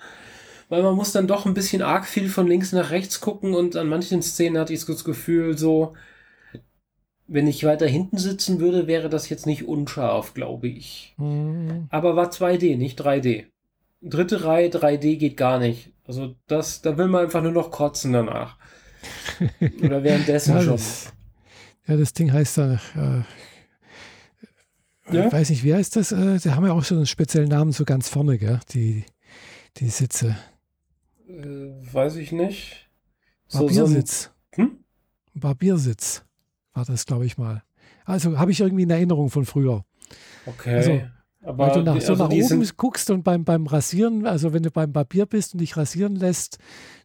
Weil 0.69 0.81
man 0.81 0.95
muss 0.95 1.11
dann 1.11 1.27
doch 1.27 1.45
ein 1.45 1.53
bisschen 1.53 1.81
arg 1.81 2.05
viel 2.05 2.29
von 2.29 2.47
links 2.47 2.71
nach 2.71 2.91
rechts 2.91 3.19
gucken 3.19 3.53
und 3.53 3.75
an 3.75 3.89
manchen 3.89 4.21
Szenen 4.21 4.57
hatte 4.57 4.73
ich 4.73 4.85
das 4.85 5.03
Gefühl, 5.03 5.57
so, 5.57 5.95
wenn 7.27 7.45
ich 7.45 7.65
weiter 7.65 7.87
hinten 7.87 8.17
sitzen 8.17 8.61
würde, 8.61 8.87
wäre 8.87 9.09
das 9.09 9.27
jetzt 9.27 9.45
nicht 9.45 9.67
unscharf, 9.67 10.33
glaube 10.33 10.69
ich. 10.69 11.15
Mhm. 11.17 11.87
Aber 11.89 12.15
war 12.15 12.29
2D, 12.29 12.77
nicht 12.77 13.01
3D. 13.01 13.47
Dritte 14.01 14.45
Reihe 14.45 14.69
3D 14.69 15.17
geht 15.17 15.35
gar 15.35 15.59
nicht. 15.59 15.91
Also 16.07 16.35
das, 16.47 16.81
da 16.81 16.97
will 16.97 17.07
man 17.07 17.25
einfach 17.25 17.43
nur 17.43 17.51
noch 17.51 17.69
kotzen 17.69 18.13
danach. 18.13 18.55
Oder 19.83 20.03
währenddessen 20.03 20.61
schon. 20.61 20.79
Ja, 21.89 21.97
das 21.97 22.13
Ding 22.13 22.31
heißt 22.31 22.59
da, 22.59 22.73
äh, 22.73 23.23
ja? 25.11 25.25
ich 25.25 25.33
weiß 25.33 25.49
nicht, 25.49 25.63
wie 25.63 25.73
heißt 25.73 25.95
das? 25.95 26.11
Äh, 26.11 26.37
die 26.37 26.51
haben 26.51 26.63
ja 26.63 26.73
auch 26.73 26.83
so 26.83 26.93
einen 26.93 27.07
speziellen 27.07 27.49
Namen 27.49 27.71
so 27.71 27.83
ganz 27.83 28.09
vorne, 28.09 28.37
gell? 28.37 28.59
Die, 28.73 29.05
die 29.77 29.89
Sitze. 29.89 30.37
Äh, 31.27 31.33
weiß 31.91 32.17
ich 32.17 32.31
nicht. 32.31 32.87
Barbiersitz. 33.51 34.29
So 34.55 34.61
hm? 34.61 34.83
Barbiersitz 35.33 36.23
war 36.73 36.85
das, 36.85 37.07
glaube 37.07 37.25
ich 37.25 37.39
mal. 37.39 37.63
Also 38.05 38.37
habe 38.37 38.51
ich 38.51 38.59
irgendwie 38.59 38.83
in 38.83 38.91
Erinnerung 38.91 39.31
von 39.31 39.45
früher. 39.45 39.83
Okay. 40.45 40.75
Also, 40.75 41.01
Aber 41.49 41.65
Weil 41.65 41.73
du 41.73 41.81
nach, 41.81 41.99
so 41.99 42.11
also 42.11 42.27
nach 42.27 42.31
oben 42.31 42.69
guckst 42.77 43.09
und 43.09 43.23
beim, 43.23 43.43
beim 43.43 43.65
Rasieren, 43.65 44.27
also 44.27 44.53
wenn 44.53 44.61
du 44.61 44.69
beim 44.69 44.93
Papier 44.93 45.25
bist 45.25 45.53
und 45.53 45.61
dich 45.61 45.75
rasieren 45.77 46.15
lässt, 46.15 46.59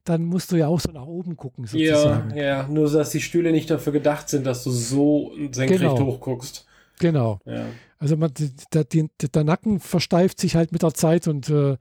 dann 0.05 0.27
musst 0.27 0.53
du 0.53 0.57
ja 0.57 0.67
auch 0.69 0.81
so 0.81 0.93
nach 0.93 1.07
oben 1.07 1.35
gucken, 1.39 1.65
sozusagen. 1.65 2.37
Ja, 2.37 2.43
ja, 2.43 2.69
nur 2.69 2.91
dass 2.91 3.09
die 3.09 3.23
Stühle 3.23 3.53
nicht 3.53 3.71
dafür 3.71 3.95
gedacht 3.95 4.29
sind, 4.29 4.45
dass 4.45 4.63
du 4.63 4.71
so 4.71 5.33
senkrecht 5.51 5.81
genau. 5.81 5.99
hochguckst. 5.99 6.67
Genau. 6.99 7.41
Ja. 7.47 7.65
Also 7.99 8.19
man, 8.19 8.33
der, 8.75 8.85
der, 8.85 9.09
der, 9.33 9.45
Nacken 9.45 9.81
versteift 9.81 10.39
sich 10.39 10.57
halt 10.57 10.73
mit 10.73 10.83
der 10.83 10.93
Zeit 10.93 11.27
und 11.27 11.49
äh, 11.49 11.79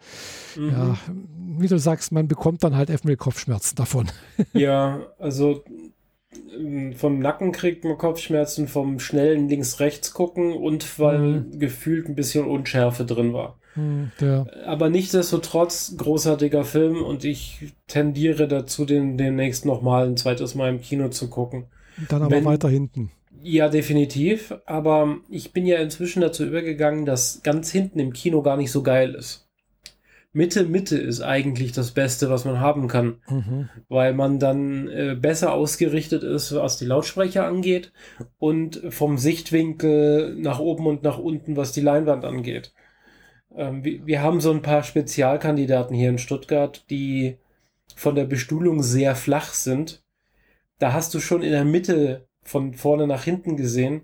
mhm. 0.56 0.70
ja, 0.70 0.98
wie 1.58 1.68
du 1.68 1.78
sagst, 1.78 2.14
man 2.14 2.30
bekommt 2.30 2.64
dann 2.64 2.78
halt 2.78 2.90
einfach 2.90 3.10
Kopfschmerzen 3.18 3.76
davon. 3.76 4.10
Ja, 4.54 5.02
also 5.20 5.66
vom 6.96 7.20
Nacken 7.20 7.52
kriegt 7.52 7.84
man 7.84 7.98
Kopfschmerzen, 7.98 8.68
vom 8.68 9.00
schnellen 9.00 9.50
links-rechts 9.50 10.14
gucken 10.14 10.54
und 10.54 11.00
weil 11.00 11.20
mhm. 11.20 11.60
gefühlt 11.60 12.08
ein 12.08 12.16
bisschen 12.16 12.46
Unschärfe 12.46 13.06
drin 13.06 13.34
war. 13.34 13.58
Mhm, 13.76 14.12
ja. 14.20 14.46
Aber 14.66 14.90
nichtsdestotrotz 14.90 15.96
großartiger 15.98 16.64
Film 16.64 17.04
und 17.04 17.24
ich 17.24 17.74
tendiere 17.88 18.48
dazu, 18.48 18.86
den 18.86 19.18
demnächst 19.18 19.66
nochmal 19.66 20.08
ein 20.08 20.18
zweites 20.18 20.56
Mal 20.56 20.70
im 20.70 20.82
Kino 20.82 21.10
zu 21.10 21.30
gucken. 21.30 21.66
Dann 22.10 22.22
aber 22.22 22.36
Wenn, 22.36 22.46
weiter 22.46 22.70
hinten. 22.70 23.12
Ja, 23.42 23.70
definitiv. 23.70 24.54
Aber 24.66 25.18
ich 25.30 25.52
bin 25.54 25.66
ja 25.66 25.78
inzwischen 25.78 26.22
dazu 26.22 26.46
übergegangen, 26.46 27.06
dass 27.06 27.42
ganz 27.44 27.72
hinten 27.72 28.00
im 28.00 28.14
Kino 28.14 28.42
gar 28.42 28.58
nicht 28.58 28.72
so 28.72 28.84
geil 28.84 29.16
ist. 29.16 29.43
Mitte, 30.36 30.64
Mitte 30.66 30.98
ist 30.98 31.22
eigentlich 31.22 31.74
das 31.74 31.92
Beste, 31.92 32.30
was 32.32 32.44
man 32.44 32.60
haben 32.60 32.88
kann, 32.88 33.22
mhm. 33.30 33.70
weil 33.88 34.16
man 34.16 34.40
dann 34.40 34.88
äh, 34.88 35.16
besser 35.16 35.54
ausgerichtet 35.54 36.24
ist, 36.24 36.56
was 36.56 36.78
die 36.78 36.86
Lautsprecher 36.86 37.46
angeht 37.46 37.94
und 38.40 38.82
vom 38.90 39.20
Sichtwinkel 39.20 40.36
nach 40.36 40.58
oben 40.58 40.88
und 40.88 41.04
nach 41.04 41.20
unten, 41.20 41.56
was 41.56 41.72
die 41.72 41.82
Leinwand 41.82 42.26
angeht. 42.26 42.74
Ähm, 43.56 43.84
wir, 43.84 44.06
wir 44.08 44.22
haben 44.24 44.42
so 44.42 44.52
ein 44.52 44.64
paar 44.64 44.82
Spezialkandidaten 44.82 45.96
hier 45.96 46.10
in 46.10 46.18
Stuttgart, 46.18 46.84
die 46.90 47.38
von 47.96 48.16
der 48.16 48.26
Bestuhlung 48.26 48.82
sehr 48.82 49.16
flach 49.16 49.54
sind. 49.54 50.04
Da 50.80 50.94
hast 50.94 51.14
du 51.14 51.20
schon 51.20 51.44
in 51.44 51.52
der 51.52 51.66
Mitte 51.66 52.28
von 52.42 52.74
vorne 52.74 53.06
nach 53.06 53.24
hinten 53.24 53.56
gesehen, 53.56 54.02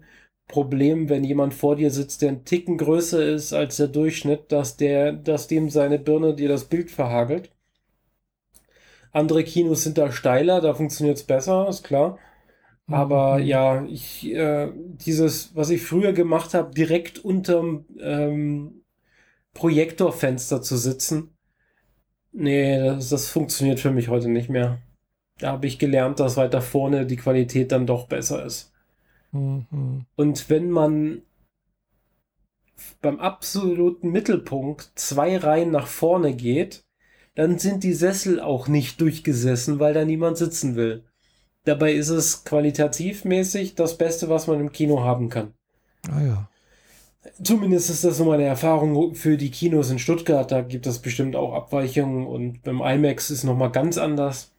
Problem, 0.49 1.09
wenn 1.09 1.23
jemand 1.23 1.53
vor 1.53 1.75
dir 1.75 1.91
sitzt, 1.91 2.23
der 2.23 2.29
ein 2.29 2.43
Ticken 2.43 2.77
größer 2.77 3.23
ist 3.23 3.53
als 3.53 3.77
der 3.77 3.87
Durchschnitt, 3.87 4.51
dass 4.51 4.75
der, 4.75 5.13
dass 5.13 5.47
dem 5.47 5.69
seine 5.69 5.99
Birne 5.99 6.33
dir 6.33 6.49
das 6.49 6.65
Bild 6.65 6.89
verhagelt. 6.89 7.51
Andere 9.11 9.43
Kinos 9.43 9.83
sind 9.83 9.99
da 9.99 10.11
steiler, 10.11 10.59
da 10.59 10.73
funktioniert 10.73 11.17
es 11.17 11.23
besser, 11.23 11.69
ist 11.69 11.83
klar. 11.83 12.17
Aber 12.87 13.37
mhm. 13.37 13.45
ja, 13.45 13.85
ich, 13.85 14.27
äh, 14.33 14.71
dieses, 14.73 15.55
was 15.55 15.69
ich 15.69 15.83
früher 15.83 16.13
gemacht 16.13 16.55
habe, 16.55 16.73
direkt 16.73 17.19
unterm 17.19 17.85
ähm, 18.01 18.81
Projektorfenster 19.53 20.63
zu 20.63 20.77
sitzen, 20.77 21.37
nee, 22.31 22.79
das, 22.79 23.09
das 23.09 23.29
funktioniert 23.29 23.79
für 23.79 23.91
mich 23.91 24.09
heute 24.09 24.29
nicht 24.29 24.49
mehr. 24.49 24.79
Da 25.37 25.51
habe 25.51 25.67
ich 25.67 25.77
gelernt, 25.77 26.19
dass 26.19 26.37
weiter 26.37 26.61
vorne 26.61 27.05
die 27.05 27.17
Qualität 27.17 27.71
dann 27.71 27.85
doch 27.85 28.07
besser 28.07 28.43
ist. 28.43 28.68
Mhm. 29.31 30.05
Und 30.15 30.49
wenn 30.49 30.71
man 30.71 31.21
beim 33.01 33.19
absoluten 33.19 34.11
Mittelpunkt 34.11 34.91
zwei 34.95 35.37
Reihen 35.37 35.71
nach 35.71 35.87
vorne 35.87 36.33
geht, 36.33 36.85
dann 37.35 37.59
sind 37.59 37.83
die 37.83 37.93
Sessel 37.93 38.39
auch 38.39 38.67
nicht 38.67 38.99
durchgesessen, 39.01 39.79
weil 39.79 39.93
da 39.93 40.05
niemand 40.05 40.37
sitzen 40.37 40.75
will. 40.75 41.03
Dabei 41.65 41.93
ist 41.93 42.09
es 42.09 42.43
qualitativmäßig 42.43 43.75
das 43.75 43.97
Beste, 43.97 44.29
was 44.29 44.47
man 44.47 44.59
im 44.59 44.71
Kino 44.71 45.01
haben 45.01 45.29
kann. 45.29 45.53
Ah 46.09 46.21
ja. 46.21 46.49
Zumindest 47.43 47.89
ist 47.89 48.03
das 48.03 48.17
so 48.17 48.25
meine 48.25 48.45
Erfahrung 48.45 49.13
für 49.13 49.37
die 49.37 49.51
Kinos 49.51 49.91
in 49.91 49.99
Stuttgart. 49.99 50.51
Da 50.51 50.61
gibt 50.61 50.87
es 50.87 50.99
bestimmt 50.99 51.35
auch 51.35 51.53
Abweichungen 51.53 52.25
und 52.25 52.63
beim 52.63 52.81
IMAX 52.81 53.29
ist 53.29 53.43
nochmal 53.43 53.71
ganz 53.71 53.97
anders. 53.97 54.51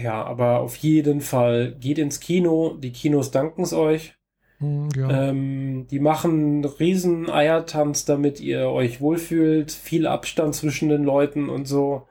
Ja, 0.00 0.24
aber 0.24 0.60
auf 0.60 0.76
jeden 0.76 1.20
Fall 1.20 1.76
geht 1.78 1.98
ins 1.98 2.20
Kino. 2.20 2.76
Die 2.78 2.92
Kinos 2.92 3.30
danken 3.30 3.62
es 3.62 3.72
euch. 3.72 4.14
Hm, 4.58 4.88
ja. 4.96 5.28
Ähm, 5.28 5.86
die 5.90 6.00
machen 6.00 6.64
riesen 6.64 7.28
Eiertanz, 7.28 8.04
damit 8.04 8.40
ihr 8.40 8.68
euch 8.68 9.00
wohlfühlt. 9.00 9.70
Viel 9.70 10.06
Abstand 10.06 10.54
zwischen 10.54 10.88
den 10.88 11.04
Leuten 11.04 11.48
und 11.48 11.66
so. 11.66 12.06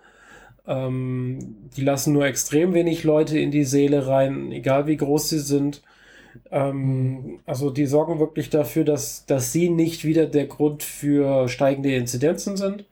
Ähm, 0.67 1.69
die 1.75 1.81
lassen 1.81 2.13
nur 2.13 2.25
extrem 2.25 2.73
wenig 2.73 3.03
Leute 3.03 3.39
in 3.39 3.49
die 3.49 3.63
Seele 3.63 4.07
rein, 4.07 4.51
egal 4.51 4.85
wie 4.85 4.97
groß 4.97 5.29
sie 5.29 5.39
sind. 5.39 5.81
Ähm, 6.51 7.39
also 7.47 7.71
die 7.71 7.87
sorgen 7.87 8.19
wirklich 8.19 8.51
dafür, 8.51 8.83
dass, 8.83 9.25
dass 9.25 9.51
sie 9.51 9.69
nicht 9.69 10.05
wieder 10.05 10.27
der 10.27 10.45
Grund 10.45 10.83
für 10.83 11.49
steigende 11.49 11.95
Inzidenzen 11.95 12.57
sind 12.57 12.85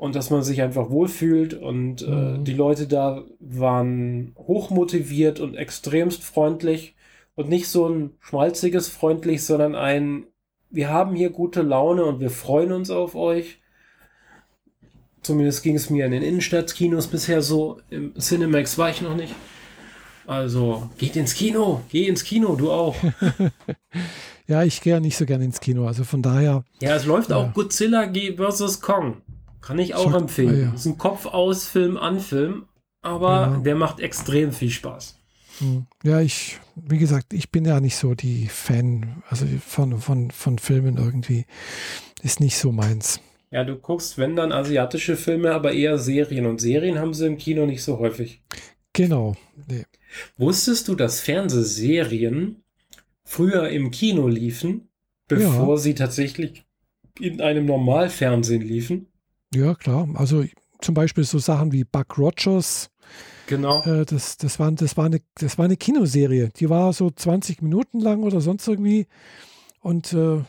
und 0.00 0.14
dass 0.14 0.30
man 0.30 0.42
sich 0.42 0.62
einfach 0.62 0.88
wohlfühlt 0.88 1.52
und 1.52 2.00
äh, 2.00 2.06
mhm. 2.06 2.44
die 2.44 2.54
Leute 2.54 2.86
da 2.86 3.22
waren 3.38 4.32
hochmotiviert 4.38 5.40
und 5.40 5.56
extremst 5.56 6.24
freundlich 6.24 6.94
und 7.34 7.50
nicht 7.50 7.68
so 7.68 7.86
ein 7.86 8.12
schmalziges 8.18 8.88
freundlich, 8.88 9.44
sondern 9.44 9.74
ein 9.74 10.24
wir 10.70 10.88
haben 10.88 11.14
hier 11.14 11.28
gute 11.28 11.60
Laune 11.60 12.04
und 12.04 12.18
wir 12.18 12.30
freuen 12.30 12.72
uns 12.72 12.90
auf 12.90 13.14
euch. 13.14 13.58
Zumindest 15.20 15.62
ging 15.62 15.76
es 15.76 15.90
mir 15.90 16.06
in 16.06 16.12
den 16.12 16.22
Innenstadtkinos 16.22 17.08
bisher 17.08 17.42
so. 17.42 17.80
Im 17.90 18.14
Cinemax 18.14 18.78
war 18.78 18.88
ich 18.88 19.02
noch 19.02 19.16
nicht. 19.16 19.34
Also, 20.26 20.88
geht 20.96 21.16
ins 21.16 21.34
Kino, 21.34 21.82
geh 21.90 22.06
ins 22.06 22.24
Kino, 22.24 22.54
du 22.54 22.70
auch. 22.70 22.96
ja, 24.46 24.62
ich 24.62 24.80
gehe 24.80 24.94
ja 24.94 25.00
nicht 25.00 25.18
so 25.18 25.26
gerne 25.26 25.44
ins 25.44 25.60
Kino, 25.60 25.86
also 25.86 26.04
von 26.04 26.22
daher. 26.22 26.64
Ja, 26.80 26.94
es 26.94 27.04
läuft 27.04 27.30
ja. 27.30 27.36
auch 27.36 27.52
Godzilla 27.52 28.10
vs. 28.10 28.80
Kong. 28.80 29.20
Kann 29.60 29.78
ich 29.78 29.94
auch 29.94 30.12
Sag, 30.12 30.20
empfehlen. 30.22 30.54
Ah, 30.54 30.68
ja. 30.68 30.74
Ist 30.74 30.86
ein 30.86 30.98
Kopf 30.98 31.26
aus, 31.26 31.66
Film 31.66 31.96
an 31.96 32.20
Film, 32.20 32.66
aber 33.02 33.30
ja. 33.30 33.56
der 33.58 33.74
macht 33.74 34.00
extrem 34.00 34.52
viel 34.52 34.70
Spaß. 34.70 35.16
Hm. 35.58 35.86
Ja, 36.02 36.20
ich, 36.20 36.58
wie 36.76 36.98
gesagt, 36.98 37.32
ich 37.32 37.50
bin 37.50 37.64
ja 37.64 37.80
nicht 37.80 37.96
so 37.96 38.14
die 38.14 38.46
Fan, 38.48 39.22
also 39.28 39.46
von, 39.64 39.98
von, 40.00 40.30
von 40.30 40.58
Filmen 40.58 40.96
irgendwie. 40.96 41.44
Ist 42.22 42.40
nicht 42.40 42.56
so 42.56 42.72
meins. 42.72 43.20
Ja, 43.50 43.64
du 43.64 43.76
guckst, 43.76 44.16
wenn 44.16 44.36
dann 44.36 44.52
asiatische 44.52 45.16
Filme, 45.16 45.52
aber 45.52 45.72
eher 45.72 45.98
Serien. 45.98 46.46
Und 46.46 46.60
Serien 46.60 46.98
haben 46.98 47.14
sie 47.14 47.26
im 47.26 47.36
Kino 47.36 47.66
nicht 47.66 47.82
so 47.82 47.98
häufig. 47.98 48.42
Genau. 48.92 49.36
Nee. 49.68 49.84
Wusstest 50.36 50.88
du, 50.88 50.94
dass 50.94 51.20
Fernsehserien 51.20 52.62
früher 53.24 53.68
im 53.68 53.90
Kino 53.90 54.28
liefen, 54.28 54.88
bevor 55.28 55.74
ja. 55.74 55.76
sie 55.76 55.94
tatsächlich 55.94 56.64
in 57.18 57.40
einem 57.40 57.66
Normalfernsehen 57.66 58.62
liefen? 58.62 59.06
Ja, 59.52 59.74
klar. 59.74 60.08
Also 60.14 60.44
zum 60.80 60.94
Beispiel 60.94 61.24
so 61.24 61.38
Sachen 61.38 61.72
wie 61.72 61.84
Buck 61.84 62.18
Rogers. 62.18 62.90
Genau. 63.46 63.82
Äh, 63.82 64.04
das, 64.04 64.36
das, 64.36 64.58
war, 64.58 64.70
das, 64.72 64.96
war 64.96 65.06
eine, 65.06 65.20
das 65.34 65.58
war 65.58 65.64
eine 65.64 65.76
Kinoserie. 65.76 66.50
Die 66.56 66.70
war 66.70 66.92
so 66.92 67.10
20 67.10 67.62
Minuten 67.62 68.00
lang 68.00 68.22
oder 68.22 68.40
sonst 68.40 68.66
irgendwie. 68.68 69.06
Und 69.80 70.12
äh, 70.12 70.42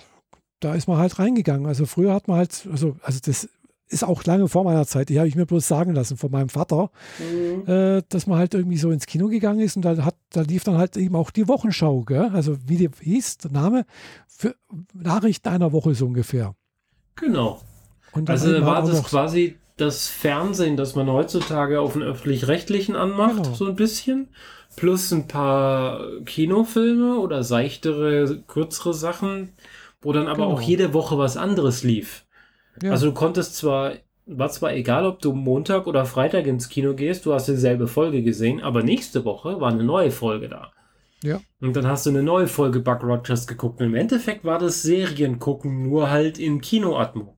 da 0.60 0.76
ist 0.76 0.88
man 0.88 0.98
halt 0.98 1.18
reingegangen. 1.18 1.66
Also 1.66 1.86
früher 1.86 2.14
hat 2.14 2.28
man 2.28 2.38
halt, 2.38 2.68
also, 2.72 2.96
also 3.02 3.20
das 3.24 3.50
ist 3.88 4.04
auch 4.04 4.24
lange 4.24 4.48
vor 4.48 4.64
meiner 4.64 4.86
Zeit, 4.86 5.10
die 5.10 5.18
habe 5.18 5.28
ich 5.28 5.36
mir 5.36 5.46
bloß 5.46 5.68
sagen 5.68 5.94
lassen 5.94 6.16
von 6.16 6.32
meinem 6.32 6.48
Vater, 6.48 6.92
mhm. 7.20 7.68
äh, 7.68 8.04
dass 8.08 8.26
man 8.26 8.38
halt 8.38 8.54
irgendwie 8.54 8.78
so 8.78 8.90
ins 8.90 9.06
Kino 9.06 9.28
gegangen 9.28 9.60
ist 9.60 9.76
und 9.76 9.82
da, 9.82 10.06
hat, 10.06 10.16
da 10.30 10.42
lief 10.42 10.64
dann 10.64 10.78
halt 10.78 10.96
eben 10.96 11.16
auch 11.18 11.30
die 11.30 11.50
Wochenschau, 11.50 12.04
gell? 12.04 12.30
also 12.32 12.56
wie 12.68 12.78
die 12.78 12.90
hieß, 13.02 13.40
der 13.40 13.52
Name, 13.52 13.86
für 14.30 14.56
Nachrichten 14.94 15.50
einer 15.50 15.74
Woche 15.74 15.94
so 15.94 16.06
ungefähr. 16.06 16.56
Genau 17.18 17.60
also 18.26 18.66
war 18.66 18.86
das 18.86 19.04
quasi 19.04 19.58
das 19.78 20.08
Fernsehen, 20.08 20.78
das 20.78 20.96
man 20.96 21.10
heutzutage 21.10 21.80
auf 21.80 21.94
den 21.94 22.04
öffentlich-rechtlichen 22.04 22.96
anmacht, 22.96 23.44
genau. 23.44 23.54
so 23.56 23.66
ein 23.66 23.76
bisschen. 23.76 24.30
Plus 24.76 25.12
ein 25.12 25.28
paar 25.28 26.02
Kinofilme 26.26 27.18
oder 27.18 27.44
seichtere, 27.44 28.42
kürzere 28.48 28.94
Sachen, 28.94 29.50
wo 30.02 30.14
dann 30.14 30.28
aber 30.28 30.44
genau. 30.46 30.54
auch 30.54 30.62
jede 30.62 30.94
Woche 30.94 31.18
was 31.18 31.36
anderes 31.36 31.84
lief. 31.84 32.26
Ja. 32.82 32.92
Also 32.92 33.08
du 33.08 33.14
konntest 33.14 33.58
zwar, 33.58 33.94
war 34.26 34.50
zwar 34.50 34.74
egal, 34.74 35.06
ob 35.06 35.22
du 35.22 35.34
Montag 35.34 35.88
oder 35.88 36.06
Freitag 36.06 36.48
ins 36.48 36.70
Kino 36.70 36.94
gehst, 36.94 37.26
du 37.26 37.34
hast 37.34 37.48
dieselbe 37.48 37.88
Folge 37.88 38.24
gesehen, 38.24 38.62
aber 38.62 38.82
nächste 38.82 39.26
Woche 39.26 39.60
war 39.60 39.72
eine 39.72 39.84
neue 39.84 40.12
Folge 40.12 40.48
da. 40.48 40.72
Ja. 41.24 41.40
Und 41.60 41.76
dann 41.76 41.86
hast 41.86 42.06
du 42.06 42.10
eine 42.10 42.24
neue 42.24 42.48
Folge 42.48 42.80
Buck 42.80 43.04
Rogers 43.04 43.46
geguckt. 43.46 43.80
Und 43.80 43.88
im 43.88 43.96
Endeffekt 43.96 44.44
war 44.44 44.58
das 44.58 44.82
Seriengucken 44.82 45.84
nur 45.84 46.10
halt 46.10 46.40
in 46.40 46.62
Kinoatmo. 46.62 47.38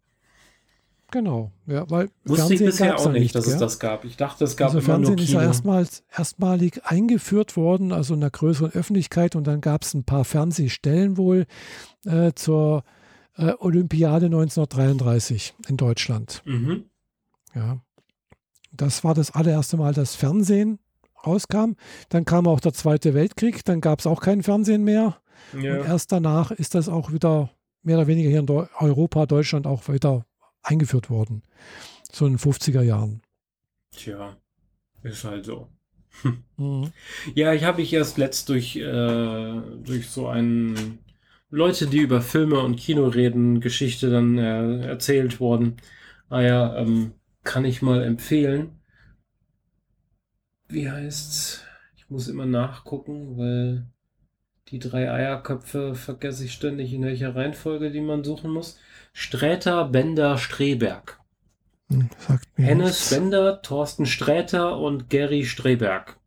Genau, 1.13 1.51
ja, 1.67 1.87
weil 1.91 2.09
Wusste 2.25 2.47
Fernsehen 2.47 2.57
ich 2.57 2.65
bisher 2.65 2.97
auch 2.97 3.11
nicht, 3.11 3.21
nicht, 3.21 3.35
dass 3.35 3.45
ja? 3.45 3.53
es 3.53 3.59
das 3.59 3.77
gab. 3.77 4.03
Ich 4.03 4.17
dachte, 4.17 4.45
es 4.45 4.57
gab 4.57 4.69
also 4.69 4.79
immer 4.79 4.85
Fernsehen 4.85 5.15
nur 5.15 5.23
Kino. 5.23 5.27
ist 5.27 5.33
ja 5.33 5.43
erstmals, 5.43 6.03
erstmalig 6.11 6.81
eingeführt 6.85 7.55
worden, 7.55 7.91
also 7.91 8.15
in 8.15 8.21
der 8.21 8.31
größeren 8.31 8.71
Öffentlichkeit 8.71 9.35
und 9.35 9.45
dann 9.45 9.61
gab 9.61 9.83
es 9.83 9.93
ein 9.93 10.05
paar 10.05 10.25
Fernsehstellen 10.25 11.15
wohl 11.17 11.45
äh, 12.07 12.31
zur 12.33 12.83
äh, 13.37 13.53
Olympiade 13.59 14.25
1933 14.25 15.53
in 15.67 15.77
Deutschland. 15.77 16.41
Mhm. 16.45 16.85
Ja, 17.53 17.77
das 18.71 19.03
war 19.03 19.13
das 19.13 19.29
allererste 19.29 19.77
Mal, 19.77 19.93
dass 19.93 20.15
Fernsehen 20.15 20.79
rauskam. 21.27 21.73
Dann 22.09 22.25
kam 22.25 22.47
auch 22.47 22.59
der 22.59 22.73
Zweite 22.73 23.13
Weltkrieg, 23.13 23.63
dann 23.65 23.81
gab 23.81 23.99
es 23.99 24.07
auch 24.07 24.19
kein 24.19 24.41
Fernsehen 24.41 24.83
mehr. 24.83 25.17
Ja. 25.53 25.77
Und 25.77 25.85
erst 25.85 26.11
danach 26.11 26.49
ist 26.49 26.73
das 26.73 26.89
auch 26.89 27.11
wieder 27.11 27.51
mehr 27.83 27.97
oder 27.97 28.07
weniger 28.07 28.31
hier 28.31 28.39
in 28.39 28.49
Europa, 28.49 29.27
Deutschland 29.27 29.67
auch 29.67 29.87
weiter 29.87 30.25
eingeführt 30.63 31.09
worden. 31.09 31.43
So 32.11 32.25
in 32.25 32.33
den 32.33 32.39
50er 32.39 32.81
Jahren. 32.81 33.21
Tja, 33.91 34.37
ist 35.03 35.23
halt 35.23 35.45
so. 35.45 35.69
Mhm. 36.57 36.91
Ja, 37.35 37.53
ich 37.53 37.63
habe 37.63 37.81
ich 37.81 37.93
erst 37.93 38.17
letzt 38.17 38.49
durch, 38.49 38.75
äh, 38.75 39.61
durch 39.83 40.09
so 40.09 40.27
einen 40.27 40.99
Leute, 41.49 41.87
die 41.87 41.99
über 41.99 42.21
Filme 42.21 42.59
und 42.59 42.77
Kino 42.77 43.07
reden, 43.07 43.61
Geschichte 43.61 44.09
dann 44.09 44.37
äh, 44.37 44.85
erzählt 44.87 45.39
worden. 45.39 45.77
Ah 46.29 46.41
ja, 46.41 46.77
ähm, 46.77 47.13
kann 47.43 47.65
ich 47.65 47.81
mal 47.81 48.03
empfehlen. 48.03 48.79
Wie 50.67 50.89
heißt's? 50.89 51.63
Ich 51.97 52.09
muss 52.09 52.27
immer 52.27 52.45
nachgucken, 52.45 53.37
weil 53.37 53.85
die 54.69 54.79
drei 54.79 55.11
Eierköpfe 55.11 55.93
vergesse 55.93 56.45
ich 56.45 56.53
ständig, 56.53 56.93
in 56.93 57.03
welcher 57.03 57.35
Reihenfolge 57.35 57.91
die 57.91 58.01
man 58.01 58.23
suchen 58.23 58.51
muss. 58.51 58.79
Sträter, 59.13 59.85
Bender, 59.85 60.37
Streberg. 60.37 61.19
Hm, 61.89 62.09
Hennes 62.55 63.09
Bender, 63.09 63.61
Thorsten 63.61 64.05
Sträter 64.05 64.77
und 64.77 65.09
Gary 65.09 65.45
Streberg 65.45 66.19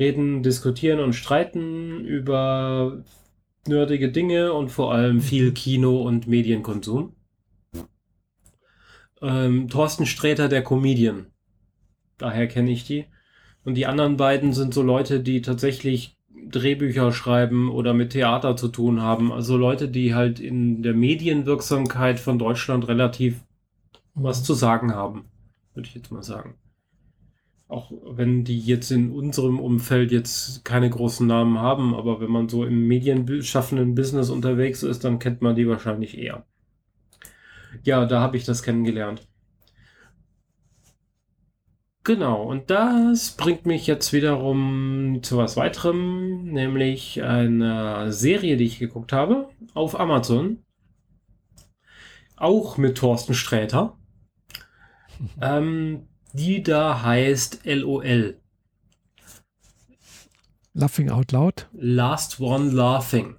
reden, 0.00 0.42
diskutieren 0.42 0.98
und 0.98 1.12
streiten 1.12 2.04
über 2.04 3.04
nerdige 3.68 4.10
Dinge 4.10 4.52
und 4.54 4.70
vor 4.70 4.92
allem 4.92 5.20
viel 5.20 5.52
Kino 5.52 6.02
und 6.02 6.26
Medienkonsum. 6.26 7.14
Ähm, 9.20 9.68
Thorsten 9.68 10.06
Sträter, 10.06 10.48
der 10.48 10.64
Comedian. 10.64 11.26
Daher 12.16 12.48
kenne 12.48 12.70
ich 12.70 12.84
die. 12.84 13.04
Und 13.64 13.74
die 13.74 13.86
anderen 13.86 14.16
beiden 14.16 14.54
sind 14.54 14.72
so 14.72 14.82
Leute, 14.82 15.20
die 15.20 15.42
tatsächlich 15.42 16.16
Drehbücher 16.48 17.12
schreiben 17.12 17.70
oder 17.70 17.94
mit 17.94 18.10
Theater 18.10 18.56
zu 18.56 18.68
tun 18.68 19.00
haben. 19.00 19.32
Also 19.32 19.56
Leute, 19.56 19.88
die 19.88 20.14
halt 20.14 20.40
in 20.40 20.82
der 20.82 20.94
Medienwirksamkeit 20.94 22.20
von 22.20 22.38
Deutschland 22.38 22.88
relativ 22.88 23.42
was 24.14 24.42
zu 24.44 24.54
sagen 24.54 24.94
haben, 24.94 25.24
würde 25.74 25.88
ich 25.88 25.94
jetzt 25.94 26.12
mal 26.12 26.22
sagen. 26.22 26.54
Auch 27.68 27.92
wenn 28.04 28.42
die 28.42 28.58
jetzt 28.58 28.90
in 28.90 29.12
unserem 29.12 29.60
Umfeld 29.60 30.10
jetzt 30.10 30.64
keine 30.64 30.90
großen 30.90 31.26
Namen 31.26 31.58
haben, 31.58 31.94
aber 31.94 32.20
wenn 32.20 32.30
man 32.30 32.48
so 32.48 32.64
im 32.64 32.88
medienschaffenden 32.88 33.94
Business 33.94 34.28
unterwegs 34.28 34.82
ist, 34.82 35.04
dann 35.04 35.20
kennt 35.20 35.40
man 35.40 35.54
die 35.54 35.68
wahrscheinlich 35.68 36.18
eher. 36.18 36.44
Ja, 37.84 38.04
da 38.06 38.20
habe 38.20 38.36
ich 38.36 38.44
das 38.44 38.64
kennengelernt. 38.64 39.29
Genau, 42.02 42.42
und 42.44 42.70
das 42.70 43.32
bringt 43.32 43.66
mich 43.66 43.86
jetzt 43.86 44.12
wiederum 44.14 45.20
zu 45.22 45.36
was 45.36 45.56
weiterem, 45.56 46.44
nämlich 46.44 47.22
eine 47.22 48.10
Serie, 48.12 48.56
die 48.56 48.64
ich 48.64 48.78
geguckt 48.78 49.12
habe 49.12 49.50
auf 49.74 50.00
Amazon. 50.00 50.64
Auch 52.36 52.78
mit 52.78 52.96
Thorsten 52.96 53.34
Sträter. 53.34 53.96
Mhm. 55.18 55.28
Ähm, 55.42 56.08
die 56.32 56.62
da 56.62 57.02
heißt 57.02 57.66
LOL. 57.66 58.40
Laughing 60.72 61.10
Out 61.10 61.32
Loud? 61.32 61.68
Last 61.72 62.40
One 62.40 62.70
Laughing. 62.70 63.36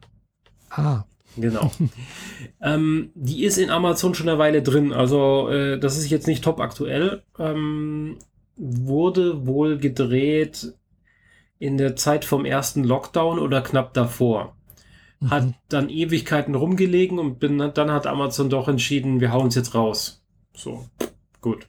Ah. 0.69 1.05
Genau. 1.37 1.71
ähm, 2.61 3.11
die 3.15 3.45
ist 3.45 3.57
in 3.57 3.69
Amazon 3.69 4.13
schon 4.13 4.29
eine 4.29 4.37
Weile 4.37 4.61
drin. 4.61 4.93
Also, 4.93 5.49
äh, 5.49 5.79
das 5.79 5.97
ist 5.97 6.09
jetzt 6.09 6.27
nicht 6.27 6.43
top 6.43 6.59
aktuell. 6.59 7.23
Ähm, 7.39 8.17
wurde 8.61 9.47
wohl 9.47 9.79
gedreht 9.79 10.73
in 11.57 11.77
der 11.77 11.95
Zeit 11.95 12.25
vom 12.25 12.45
ersten 12.45 12.83
Lockdown 12.83 13.39
oder 13.39 13.61
knapp 13.61 13.93
davor. 13.93 14.55
Mhm. 15.19 15.29
Hat 15.31 15.53
dann 15.67 15.89
Ewigkeiten 15.89 16.53
rumgelegen 16.53 17.17
und 17.17 17.39
bin, 17.39 17.57
dann 17.57 17.91
hat 17.91 18.05
Amazon 18.05 18.49
doch 18.49 18.67
entschieden, 18.67 19.19
wir 19.19 19.31
hauen 19.31 19.47
es 19.47 19.55
jetzt 19.55 19.73
raus. 19.73 20.23
So, 20.53 20.85
gut. 21.41 21.67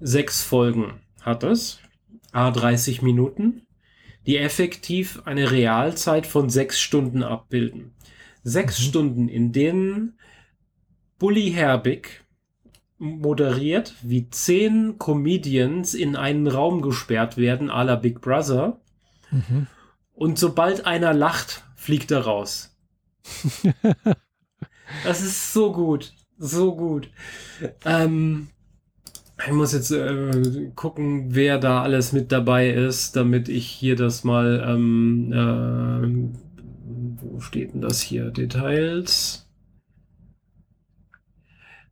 Sechs 0.00 0.42
Folgen 0.42 1.00
hat 1.20 1.42
es, 1.42 1.80
a 2.32 2.50
30 2.50 3.02
Minuten, 3.02 3.66
die 4.26 4.38
effektiv 4.38 5.22
eine 5.26 5.50
Realzeit 5.50 6.26
von 6.26 6.48
sechs 6.48 6.80
Stunden 6.80 7.22
abbilden. 7.22 7.94
Sechs 8.42 8.78
mhm. 8.80 8.84
Stunden, 8.84 9.28
in 9.28 9.52
denen 9.52 10.18
Bully 11.18 11.52
Herbig 11.52 12.25
moderiert, 12.98 13.94
wie 14.02 14.28
zehn 14.30 14.98
Comedians 14.98 15.94
in 15.94 16.16
einen 16.16 16.46
Raum 16.46 16.82
gesperrt 16.82 17.36
werden, 17.36 17.70
à 17.70 17.84
la 17.84 17.96
Big 17.96 18.20
Brother. 18.20 18.80
Mhm. 19.30 19.66
Und 20.14 20.38
sobald 20.38 20.86
einer 20.86 21.12
lacht, 21.12 21.64
fliegt 21.74 22.10
er 22.10 22.20
raus. 22.20 22.74
das 25.04 25.22
ist 25.22 25.52
so 25.52 25.72
gut. 25.72 26.14
So 26.38 26.74
gut. 26.74 27.10
Ähm, 27.84 28.48
ich 29.44 29.52
muss 29.52 29.72
jetzt 29.72 29.90
äh, 29.90 30.70
gucken, 30.74 31.34
wer 31.34 31.58
da 31.58 31.82
alles 31.82 32.12
mit 32.12 32.32
dabei 32.32 32.70
ist, 32.70 33.16
damit 33.16 33.48
ich 33.48 33.66
hier 33.66 33.96
das 33.96 34.24
mal. 34.24 34.64
Ähm, 34.66 35.32
äh, 35.32 36.36
wo 37.20 37.40
steht 37.40 37.74
denn 37.74 37.80
das 37.80 38.00
hier? 38.00 38.30
Details. 38.30 39.45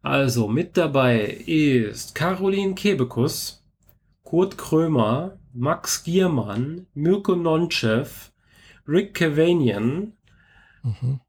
Also, 0.04 0.48
mit 0.48 0.76
dabei 0.76 1.22
ist 1.46 2.14
Caroline 2.14 2.74
Kebekus, 2.74 3.64
Kurt 4.22 4.58
Krömer, 4.58 5.38
Max 5.54 6.04
Giermann, 6.04 6.86
Mirko 6.92 7.34
Nonchev, 7.34 8.30
Rick 8.86 9.14
Cavanian, 9.14 10.12
mhm. 10.82 11.20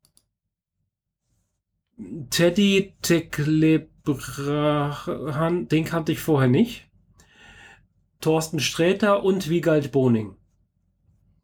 Teddy 2.30 2.94
Tekleb 3.02 3.90
den 4.06 5.86
kannte 5.86 6.12
ich 6.12 6.20
vorher 6.20 6.50
nicht. 6.50 6.88
Thorsten 8.20 8.60
Sträter 8.60 9.24
und 9.24 9.50
Wiegald 9.50 9.94
Boning. 9.94 10.36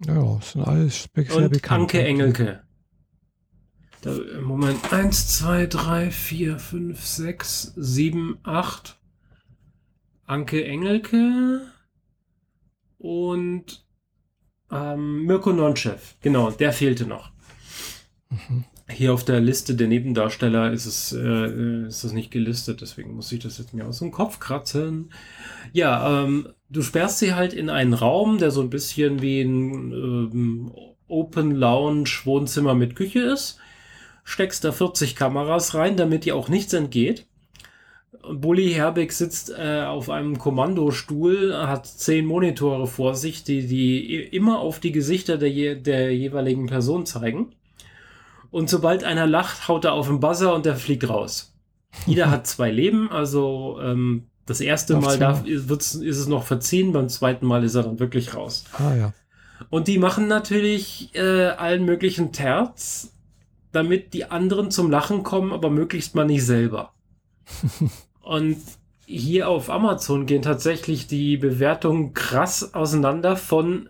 Ja, 0.06 0.36
das 0.36 0.52
sind 0.52 0.64
alles 0.64 1.10
sehr 1.16 1.36
und 1.38 1.50
bekannt. 1.50 1.82
Anke 1.82 2.04
Engelke. 2.04 2.64
Da, 4.02 4.16
Moment, 4.42 4.92
1, 4.92 5.38
2, 5.38 5.68
3, 5.68 6.12
4, 6.12 6.58
5, 6.58 7.06
6, 7.06 7.74
7, 7.76 8.40
8. 8.44 8.98
Anke 10.26 10.64
Engelke 10.66 11.62
und 12.98 13.86
ähm, 14.72 15.26
Mirko 15.26 15.52
Nonchev. 15.52 16.16
Genau, 16.22 16.52
der 16.52 16.72
fehlte 16.72 17.06
noch. 17.06 17.32
Mhm. 18.30 18.64
Hier 18.90 19.14
auf 19.14 19.24
der 19.24 19.40
Liste 19.40 19.76
der 19.76 19.88
Nebendarsteller 19.88 20.72
ist 20.72 20.86
es 20.86 21.14
äh, 21.14 21.86
ist 21.88 22.04
das 22.04 22.14
nicht 22.14 22.32
gelistet, 22.32 22.82
deswegen 22.82 23.14
muss 23.14 23.32
ich 23.32 23.40
das 23.40 23.58
jetzt 23.58 23.74
mir 23.74 23.86
aus 23.86 24.00
dem 24.00 24.12
Kopf 24.12 24.40
kratzen. 24.40 25.12
Ja, 25.74 26.24
ähm, 26.24 26.50
du 26.70 26.82
sperrst 26.82 27.20
sie 27.20 27.34
halt 27.34 27.54
in 27.54 27.70
einen 27.70 27.94
Raum, 27.94 28.38
der 28.38 28.52
so 28.52 28.62
ein 28.62 28.70
bisschen 28.70 29.22
wie 29.22 29.42
ein 29.42 29.92
ähm, 29.92 30.72
Open 31.08 31.52
Lounge 31.52 32.10
Wohnzimmer 32.24 32.74
mit 32.74 32.96
Küche 32.96 33.20
ist. 33.20 33.60
Steckst 34.32 34.64
da 34.64 34.72
40 34.72 35.18
Kameras 35.18 35.76
rein, 35.76 35.98
damit 35.98 36.24
dir 36.24 36.38
auch 36.38 36.48
nichts 36.48 36.72
entgeht. 36.72 37.26
Bully 38.34 38.72
Herbig 38.72 39.12
sitzt 39.12 39.50
äh, 39.50 39.84
auf 39.84 40.10
einem 40.10 40.38
Kommandostuhl, 40.38 41.54
hat 41.54 41.86
zehn 41.86 42.26
Monitore 42.26 42.88
vor 42.88 43.16
sich, 43.16 43.44
die, 43.44 43.68
die 43.68 44.22
immer 44.24 44.60
auf 44.60 44.80
die 44.80 44.94
Gesichter 44.94 45.38
der, 45.38 45.50
je, 45.50 45.76
der 45.76 46.16
jeweiligen 46.16 46.68
Person 46.68 47.06
zeigen. 47.06 47.52
Und 48.52 48.70
sobald 48.70 49.04
einer 49.04 49.28
lacht, 49.28 49.68
haut 49.68 49.84
er 49.84 49.92
auf 49.92 50.08
den 50.08 50.22
Buzzer 50.22 50.56
und 50.56 50.66
der 50.66 50.78
fliegt 50.78 51.10
raus. 51.10 51.54
Jeder 52.06 52.32
hat 52.32 52.48
zwei 52.48 52.72
Leben, 52.72 53.12
also 53.12 53.80
ähm, 53.84 54.28
das 54.46 54.62
erste 54.62 54.96
Mal 54.96 55.20
darf, 55.20 55.46
ist 55.46 55.70
es 56.02 56.28
noch 56.28 56.44
verziehen, 56.44 56.94
beim 56.94 57.10
zweiten 57.10 57.46
Mal 57.46 57.66
ist 57.66 57.76
er 57.76 57.84
dann 57.84 58.00
wirklich 58.00 58.34
raus. 58.34 58.64
Ah 58.78 58.96
ja. 58.96 59.14
Und 59.70 59.90
die 59.90 59.98
machen 59.98 60.30
natürlich 60.30 61.10
äh, 61.16 61.48
allen 61.48 61.84
möglichen 61.84 62.32
Terz, 62.32 63.11
damit 63.72 64.14
die 64.14 64.26
anderen 64.26 64.72
zum 64.72 64.90
Lachen 64.90 65.24
kommen, 65.24 65.54
aber 65.54 65.70
möglichst 65.70 66.16
mal 66.16 66.26
nicht 66.26 66.46
selber. 66.46 66.94
und 68.22 68.58
hier 69.06 69.50
auf 69.50 69.70
Amazon 69.70 70.26
gehen 70.26 70.42
tatsächlich 70.42 71.08
die 71.08 71.38
Bewertungen 71.38 72.14
krass 72.14 72.74
auseinander 72.74 73.36
von 73.36 73.90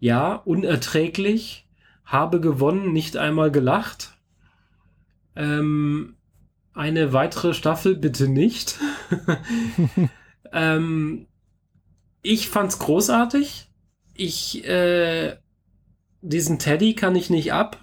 ja, 0.00 0.34
unerträglich 0.34 1.66
habe 2.04 2.40
gewonnen, 2.40 2.92
nicht 2.92 3.16
einmal 3.16 3.50
gelacht. 3.50 4.18
Ähm, 5.34 6.16
eine 6.74 7.12
weitere 7.12 7.54
Staffel 7.54 7.96
bitte 7.96 8.28
nicht. 8.28 8.78
ähm, 10.52 11.26
ich 12.22 12.48
fand's 12.48 12.78
großartig. 12.78 13.70
Ich, 14.14 14.64
äh, 14.66 15.36
diesen 16.20 16.58
Teddy 16.58 16.94
kann 16.94 17.16
ich 17.16 17.30
nicht 17.30 17.52
ab. 17.52 17.78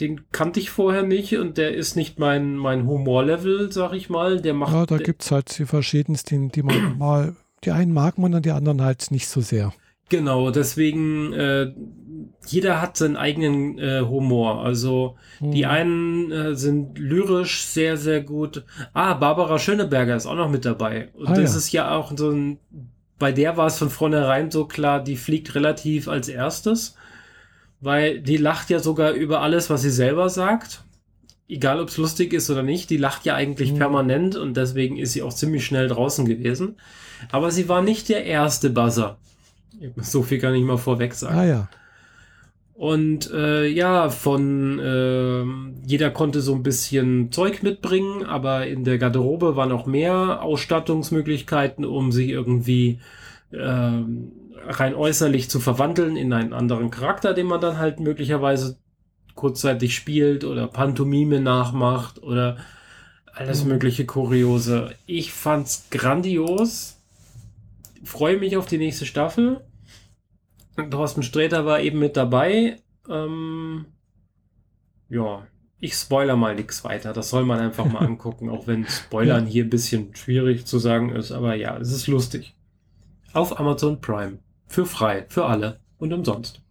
Den 0.00 0.22
kannte 0.32 0.58
ich 0.58 0.70
vorher 0.70 1.04
nicht 1.04 1.36
und 1.38 1.56
der 1.56 1.74
ist 1.74 1.94
nicht 1.94 2.18
mein, 2.18 2.56
mein 2.56 2.86
Humorlevel, 2.86 3.70
sag 3.70 3.92
ich 3.92 4.10
mal. 4.10 4.40
Der 4.40 4.54
macht. 4.54 4.72
Ja, 4.72 4.86
da 4.86 4.98
gibt's 4.98 5.30
halt 5.30 5.56
die 5.58 5.66
verschiedensten, 5.66 6.50
die 6.50 6.62
man 6.62 6.98
mal, 6.98 7.36
die 7.64 7.70
einen 7.70 7.92
mag 7.92 8.18
man 8.18 8.34
und 8.34 8.44
die 8.44 8.50
anderen 8.50 8.82
halt 8.82 9.10
nicht 9.10 9.28
so 9.28 9.40
sehr. 9.40 9.72
Genau, 10.10 10.50
deswegen, 10.50 11.32
äh, 11.32 11.72
jeder 12.46 12.82
hat 12.82 12.96
seinen 12.96 13.16
eigenen 13.16 13.78
äh, 13.78 14.02
Humor. 14.02 14.62
Also 14.62 15.16
hm. 15.38 15.52
die 15.52 15.66
einen 15.66 16.30
äh, 16.30 16.54
sind 16.54 16.98
lyrisch 16.98 17.64
sehr, 17.64 17.96
sehr 17.96 18.20
gut. 18.20 18.64
Ah, 18.92 19.14
Barbara 19.14 19.58
Schöneberger 19.58 20.16
ist 20.16 20.26
auch 20.26 20.34
noch 20.34 20.50
mit 20.50 20.64
dabei. 20.64 21.08
Und 21.14 21.28
ah, 21.28 21.34
das 21.34 21.52
ja. 21.52 21.58
ist 21.58 21.72
ja 21.72 21.90
auch 21.96 22.12
so 22.16 22.30
ein, 22.30 22.58
bei 23.18 23.32
der 23.32 23.56
war 23.56 23.66
es 23.66 23.78
von 23.78 23.90
vornherein 23.90 24.50
so 24.50 24.66
klar, 24.66 25.02
die 25.02 25.16
fliegt 25.16 25.54
relativ 25.54 26.08
als 26.08 26.28
erstes, 26.28 26.96
weil 27.80 28.20
die 28.20 28.36
lacht 28.36 28.70
ja 28.70 28.78
sogar 28.78 29.12
über 29.12 29.40
alles, 29.40 29.70
was 29.70 29.82
sie 29.82 29.90
selber 29.90 30.28
sagt. 30.28 30.82
Egal, 31.48 31.80
ob 31.80 31.88
es 31.88 31.98
lustig 31.98 32.32
ist 32.32 32.48
oder 32.50 32.62
nicht, 32.62 32.88
die 32.88 32.96
lacht 32.96 33.26
ja 33.26 33.34
eigentlich 33.34 33.70
hm. 33.70 33.78
permanent 33.78 34.36
und 34.36 34.56
deswegen 34.56 34.96
ist 34.96 35.12
sie 35.12 35.22
auch 35.22 35.34
ziemlich 35.34 35.66
schnell 35.66 35.88
draußen 35.88 36.24
gewesen. 36.24 36.76
Aber 37.30 37.50
sie 37.50 37.68
war 37.68 37.82
nicht 37.82 38.08
der 38.08 38.24
erste 38.24 38.70
Buzzer. 38.70 39.18
So 39.96 40.22
viel 40.22 40.38
kann 40.38 40.54
ich 40.54 40.62
mal 40.62 40.78
vorweg 40.78 41.14
sagen. 41.14 41.38
Ah 41.38 41.44
ja. 41.44 41.68
Und 42.74 43.30
äh, 43.32 43.66
ja, 43.66 44.10
von 44.10 44.80
äh, 44.80 45.44
jeder 45.86 46.10
konnte 46.10 46.40
so 46.40 46.54
ein 46.54 46.64
bisschen 46.64 47.30
Zeug 47.30 47.62
mitbringen, 47.62 48.24
aber 48.24 48.66
in 48.66 48.82
der 48.82 48.98
Garderobe 48.98 49.54
waren 49.54 49.68
noch 49.68 49.86
mehr 49.86 50.42
Ausstattungsmöglichkeiten, 50.42 51.84
um 51.84 52.10
sich 52.10 52.30
irgendwie 52.30 52.98
äh, 53.52 54.00
rein 54.66 54.94
äußerlich 54.94 55.50
zu 55.50 55.60
verwandeln 55.60 56.16
in 56.16 56.32
einen 56.32 56.52
anderen 56.52 56.90
Charakter, 56.90 57.34
den 57.34 57.46
man 57.46 57.60
dann 57.60 57.78
halt 57.78 58.00
möglicherweise 58.00 58.78
kurzzeitig 59.34 59.94
spielt 59.94 60.44
oder 60.44 60.68
Pantomime 60.68 61.40
nachmacht 61.40 62.22
oder 62.22 62.56
alles 63.32 63.64
mhm. 63.64 63.70
mögliche 63.70 64.06
Kuriose. 64.06 64.94
Ich 65.06 65.32
fand's 65.32 65.86
grandios. 65.90 67.00
Freue 68.04 68.38
mich 68.38 68.56
auf 68.56 68.66
die 68.66 68.78
nächste 68.78 69.06
Staffel. 69.06 69.60
Thorsten 70.90 71.22
Sträter 71.22 71.66
war 71.66 71.80
eben 71.80 71.98
mit 71.98 72.16
dabei. 72.16 72.78
Ähm, 73.08 73.86
ja, 75.08 75.46
ich 75.80 75.94
spoiler 75.94 76.36
mal 76.36 76.54
nichts 76.54 76.84
weiter. 76.84 77.12
Das 77.12 77.30
soll 77.30 77.44
man 77.44 77.60
einfach 77.60 77.84
mal 77.84 77.98
angucken, 78.06 78.48
auch 78.48 78.66
wenn 78.66 78.86
Spoilern 78.86 79.46
hier 79.46 79.64
ein 79.64 79.70
bisschen 79.70 80.14
schwierig 80.14 80.66
zu 80.66 80.78
sagen 80.78 81.10
ist. 81.10 81.32
Aber 81.32 81.54
ja, 81.54 81.76
es 81.78 81.92
ist 81.92 82.06
lustig. 82.06 82.54
Auf 83.32 83.58
Amazon 83.58 84.00
Prime. 84.00 84.38
Für 84.66 84.86
frei, 84.86 85.26
für 85.28 85.46
alle 85.46 85.80
und 85.98 86.12
umsonst. 86.12 86.62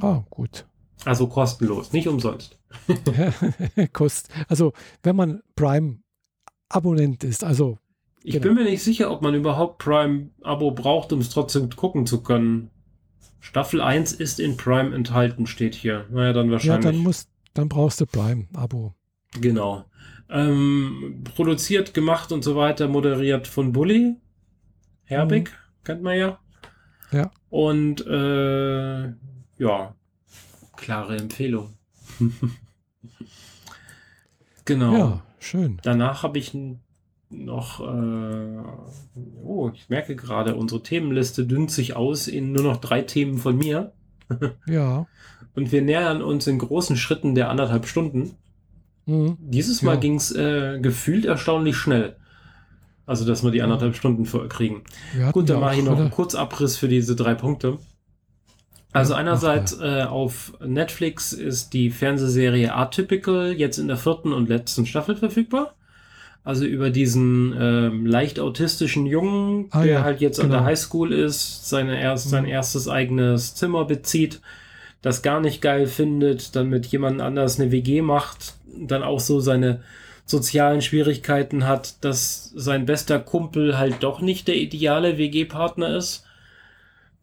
Ah, 0.00 0.22
gut. 0.30 0.66
Also 1.04 1.26
kostenlos, 1.28 1.92
nicht 1.92 2.08
umsonst. 2.08 2.58
Kost. 3.92 4.28
Also, 4.48 4.72
wenn 5.02 5.16
man 5.16 5.42
Prime-Abonnent 5.56 7.24
ist, 7.24 7.44
also. 7.44 7.78
Ich 8.22 8.34
genau. 8.34 8.46
bin 8.46 8.54
mir 8.54 8.64
nicht 8.64 8.82
sicher, 8.82 9.10
ob 9.10 9.22
man 9.22 9.34
überhaupt 9.34 9.78
Prime-Abo 9.78 10.72
braucht, 10.72 11.12
um 11.12 11.20
es 11.20 11.30
trotzdem 11.30 11.70
gucken 11.70 12.04
zu 12.06 12.22
können. 12.22 12.70
Staffel 13.40 13.80
1 13.80 14.12
ist 14.12 14.40
in 14.40 14.56
Prime 14.56 14.94
enthalten, 14.94 15.46
steht 15.46 15.74
hier. 15.74 16.06
Naja, 16.10 16.32
dann 16.32 16.50
wahrscheinlich. 16.50 16.84
Ja, 16.84 16.92
dann, 16.92 17.00
musst, 17.00 17.30
dann 17.54 17.68
brauchst 17.68 18.00
du 18.00 18.06
Prime-Abo. 18.06 18.94
Genau. 19.40 19.84
Ähm, 20.28 21.24
produziert, 21.34 21.94
gemacht 21.94 22.32
und 22.32 22.42
so 22.42 22.56
weiter, 22.56 22.88
moderiert 22.88 23.46
von 23.46 23.72
Bully. 23.72 24.16
Herbig, 25.04 25.50
mhm. 25.50 25.84
kennt 25.84 26.02
man 26.02 26.18
ja. 26.18 26.38
Ja. 27.12 27.30
Und 27.50 28.06
äh, 28.06 29.08
ja, 29.58 29.94
klare 30.76 31.16
Empfehlung. 31.16 31.74
genau. 34.64 34.96
Ja, 34.96 35.22
schön. 35.38 35.78
Danach 35.82 36.22
habe 36.22 36.38
ich 36.38 36.56
noch, 37.30 37.80
äh, 37.80 38.62
oh, 39.42 39.70
ich 39.74 39.88
merke 39.88 40.16
gerade, 40.16 40.54
unsere 40.56 40.82
Themenliste 40.82 41.46
dünnt 41.46 41.70
sich 41.70 41.96
aus 41.96 42.28
in 42.28 42.52
nur 42.52 42.62
noch 42.62 42.78
drei 42.78 43.02
Themen 43.02 43.38
von 43.38 43.56
mir. 43.56 43.92
ja. 44.66 45.06
Und 45.54 45.72
wir 45.72 45.82
nähern 45.82 46.22
uns 46.22 46.46
in 46.46 46.58
großen 46.58 46.96
Schritten 46.96 47.34
der 47.34 47.50
anderthalb 47.50 47.86
Stunden. 47.86 48.36
Mhm. 49.06 49.36
Dieses 49.40 49.82
Mal 49.82 49.94
ja. 49.94 50.00
ging 50.00 50.14
es 50.16 50.34
äh, 50.34 50.78
gefühlt 50.80 51.24
erstaunlich 51.24 51.76
schnell. 51.76 52.16
Also, 53.08 53.24
dass 53.24 53.42
wir 53.42 53.50
die 53.50 53.62
anderthalb 53.62 53.96
Stunden 53.96 54.24
kriegen. 54.48 54.82
Gut, 55.32 55.48
dann 55.48 55.60
mache 55.60 55.76
ich 55.76 55.82
noch 55.82 55.98
einen 55.98 56.10
Kurzabriss 56.10 56.76
für 56.76 56.88
diese 56.88 57.16
drei 57.16 57.34
Punkte. 57.34 57.78
Also 58.92 59.14
einerseits 59.14 59.80
äh, 59.80 60.02
auf 60.02 60.52
Netflix 60.60 61.32
ist 61.32 61.72
die 61.72 61.90
Fernsehserie 61.90 62.74
Atypical 62.74 63.52
jetzt 63.52 63.78
in 63.78 63.88
der 63.88 63.96
vierten 63.96 64.32
und 64.32 64.48
letzten 64.48 64.84
Staffel 64.84 65.16
verfügbar. 65.16 65.74
Also 66.44 66.64
über 66.64 66.90
diesen 66.90 67.54
ähm, 67.58 68.04
leicht 68.06 68.40
autistischen 68.40 69.06
Jungen, 69.06 69.68
ah, 69.70 69.82
der 69.82 69.92
ja, 69.92 70.02
halt 70.02 70.20
jetzt 70.20 70.40
genau. 70.40 70.56
an 70.56 70.60
der. 70.60 70.64
Highschool 70.64 71.12
ist, 71.12 71.68
seine 71.68 72.00
erst, 72.00 72.28
sein 72.28 72.44
mhm. 72.44 72.50
erstes 72.50 72.88
eigenes 72.88 73.54
Zimmer 73.54 73.84
bezieht, 73.84 74.40
das 75.02 75.22
gar 75.22 75.40
nicht 75.40 75.62
geil 75.62 75.86
findet, 75.86 76.56
dann 76.56 76.68
mit 76.68 76.84
jemand 76.86 77.20
anders 77.22 77.58
eine 77.58 77.70
WG 77.72 78.02
macht, 78.02 78.54
dann 78.78 79.02
auch 79.02 79.20
so 79.20 79.40
seine 79.40 79.80
sozialen 80.28 80.82
Schwierigkeiten 80.82 81.66
hat, 81.66 82.04
dass 82.04 82.52
sein 82.54 82.84
bester 82.84 83.18
Kumpel 83.18 83.78
halt 83.78 84.02
doch 84.02 84.20
nicht 84.20 84.46
der 84.46 84.56
ideale 84.56 85.16
WG-Partner 85.16 85.96
ist, 85.96 86.24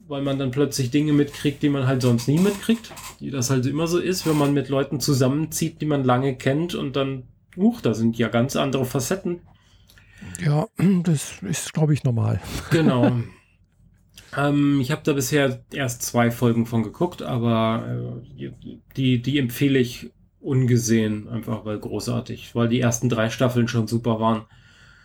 weil 0.07 0.23
man 0.23 0.39
dann 0.39 0.51
plötzlich 0.51 0.89
Dinge 0.89 1.13
mitkriegt, 1.13 1.61
die 1.61 1.69
man 1.69 1.87
halt 1.87 2.01
sonst 2.01 2.27
nie 2.27 2.39
mitkriegt, 2.39 2.91
wie 3.19 3.29
das 3.29 3.51
halt 3.51 3.65
immer 3.67 3.87
so 3.87 3.99
ist, 3.99 4.25
wenn 4.25 4.37
man 4.37 4.53
mit 4.53 4.69
Leuten 4.69 4.99
zusammenzieht, 4.99 5.81
die 5.81 5.85
man 5.85 6.03
lange 6.03 6.35
kennt 6.35 6.73
und 6.73 6.95
dann 6.95 7.23
Huch, 7.55 7.79
da 7.79 7.93
sind 7.93 8.17
ja 8.17 8.27
ganz 8.27 8.55
andere 8.55 8.85
Facetten. 8.85 9.39
Ja, 10.43 10.67
das 11.03 11.41
ist, 11.43 11.73
glaube 11.73 11.93
ich, 11.93 12.03
normal. 12.03 12.41
Genau. 12.71 13.11
ähm, 14.35 14.81
ich 14.81 14.91
habe 14.91 15.01
da 15.03 15.13
bisher 15.13 15.63
erst 15.71 16.01
zwei 16.01 16.31
Folgen 16.31 16.65
von 16.65 16.81
geguckt, 16.81 17.21
aber 17.21 18.19
äh, 18.37 18.51
die, 18.97 19.21
die 19.21 19.37
empfehle 19.37 19.77
ich 19.79 20.09
ungesehen, 20.45 21.27
einfach 21.27 21.65
weil 21.65 21.79
großartig, 21.79 22.53
weil 22.53 22.69
die 22.69 22.79
ersten 22.79 23.09
drei 23.09 23.29
Staffeln 23.29 23.67
schon 23.67 23.87
super 23.87 24.19
waren. 24.19 24.43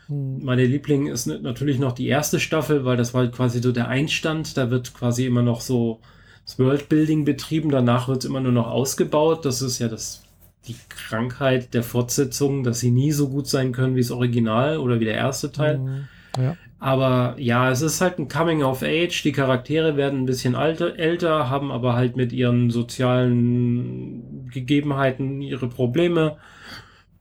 Hm. 0.07 0.45
Meine 0.45 0.67
Liebling 0.67 1.07
ist 1.07 1.27
natürlich 1.27 1.79
noch 1.79 1.93
die 1.93 2.09
erste 2.09 2.41
Staffel, 2.41 2.85
weil 2.85 2.97
das 2.97 3.15
war 3.15 3.27
quasi 3.29 3.61
so 3.61 3.73
der 3.73 3.89
Einstand. 3.89 4.57
Da 4.57 4.71
wird 4.71 4.95
quasi 4.95 5.27
immer 5.27 5.43
noch 5.43 5.61
so 5.61 6.01
das 6.45 6.59
Worldbuilding 6.59 7.25
betrieben, 7.25 7.71
danach 7.71 8.09
wird 8.09 8.19
es 8.19 8.25
immer 8.29 8.41
nur 8.41 8.53
noch 8.53 8.69
ausgebaut. 8.69 9.45
Das 9.45 9.63
ist 9.63 9.79
ja 9.79 9.89
das 9.89 10.23
die 10.67 10.77
Krankheit 10.89 11.73
der 11.73 11.83
Fortsetzung, 11.83 12.65
dass 12.65 12.81
sie 12.81 12.91
nie 12.91 13.13
so 13.13 13.29
gut 13.29 13.49
sein 13.49 13.73
können 13.73 13.97
wie 13.97 14.03
das 14.03 14.11
Original 14.11 14.77
oder 14.77 15.01
wie 15.01 15.07
der 15.07 15.15
erste 15.15 15.51
Teil. 15.51 15.79
Mhm. 15.79 16.09
Ja. 16.39 16.57
Aber 16.81 17.35
ja, 17.39 17.71
es 17.71 17.83
ist 17.83 18.01
halt 18.01 18.19
ein 18.19 18.29
Coming 18.29 18.63
of 18.63 18.83
Age. 18.83 19.23
Die 19.23 19.33
Charaktere 19.33 19.99
werden 19.99 20.21
ein 20.21 20.27
bisschen 20.27 20.55
alter, 20.55 20.99
älter, 20.99 21.51
haben 21.51 21.71
aber 21.71 21.95
halt 21.95 22.17
mit 22.17 22.33
ihren 22.33 22.71
sozialen 22.71 24.49
Gegebenheiten 24.51 25.43
ihre 25.43 25.69
Probleme. 25.69 26.39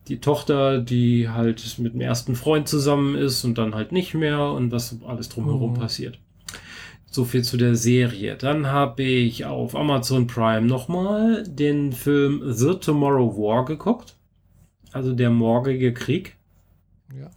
Die 0.07 0.21
Tochter, 0.21 0.79
die 0.79 1.27
halt 1.27 1.77
mit 1.77 1.93
dem 1.93 1.99
ersten 1.99 2.35
Freund 2.35 2.69
zusammen 2.69 3.15
ist 3.15 3.43
und 3.43 3.57
dann 3.57 3.75
halt 3.75 3.91
nicht 3.91 4.13
mehr 4.13 4.41
und 4.43 4.71
was 4.71 4.97
alles 5.05 5.27
drumherum 5.27 5.73
mhm. 5.73 5.77
passiert. 5.77 6.19
So 7.11 7.25
viel 7.25 7.43
zu 7.43 7.57
der 7.57 7.75
Serie. 7.75 8.37
Dann 8.37 8.67
habe 8.67 9.03
ich 9.03 9.43
auf 9.43 9.75
Amazon 9.75 10.25
Prime 10.25 10.67
nochmal 10.67 11.43
den 11.45 11.91
Film 11.91 12.43
The 12.45 12.75
Tomorrow 12.75 13.35
War 13.35 13.65
geguckt. 13.65 14.15
Also 14.93 15.13
der 15.13 15.31
morgige 15.31 15.93
Krieg. 15.93 16.37
Ja. 17.13 17.29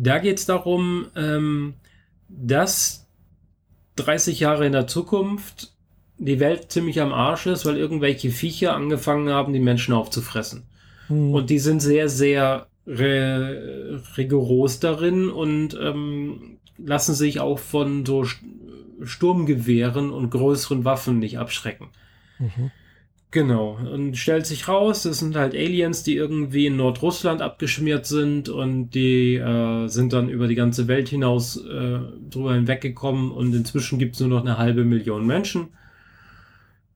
Da 0.00 0.18
geht 0.18 0.38
es 0.38 0.46
darum, 0.46 1.06
ähm, 1.16 1.74
dass 2.28 3.06
30 3.96 4.40
Jahre 4.40 4.66
in 4.66 4.72
der 4.72 4.86
Zukunft 4.86 5.72
die 6.18 6.40
Welt 6.40 6.70
ziemlich 6.70 7.00
am 7.00 7.12
Arsch 7.12 7.46
ist, 7.46 7.66
weil 7.66 7.76
irgendwelche 7.76 8.30
Viecher 8.30 8.74
angefangen 8.74 9.28
haben, 9.28 9.52
die 9.52 9.60
Menschen 9.60 9.94
aufzufressen. 9.94 10.64
Hm. 11.08 11.32
Und 11.32 11.50
die 11.50 11.58
sind 11.58 11.80
sehr, 11.80 12.08
sehr 12.08 12.66
rigoros 12.86 14.80
darin 14.80 15.28
und 15.28 15.78
ähm, 15.80 16.58
lassen 16.78 17.14
sich 17.14 17.38
auch 17.38 17.58
von 17.58 18.06
so 18.06 18.24
Sturmgewehren 19.02 20.10
und 20.10 20.30
größeren 20.30 20.84
Waffen 20.84 21.18
nicht 21.18 21.38
abschrecken. 21.38 21.88
Mhm. 22.38 22.70
Genau. 23.30 23.78
Und 23.92 24.16
stellt 24.16 24.46
sich 24.46 24.68
raus, 24.68 25.02
das 25.02 25.18
sind 25.18 25.36
halt 25.36 25.54
Aliens, 25.54 26.02
die 26.02 26.16
irgendwie 26.16 26.66
in 26.66 26.76
Nordrussland 26.76 27.42
abgeschmiert 27.42 28.06
sind 28.06 28.48
und 28.48 28.90
die 28.90 29.36
äh, 29.36 29.86
sind 29.88 30.14
dann 30.14 30.30
über 30.30 30.48
die 30.48 30.54
ganze 30.54 30.88
Welt 30.88 31.10
hinaus 31.10 31.58
äh, 31.58 31.98
drüber 32.30 32.54
hinweggekommen 32.54 33.30
und 33.30 33.54
inzwischen 33.54 33.98
gibt 33.98 34.14
es 34.14 34.20
nur 34.20 34.30
noch 34.30 34.40
eine 34.40 34.56
halbe 34.56 34.84
Million 34.84 35.26
Menschen. 35.26 35.68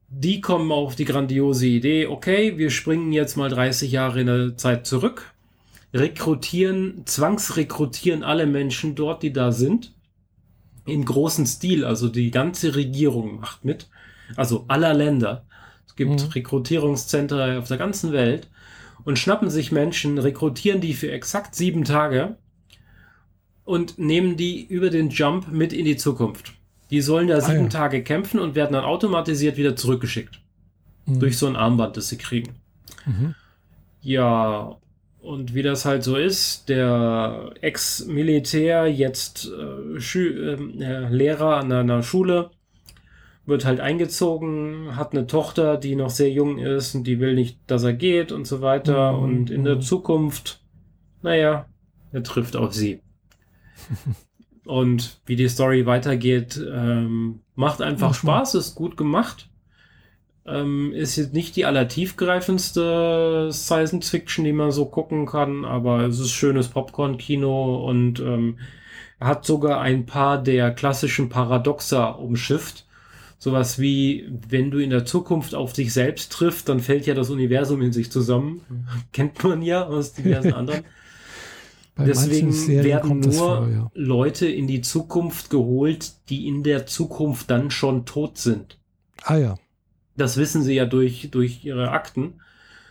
Die 0.09 0.41
kommen 0.41 0.71
auf 0.71 0.95
die 0.95 1.05
grandiose 1.05 1.67
Idee, 1.67 2.07
okay, 2.07 2.57
wir 2.57 2.71
springen 2.71 3.11
jetzt 3.11 3.35
mal 3.35 3.49
30 3.49 3.91
Jahre 3.91 4.21
in 4.21 4.27
der 4.27 4.57
Zeit 4.57 4.87
zurück 4.87 5.33
rekrutieren, 5.93 7.03
zwangsrekrutieren 7.05 8.23
alle 8.23 8.47
Menschen 8.47 8.95
dort, 8.95 9.21
die 9.23 9.31
da 9.31 9.51
sind, 9.51 9.93
im 10.85 11.05
großen 11.05 11.45
Stil. 11.45 11.85
Also 11.85 12.09
die 12.09 12.31
ganze 12.31 12.75
Regierung 12.75 13.39
macht 13.39 13.63
mit, 13.63 13.87
also 14.35 14.65
aller 14.67 14.93
Länder. 14.93 15.45
Es 15.93 15.97
gibt 15.97 16.23
mhm. 16.23 16.31
Rekrutierungszentren 16.31 17.59
auf 17.59 17.67
der 17.67 17.77
ganzen 17.77 18.13
Welt 18.13 18.49
und 19.03 19.19
schnappen 19.19 19.51
sich 19.51 19.71
Menschen, 19.71 20.17
rekrutieren 20.17 20.81
die 20.81 20.95
für 20.95 21.11
exakt 21.11 21.53
sieben 21.53 21.83
Tage 21.83 22.35
und 23.63 23.99
nehmen 23.99 24.35
die 24.35 24.65
über 24.65 24.89
den 24.89 25.11
Jump 25.11 25.51
mit 25.51 25.71
in 25.71 25.85
die 25.85 25.95
Zukunft. 25.95 26.53
Die 26.89 27.01
sollen 27.01 27.27
da 27.27 27.41
sieben 27.41 27.59
ah, 27.59 27.63
ja. 27.63 27.69
Tage 27.69 28.03
kämpfen 28.03 28.39
und 28.39 28.55
werden 28.55 28.73
dann 28.73 28.85
automatisiert 28.85 29.55
wieder 29.55 29.75
zurückgeschickt. 29.75 30.41
Mhm. 31.05 31.19
Durch 31.19 31.37
so 31.37 31.45
ein 31.45 31.55
Armband, 31.55 31.95
das 31.95 32.09
sie 32.09 32.17
kriegen. 32.17 32.55
Mhm. 33.05 33.35
Ja, 34.01 34.77
und 35.21 35.53
wie 35.53 35.61
das 35.61 35.85
halt 35.85 36.03
so 36.03 36.15
ist, 36.15 36.69
der 36.69 37.51
Ex-Militär, 37.61 38.87
jetzt 38.87 39.47
äh, 39.47 40.17
äh, 40.19 41.07
Lehrer 41.09 41.57
an 41.57 41.71
einer 41.71 42.01
Schule, 42.01 42.49
wird 43.45 43.65
halt 43.65 43.79
eingezogen, 43.81 44.95
hat 44.95 45.11
eine 45.11 45.27
Tochter, 45.27 45.77
die 45.77 45.95
noch 45.95 46.09
sehr 46.09 46.31
jung 46.31 46.59
ist 46.59 46.95
und 46.95 47.05
die 47.05 47.19
will 47.19 47.35
nicht, 47.35 47.59
dass 47.67 47.83
er 47.83 47.93
geht 47.93 48.31
und 48.31 48.47
so 48.47 48.61
weiter. 48.61 49.13
Mhm. 49.13 49.23
Und 49.23 49.49
in 49.49 49.65
der 49.65 49.79
Zukunft, 49.81 50.61
naja, 51.21 51.67
er 52.11 52.23
trifft 52.23 52.55
auf 52.55 52.73
sie. 52.73 53.01
und 54.65 55.19
wie 55.25 55.35
die 55.35 55.49
Story 55.49 55.85
weitergeht, 55.85 56.63
ähm, 56.73 57.41
macht 57.55 57.81
einfach 57.81 58.11
mhm. 58.11 58.15
Spaß, 58.15 58.55
ist 58.55 58.75
gut 58.75 58.95
gemacht. 58.95 59.49
Ähm, 60.45 60.91
ist 60.93 61.15
jetzt 61.15 61.33
nicht 61.33 61.55
die 61.55 61.65
allertiefgreifendste 61.65 63.49
Science 63.51 64.09
Fiction, 64.09 64.43
die 64.43 64.51
man 64.53 64.71
so 64.71 64.85
gucken 64.85 65.25
kann, 65.25 65.63
aber 65.63 66.01
es 66.01 66.19
ist 66.19 66.31
schönes 66.31 66.67
Popcorn-Kino 66.67 67.85
und 67.85 68.19
ähm, 68.19 68.59
hat 69.21 69.45
sogar 69.45 69.79
ein 69.79 70.05
paar 70.05 70.41
der 70.41 70.71
klassischen 70.71 71.29
Paradoxa 71.29 72.09
umschifft 72.09 72.85
sowas 73.43 73.77
wie, 73.77 74.31
wenn 74.47 74.71
du 74.71 74.77
in 74.77 74.89
der 74.89 75.03
Zukunft 75.03 75.53
auf 75.53 75.73
dich 75.73 75.91
selbst 75.91 76.31
triffst, 76.31 76.69
dann 76.69 76.79
fällt 76.79 77.05
ja 77.05 77.13
das 77.13 77.29
Universum 77.29 77.81
in 77.81 77.91
sich 77.91 78.09
zusammen. 78.09 78.61
Mhm. 78.69 78.85
Kennt 79.11 79.43
man 79.43 79.61
ja 79.61 79.85
aus 79.85 80.13
diversen 80.13 80.53
anderen. 80.53 80.85
Deswegen 81.97 82.53
werden 82.67 83.19
nur 83.19 83.33
vor, 83.33 83.69
ja. 83.69 83.91
Leute 83.93 84.47
in 84.47 84.65
die 84.65 84.79
Zukunft 84.79 85.49
geholt, 85.49 86.13
die 86.29 86.47
in 86.47 86.63
der 86.63 86.87
Zukunft 86.87 87.51
dann 87.51 87.69
schon 87.69 88.05
tot 88.05 88.37
sind. 88.37 88.79
Ah 89.23 89.35
ja. 89.35 89.55
Das 90.15 90.37
wissen 90.37 90.63
sie 90.63 90.73
ja 90.73 90.85
durch, 90.85 91.27
durch 91.29 91.65
ihre 91.65 91.91
Akten. 91.91 92.35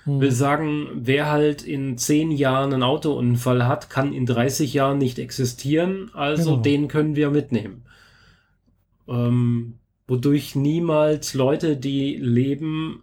Hm. 0.04 0.20
Will 0.20 0.32
sagen, 0.32 0.86
wer 0.94 1.30
halt 1.30 1.62
in 1.62 1.96
zehn 1.96 2.30
Jahren 2.30 2.74
einen 2.74 2.82
Autounfall 2.82 3.66
hat, 3.66 3.88
kann 3.88 4.12
in 4.12 4.26
30 4.26 4.74
Jahren 4.74 4.98
nicht 4.98 5.18
existieren. 5.18 6.10
Also 6.12 6.50
genau. 6.50 6.62
den 6.62 6.88
können 6.88 7.16
wir 7.16 7.30
mitnehmen. 7.30 7.84
Ähm, 9.08 9.78
wodurch 10.12 10.54
niemals 10.54 11.32
Leute, 11.32 11.78
die 11.78 12.16
leben, 12.16 13.02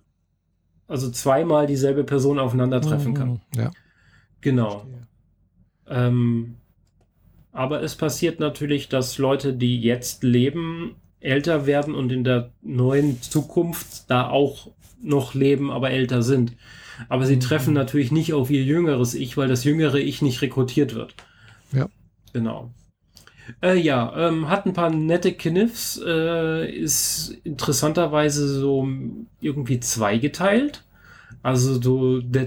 also 0.88 1.10
zweimal 1.10 1.65
dieselbe 1.65 2.03
Person 2.03 2.38
aufeinandertreffen 2.38 3.15
kann. 3.15 3.30
Mhm, 3.30 3.40
ja. 3.56 3.72
Genau. 4.41 4.86
Ähm, 5.88 6.57
aber 7.52 7.81
es 7.81 7.95
passiert 7.95 8.40
natürlich, 8.40 8.90
dass 8.90 9.18
Leute, 9.18 9.53
die 9.53 9.81
jetzt 9.81 10.23
leben, 10.23 10.98
älter 11.19 11.65
werden 11.65 11.95
und 11.95 12.11
in 12.11 12.23
der 12.23 12.52
neuen 12.61 13.19
Zukunft 13.23 14.07
da 14.11 14.30
auch 14.30 14.69
noch 15.02 15.34
leben, 15.34 15.72
aber 15.72 15.90
älter 15.90 16.22
sind. 16.22 16.53
Aber 17.07 17.26
sie 17.26 17.38
mhm. 17.38 17.41
treffen 17.41 17.73
natürlich 17.73 18.11
nicht 18.11 18.34
auf 18.34 18.52
ihr 18.52 18.64
jüngeres 18.64 19.15
Ich, 19.15 19.36
weil 19.36 19.48
das 19.48 19.64
jüngere 19.64 19.98
Ich 19.98 20.22
nicht 20.22 20.44
rekrutiert 20.44 20.94
wird. 20.94 21.15
Ja. 21.72 21.90
Genau. 22.34 22.69
Äh, 23.61 23.80
ja, 23.80 24.13
ähm, 24.15 24.49
hat 24.49 24.65
ein 24.65 24.73
paar 24.73 24.89
nette 24.89 25.34
Kniffs, 25.34 26.01
äh, 26.05 26.69
ist 26.69 27.35
interessanterweise 27.43 28.47
so 28.47 28.88
irgendwie 29.41 29.80
zweigeteilt. 29.80 30.84
Also 31.43 31.81
so 31.81 32.19
der, 32.19 32.45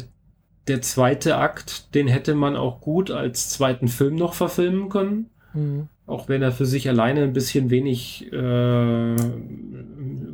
der 0.69 0.83
zweite 0.83 1.37
Akt, 1.37 1.95
den 1.95 2.09
hätte 2.09 2.35
man 2.35 2.57
auch 2.57 2.81
gut 2.81 3.11
als 3.11 3.51
zweiten 3.51 3.89
Film 3.89 4.17
noch 4.17 4.35
verfilmen 4.35 4.89
können. 4.89 5.31
Mhm. 5.55 5.89
Auch 6.07 6.29
wenn 6.29 6.43
er 6.43 6.53
für 6.53 6.67
sich 6.67 6.89
alleine 6.89 7.23
ein 7.23 7.33
bisschen 7.33 7.71
wenig 7.71 8.33
äh, 8.33 9.15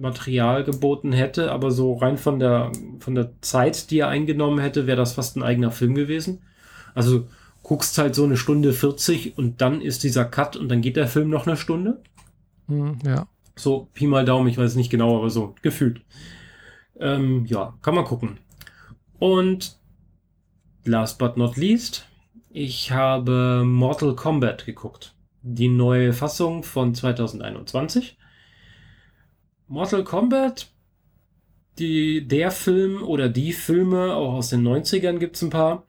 Material 0.00 0.64
geboten 0.64 1.12
hätte, 1.12 1.52
aber 1.52 1.70
so 1.70 1.94
rein 1.94 2.16
von 2.16 2.38
der, 2.38 2.72
von 2.98 3.14
der 3.14 3.30
Zeit, 3.42 3.90
die 3.90 3.98
er 4.00 4.08
eingenommen 4.08 4.58
hätte, 4.60 4.86
wäre 4.86 4.96
das 4.96 5.12
fast 5.12 5.36
ein 5.36 5.42
eigener 5.42 5.70
Film 5.70 5.94
gewesen. 5.94 6.40
Also 6.94 7.26
guckst 7.68 7.98
halt 7.98 8.14
so 8.14 8.24
eine 8.24 8.38
Stunde 8.38 8.72
40 8.72 9.36
und 9.36 9.60
dann 9.60 9.82
ist 9.82 10.02
dieser 10.02 10.24
Cut 10.24 10.56
und 10.56 10.70
dann 10.70 10.80
geht 10.80 10.96
der 10.96 11.06
Film 11.06 11.28
noch 11.28 11.46
eine 11.46 11.58
Stunde. 11.58 12.02
Mhm, 12.66 12.98
ja. 13.04 13.28
So, 13.56 13.88
Pi 13.92 14.06
mal 14.06 14.24
Daumen, 14.24 14.48
ich 14.48 14.56
weiß 14.56 14.74
nicht 14.74 14.88
genau, 14.88 15.18
aber 15.18 15.28
so 15.28 15.54
gefühlt. 15.60 16.00
Ähm, 16.98 17.44
ja, 17.44 17.74
kann 17.82 17.94
man 17.94 18.06
gucken. 18.06 18.38
Und 19.18 19.78
last 20.84 21.18
but 21.18 21.36
not 21.36 21.58
least, 21.58 22.06
ich 22.48 22.90
habe 22.90 23.64
Mortal 23.66 24.16
Kombat 24.16 24.64
geguckt. 24.64 25.14
Die 25.42 25.68
neue 25.68 26.14
Fassung 26.14 26.62
von 26.62 26.94
2021. 26.94 28.16
Mortal 29.66 30.04
Kombat, 30.04 30.70
die, 31.78 32.26
der 32.26 32.50
Film 32.50 33.02
oder 33.02 33.28
die 33.28 33.52
Filme, 33.52 34.14
auch 34.14 34.32
aus 34.32 34.48
den 34.48 34.66
90ern 34.66 35.18
gibt 35.18 35.36
es 35.36 35.42
ein 35.42 35.50
paar, 35.50 35.84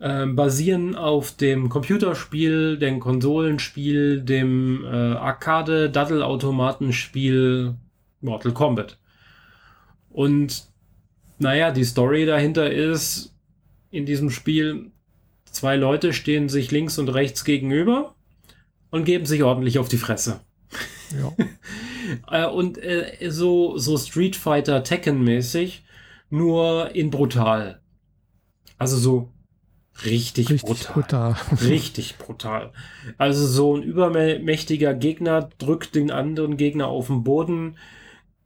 ähm, 0.00 0.34
basieren 0.34 0.96
auf 0.96 1.36
dem 1.36 1.68
Computerspiel, 1.68 2.78
dem 2.78 3.00
Konsolenspiel, 3.00 4.22
dem 4.22 4.82
äh, 4.84 4.88
Arcade-Daddle-Automatenspiel 4.88 7.74
Mortal 8.22 8.52
Kombat. 8.52 8.98
Und 10.08 10.64
naja, 11.38 11.70
die 11.70 11.84
Story 11.84 12.26
dahinter 12.26 12.70
ist, 12.70 13.34
in 13.90 14.06
diesem 14.06 14.30
Spiel, 14.30 14.90
zwei 15.44 15.76
Leute 15.76 16.12
stehen 16.12 16.48
sich 16.48 16.70
links 16.70 16.98
und 16.98 17.08
rechts 17.08 17.44
gegenüber 17.44 18.14
und 18.90 19.04
geben 19.04 19.26
sich 19.26 19.42
ordentlich 19.42 19.78
auf 19.78 19.88
die 19.88 19.98
Fresse. 19.98 20.40
Ja. 21.18 21.32
Äh, 22.28 22.46
und 22.46 22.76
äh, 22.78 23.30
so, 23.30 23.78
so 23.78 23.96
Street 23.96 24.34
Fighter 24.34 24.82
Tekken-mäßig, 24.82 25.82
nur 26.28 26.92
in 26.92 27.10
brutal. 27.10 27.80
Also 28.78 28.96
so 28.96 29.30
Richtig, 30.04 30.50
richtig 30.50 30.88
brutal. 30.88 31.34
brutal. 31.34 31.36
Richtig 31.68 32.16
brutal. 32.18 32.72
Also 33.18 33.46
so 33.46 33.76
ein 33.76 33.82
übermächtiger 33.82 34.94
Gegner 34.94 35.50
drückt 35.58 35.94
den 35.94 36.10
anderen 36.10 36.56
Gegner 36.56 36.88
auf 36.88 37.08
den 37.08 37.22
Boden, 37.22 37.76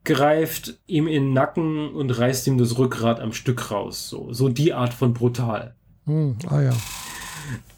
greift 0.03 0.77
ihm 0.85 1.07
in 1.07 1.23
den 1.23 1.33
Nacken 1.33 1.93
und 1.93 2.11
reißt 2.11 2.47
ihm 2.47 2.57
das 2.57 2.77
Rückgrat 2.77 3.19
am 3.19 3.31
Stück 3.31 3.71
raus. 3.71 4.09
So, 4.09 4.33
so 4.33 4.49
die 4.49 4.73
Art 4.73 4.93
von 4.93 5.13
brutal. 5.13 5.75
Hm, 6.05 6.37
ah 6.47 6.61
ja. 6.61 6.73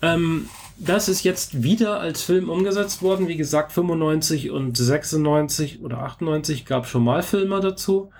Ähm, 0.01 0.49
das 0.77 1.07
ist 1.09 1.23
jetzt 1.23 1.63
wieder 1.63 1.99
als 1.99 2.23
Film 2.23 2.49
umgesetzt 2.49 3.01
worden. 3.01 3.27
Wie 3.27 3.37
gesagt, 3.37 3.71
95 3.71 4.51
und 4.51 4.77
96 4.77 5.81
oder 5.81 5.99
98 5.99 6.65
gab 6.65 6.87
schon 6.87 7.03
mal 7.03 7.23
Filme 7.23 7.59
dazu. 7.59 8.11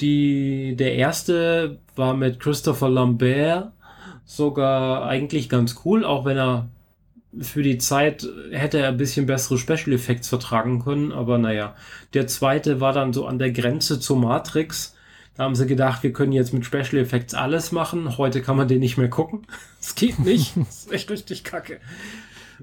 Die, 0.00 0.74
der 0.76 0.94
erste 0.94 1.78
war 1.94 2.14
mit 2.14 2.40
Christopher 2.40 2.88
Lambert 2.88 3.73
sogar 4.24 5.06
eigentlich 5.06 5.48
ganz 5.48 5.80
cool, 5.84 6.04
auch 6.04 6.24
wenn 6.24 6.38
er 6.38 6.68
für 7.40 7.62
die 7.62 7.78
Zeit 7.78 8.26
hätte 8.50 8.78
er 8.78 8.88
ein 8.88 8.96
bisschen 8.96 9.26
bessere 9.26 9.58
Special 9.58 9.92
Effects 9.92 10.28
vertragen 10.28 10.82
können, 10.82 11.12
aber 11.12 11.38
naja. 11.38 11.74
Der 12.12 12.26
zweite 12.26 12.80
war 12.80 12.92
dann 12.92 13.12
so 13.12 13.26
an 13.26 13.38
der 13.38 13.50
Grenze 13.50 13.98
zur 13.98 14.18
Matrix. 14.18 14.94
Da 15.36 15.44
haben 15.44 15.56
sie 15.56 15.66
gedacht, 15.66 16.02
wir 16.02 16.12
können 16.12 16.32
jetzt 16.32 16.52
mit 16.52 16.64
Special 16.64 16.96
Effects 16.96 17.34
alles 17.34 17.72
machen. 17.72 18.18
Heute 18.18 18.40
kann 18.40 18.56
man 18.56 18.68
den 18.68 18.80
nicht 18.80 18.98
mehr 18.98 19.08
gucken. 19.08 19.46
Es 19.80 19.94
geht 19.94 20.18
nicht. 20.20 20.54
Das 20.56 20.84
ist 20.84 20.92
echt 20.92 21.10
richtig 21.10 21.44
kacke. 21.44 21.80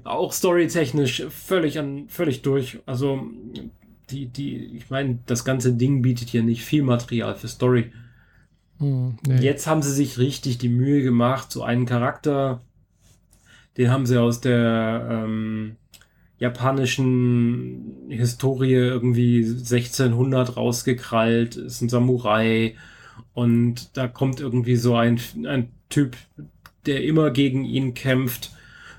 Auch 0.04 0.32
storytechnisch 0.32 1.24
völlig 1.28 1.78
an, 1.78 2.08
völlig 2.08 2.42
durch. 2.42 2.78
Also, 2.86 3.26
die, 4.10 4.26
die, 4.26 4.76
ich 4.76 4.90
meine, 4.90 5.18
das 5.26 5.44
ganze 5.44 5.74
Ding 5.74 6.02
bietet 6.02 6.30
hier 6.30 6.42
nicht 6.42 6.64
viel 6.64 6.82
Material 6.82 7.34
für 7.34 7.48
Story. 7.48 7.92
Hm, 8.82 9.16
nee. 9.26 9.40
Jetzt 9.40 9.68
haben 9.68 9.80
sie 9.80 9.92
sich 9.92 10.18
richtig 10.18 10.58
die 10.58 10.68
Mühe 10.68 11.02
gemacht, 11.02 11.52
so 11.52 11.62
einen 11.62 11.86
Charakter, 11.86 12.60
den 13.76 13.90
haben 13.90 14.06
sie 14.06 14.20
aus 14.20 14.40
der 14.40 15.08
ähm, 15.08 15.76
japanischen 16.38 18.08
Historie 18.08 18.74
irgendwie 18.74 19.44
1600 19.44 20.56
rausgekrallt, 20.56 21.54
ist 21.54 21.80
ein 21.80 21.88
Samurai 21.88 22.74
und 23.34 23.96
da 23.96 24.08
kommt 24.08 24.40
irgendwie 24.40 24.76
so 24.76 24.96
ein, 24.96 25.20
ein 25.46 25.68
Typ, 25.88 26.16
der 26.84 27.04
immer 27.04 27.30
gegen 27.30 27.64
ihn 27.64 27.94
kämpft 27.94 28.50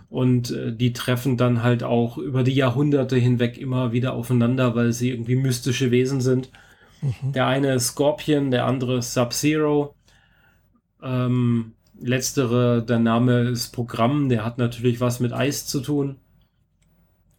und 0.10 0.52
äh, 0.52 0.72
die 0.74 0.94
treffen 0.94 1.36
dann 1.36 1.62
halt 1.62 1.84
auch 1.84 2.18
über 2.18 2.44
die 2.44 2.54
Jahrhunderte 2.54 3.18
hinweg 3.18 3.58
immer 3.58 3.92
wieder 3.92 4.14
aufeinander, 4.14 4.76
weil 4.76 4.94
sie 4.94 5.10
irgendwie 5.10 5.36
mystische 5.36 5.92
Wesen 5.92 6.22
sind. 6.22 6.50
Mhm. 7.04 7.34
Der 7.34 7.48
eine 7.48 7.74
ist 7.74 7.88
Scorpion, 7.88 8.52
der 8.52 8.66
andere 8.66 8.98
ist 8.98 9.14
Sub-Zero. 9.14 9.96
Ähm, 11.02 11.74
letztere, 12.00 12.84
der 12.84 13.00
Name 13.00 13.50
ist 13.50 13.72
Programm, 13.72 14.30
der 14.30 14.46
hat 14.46 14.58
natürlich 14.58 15.00
was 15.00 15.20
mit 15.20 15.34
Eis 15.34 15.68
zu 15.68 15.82
tun. 15.82 16.18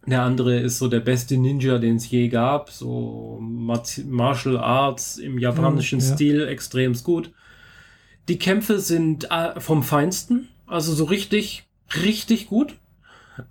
Der 0.07 0.21
andere 0.21 0.59
ist 0.59 0.77
so 0.77 0.87
der 0.87 0.99
beste 0.99 1.35
Ninja, 1.35 1.79
den 1.79 1.95
es 1.95 2.09
je 2.09 2.27
gab. 2.27 2.69
So 2.69 3.39
Martial 3.41 4.57
Arts 4.57 5.17
im 5.17 5.39
japanischen 5.39 5.99
mhm, 5.99 6.05
ja. 6.05 6.13
Stil, 6.13 6.47
extrem 6.47 6.93
gut. 7.03 7.31
Die 8.27 8.37
Kämpfe 8.37 8.79
sind 8.79 9.31
äh, 9.31 9.59
vom 9.59 9.83
Feinsten, 9.83 10.47
also 10.67 10.93
so 10.93 11.05
richtig, 11.05 11.67
richtig 12.03 12.47
gut. 12.47 12.75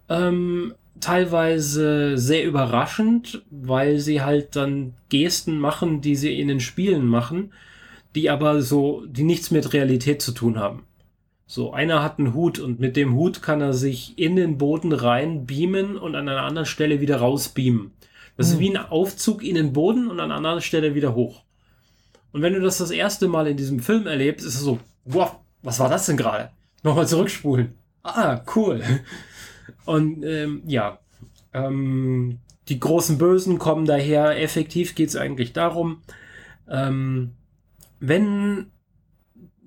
Ähm, 0.09 0.75
teilweise 1.05 2.17
sehr 2.17 2.45
überraschend, 2.45 3.43
weil 3.51 3.99
sie 3.99 4.23
halt 4.23 4.57
dann 4.57 4.95
Gesten 5.11 5.59
machen, 5.59 6.01
die 6.01 6.17
sie 6.17 6.41
in 6.41 6.49
den 6.49 6.61
Spielen 6.61 7.07
machen, 7.07 7.53
die 8.15 8.31
aber 8.31 8.63
so, 8.63 9.05
die 9.07 9.23
nichts 9.23 9.51
mit 9.51 9.75
Realität 9.75 10.23
zu 10.23 10.33
tun 10.33 10.59
haben. 10.59 10.85
So, 11.47 11.73
einer 11.75 12.03
hat 12.03 12.19
einen 12.19 12.33
Hut 12.33 12.59
und 12.59 12.81
mit 12.81 12.97
dem 12.97 13.15
Hut 13.15 13.43
kann 13.43 13.61
er 13.61 13.75
sich 13.75 14.19
in 14.19 14.35
den 14.35 14.57
Boden 14.57 14.93
rein 14.93 15.45
beamen 15.45 15.99
und 15.99 16.15
an 16.15 16.27
einer 16.27 16.43
anderen 16.43 16.67
Stelle 16.67 17.03
wieder 17.03 17.17
raus 17.17 17.51
beamen. 17.51 17.93
Das 18.39 18.49
mhm. 18.49 18.53
ist 18.55 18.61
wie 18.61 18.71
ein 18.71 18.87
Aufzug 18.87 19.45
in 19.45 19.57
den 19.57 19.75
Boden 19.75 20.09
und 20.09 20.21
an 20.21 20.31
einer 20.31 20.37
anderen 20.37 20.63
Stelle 20.63 20.95
wieder 20.95 21.15
hoch. 21.15 21.43
Und 22.33 22.41
wenn 22.41 22.55
du 22.55 22.61
das 22.61 22.79
das 22.79 22.91
erste 22.91 23.29
Mal 23.29 23.47
in 23.47 23.59
diesem 23.59 23.81
Film 23.81 24.07
erlebst, 24.07 24.47
ist 24.47 24.55
es 24.55 24.61
so, 24.63 24.79
wow, 25.05 25.37
was 25.63 25.79
war 25.81 25.91
das 25.91 26.07
denn 26.07 26.17
gerade? 26.17 26.51
Nochmal 26.83 27.07
zurückspulen. 27.07 27.75
Ah, 28.03 28.41
cool. 28.57 28.83
Und 29.85 30.25
ähm, 30.25 30.63
ja, 30.67 30.99
ähm, 31.53 32.39
die 32.69 32.81
großen 32.81 33.19
Bösen 33.19 33.59
kommen 33.59 33.87
daher. 33.87 34.41
Effektiv 34.41 34.95
geht 34.95 35.11
es 35.11 35.17
eigentlich 35.17 35.53
darum, 35.53 36.03
ähm, 36.69 37.33
wenn 38.01 38.67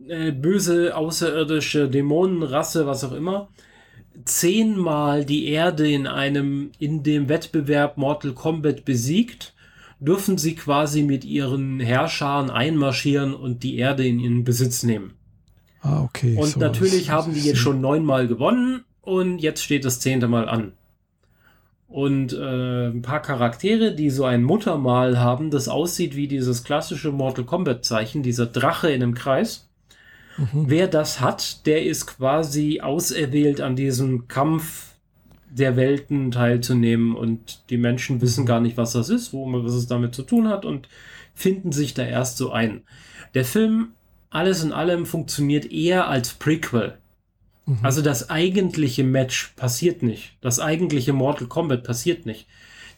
äh, 0.07 0.31
böse 0.31 0.95
außerirdische 0.95 1.89
Dämonenrasse, 1.89 2.87
was 2.87 3.03
auch 3.03 3.13
immer, 3.13 3.49
zehnmal 4.25 5.25
die 5.25 5.47
Erde 5.47 5.89
in 5.89 6.07
einem, 6.07 6.71
in 6.79 7.03
dem 7.03 7.29
Wettbewerb 7.29 7.97
Mortal 7.97 8.33
Kombat 8.33 8.83
besiegt, 8.83 9.53
dürfen 9.99 10.37
sie 10.37 10.55
quasi 10.55 11.03
mit 11.03 11.23
ihren 11.25 11.79
Herrscharen 11.79 12.49
einmarschieren 12.49 13.33
und 13.33 13.63
die 13.63 13.77
Erde 13.77 14.05
in 14.05 14.19
ihren 14.19 14.43
Besitz 14.43 14.83
nehmen. 14.83 15.13
Ah, 15.81 16.01
okay. 16.01 16.35
Und 16.35 16.47
so, 16.49 16.59
natürlich 16.59 17.09
haben 17.11 17.33
die 17.33 17.41
jetzt 17.41 17.59
schon 17.59 17.81
neunmal 17.81 18.27
gewonnen 18.27 18.83
und 19.07 19.39
jetzt 19.39 19.63
steht 19.63 19.85
das 19.85 20.01
zehnte 20.01 20.27
Mal 20.27 20.49
an. 20.49 20.73
Und 21.87 22.33
äh, 22.33 22.87
ein 22.87 23.01
paar 23.01 23.21
Charaktere, 23.21 23.95
die 23.95 24.09
so 24.09 24.25
ein 24.25 24.43
Muttermal 24.43 25.17
haben, 25.17 25.49
das 25.49 25.69
aussieht 25.69 26.17
wie 26.17 26.27
dieses 26.27 26.65
klassische 26.65 27.13
Mortal 27.13 27.45
Kombat 27.45 27.85
Zeichen, 27.85 28.21
dieser 28.21 28.45
Drache 28.45 28.89
in 28.89 29.01
einem 29.01 29.13
Kreis. 29.13 29.69
Mhm. 30.37 30.65
Wer 30.67 30.87
das 30.87 31.21
hat, 31.21 31.65
der 31.65 31.85
ist 31.85 32.05
quasi 32.05 32.81
auserwählt, 32.81 33.61
an 33.61 33.77
diesem 33.77 34.27
Kampf 34.27 34.95
der 35.49 35.77
Welten 35.77 36.29
teilzunehmen 36.31 37.15
und 37.15 37.61
die 37.69 37.77
Menschen 37.77 38.19
wissen 38.19 38.45
gar 38.45 38.59
nicht, 38.59 38.75
was 38.75 38.91
das 38.91 39.07
ist, 39.07 39.31
wo, 39.31 39.49
was 39.63 39.73
es 39.73 39.87
damit 39.87 40.13
zu 40.13 40.23
tun 40.23 40.49
hat 40.49 40.65
und 40.65 40.89
finden 41.33 41.71
sich 41.71 41.93
da 41.93 42.03
erst 42.03 42.35
so 42.35 42.51
ein. 42.51 42.81
Der 43.33 43.45
Film, 43.45 43.93
alles 44.29 44.65
in 44.65 44.73
allem, 44.73 45.05
funktioniert 45.05 45.71
eher 45.71 46.09
als 46.09 46.33
Prequel. 46.33 46.97
Mhm. 47.67 47.79
Also 47.83 48.01
das 48.01 48.29
eigentliche 48.29 49.03
Match 49.03 49.53
passiert 49.55 50.01
nicht. 50.01 50.37
Das 50.41 50.59
eigentliche 50.59 51.13
Mortal 51.13 51.47
Kombat 51.47 51.83
passiert 51.83 52.25
nicht. 52.25 52.47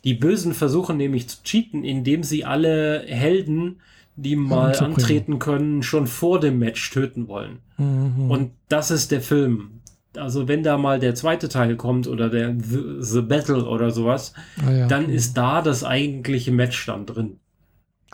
Die 0.05 0.13
Bösen 0.13 0.53
versuchen 0.53 0.95
nämlich 0.95 1.27
zu 1.27 1.43
cheaten, 1.43 1.83
indem 1.83 2.23
sie 2.23 2.45
alle 2.45 3.03
Helden, 3.05 3.81
die 4.15 4.35
mal 4.35 4.77
antreten 4.77 5.39
können, 5.39 5.83
schon 5.83 6.07
vor 6.07 6.39
dem 6.39 6.59
Match 6.59 6.89
töten 6.91 7.27
wollen. 7.27 7.59
Mhm. 7.77 8.31
Und 8.31 8.51
das 8.69 8.91
ist 8.91 9.11
der 9.11 9.21
Film. 9.21 9.81
Also 10.15 10.47
wenn 10.47 10.63
da 10.63 10.77
mal 10.77 10.99
der 10.99 11.15
zweite 11.15 11.49
Teil 11.49 11.75
kommt 11.75 12.07
oder 12.07 12.29
der 12.29 12.55
The, 12.59 12.97
The 12.99 13.21
Battle 13.21 13.65
oder 13.65 13.91
sowas, 13.91 14.33
ah 14.65 14.71
ja. 14.71 14.87
dann 14.87 15.09
ist 15.09 15.37
da 15.37 15.61
das 15.61 15.83
eigentliche 15.83 16.51
Match 16.51 16.85
dann 16.85 17.05
drin. 17.05 17.39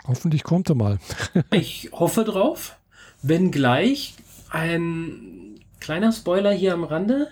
Hoffentlich 0.07 0.43
kommt 0.43 0.69
er 0.69 0.75
mal. 0.75 0.99
ich 1.51 1.89
hoffe 1.91 2.23
drauf. 2.23 2.77
Wenngleich 3.21 4.13
ein 4.49 5.44
Kleiner 5.85 6.11
Spoiler 6.11 6.51
hier 6.51 6.73
am 6.73 6.83
Rande. 6.83 7.27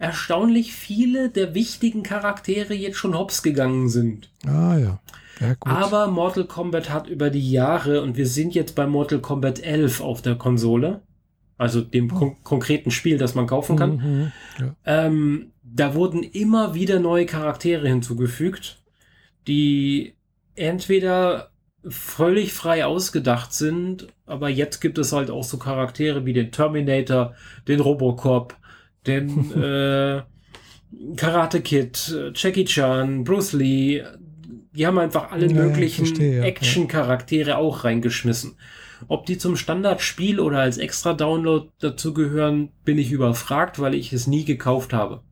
Erstaunlich 0.00 0.72
viele 0.72 1.30
der 1.30 1.54
wichtigen 1.54 2.02
Charaktere 2.02 2.74
jetzt 2.74 2.96
schon 2.96 3.16
hops 3.16 3.44
gegangen 3.44 3.88
sind. 3.88 4.28
Ah 4.44 4.76
ja. 4.76 5.00
ja 5.38 5.54
Aber 5.60 6.08
Mortal 6.08 6.46
Kombat 6.46 6.90
hat 6.90 7.06
über 7.06 7.30
die 7.30 7.48
Jahre, 7.48 8.02
und 8.02 8.16
wir 8.16 8.26
sind 8.26 8.56
jetzt 8.56 8.74
bei 8.74 8.88
Mortal 8.88 9.20
Kombat 9.20 9.60
11 9.60 10.00
auf 10.00 10.20
der 10.20 10.34
Konsole, 10.34 11.02
also 11.58 11.80
dem 11.80 12.10
oh. 12.10 12.18
kon 12.18 12.36
konkreten 12.42 12.90
Spiel, 12.90 13.18
das 13.18 13.36
man 13.36 13.46
kaufen 13.46 13.76
kann, 13.76 13.96
mhm, 13.98 14.32
ja. 14.58 14.74
ähm, 14.84 15.52
da 15.62 15.94
wurden 15.94 16.24
immer 16.24 16.74
wieder 16.74 16.98
neue 16.98 17.26
Charaktere 17.26 17.86
hinzugefügt, 17.86 18.82
die 19.46 20.16
entweder 20.56 21.52
völlig 21.88 22.52
frei 22.52 22.84
ausgedacht 22.84 23.52
sind, 23.52 24.08
aber 24.26 24.48
jetzt 24.48 24.80
gibt 24.80 24.98
es 24.98 25.12
halt 25.12 25.30
auch 25.30 25.44
so 25.44 25.58
Charaktere 25.58 26.26
wie 26.26 26.32
den 26.32 26.50
Terminator, 26.50 27.34
den 27.68 27.80
Robocop, 27.80 28.56
den 29.06 29.52
äh, 29.62 30.22
Karate 31.16 31.60
Kid, 31.60 32.14
Jackie 32.34 32.64
Chan, 32.64 33.24
Bruce 33.24 33.52
Lee. 33.52 34.02
Die 34.72 34.86
haben 34.86 34.98
einfach 34.98 35.32
alle 35.32 35.46
ja, 35.46 35.54
möglichen 35.54 36.06
ja, 36.20 36.44
Action-Charaktere 36.44 37.56
auch 37.56 37.84
reingeschmissen. 37.84 38.56
Ob 39.08 39.26
die 39.26 39.38
zum 39.38 39.56
Standardspiel 39.56 40.40
oder 40.40 40.60
als 40.60 40.78
extra 40.78 41.12
Download 41.12 41.68
dazugehören, 41.80 42.70
bin 42.84 42.98
ich 42.98 43.12
überfragt, 43.12 43.78
weil 43.78 43.94
ich 43.94 44.12
es 44.12 44.26
nie 44.26 44.44
gekauft 44.44 44.92
habe. 44.92 45.22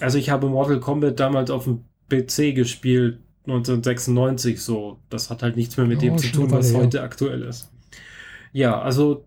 Also 0.00 0.18
ich 0.18 0.30
habe 0.30 0.48
Mortal 0.48 0.80
Kombat 0.80 1.20
damals 1.20 1.50
auf 1.50 1.64
dem 1.64 1.84
PC 2.08 2.54
gespielt, 2.54 3.20
1996 3.46 4.60
so. 4.60 4.98
Das 5.10 5.30
hat 5.30 5.42
halt 5.42 5.56
nichts 5.56 5.76
mehr 5.76 5.86
mit 5.86 5.98
oh, 5.98 6.02
dem 6.02 6.18
zu 6.18 6.30
tun, 6.32 6.50
was 6.50 6.74
heute 6.74 6.98
ja. 6.98 7.04
aktuell 7.04 7.42
ist. 7.42 7.70
Ja, 8.52 8.80
also 8.80 9.24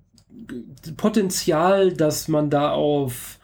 Potenzial, 0.98 1.94
dass 1.94 2.28
man 2.28 2.50
da 2.50 2.72
auf 2.72 3.40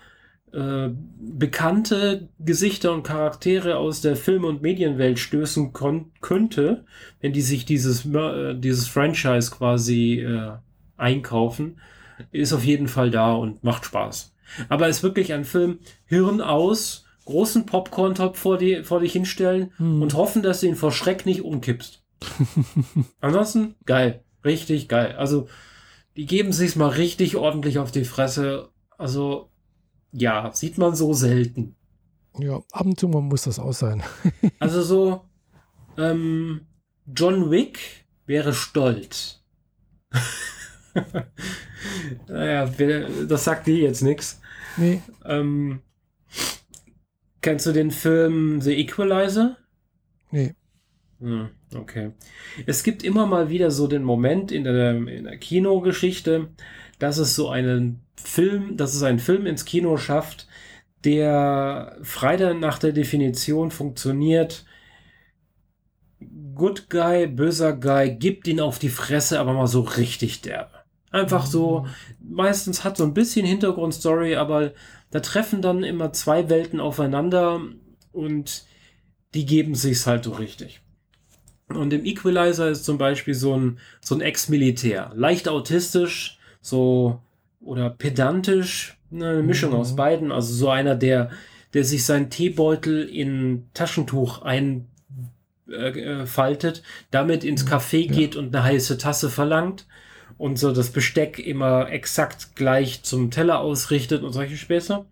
äh, 0.53 0.89
bekannte 1.19 2.27
Gesichter 2.39 2.93
und 2.93 3.03
Charaktere 3.03 3.77
aus 3.77 4.01
der 4.01 4.15
Film- 4.15 4.43
und 4.43 4.61
Medienwelt 4.61 5.17
stößen 5.17 5.71
könnte, 6.21 6.85
wenn 7.21 7.33
die 7.33 7.41
sich 7.41 7.65
dieses, 7.65 8.05
äh, 8.05 8.55
dieses 8.55 8.87
Franchise 8.87 9.51
quasi 9.51 10.19
äh, 10.19 10.51
einkaufen, 10.97 11.79
ist 12.31 12.53
auf 12.53 12.63
jeden 12.63 12.87
Fall 12.87 13.11
da 13.11 13.33
und 13.33 13.63
macht 13.63 13.85
Spaß. 13.85 14.35
Aber 14.67 14.89
ist 14.89 15.03
wirklich 15.03 15.33
ein 15.33 15.45
Film, 15.45 15.79
Hirn 16.05 16.41
aus, 16.41 17.05
großen 17.25 17.65
Popcorn-Top 17.65 18.37
vor, 18.37 18.57
die, 18.57 18.83
vor 18.83 18.99
dich 18.99 19.13
hinstellen 19.13 19.71
hm. 19.77 20.01
und 20.01 20.13
hoffen, 20.13 20.41
dass 20.41 20.61
du 20.61 20.67
ihn 20.67 20.75
vor 20.75 20.91
Schreck 20.91 21.25
nicht 21.25 21.41
umkippst. 21.41 22.03
Ansonsten 23.19 23.75
geil, 23.85 24.23
richtig 24.43 24.87
geil. 24.87 25.15
Also 25.17 25.47
die 26.15 26.25
geben 26.25 26.51
sich 26.51 26.75
mal 26.75 26.89
richtig 26.89 27.35
ordentlich 27.35 27.79
auf 27.79 27.91
die 27.91 28.05
Fresse. 28.05 28.69
Also 28.97 29.49
ja, 30.11 30.51
sieht 30.53 30.77
man 30.77 30.95
so 30.95 31.13
selten. 31.13 31.75
Ja, 32.37 32.61
ab 32.71 32.85
und 32.85 32.99
zu 32.99 33.07
muss 33.07 33.43
das 33.43 33.59
auch 33.59 33.73
sein. 33.73 34.03
also 34.59 34.81
so 34.81 35.21
ähm, 35.97 36.61
John 37.05 37.51
Wick 37.51 38.05
wäre 38.25 38.53
stolz. 38.53 39.43
naja, 42.27 42.65
das 43.27 43.43
sagt 43.43 43.67
dir 43.67 43.77
jetzt 43.77 44.01
nichts. 44.01 44.41
Nee. 44.77 45.01
Ähm, 45.25 45.81
Kennst 47.41 47.65
du 47.65 47.71
den 47.71 47.91
Film 47.91 48.61
The 48.61 48.73
Equalizer? 48.73 49.57
Nee. 50.31 50.53
Hm, 51.19 51.49
okay. 51.75 52.11
Es 52.65 52.83
gibt 52.83 53.03
immer 53.03 53.25
mal 53.25 53.49
wieder 53.49 53.71
so 53.71 53.87
den 53.87 54.03
Moment 54.03 54.51
in 54.51 54.63
der, 54.63 54.95
in 54.95 55.23
der 55.23 55.37
Kinogeschichte, 55.37 56.49
dass 56.99 57.17
es 57.17 57.35
so 57.35 57.49
einen 57.49 58.01
Film, 58.15 58.77
dass 58.77 58.93
es 58.93 59.03
einen 59.03 59.19
Film 59.19 59.45
ins 59.45 59.65
Kino 59.65 59.97
schafft, 59.97 60.47
der 61.03 61.97
frei 62.03 62.37
nach 62.53 62.77
der 62.77 62.91
Definition 62.91 63.71
funktioniert. 63.71 64.65
Good 66.53 66.89
Guy, 66.89 67.27
böser 67.27 67.73
Guy, 67.73 68.15
gibt 68.15 68.47
ihn 68.47 68.59
auf 68.59 68.77
die 68.77 68.89
Fresse, 68.89 69.39
aber 69.39 69.53
mal 69.53 69.67
so 69.67 69.81
richtig 69.81 70.41
derbe. 70.41 70.81
Einfach 71.09 71.45
so, 71.45 71.81
mhm. 71.81 72.35
meistens 72.35 72.83
hat 72.83 72.97
so 72.97 73.03
ein 73.03 73.13
bisschen 73.13 73.45
Hintergrundstory, 73.45 74.35
aber 74.35 74.73
da 75.11 75.19
treffen 75.19 75.61
dann 75.61 75.83
immer 75.83 76.13
zwei 76.13 76.49
Welten 76.49 76.79
aufeinander 76.79 77.61
und 78.11 78.63
die 79.33 79.45
geben 79.45 79.75
sich's 79.75 80.07
halt 80.07 80.23
so 80.23 80.31
richtig. 80.31 80.81
Und 81.67 81.93
im 81.93 82.05
Equalizer 82.05 82.69
ist 82.69 82.85
zum 82.85 82.97
Beispiel 82.97 83.33
so 83.33 83.55
ein, 83.57 83.77
so 84.01 84.15
ein 84.15 84.21
Ex-Militär, 84.21 85.11
leicht 85.15 85.47
autistisch, 85.47 86.39
so 86.61 87.21
oder 87.61 87.89
pedantisch, 87.89 88.97
ne, 89.09 89.29
eine 89.29 89.43
Mischung 89.43 89.71
mhm. 89.71 89.77
aus 89.77 89.95
beiden. 89.95 90.31
Also 90.31 90.53
so 90.53 90.69
einer, 90.69 90.95
der, 90.95 91.29
der 91.73 91.83
sich 91.85 92.05
seinen 92.05 92.29
Teebeutel 92.29 93.07
in 93.07 93.67
Taschentuch 93.73 94.41
einfaltet, 95.67 96.77
äh, 96.79 96.81
damit 97.11 97.43
ins 97.43 97.65
Café 97.65 98.07
ja. 98.07 98.11
geht 98.11 98.35
und 98.35 98.55
eine 98.55 98.63
heiße 98.63 98.97
Tasse 98.97 99.29
verlangt 99.29 99.85
und 100.41 100.57
so 100.57 100.71
das 100.71 100.89
Besteck 100.89 101.37
immer 101.37 101.91
exakt 101.91 102.55
gleich 102.55 103.03
zum 103.03 103.29
Teller 103.29 103.59
ausrichtet 103.59 104.23
und 104.23 104.33
solche 104.33 104.57
Späße. 104.57 105.05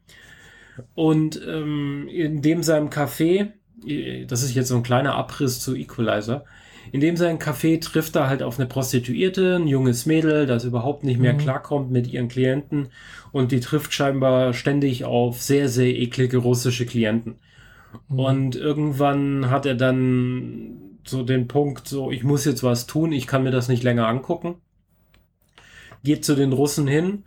Und 0.96 1.40
ähm, 1.48 2.08
in 2.12 2.42
dem 2.42 2.64
seinem 2.64 2.90
Café, 2.90 3.50
das 4.28 4.42
ist 4.42 4.56
jetzt 4.56 4.70
so 4.70 4.76
ein 4.76 4.82
kleiner 4.82 5.14
Abriss 5.14 5.60
zu 5.60 5.76
Equalizer, 5.76 6.46
in 6.92 7.00
dem 7.00 7.16
sein 7.16 7.38
Café 7.38 7.80
trifft 7.80 8.16
er 8.16 8.28
halt 8.28 8.42
auf 8.42 8.58
eine 8.58 8.68
Prostituierte, 8.68 9.58
ein 9.58 9.68
junges 9.68 10.08
Mädel, 10.08 10.48
das 10.48 10.66
überhaupt 10.66 11.04
nicht 11.04 11.20
mehr 11.20 11.34
mhm. 11.34 11.38
klarkommt 11.38 11.92
mit 11.92 12.12
ihren 12.12 12.28
Klienten 12.28 12.88
und 13.32 13.52
die 13.52 13.60
trifft 13.60 13.94
scheinbar 13.94 14.54
ständig 14.54 15.06
auf 15.06 15.40
sehr, 15.44 15.70
sehr 15.70 15.96
eklige 15.96 16.38
russische 16.38 16.88
Klienten. 16.88 17.36
Mhm. 18.08 18.20
Und 18.20 18.56
irgendwann 18.56 19.52
hat 19.52 19.68
er 19.68 19.76
dann 19.76 20.98
so 21.04 21.22
den 21.22 21.48
Punkt, 21.48 21.88
so, 21.88 22.10
ich 22.10 22.24
muss 22.24 22.46
jetzt 22.46 22.64
was 22.64 22.88
tun, 22.88 23.12
ich 23.12 23.28
kann 23.28 23.44
mir 23.44 23.52
das 23.52 23.68
nicht 23.68 23.84
länger 23.84 24.08
angucken. 24.08 24.56
Geht 26.04 26.26
zu 26.26 26.36
den 26.36 26.54
Russen 26.54 26.88
hin 26.88 27.26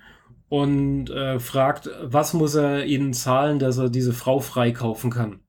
und 0.49 1.11
äh, 1.11 1.39
fragt, 1.39 1.89
was 2.03 2.35
muss 2.35 2.55
er 2.55 2.85
ihnen 2.85 3.15
zahlen, 3.15 3.59
dass 3.59 3.79
er 3.79 3.89
diese 3.89 4.13
Frau 4.13 4.41
freikaufen 4.41 5.11
kann. 5.11 5.41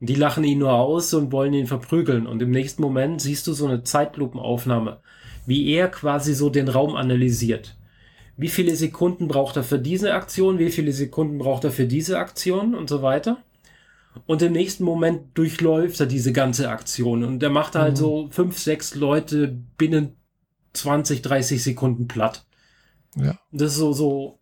Und 0.00 0.08
die 0.08 0.16
lachen 0.16 0.42
ihn 0.42 0.58
nur 0.58 0.72
aus 0.72 1.14
und 1.14 1.30
wollen 1.30 1.54
ihn 1.54 1.68
verprügeln. 1.68 2.26
Und 2.26 2.42
im 2.42 2.50
nächsten 2.50 2.82
Moment 2.82 3.20
siehst 3.20 3.46
du 3.46 3.52
so 3.52 3.66
eine 3.66 3.84
Zeitlupenaufnahme, 3.84 5.00
wie 5.46 5.72
er 5.72 5.88
quasi 5.88 6.34
so 6.34 6.50
den 6.50 6.68
Raum 6.68 6.96
analysiert. 6.96 7.76
Wie 8.36 8.48
viele 8.48 8.74
Sekunden 8.74 9.28
braucht 9.28 9.56
er 9.56 9.62
für 9.62 9.78
diese 9.78 10.14
Aktion, 10.14 10.58
wie 10.58 10.70
viele 10.70 10.92
Sekunden 10.92 11.38
braucht 11.38 11.62
er 11.62 11.70
für 11.70 11.86
diese 11.86 12.18
Aktion 12.18 12.74
und 12.74 12.88
so 12.88 13.02
weiter. 13.02 13.38
Und 14.26 14.42
im 14.42 14.52
nächsten 14.52 14.82
Moment 14.82 15.38
durchläuft 15.38 16.00
er 16.00 16.06
diese 16.06 16.32
ganze 16.32 16.68
Aktion 16.68 17.24
und 17.24 17.42
er 17.42 17.50
macht 17.50 17.76
halt 17.76 17.92
mhm. 17.92 17.96
so 17.96 18.28
fünf, 18.30 18.58
sechs 18.58 18.94
Leute 18.94 19.56
binnen 19.78 20.16
20, 20.72 21.22
30 21.22 21.62
Sekunden 21.62 22.08
platt. 22.08 22.44
Ja. 23.16 23.38
Das 23.50 23.72
ist 23.72 23.78
so, 23.78 23.92
so 23.92 24.38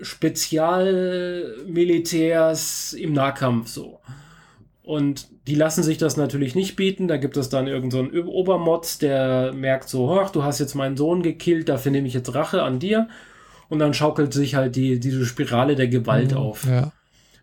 Spezialmilitärs 0.00 2.92
im 2.92 3.12
Nahkampf 3.12 3.68
so. 3.68 3.98
Und 4.82 5.28
die 5.46 5.54
lassen 5.54 5.82
sich 5.82 5.98
das 5.98 6.16
natürlich 6.16 6.54
nicht 6.54 6.76
bieten. 6.76 7.08
Da 7.08 7.18
gibt 7.18 7.36
es 7.36 7.50
dann 7.50 7.66
irgendeinen 7.66 8.12
so 8.12 8.30
Obermotz, 8.30 8.98
der 8.98 9.52
merkt 9.52 9.88
so, 9.88 10.18
ach, 10.18 10.30
du 10.30 10.44
hast 10.44 10.60
jetzt 10.60 10.74
meinen 10.74 10.96
Sohn 10.96 11.22
gekillt, 11.22 11.68
dafür 11.68 11.92
nehme 11.92 12.08
ich 12.08 12.14
jetzt 12.14 12.34
Rache 12.34 12.62
an 12.62 12.78
dir. 12.78 13.08
Und 13.68 13.80
dann 13.80 13.92
schaukelt 13.92 14.32
sich 14.32 14.54
halt 14.54 14.76
die, 14.76 14.98
diese 14.98 15.26
Spirale 15.26 15.76
der 15.76 15.88
Gewalt 15.88 16.30
mhm, 16.30 16.38
auf. 16.38 16.64
Ja. 16.64 16.92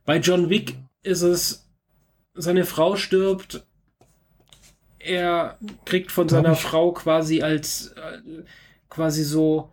Bei 0.06 0.18
John 0.18 0.50
Wick 0.50 0.76
ist 1.04 1.22
es, 1.22 1.70
seine 2.34 2.66
Frau 2.66 2.96
stirbt, 2.96 3.64
er 4.98 5.60
kriegt 5.86 6.12
von 6.12 6.28
seiner 6.28 6.56
Frau 6.56 6.94
quasi 6.94 7.44
als, 7.44 7.90
äh, 7.90 8.18
quasi 8.90 9.24
so 9.24 9.72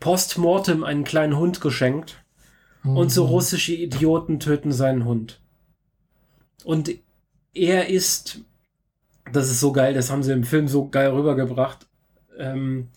postmortem 0.00 0.82
einen 0.82 1.04
kleinen 1.04 1.36
Hund 1.36 1.60
geschenkt. 1.60 2.24
Mhm. 2.82 2.96
Und 2.96 3.10
so 3.10 3.26
russische 3.26 3.74
Idioten 3.74 4.40
töten 4.40 4.72
seinen 4.72 5.04
Hund. 5.04 5.40
Und 6.64 6.90
er 7.54 7.88
ist, 7.88 8.40
das 9.32 9.50
ist 9.50 9.60
so 9.60 9.72
geil, 9.72 9.94
das 9.94 10.10
haben 10.10 10.22
sie 10.22 10.32
im 10.32 10.44
Film 10.44 10.68
so 10.68 10.88
geil 10.88 11.10
rübergebracht. 11.10 11.86
Ähm, 12.38 12.88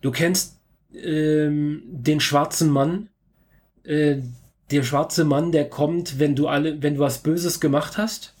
du 0.00 0.10
kennst 0.10 0.60
ähm, 0.94 1.82
den 1.86 2.20
schwarzen 2.20 2.70
Mann, 2.70 3.08
äh, 3.84 4.22
der 4.70 4.82
schwarze 4.82 5.24
Mann, 5.24 5.52
der 5.52 5.68
kommt, 5.68 6.18
wenn 6.18 6.34
du 6.34 6.46
alle, 6.48 6.82
wenn 6.82 6.94
du 6.94 7.00
was 7.00 7.22
Böses 7.22 7.60
gemacht 7.60 7.96
hast. 7.98 8.34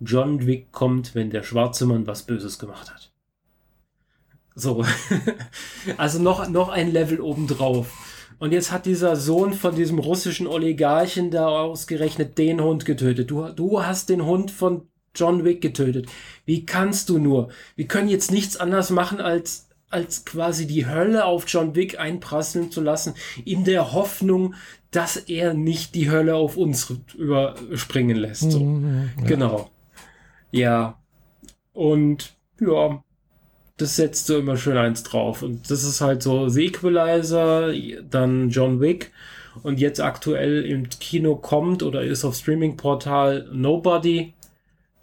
John 0.00 0.46
Wick 0.46 0.70
kommt, 0.72 1.14
wenn 1.14 1.30
der 1.30 1.42
schwarze 1.42 1.86
Mann 1.86 2.06
was 2.06 2.22
Böses 2.22 2.58
gemacht 2.58 2.92
hat. 2.92 3.13
So. 4.54 4.84
also 5.96 6.20
noch, 6.20 6.48
noch 6.48 6.68
ein 6.68 6.92
Level 6.92 7.20
obendrauf. 7.20 7.90
Und 8.38 8.52
jetzt 8.52 8.72
hat 8.72 8.86
dieser 8.86 9.16
Sohn 9.16 9.52
von 9.52 9.74
diesem 9.74 9.98
russischen 9.98 10.46
Oligarchen 10.46 11.30
da 11.30 11.48
ausgerechnet 11.48 12.36
den 12.38 12.60
Hund 12.60 12.84
getötet. 12.84 13.30
Du, 13.30 13.48
du 13.48 13.82
hast 13.82 14.08
den 14.08 14.24
Hund 14.24 14.50
von 14.50 14.88
John 15.14 15.44
Wick 15.44 15.60
getötet. 15.60 16.06
Wie 16.44 16.66
kannst 16.66 17.08
du 17.08 17.18
nur? 17.18 17.48
Wir 17.76 17.86
können 17.86 18.08
jetzt 18.08 18.32
nichts 18.32 18.56
anderes 18.56 18.90
machen, 18.90 19.20
als, 19.20 19.68
als 19.88 20.24
quasi 20.24 20.66
die 20.66 20.86
Hölle 20.86 21.24
auf 21.24 21.44
John 21.46 21.74
Wick 21.74 21.98
einprasseln 22.00 22.70
zu 22.70 22.80
lassen, 22.80 23.14
in 23.44 23.64
der 23.64 23.92
Hoffnung, 23.92 24.54
dass 24.90 25.16
er 25.16 25.54
nicht 25.54 25.94
die 25.94 26.10
Hölle 26.10 26.34
auf 26.34 26.56
uns 26.56 26.92
überspringen 27.16 28.16
lässt. 28.16 28.50
So. 28.50 28.60
Mhm, 28.60 29.10
ja. 29.18 29.24
Genau. 29.24 29.70
Ja. 30.50 30.98
Und 31.72 32.34
ja, 32.60 33.02
das 33.76 33.96
setzt 33.96 34.26
so 34.26 34.38
immer 34.38 34.56
schön 34.56 34.76
eins 34.76 35.02
drauf. 35.02 35.42
Und 35.42 35.70
das 35.70 35.84
ist 35.84 36.00
halt 36.00 36.22
so 36.22 36.48
The 36.48 36.66
Equalizer, 36.66 37.72
dann 38.08 38.50
John 38.50 38.80
Wick 38.80 39.12
und 39.62 39.80
jetzt 39.80 40.00
aktuell 40.00 40.64
im 40.64 40.88
Kino 40.88 41.36
kommt 41.36 41.82
oder 41.82 42.02
ist 42.02 42.24
auf 42.24 42.36
Streaming-Portal 42.36 43.48
Nobody. 43.52 44.34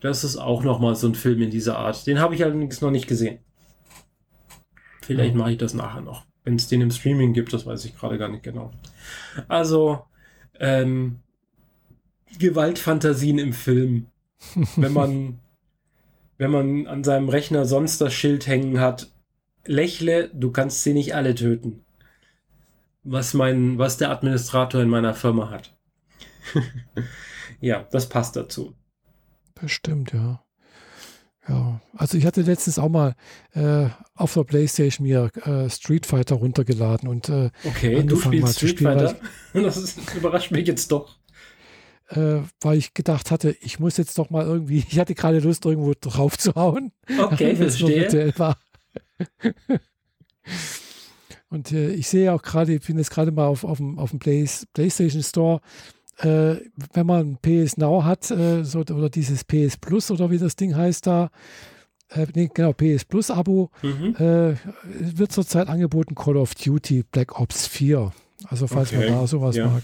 Das 0.01 0.23
ist 0.23 0.37
auch 0.37 0.63
nochmal 0.63 0.95
so 0.95 1.07
ein 1.07 1.15
Film 1.15 1.41
in 1.41 1.51
dieser 1.51 1.77
Art. 1.77 2.07
Den 2.07 2.19
habe 2.19 2.35
ich 2.35 2.43
allerdings 2.43 2.81
noch 2.81 2.91
nicht 2.91 3.07
gesehen. 3.07 3.39
Vielleicht 5.01 5.35
mache 5.35 5.51
ich 5.51 5.57
das 5.57 5.73
nachher 5.73 6.01
noch. 6.01 6.25
Wenn 6.43 6.55
es 6.55 6.67
den 6.67 6.81
im 6.81 6.91
Streaming 6.91 7.33
gibt, 7.33 7.53
das 7.53 7.65
weiß 7.65 7.85
ich 7.85 7.95
gerade 7.95 8.17
gar 8.17 8.29
nicht 8.29 8.43
genau. 8.43 8.71
Also, 9.47 10.05
ähm, 10.59 11.19
Gewaltfantasien 12.39 13.37
im 13.37 13.53
Film. 13.53 14.07
Wenn 14.75 14.93
man, 14.93 15.39
wenn 16.41 16.49
man 16.49 16.87
an 16.87 17.03
seinem 17.03 17.29
Rechner 17.29 17.65
sonst 17.65 18.01
das 18.01 18.15
Schild 18.15 18.47
hängen 18.47 18.79
hat, 18.79 19.11
lächle, 19.63 20.31
du 20.33 20.49
kannst 20.49 20.81
sie 20.81 20.91
nicht 20.91 21.13
alle 21.13 21.35
töten. 21.35 21.85
Was 23.03 23.35
mein, 23.35 23.77
was 23.77 23.97
der 23.97 24.09
Administrator 24.09 24.81
in 24.81 24.89
meiner 24.89 25.13
Firma 25.13 25.51
hat. 25.51 25.77
ja, 27.61 27.87
das 27.91 28.09
passt 28.09 28.35
dazu. 28.37 28.73
Das 29.53 29.69
stimmt, 29.71 30.13
ja. 30.13 30.43
Ja, 31.47 31.79
also 31.95 32.17
ich 32.17 32.25
hatte 32.25 32.41
letztens 32.41 32.79
auch 32.79 32.89
mal 32.89 33.13
äh, 33.53 33.89
auf 34.15 34.33
der 34.33 34.43
Playstation 34.43 35.05
mir 35.05 35.29
äh, 35.45 35.69
Street 35.69 36.07
Fighter 36.07 36.37
runtergeladen 36.37 37.07
und 37.07 37.29
äh, 37.29 37.51
okay, 37.65 38.01
du 38.01 38.15
spielst 38.15 38.57
Street 38.57 38.79
spielen, 38.79 38.97
Fighter. 38.97 39.15
das 39.53 39.77
ist, 39.77 40.15
überrascht 40.15 40.49
mich 40.49 40.65
jetzt 40.65 40.91
doch. 40.91 41.19
Äh, 42.11 42.41
weil 42.59 42.77
ich 42.77 42.93
gedacht 42.93 43.31
hatte, 43.31 43.55
ich 43.61 43.79
muss 43.79 43.95
jetzt 43.97 44.17
doch 44.17 44.29
mal 44.29 44.45
irgendwie, 44.45 44.83
ich 44.89 44.99
hatte 44.99 45.15
gerade 45.15 45.39
Lust, 45.39 45.65
irgendwo 45.65 45.93
drauf 45.99 46.37
zu 46.37 46.55
hauen. 46.55 46.91
Okay, 47.19 47.55
verstehe. 47.57 48.33
War. 48.37 48.57
und 51.49 51.71
äh, 51.71 51.91
ich 51.91 52.07
sehe 52.07 52.33
auch 52.33 52.41
gerade, 52.41 52.73
ich 52.73 52.85
bin 52.85 52.97
jetzt 52.97 53.11
gerade 53.11 53.31
mal 53.31 53.47
auf, 53.47 53.63
auf 53.63 53.77
dem, 53.77 53.97
auf 53.97 54.09
dem 54.09 54.19
Play, 54.19 54.47
PlayStation 54.73 55.23
Store, 55.23 55.61
äh, 56.17 56.55
wenn 56.93 57.05
man 57.05 57.37
PS 57.37 57.77
Now 57.77 58.03
hat, 58.03 58.29
äh, 58.29 58.63
so, 58.63 58.79
oder 58.79 59.09
dieses 59.09 59.43
PS 59.43 59.77
Plus 59.77 60.11
oder 60.11 60.29
wie 60.29 60.37
das 60.37 60.55
Ding 60.55 60.75
heißt 60.75 61.07
da, 61.07 61.29
äh, 62.09 62.27
nee, 62.35 62.49
genau, 62.53 62.73
PS 62.73 63.05
Plus 63.05 63.31
Abo, 63.31 63.69
mhm. 63.81 64.15
Äh, 64.17 64.55
wird 64.83 65.31
zurzeit 65.31 65.69
angeboten 65.69 66.15
Call 66.15 66.35
of 66.37 66.55
Duty 66.55 67.05
Black 67.09 67.39
Ops 67.39 67.67
4. 67.67 68.11
Also 68.47 68.67
falls 68.67 68.91
okay. 68.91 69.09
man 69.09 69.19
da 69.19 69.27
sowas 69.27 69.55
ja. 69.55 69.67
mag. 69.67 69.83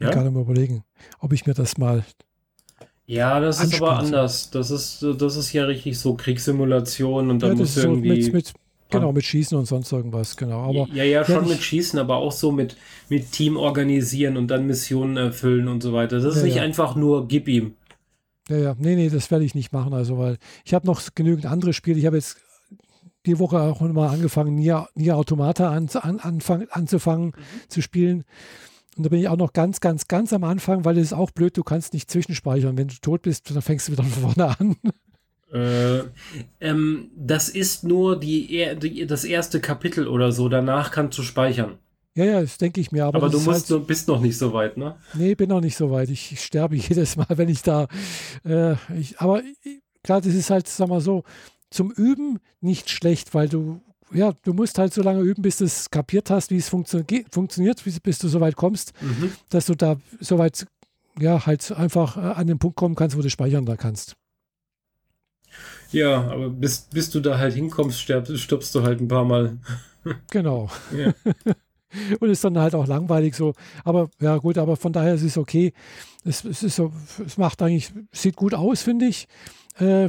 Ja? 0.00 0.08
Ich 0.08 0.14
kann 0.14 0.32
mir 0.32 0.40
überlegen, 0.40 0.84
ob 1.20 1.32
ich 1.32 1.46
mir 1.46 1.54
das 1.54 1.78
mal. 1.78 2.04
Ja, 3.06 3.40
das 3.40 3.62
ist 3.62 3.80
aber 3.80 3.98
anders. 3.98 4.50
Das 4.50 4.70
ist, 4.70 5.04
das 5.16 5.36
ist 5.36 5.52
ja 5.52 5.64
richtig 5.64 5.98
so 5.98 6.14
Kriegssimulation 6.14 7.30
und 7.30 7.42
dann 7.42 7.52
ja, 7.52 7.56
muss 7.56 7.76
irgendwie. 7.76 8.22
So 8.22 8.32
mit, 8.32 8.34
mit, 8.34 8.54
Genau, 8.90 9.12
mit 9.12 9.24
Schießen 9.24 9.56
und 9.56 9.66
sonst 9.66 9.92
irgendwas, 9.92 10.36
genau. 10.36 10.60
Aber, 10.60 10.88
ja, 10.94 11.04
ja, 11.04 11.24
schon 11.24 11.44
ja, 11.44 11.52
mit 11.52 11.62
Schießen, 11.62 11.98
aber 11.98 12.16
auch 12.16 12.32
so 12.32 12.50
mit, 12.50 12.76
mit 13.10 13.32
Team 13.32 13.56
organisieren 13.56 14.36
und 14.38 14.48
dann 14.48 14.66
Missionen 14.66 15.18
erfüllen 15.18 15.68
und 15.68 15.82
so 15.82 15.92
weiter. 15.92 16.20
Das 16.20 16.36
ist 16.36 16.40
ja, 16.40 16.44
nicht 16.44 16.56
ja. 16.56 16.62
einfach 16.62 16.96
nur 16.96 17.28
gib 17.28 17.48
ihm. 17.48 17.74
Ja, 18.48 18.56
ja, 18.56 18.76
nee, 18.78 18.94
nee, 18.94 19.10
das 19.10 19.30
werde 19.30 19.44
ich 19.44 19.54
nicht 19.54 19.72
machen, 19.72 19.92
also 19.92 20.16
weil 20.16 20.38
ich 20.64 20.72
habe 20.72 20.86
noch 20.86 21.02
genügend 21.14 21.44
andere 21.44 21.74
Spiele. 21.74 21.98
Ich 21.98 22.06
habe 22.06 22.16
jetzt 22.16 22.38
die 23.26 23.38
Woche 23.38 23.60
auch 23.60 23.80
mal 23.80 24.08
angefangen, 24.08 24.54
Nier, 24.54 24.88
Nier 24.94 25.18
Automata 25.18 25.70
an, 25.70 25.90
an, 25.92 26.18
anfang, 26.18 26.66
anzufangen 26.70 27.26
mhm. 27.26 27.68
zu 27.68 27.82
spielen. 27.82 28.24
Und 28.98 29.04
da 29.04 29.10
bin 29.10 29.20
ich 29.20 29.28
auch 29.28 29.36
noch 29.36 29.52
ganz, 29.52 29.80
ganz, 29.80 30.08
ganz 30.08 30.32
am 30.32 30.42
Anfang, 30.42 30.84
weil 30.84 30.98
es 30.98 31.04
ist 31.04 31.12
auch 31.12 31.30
blöd, 31.30 31.56
du 31.56 31.62
kannst 31.62 31.94
nicht 31.94 32.10
zwischenspeichern. 32.10 32.76
Wenn 32.76 32.88
du 32.88 32.96
tot 33.00 33.22
bist, 33.22 33.48
dann 33.48 33.62
fängst 33.62 33.86
du 33.86 33.92
wieder 33.92 34.02
von 34.02 34.32
vorne 34.34 34.56
an. 34.60 34.76
Äh, 35.52 36.02
ähm, 36.60 37.10
das 37.16 37.48
ist 37.48 37.84
nur 37.84 38.18
die, 38.18 38.76
die, 38.82 39.06
das 39.06 39.24
erste 39.24 39.60
Kapitel 39.60 40.08
oder 40.08 40.32
so. 40.32 40.48
Danach 40.48 40.90
kannst 40.90 41.16
du 41.16 41.22
speichern. 41.22 41.78
Ja, 42.16 42.24
ja, 42.24 42.40
das 42.40 42.58
denke 42.58 42.80
ich 42.80 42.90
mir. 42.90 43.04
Aber, 43.04 43.18
aber 43.18 43.30
du 43.30 43.38
musst, 43.38 43.70
halt, 43.70 43.86
bist 43.86 44.08
noch 44.08 44.20
nicht 44.20 44.36
so 44.36 44.52
weit, 44.52 44.76
ne? 44.76 44.96
Nee, 45.14 45.36
bin 45.36 45.48
noch 45.48 45.60
nicht 45.60 45.76
so 45.76 45.92
weit. 45.92 46.10
Ich, 46.10 46.40
sterbe 46.42 46.74
jedes 46.76 47.16
Mal, 47.16 47.28
wenn 47.30 47.48
ich 47.48 47.62
da. 47.62 47.86
Äh, 48.44 48.74
ich, 48.98 49.20
aber 49.20 49.42
klar, 50.02 50.20
das 50.20 50.34
ist 50.34 50.50
halt, 50.50 50.66
sag 50.66 50.88
mal 50.88 51.00
so, 51.00 51.22
zum 51.70 51.92
Üben 51.92 52.40
nicht 52.60 52.90
schlecht, 52.90 53.32
weil 53.32 53.48
du, 53.48 53.80
ja, 54.12 54.32
du 54.44 54.52
musst 54.52 54.78
halt 54.78 54.92
so 54.92 55.02
lange 55.02 55.20
üben, 55.20 55.42
bis 55.42 55.58
du 55.58 55.64
es 55.64 55.90
kapiert 55.90 56.30
hast, 56.30 56.50
wie 56.50 56.56
es 56.56 56.68
funktio 56.68 57.02
funktioniert, 57.30 57.82
bis, 57.82 58.00
bis, 58.00 58.18
du 58.18 58.28
so 58.28 58.40
weit 58.40 58.56
kommst, 58.56 58.92
mhm. 59.00 59.32
dass 59.50 59.66
du 59.66 59.74
da 59.74 59.96
so 60.20 60.38
weit, 60.38 60.66
ja, 61.18 61.44
halt 61.46 61.72
einfach 61.72 62.16
äh, 62.16 62.20
an 62.20 62.46
den 62.46 62.58
Punkt 62.58 62.76
kommen 62.76 62.94
kannst, 62.94 63.16
wo 63.16 63.22
du 63.22 63.30
speichern 63.30 63.66
da 63.66 63.76
kannst. 63.76 64.16
Ja, 65.90 66.30
aber 66.30 66.50
bis, 66.50 66.80
bis 66.92 67.10
du 67.10 67.20
da 67.20 67.38
halt 67.38 67.54
hinkommst, 67.54 67.98
stirbst, 67.98 68.38
stirbst 68.38 68.74
du 68.74 68.82
halt 68.82 69.00
ein 69.00 69.08
paar 69.08 69.24
Mal. 69.24 69.58
Genau. 70.30 70.70
Ja. 70.96 71.12
Und 72.20 72.30
ist 72.30 72.44
dann 72.44 72.56
halt 72.56 72.74
auch 72.74 72.86
langweilig 72.86 73.34
so. 73.34 73.52
Aber 73.84 74.08
ja, 74.20 74.38
gut, 74.38 74.56
aber 74.56 74.76
von 74.76 74.92
daher 74.92 75.14
ist 75.14 75.22
es 75.22 75.36
okay. 75.36 75.74
Es, 76.24 76.44
es 76.44 76.62
ist 76.62 76.76
so, 76.76 76.92
es 77.26 77.36
macht 77.36 77.60
eigentlich, 77.60 77.92
sieht 78.12 78.36
gut 78.36 78.54
aus, 78.54 78.82
finde 78.82 79.06
ich. 79.06 79.26
Äh, 79.78 80.06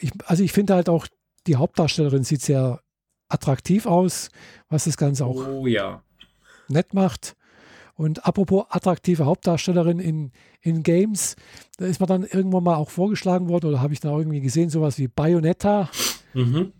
ich. 0.00 0.10
Also 0.26 0.42
ich 0.42 0.52
finde 0.52 0.74
halt 0.74 0.88
auch, 0.88 1.06
die 1.46 1.56
Hauptdarstellerin 1.56 2.24
sieht 2.24 2.42
sehr 2.42 2.80
attraktiv 3.28 3.86
aus, 3.86 4.30
was 4.68 4.84
das 4.84 4.96
Ganze 4.96 5.26
auch 5.26 5.46
oh, 5.46 5.66
ja. 5.66 6.02
nett 6.68 6.94
macht. 6.94 7.36
Und 7.94 8.26
apropos 8.26 8.66
attraktive 8.70 9.26
Hauptdarstellerin 9.26 9.98
in, 9.98 10.30
in 10.60 10.84
Games, 10.84 11.34
da 11.78 11.86
ist 11.86 12.00
mir 12.00 12.06
dann 12.06 12.22
irgendwann 12.22 12.62
mal 12.62 12.76
auch 12.76 12.90
vorgeschlagen 12.90 13.48
worden 13.48 13.66
oder 13.66 13.80
habe 13.80 13.92
ich 13.92 13.98
da 13.98 14.16
irgendwie 14.16 14.40
gesehen, 14.40 14.70
sowas 14.70 14.98
wie 14.98 15.08
Bayonetta. 15.08 15.90
Mhm. 16.32 16.72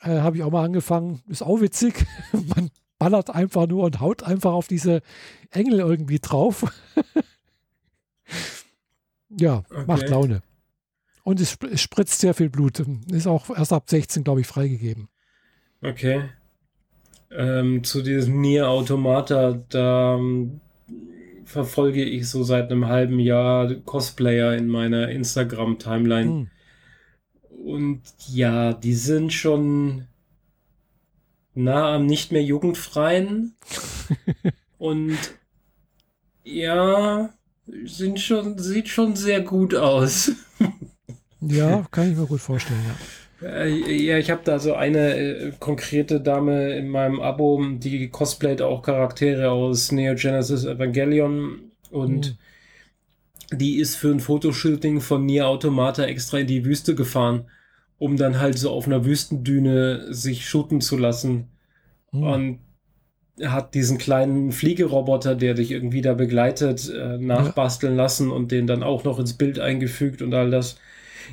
Äh, 0.00 0.20
habe 0.20 0.38
ich 0.38 0.42
auch 0.42 0.50
mal 0.50 0.64
angefangen. 0.64 1.22
Ist 1.28 1.42
auch 1.42 1.60
witzig. 1.60 2.06
Man 2.32 2.70
ballert 2.98 3.30
einfach 3.30 3.66
nur 3.66 3.84
und 3.84 4.00
haut 4.00 4.22
einfach 4.22 4.52
auf 4.52 4.66
diese 4.66 5.02
Engel 5.50 5.80
irgendwie 5.80 6.20
drauf. 6.20 6.64
ja, 9.28 9.58
okay. 9.58 9.84
macht 9.86 10.08
Laune. 10.08 10.40
Und 11.22 11.40
es, 11.40 11.58
es, 11.70 11.82
spritzt 11.82 12.20
sehr 12.20 12.32
viel 12.32 12.48
Blut. 12.48 12.82
Ist 13.10 13.26
auch 13.26 13.50
erst 13.50 13.74
ab 13.74 13.90
16, 13.90 14.24
glaube 14.24 14.40
ich, 14.40 14.46
freigegeben. 14.46 15.10
Okay. 15.82 16.30
Ähm, 17.30 17.84
zu 17.84 18.02
diesem 18.02 18.40
Nier 18.40 18.68
Automata, 18.68 19.62
da 19.68 20.16
ähm, 20.16 20.60
verfolge 21.44 22.04
ich 22.04 22.28
so 22.28 22.42
seit 22.42 22.70
einem 22.70 22.86
halben 22.86 23.18
Jahr 23.18 23.74
Cosplayer 23.74 24.54
in 24.54 24.68
meiner 24.68 25.08
Instagram-Timeline. 25.08 26.30
Hm. 26.30 26.50
Und 27.64 28.02
ja, 28.28 28.72
die 28.72 28.94
sind 28.94 29.32
schon 29.32 30.06
nah 31.54 31.94
am 31.94 32.06
nicht 32.06 32.32
mehr 32.32 32.42
jugendfreien. 32.42 33.54
und 34.78 35.18
ja, 36.44 37.30
sind 37.84 38.20
schon, 38.20 38.58
sieht 38.58 38.88
schon 38.88 39.16
sehr 39.16 39.40
gut 39.40 39.74
aus. 39.74 40.32
ja, 41.40 41.86
kann 41.90 42.10
ich 42.10 42.16
mir 42.16 42.26
gut 42.26 42.40
vorstellen, 42.40 42.82
ja. 42.86 42.94
Äh, 43.42 43.68
ja, 44.04 44.18
ich 44.18 44.30
habe 44.30 44.42
da 44.44 44.58
so 44.58 44.74
eine 44.74 45.16
äh, 45.16 45.52
konkrete 45.58 46.20
Dame 46.20 46.74
in 46.76 46.88
meinem 46.88 47.20
Abo, 47.20 47.62
die 47.78 48.08
cosplayt 48.08 48.62
auch 48.62 48.82
Charaktere 48.82 49.50
aus 49.50 49.92
Neo 49.92 50.14
Genesis 50.14 50.64
Evangelion 50.64 51.72
und 51.90 52.36
mhm. 53.50 53.58
die 53.58 53.78
ist 53.78 53.96
für 53.96 54.10
ein 54.10 54.20
Fotoshooting 54.20 55.00
von 55.00 55.24
Nier 55.24 55.48
Automata 55.48 56.04
extra 56.04 56.38
in 56.38 56.46
die 56.46 56.64
Wüste 56.64 56.94
gefahren 56.94 57.46
um 58.00 58.16
dann 58.16 58.40
halt 58.40 58.58
so 58.58 58.70
auf 58.70 58.86
einer 58.86 59.04
Wüstendüne 59.04 60.12
sich 60.12 60.48
shooten 60.48 60.80
zu 60.80 60.96
lassen. 60.96 61.48
Mhm. 62.10 62.22
Und 62.22 62.58
hat 63.44 63.74
diesen 63.74 63.98
kleinen 63.98 64.52
Fliegeroboter, 64.52 65.34
der 65.34 65.54
dich 65.54 65.70
irgendwie 65.70 66.00
da 66.00 66.14
begleitet, 66.14 66.90
äh, 66.90 67.18
nachbasteln 67.18 67.94
ja. 67.96 68.02
lassen 68.02 68.30
und 68.30 68.52
den 68.52 68.66
dann 68.66 68.82
auch 68.82 69.04
noch 69.04 69.18
ins 69.18 69.34
Bild 69.34 69.58
eingefügt 69.58 70.22
und 70.22 70.34
all 70.34 70.50
das. 70.50 70.78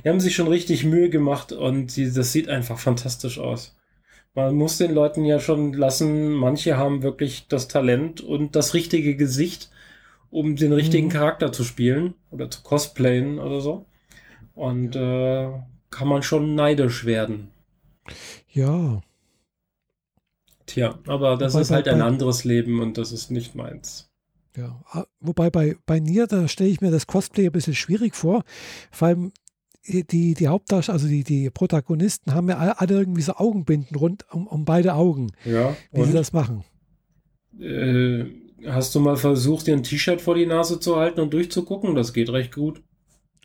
Die 0.04 0.10
haben 0.10 0.20
sich 0.20 0.36
schon 0.36 0.48
richtig 0.48 0.84
Mühe 0.84 1.10
gemacht 1.10 1.52
und 1.52 1.96
die, 1.96 2.12
das 2.12 2.32
sieht 2.32 2.50
einfach 2.50 2.80
fantastisch 2.80 3.40
aus. 3.40 3.76
Man 4.34 4.56
muss 4.56 4.78
den 4.78 4.94
Leuten 4.94 5.26
ja 5.26 5.40
schon 5.40 5.74
lassen, 5.74 6.32
manche 6.32 6.78
haben 6.78 7.02
wirklich 7.02 7.48
das 7.48 7.68
Talent 7.68 8.22
und 8.22 8.56
das 8.56 8.74
richtige 8.74 9.16
Gesicht, 9.16 9.72
um 10.30 10.56
den 10.56 10.74
richtigen 10.74 11.08
mhm. 11.08 11.12
Charakter 11.12 11.52
zu 11.52 11.64
spielen 11.64 12.14
oder 12.30 12.52
zu 12.52 12.62
cosplayen 12.62 13.40
oder 13.40 13.62
so. 13.62 13.86
Und 14.54 14.96
äh, 14.96 15.50
kann 15.90 16.08
man 16.08 16.22
schon 16.22 16.56
neidisch 16.56 17.06
werden. 17.06 17.50
Ja. 18.52 19.02
Tja, 20.68 21.00
aber 21.08 21.38
das 21.38 21.54
wobei 21.54 21.62
ist 21.62 21.72
halt 21.72 21.86
bei, 21.86 21.92
ein 21.92 22.02
anderes 22.02 22.44
Leben 22.44 22.82
und 22.82 22.98
das 22.98 23.12
ist 23.12 23.32
nicht 23.32 23.56
meins. 23.56 24.10
Ja, 24.56 24.82
ah, 24.92 25.06
wobei 25.20 25.50
bei, 25.50 25.78
bei 25.86 26.00
Nier, 26.00 26.28
da 26.28 26.48
stelle 26.48 26.70
ich 26.70 26.82
mir 26.82 26.92
das 26.92 27.08
Cosplay 27.08 27.46
ein 27.46 27.52
bisschen 27.52 27.76
schwierig 27.76 28.16
vor. 28.16 28.44
Vor 28.92 29.08
allem 29.08 29.32
die, 29.88 30.34
die 30.34 30.48
Hauptdarsteller, 30.48 30.94
also 30.94 31.08
die, 31.08 31.24
die 31.24 31.50
Protagonisten 31.50 32.34
haben 32.34 32.50
ja 32.50 32.58
alle 32.58 32.94
irgendwie 32.94 33.22
so 33.22 33.34
Augenbinden 33.34 33.96
rund 33.96 34.26
um, 34.32 34.48
um 34.48 34.66
beide 34.66 34.94
Augen. 34.94 35.32
Ja. 35.46 35.76
Wie 35.92 36.04
sie 36.04 36.14
das 36.14 36.34
machen. 36.34 36.64
Äh, 37.60 38.26
hast 38.66 38.94
du 38.96 39.00
mal 39.00 39.18
versucht, 39.18 39.68
dir 39.68 39.76
ein 39.76 39.84
T-Shirt 39.84 40.22
vor 40.22 40.36
die 40.36 40.46
Nase 40.46 40.80
zu 40.80 40.98
halten 40.98 41.20
und 41.20 41.34
durchzugucken? 41.34 41.96
Das 41.96 42.14
geht 42.14 42.30
recht 42.30 42.54
gut. 42.54 42.84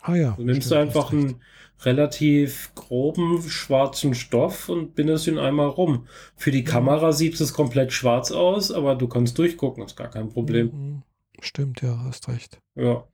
Ah 0.01 0.17
ja. 0.17 0.33
Du 0.33 0.45
nimmst 0.45 0.67
stimmt, 0.67 0.81
einfach 0.81 1.13
ein, 1.13 1.37
relativ 1.85 2.73
groben 2.75 3.43
schwarzen 3.43 4.15
Stoff 4.15 4.69
und 4.69 4.95
bindest 4.95 5.27
ihn 5.27 5.39
einmal 5.39 5.69
rum. 5.69 6.07
Für 6.37 6.51
die 6.51 6.65
Kamera 6.65 7.13
sieht 7.13 7.41
es 7.41 7.53
komplett 7.53 7.93
schwarz 7.93 8.31
aus, 8.31 8.71
aber 8.71 8.95
du 8.95 9.09
kannst 9.09 9.39
durchgucken, 9.39 9.85
ist 9.85 9.97
gar 9.97 10.11
kein 10.11 10.29
Problem. 10.29 10.71
Mhm. 10.73 11.03
Stimmt, 11.41 11.83
ja, 11.83 11.99
hast 12.05 12.29
recht. 12.29 12.61
Ja. 12.77 13.05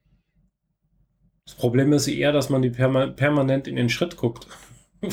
Das 1.49 1.55
Problem 1.55 1.95
ist 1.95 2.07
eher, 2.09 2.31
dass 2.31 2.51
man 2.51 2.61
die 2.61 2.69
perma 2.69 3.07
permanent 3.07 3.67
in 3.67 3.77
den 3.77 3.89
Schritt 3.89 4.19
guckt. 4.19 4.47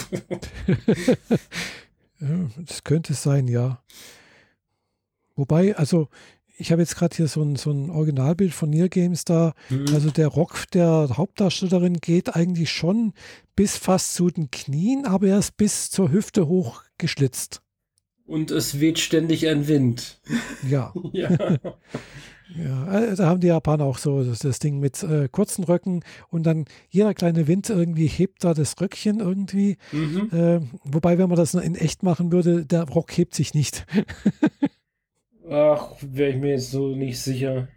das 2.19 2.83
könnte 2.83 3.13
sein, 3.13 3.47
ja. 3.47 3.81
Wobei, 5.37 5.77
also 5.77 6.09
ich 6.57 6.73
habe 6.73 6.81
jetzt 6.81 6.97
gerade 6.97 7.15
hier 7.15 7.29
so 7.29 7.41
ein, 7.41 7.55
so 7.55 7.71
ein 7.71 7.89
Originalbild 7.89 8.53
von 8.53 8.69
Near 8.69 8.89
Games 8.89 9.23
da. 9.23 9.53
Mhm. 9.69 9.85
Also 9.93 10.11
der 10.11 10.27
Rock 10.27 10.69
der 10.73 11.07
Hauptdarstellerin 11.13 12.01
geht 12.01 12.35
eigentlich 12.35 12.69
schon 12.69 13.13
bis 13.55 13.77
fast 13.77 14.13
zu 14.13 14.29
den 14.29 14.51
Knien, 14.51 15.05
aber 15.05 15.27
er 15.27 15.39
ist 15.39 15.55
bis 15.55 15.89
zur 15.89 16.11
Hüfte 16.11 16.49
hoch 16.49 16.83
geschlitzt. 16.97 17.61
Und 18.25 18.51
es 18.51 18.81
weht 18.81 18.99
ständig 18.99 19.47
ein 19.47 19.69
Wind. 19.69 20.19
Ja. 20.67 20.93
ja. 21.13 21.29
Ja. 22.53 23.01
Äh, 23.01 23.15
da 23.15 23.27
haben 23.27 23.39
die 23.39 23.47
Japaner 23.47 23.85
auch 23.85 23.97
so 23.97 24.23
das, 24.23 24.39
das 24.39 24.59
Ding 24.59 24.79
mit 24.79 25.01
äh, 25.03 25.27
kurzen 25.31 25.63
Röcken 25.63 26.03
und 26.29 26.43
dann 26.43 26.65
jeder 26.89 27.13
kleine 27.13 27.47
Wind 27.47 27.69
irgendwie 27.69 28.07
hebt 28.07 28.43
da 28.43 28.53
das 28.53 28.79
Röckchen 28.79 29.19
irgendwie. 29.19 29.77
Mhm. 29.91 30.29
Äh, 30.31 30.61
wobei, 30.83 31.17
wenn 31.17 31.29
man 31.29 31.37
das 31.37 31.53
in 31.53 31.75
echt 31.75 32.03
machen 32.03 32.31
würde, 32.31 32.65
der 32.65 32.83
Rock 32.83 33.17
hebt 33.17 33.33
sich 33.33 33.53
nicht. 33.53 33.85
Ach, 35.49 35.91
wäre 36.01 36.31
ich 36.31 36.37
mir 36.37 36.51
jetzt 36.51 36.71
so 36.71 36.95
nicht 36.95 37.19
sicher. 37.19 37.67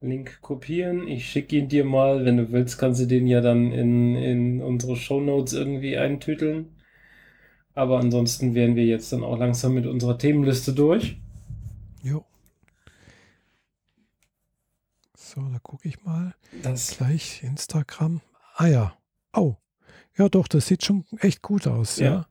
Link 0.00 0.40
kopieren. 0.40 1.06
Ich 1.06 1.28
schicke 1.28 1.56
ihn 1.56 1.68
dir 1.68 1.84
mal. 1.84 2.24
Wenn 2.24 2.36
du 2.36 2.50
willst, 2.50 2.78
kannst 2.78 3.00
du 3.00 3.06
den 3.06 3.26
ja 3.26 3.40
dann 3.40 3.72
in, 3.72 4.16
in 4.16 4.62
unsere 4.62 4.96
Shownotes 4.96 5.52
irgendwie 5.52 5.96
eintüteln. 5.96 6.74
Aber 7.74 7.98
ansonsten 8.00 8.54
wären 8.54 8.76
wir 8.76 8.84
jetzt 8.84 9.12
dann 9.12 9.24
auch 9.24 9.38
langsam 9.38 9.74
mit 9.74 9.86
unserer 9.86 10.18
Themenliste 10.18 10.74
durch. 10.74 11.16
Jo. 12.02 12.24
So, 15.34 15.40
da 15.40 15.58
gucke 15.60 15.88
ich 15.88 16.02
mal. 16.04 16.34
Das 16.62 16.98
Gleich 16.98 17.42
Instagram. 17.42 18.20
Ah 18.56 18.66
ja. 18.66 18.98
Oh. 19.34 19.54
Ja, 20.18 20.28
doch, 20.28 20.46
das 20.46 20.66
sieht 20.66 20.84
schon 20.84 21.06
echt 21.20 21.40
gut 21.40 21.66
aus. 21.66 21.98
Ja. 21.98 22.06
ja. 22.06 22.26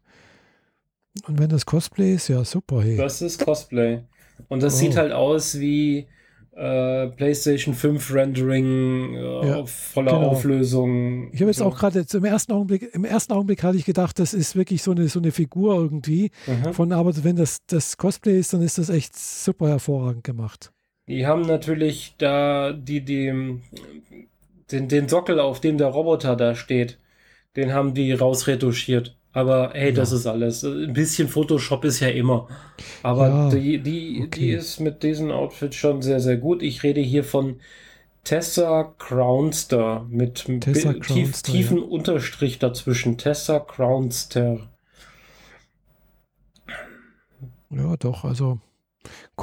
Und 1.25 1.39
wenn 1.39 1.49
das 1.49 1.65
Cosplay 1.65 2.13
ist, 2.13 2.27
ja 2.27 2.45
super. 2.45 2.83
Hey. 2.83 2.97
Das 2.97 3.23
ist 3.23 3.43
Cosplay. 3.43 4.03
Und 4.49 4.61
das 4.61 4.75
oh. 4.75 4.77
sieht 4.77 4.97
halt 4.97 5.13
aus 5.13 5.59
wie 5.59 6.07
äh, 6.51 7.07
PlayStation 7.07 7.73
5 7.73 8.13
Rendering 8.13 9.15
äh, 9.15 9.47
ja, 9.47 9.65
voller 9.65 10.11
genau. 10.11 10.27
Auflösung. 10.27 11.33
Ich 11.33 11.41
habe 11.41 11.49
jetzt 11.49 11.61
auch 11.63 11.75
gerade 11.75 12.05
im 12.13 12.25
ersten 12.25 12.51
Augenblick, 12.51 12.93
im 12.93 13.05
ersten 13.05 13.33
Augenblick 13.33 13.63
hatte 13.63 13.77
ich 13.77 13.85
gedacht, 13.85 14.19
das 14.19 14.35
ist 14.35 14.55
wirklich 14.55 14.83
so 14.83 14.91
eine, 14.91 15.07
so 15.07 15.17
eine 15.17 15.31
Figur 15.31 15.73
irgendwie. 15.73 16.29
Mhm. 16.45 16.73
Von, 16.75 16.91
aber 16.91 17.11
wenn 17.23 17.35
das, 17.35 17.65
das 17.65 17.97
Cosplay 17.97 18.37
ist, 18.37 18.53
dann 18.53 18.61
ist 18.61 18.77
das 18.77 18.89
echt 18.89 19.17
super 19.17 19.69
hervorragend 19.69 20.23
gemacht. 20.23 20.71
Die 21.07 21.25
haben 21.25 21.41
natürlich 21.41 22.15
da 22.17 22.71
die, 22.71 23.01
die, 23.01 23.59
den, 24.71 24.87
den 24.87 25.09
Sockel, 25.09 25.39
auf 25.39 25.59
dem 25.59 25.77
der 25.77 25.87
Roboter 25.87 26.35
da 26.35 26.55
steht, 26.55 26.99
den 27.55 27.73
haben 27.73 27.93
die 27.93 28.13
rausretuschiert. 28.13 29.17
Aber 29.33 29.71
hey, 29.73 29.89
ja. 29.89 29.95
das 29.95 30.11
ist 30.11 30.27
alles. 30.27 30.63
Ein 30.63 30.93
bisschen 30.93 31.29
Photoshop 31.29 31.85
ist 31.85 32.01
ja 32.01 32.09
immer. 32.09 32.47
Aber 33.01 33.27
ja, 33.29 33.49
die, 33.49 33.79
die, 33.79 34.23
okay. 34.25 34.39
die 34.39 34.49
ist 34.51 34.79
mit 34.79 35.03
diesem 35.03 35.31
Outfit 35.31 35.73
schon 35.73 36.01
sehr, 36.01 36.19
sehr 36.19 36.37
gut. 36.37 36.61
Ich 36.61 36.83
rede 36.83 36.99
hier 36.99 37.23
von 37.23 37.59
Tessa 38.23 38.93
Crownster 38.99 40.05
mit 40.09 40.45
Tessa 40.59 40.93
Crownster, 40.93 41.13
tief, 41.13 41.41
tiefen 41.41 41.77
ja. 41.77 41.83
Unterstrich 41.83 42.59
dazwischen. 42.59 43.17
Tessa 43.17 43.59
Crownster. 43.59 44.69
Ja, 47.69 47.95
doch, 47.97 48.25
also 48.25 48.59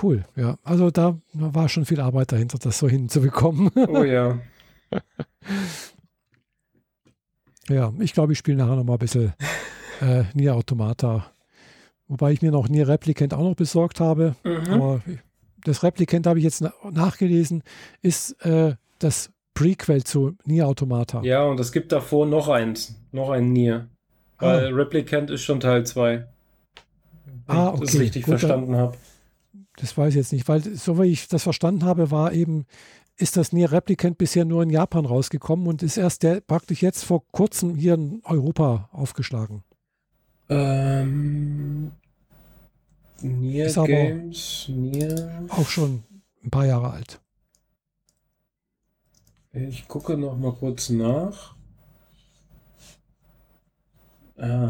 cool. 0.02 0.24
Ja, 0.36 0.58
also 0.62 0.90
da 0.90 1.18
war 1.32 1.68
schon 1.68 1.84
viel 1.84 2.00
Arbeit 2.00 2.32
dahinter, 2.32 2.58
das 2.58 2.78
so 2.78 2.88
hinzubekommen. 2.88 3.70
Oh 3.74 4.04
ja. 4.04 4.38
ja, 7.68 7.92
ich 7.98 8.12
glaube, 8.12 8.32
ich 8.32 8.38
spiele 8.38 8.56
nachher 8.56 8.76
noch 8.76 8.84
mal 8.84 8.94
ein 8.94 8.98
bisschen 8.98 9.34
äh, 10.00 10.24
Nier 10.34 10.54
Automata. 10.54 11.30
Wobei 12.06 12.32
ich 12.32 12.42
mir 12.42 12.50
noch 12.50 12.68
Nier 12.68 12.88
Replicant 12.88 13.34
auch 13.34 13.42
noch 13.42 13.54
besorgt 13.54 14.00
habe. 14.00 14.34
Mhm. 14.44 14.72
Aber 14.72 15.02
das 15.64 15.82
Replicant 15.82 16.26
habe 16.26 16.38
ich 16.38 16.44
jetzt 16.44 16.64
nachgelesen, 16.90 17.62
ist 18.00 18.32
äh, 18.44 18.76
das 18.98 19.30
Prequel 19.54 20.04
zu 20.04 20.36
Nier 20.44 20.66
Automata. 20.66 21.20
Ja, 21.22 21.44
und 21.44 21.60
es 21.60 21.72
gibt 21.72 21.92
davor 21.92 22.26
noch 22.26 22.48
eins, 22.48 22.94
noch 23.12 23.30
ein 23.30 23.52
Nier. 23.52 23.88
Weil 24.38 24.72
ah. 24.72 24.76
Replicant 24.76 25.30
ist 25.30 25.42
schon 25.42 25.60
Teil 25.60 25.84
2. 25.84 26.26
Ah, 27.48 27.70
okay. 27.70 27.80
das 27.80 27.98
richtig 27.98 28.24
Gut, 28.24 28.38
verstanden 28.38 28.76
habe. 28.76 28.96
Das 29.80 29.96
weiß 29.96 30.10
ich 30.10 30.16
jetzt 30.16 30.32
nicht, 30.32 30.48
weil 30.48 30.62
so 30.62 30.98
wie 30.98 31.06
ich 31.06 31.28
das 31.28 31.44
verstanden 31.44 31.84
habe, 31.84 32.10
war 32.10 32.32
eben, 32.32 32.66
ist 33.16 33.36
das 33.36 33.52
Nier 33.52 33.70
Replicant 33.70 34.18
bisher 34.18 34.44
nur 34.44 34.62
in 34.62 34.70
Japan 34.70 35.06
rausgekommen 35.06 35.66
und 35.68 35.82
ist 35.82 35.96
erst 35.96 36.24
der 36.24 36.40
praktisch 36.40 36.82
jetzt 36.82 37.04
vor 37.04 37.22
kurzem 37.30 37.76
hier 37.76 37.94
in 37.94 38.20
Europa 38.24 38.88
aufgeschlagen. 38.92 39.62
Ähm, 40.48 41.92
Nier 43.20 43.66
ist 43.66 43.76
Games, 43.76 44.66
Nier. 44.68 45.46
Auch 45.48 45.68
schon 45.68 46.02
ein 46.44 46.50
paar 46.50 46.66
Jahre 46.66 46.90
alt. 46.90 47.20
Ich 49.52 49.86
gucke 49.86 50.16
noch 50.16 50.36
mal 50.36 50.52
kurz 50.52 50.88
nach. 50.88 51.54
Ah. 54.36 54.68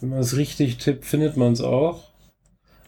Wenn 0.00 0.08
man 0.08 0.18
es 0.20 0.36
richtig 0.36 0.78
tippt, 0.78 1.04
findet 1.04 1.36
man 1.36 1.52
es 1.52 1.60
auch. 1.60 2.09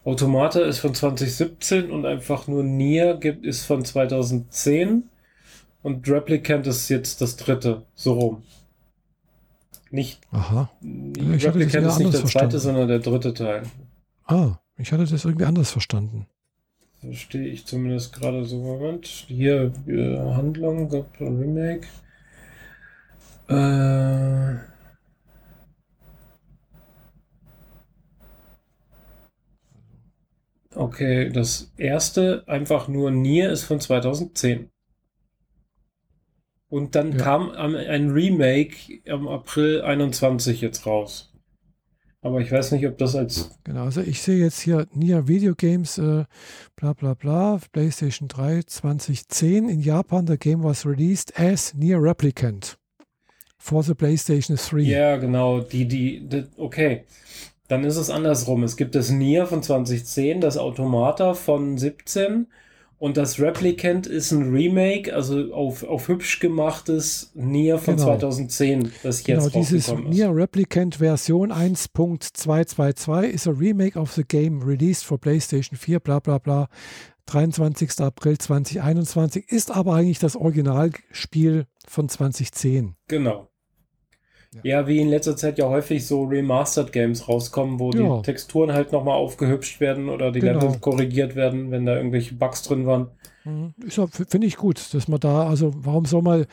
Automata 0.04 0.60
ist 0.60 0.80
von 0.80 0.94
2017 0.94 1.90
und 1.90 2.06
einfach 2.06 2.48
nur 2.48 2.64
Nier 2.64 3.14
gibt 3.14 3.46
ist 3.46 3.64
von 3.64 3.84
2010 3.84 5.04
und 5.82 6.08
Replicant 6.08 6.66
ist 6.66 6.88
jetzt 6.88 7.20
das 7.20 7.36
dritte, 7.36 7.82
so 7.94 8.14
rum. 8.14 8.42
Nicht. 9.90 10.20
Aha. 10.30 10.70
Ich 11.16 11.46
Replicant 11.46 11.86
ist 11.86 11.98
nicht 11.98 12.14
der 12.14 12.24
zweite, 12.24 12.58
sondern 12.58 12.88
der 12.88 12.98
dritte 12.98 13.34
Teil. 13.34 13.62
Ah, 14.26 14.56
ich 14.76 14.90
hatte 14.90 15.04
das 15.04 15.24
irgendwie 15.24 15.44
anders 15.44 15.70
verstanden. 15.70 16.26
Verstehe 17.00 17.48
ich 17.48 17.66
zumindest 17.66 18.12
gerade 18.12 18.44
so. 18.44 18.58
Moment. 18.58 19.06
Hier 19.06 19.72
äh, 19.86 20.18
Handlung, 20.34 20.88
Remake. 21.20 21.86
Äh. 23.48 24.71
Okay, 30.74 31.30
das 31.30 31.72
erste 31.76 32.44
einfach 32.46 32.88
nur 32.88 33.10
Nier 33.10 33.50
ist 33.50 33.64
von 33.64 33.80
2010. 33.80 34.70
Und 36.68 36.94
dann 36.94 37.12
ja. 37.12 37.18
kam 37.18 37.50
ein 37.50 38.10
Remake 38.10 39.00
im 39.04 39.28
April 39.28 39.82
21 39.82 40.62
jetzt 40.62 40.86
raus. 40.86 41.32
Aber 42.22 42.40
ich 42.40 42.52
weiß 42.52 42.70
nicht, 42.72 42.86
ob 42.86 42.96
das 42.98 43.16
als. 43.16 43.50
Genau, 43.64 43.82
also 43.82 44.00
ich 44.00 44.22
sehe 44.22 44.38
jetzt 44.38 44.60
hier 44.60 44.86
Nia 44.94 45.26
Video 45.26 45.54
Games, 45.56 45.98
äh, 45.98 46.24
bla 46.76 46.92
bla 46.92 47.14
bla, 47.14 47.60
PlayStation 47.72 48.28
3 48.28 48.62
2010. 48.62 49.68
In 49.68 49.80
Japan, 49.80 50.26
the 50.26 50.38
game 50.38 50.62
was 50.62 50.86
released 50.86 51.38
as 51.38 51.74
Nier 51.74 51.98
Replicant 51.98 52.78
for 53.58 53.82
the 53.82 53.94
PlayStation 53.94 54.56
3. 54.56 54.82
Ja, 54.82 55.16
genau, 55.16 55.60
die, 55.60 55.86
die, 55.86 56.26
die, 56.28 56.44
okay. 56.56 57.04
Dann 57.72 57.84
ist 57.84 57.96
es 57.96 58.10
andersrum. 58.10 58.64
Es 58.64 58.76
gibt 58.76 58.94
das 58.94 59.08
Nier 59.08 59.46
von 59.46 59.62
2010, 59.62 60.42
das 60.42 60.58
Automata 60.58 61.32
von 61.32 61.78
17 61.78 62.46
und 62.98 63.16
das 63.16 63.40
Replicant 63.40 64.06
ist 64.06 64.30
ein 64.30 64.50
Remake, 64.50 65.14
also 65.14 65.54
auf, 65.54 65.82
auf 65.82 66.06
hübsch 66.06 66.38
gemachtes 66.38 67.32
Nier 67.32 67.78
von 67.78 67.96
genau. 67.96 68.08
2010, 68.08 68.92
das 69.02 69.26
jetzt 69.26 69.44
genau, 69.44 69.48
dieses 69.48 69.88
ist. 69.88 69.98
Nier 70.00 70.36
Replicant 70.36 70.96
Version 70.96 71.50
1.222 71.50 73.22
ist 73.22 73.48
ein 73.48 73.54
Remake 73.54 73.98
of 73.98 74.12
the 74.12 74.22
game 74.22 74.62
released 74.62 75.06
for 75.06 75.18
PlayStation 75.18 75.78
4, 75.78 75.98
bla 76.00 76.18
bla 76.18 76.36
bla. 76.36 76.68
23. 77.24 78.00
April 78.00 78.36
2021 78.36 79.50
ist 79.50 79.70
aber 79.70 79.94
eigentlich 79.94 80.18
das 80.18 80.36
Originalspiel 80.36 81.64
von 81.88 82.10
2010. 82.10 82.96
Genau. 83.08 83.48
Ja. 84.62 84.86
wie 84.86 84.98
in 84.98 85.08
letzter 85.08 85.36
Zeit 85.36 85.58
ja 85.58 85.68
häufig 85.68 86.06
so 86.06 86.24
Remastered 86.24 86.92
Games 86.92 87.28
rauskommen, 87.28 87.80
wo 87.80 87.90
ja. 87.92 88.16
die 88.16 88.22
Texturen 88.22 88.72
halt 88.72 88.92
nochmal 88.92 89.16
aufgehübscht 89.16 89.80
werden 89.80 90.08
oder 90.08 90.30
die 90.30 90.40
genau. 90.40 90.60
Level 90.60 90.78
korrigiert 90.78 91.34
werden, 91.34 91.70
wenn 91.70 91.86
da 91.86 91.96
irgendwelche 91.96 92.34
Bugs 92.34 92.62
drin 92.62 92.86
waren. 92.86 93.08
Mhm. 93.44 93.74
Finde 94.10 94.46
ich 94.46 94.56
gut, 94.56 94.92
dass 94.94 95.08
man 95.08 95.20
da, 95.20 95.48
also 95.48 95.72
warum 95.74 96.04
soll 96.04 96.22
man 96.22 96.46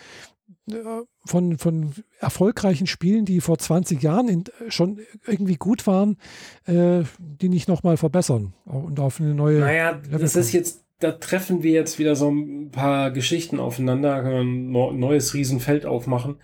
äh, 0.72 1.04
von, 1.26 1.58
von 1.58 1.94
erfolgreichen 2.20 2.88
Spielen, 2.88 3.26
die 3.26 3.42
vor 3.42 3.58
20 3.58 4.02
Jahren 4.02 4.28
in, 4.30 4.44
schon 4.70 5.00
irgendwie 5.28 5.58
gut 5.58 5.86
waren, 5.86 6.18
äh, 6.66 7.04
die 7.20 7.50
nicht 7.50 7.68
nochmal 7.68 7.98
verbessern 7.98 8.54
und 8.66 9.00
auf 9.00 9.20
eine 9.20 9.36
neue. 9.36 9.60
Naja, 9.60 9.92
Level 9.92 10.20
das 10.20 10.36
ist 10.36 10.54
jetzt, 10.54 10.86
da 11.00 11.12
treffen 11.12 11.62
wir 11.62 11.72
jetzt 11.72 12.00
wieder 12.00 12.16
so 12.16 12.32
ein 12.32 12.72
paar 12.72 13.12
Geschichten 13.12 13.60
aufeinander, 13.60 14.24
können 14.24 14.72
ein 14.72 15.00
neues 15.00 15.34
Riesenfeld 15.34 15.86
aufmachen. 15.86 16.38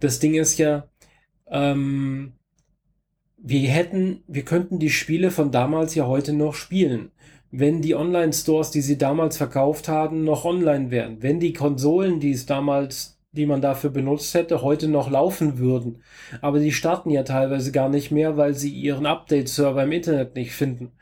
Das 0.00 0.18
Ding 0.18 0.34
ist 0.34 0.58
ja, 0.58 0.88
ähm, 1.48 2.32
wir 3.36 3.68
hätten, 3.68 4.22
wir 4.26 4.44
könnten 4.44 4.78
die 4.78 4.90
Spiele 4.90 5.30
von 5.30 5.50
damals 5.50 5.94
ja 5.94 6.06
heute 6.06 6.32
noch 6.32 6.54
spielen. 6.54 7.10
Wenn 7.50 7.82
die 7.82 7.94
Online-Stores, 7.94 8.70
die 8.70 8.80
sie 8.80 8.98
damals 8.98 9.36
verkauft 9.36 9.86
haben, 9.86 10.24
noch 10.24 10.44
online 10.44 10.90
wären. 10.90 11.22
Wenn 11.22 11.40
die 11.40 11.52
Konsolen, 11.52 12.18
die 12.18 12.32
es 12.32 12.46
damals, 12.46 13.20
die 13.32 13.46
man 13.46 13.60
dafür 13.60 13.90
benutzt 13.90 14.34
hätte, 14.34 14.62
heute 14.62 14.88
noch 14.88 15.10
laufen 15.10 15.58
würden. 15.58 16.02
Aber 16.40 16.58
die 16.58 16.72
starten 16.72 17.10
ja 17.10 17.22
teilweise 17.22 17.70
gar 17.70 17.88
nicht 17.88 18.10
mehr, 18.10 18.36
weil 18.36 18.54
sie 18.54 18.70
ihren 18.70 19.06
Update-Server 19.06 19.82
im 19.84 19.92
Internet 19.92 20.34
nicht 20.34 20.52
finden. 20.52 20.92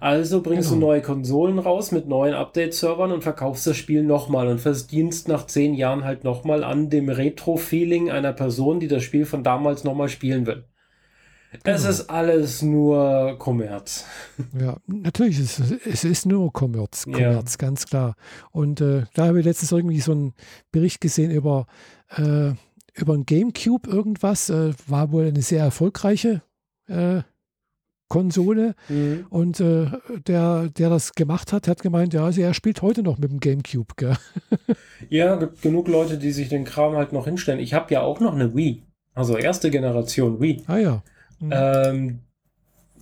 Also 0.00 0.42
bringst 0.42 0.70
genau. 0.70 0.80
du 0.80 0.86
neue 0.86 1.02
Konsolen 1.02 1.58
raus 1.58 1.92
mit 1.92 2.08
neuen 2.08 2.34
Update-Servern 2.34 3.12
und 3.12 3.22
verkaufst 3.22 3.66
das 3.66 3.76
Spiel 3.76 4.02
nochmal 4.02 4.48
und 4.48 4.60
verdienst 4.60 5.28
nach 5.28 5.46
zehn 5.46 5.74
Jahren 5.74 6.04
halt 6.04 6.24
nochmal 6.24 6.64
an 6.64 6.90
dem 6.90 7.08
Retro-Feeling 7.08 8.10
einer 8.10 8.32
Person, 8.32 8.80
die 8.80 8.88
das 8.88 9.02
Spiel 9.02 9.24
von 9.24 9.42
damals 9.42 9.84
nochmal 9.84 10.08
spielen 10.08 10.46
will. 10.46 10.64
Genau. 11.50 11.76
Es 11.76 11.84
ist 11.86 12.10
alles 12.10 12.60
nur 12.60 13.36
Kommerz. 13.38 14.04
Ja, 14.60 14.76
natürlich, 14.86 15.38
es, 15.38 15.58
es 15.58 16.04
ist 16.04 16.26
nur 16.26 16.52
Kommerz, 16.52 17.04
Kommerz, 17.04 17.56
ja. 17.58 17.66
ganz 17.66 17.86
klar. 17.86 18.16
Und 18.50 18.82
äh, 18.82 19.04
da 19.14 19.28
habe 19.28 19.40
ich 19.40 19.46
letztens 19.46 19.72
irgendwie 19.72 20.00
so 20.00 20.12
einen 20.12 20.34
Bericht 20.72 21.00
gesehen 21.00 21.30
über, 21.30 21.66
äh, 22.10 22.52
über 22.94 23.14
ein 23.14 23.24
Gamecube 23.24 23.88
irgendwas, 23.88 24.50
äh, 24.50 24.74
war 24.86 25.10
wohl 25.10 25.26
eine 25.26 25.40
sehr 25.40 25.64
erfolgreiche 25.64 26.42
äh, 26.86 27.22
Konsole. 28.08 28.74
Mhm. 28.88 29.26
Und 29.30 29.60
äh, 29.60 29.86
der, 30.26 30.68
der 30.68 30.90
das 30.90 31.12
gemacht 31.12 31.52
hat, 31.52 31.68
hat 31.68 31.82
gemeint, 31.82 32.14
ja, 32.14 32.24
also 32.24 32.40
er 32.40 32.54
spielt 32.54 32.82
heute 32.82 33.02
noch 33.02 33.18
mit 33.18 33.30
dem 33.30 33.40
Gamecube. 33.40 33.94
Gell? 33.96 34.16
Ja, 35.10 35.36
gibt 35.36 35.62
genug 35.62 35.88
Leute, 35.88 36.18
die 36.18 36.32
sich 36.32 36.48
den 36.48 36.64
Kram 36.64 36.96
halt 36.96 37.12
noch 37.12 37.24
hinstellen. 37.24 37.60
Ich 37.60 37.72
habe 37.72 37.94
ja 37.94 38.02
auch 38.02 38.20
noch 38.20 38.34
eine 38.34 38.54
Wii. 38.54 38.82
Also 39.14 39.36
erste 39.36 39.70
Generation 39.70 40.40
Wii. 40.40 40.62
Ah 40.66 40.76
ja. 40.76 41.02
Mhm. 41.40 41.50
Ähm, 41.52 42.18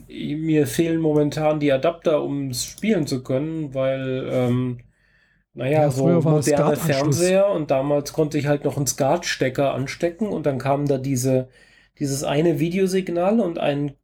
mir 0.09 0.67
fehlen 0.67 1.01
momentan 1.01 1.59
die 1.59 1.73
Adapter, 1.73 2.23
um 2.23 2.51
es 2.51 2.65
spielen 2.65 3.07
zu 3.07 3.23
können, 3.23 3.75
weil, 3.75 4.29
ähm, 4.31 4.79
naja, 5.55 5.83
ja, 5.83 5.91
so 5.91 6.07
moderne 6.07 6.77
Fernseher 6.77 7.49
und 7.49 7.71
damals 7.71 8.13
konnte 8.13 8.39
ich 8.39 8.47
halt 8.47 8.65
noch 8.65 8.77
einen 8.77 8.87
SCART-Stecker 8.87 9.75
anstecken 9.75 10.29
und 10.29 10.47
dann 10.47 10.59
kam 10.59 10.87
da 10.87 10.99
diese, 10.99 11.49
dieses 11.99 12.25
eine 12.25 12.61
Videosignal 12.61 13.41
und 13.41 13.59
ein 13.59 13.95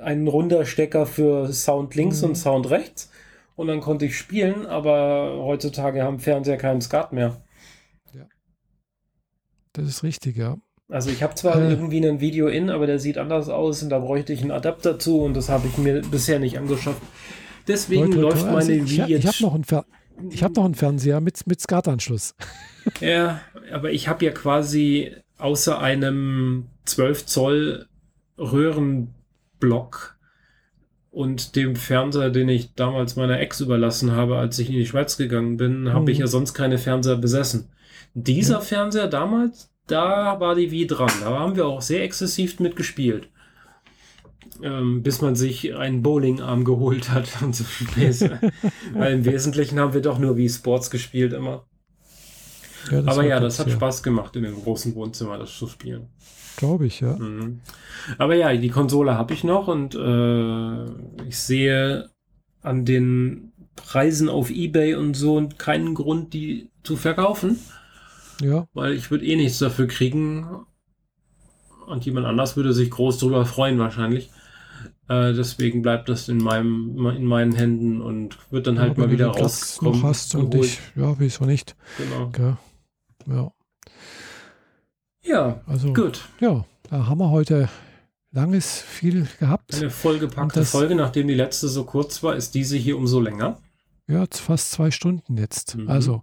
ein 0.00 0.26
runder 0.26 0.64
Stecker 0.66 1.06
für 1.06 1.52
Sound 1.52 1.94
links 1.94 2.22
mhm. 2.22 2.30
und 2.30 2.34
Sound 2.36 2.70
rechts. 2.70 3.10
Und 3.54 3.68
dann 3.68 3.80
konnte 3.80 4.04
ich 4.04 4.18
spielen, 4.18 4.66
aber 4.66 5.38
heutzutage 5.38 6.02
haben 6.02 6.18
Fernseher 6.18 6.58
keinen 6.58 6.82
Skat 6.82 7.12
mehr. 7.12 7.42
Ja. 8.12 8.26
Das 9.72 9.86
ist 9.86 10.02
richtig, 10.02 10.36
ja. 10.36 10.58
Also 10.88 11.10
ich 11.10 11.22
habe 11.22 11.34
zwar 11.34 11.56
äh, 11.56 11.70
irgendwie 11.70 12.06
ein 12.06 12.20
Video 12.20 12.46
in, 12.48 12.70
aber 12.70 12.86
der 12.86 12.98
sieht 12.98 13.18
anders 13.18 13.48
aus 13.48 13.82
und 13.82 13.88
da 13.88 13.98
bräuchte 13.98 14.32
ich 14.32 14.42
einen 14.42 14.52
Adapter 14.52 14.98
zu 14.98 15.20
und 15.20 15.34
das 15.34 15.48
habe 15.48 15.66
ich 15.66 15.78
mir 15.78 16.02
bisher 16.02 16.38
nicht 16.38 16.58
angeschafft. 16.58 17.02
Deswegen 17.66 18.04
Leute, 18.04 18.20
läuft 18.20 18.44
meine 18.44 18.56
also 18.56 18.72
ich, 18.72 18.90
Wii 18.90 19.06
jetzt. 19.06 19.24
Ich 19.24 19.26
habe 19.26 19.42
noch, 19.42 19.54
einen 19.54 20.42
hab 20.42 20.56
noch 20.56 20.64
einen 20.64 20.74
Fernseher 20.74 21.20
mit, 21.20 21.44
mit 21.46 21.60
SCART-Anschluss. 21.60 22.34
ja, 23.00 23.40
aber 23.72 23.90
ich 23.90 24.06
habe 24.06 24.24
ja 24.24 24.30
quasi 24.30 25.12
außer 25.38 25.80
einem 25.80 26.66
12 26.84 27.26
Zoll 27.26 27.86
Röhren 28.38 29.15
Block 29.58 30.16
und 31.10 31.56
dem 31.56 31.76
Fernseher, 31.76 32.28
den 32.28 32.48
ich 32.48 32.74
damals 32.74 33.16
meiner 33.16 33.40
Ex 33.40 33.60
überlassen 33.60 34.12
habe, 34.12 34.36
als 34.36 34.58
ich 34.58 34.68
in 34.68 34.76
die 34.76 34.86
Schweiz 34.86 35.16
gegangen 35.16 35.56
bin, 35.56 35.84
mhm. 35.84 35.92
habe 35.94 36.10
ich 36.10 36.18
ja 36.18 36.26
sonst 36.26 36.52
keine 36.52 36.76
Fernseher 36.76 37.16
besessen. 37.16 37.70
Dieser 38.12 38.56
ja. 38.56 38.60
Fernseher 38.60 39.08
damals, 39.08 39.70
da 39.86 40.38
war 40.40 40.54
die 40.54 40.70
Wii 40.70 40.86
dran. 40.86 41.10
Da 41.20 41.38
haben 41.38 41.56
wir 41.56 41.66
auch 41.66 41.80
sehr 41.80 42.02
exzessiv 42.02 42.60
mitgespielt. 42.60 43.30
Ähm, 44.62 45.02
bis 45.02 45.20
man 45.20 45.36
sich 45.36 45.74
einen 45.74 46.02
Bowlingarm 46.02 46.64
geholt 46.64 47.10
hat 47.10 47.28
und 47.42 47.54
so 47.54 47.64
Weil 48.92 49.12
im 49.12 49.24
Wesentlichen 49.24 49.78
haben 49.78 49.94
wir 49.94 50.00
doch 50.02 50.18
nur 50.18 50.36
Wii 50.36 50.48
Sports 50.48 50.90
gespielt 50.90 51.32
immer. 51.32 51.66
Ja, 52.90 53.02
Aber 53.06 53.24
ja, 53.24 53.40
das 53.40 53.58
hat 53.58 53.68
ja. 53.68 53.74
Spaß 53.74 54.02
gemacht, 54.02 54.36
in 54.36 54.44
dem 54.44 54.54
großen 54.54 54.94
Wohnzimmer 54.94 55.38
das 55.38 55.56
zu 55.56 55.66
spielen. 55.66 56.08
Glaube 56.56 56.86
ich, 56.86 57.00
ja. 57.00 57.16
Mhm. 57.16 57.60
Aber 58.18 58.34
ja, 58.34 58.54
die 58.56 58.70
Konsole 58.70 59.14
habe 59.14 59.34
ich 59.34 59.44
noch 59.44 59.68
und 59.68 59.94
äh, 59.94 60.84
ich 61.26 61.38
sehe 61.38 62.10
an 62.62 62.84
den 62.84 63.52
Preisen 63.76 64.28
auf 64.28 64.50
Ebay 64.50 64.94
und 64.94 65.14
so 65.14 65.48
keinen 65.58 65.94
Grund, 65.94 66.32
die 66.32 66.70
zu 66.82 66.96
verkaufen. 66.96 67.58
Ja. 68.40 68.66
Weil 68.74 68.94
ich 68.94 69.10
würde 69.10 69.24
eh 69.24 69.36
nichts 69.36 69.58
dafür 69.58 69.86
kriegen. 69.86 70.66
Und 71.86 72.04
jemand 72.04 72.26
anders 72.26 72.56
würde 72.56 72.72
sich 72.72 72.90
groß 72.90 73.18
darüber 73.18 73.46
freuen, 73.46 73.78
wahrscheinlich. 73.78 74.30
Äh, 75.08 75.34
deswegen 75.34 75.82
bleibt 75.82 76.08
das 76.08 76.28
in 76.28 76.38
meinem, 76.38 77.06
in 77.16 77.24
meinen 77.24 77.54
Händen 77.54 78.00
und 78.00 78.38
wird 78.50 78.66
dann 78.66 78.80
halt 78.80 78.96
ja, 78.96 79.04
mal 79.04 79.12
wieder 79.12 79.28
rauskommen. 79.28 80.00
Noch 80.00 80.08
hast 80.08 80.34
und 80.34 80.52
dich, 80.52 80.80
ja, 80.96 81.14
wieso 81.18 81.44
nicht. 81.44 81.76
Genau. 81.96 82.32
Ja. 82.36 82.58
ja. 83.32 83.52
Ja, 85.26 85.60
also, 85.66 85.92
gut. 85.92 86.28
Ja, 86.40 86.64
da 86.90 87.06
haben 87.06 87.18
wir 87.18 87.30
heute 87.30 87.68
langes, 88.30 88.80
viel 88.80 89.26
gehabt. 89.40 89.74
Eine 89.74 89.90
vollgepackte 89.90 90.60
das, 90.60 90.70
Folge, 90.70 90.94
nachdem 90.94 91.26
die 91.26 91.34
letzte 91.34 91.68
so 91.68 91.84
kurz 91.84 92.22
war, 92.22 92.36
ist 92.36 92.54
diese 92.54 92.76
hier 92.76 92.96
umso 92.96 93.20
länger. 93.20 93.58
Ja, 94.06 94.24
fast 94.30 94.70
zwei 94.70 94.90
Stunden 94.90 95.36
jetzt. 95.36 95.76
Mhm. 95.76 95.88
Also, 95.88 96.22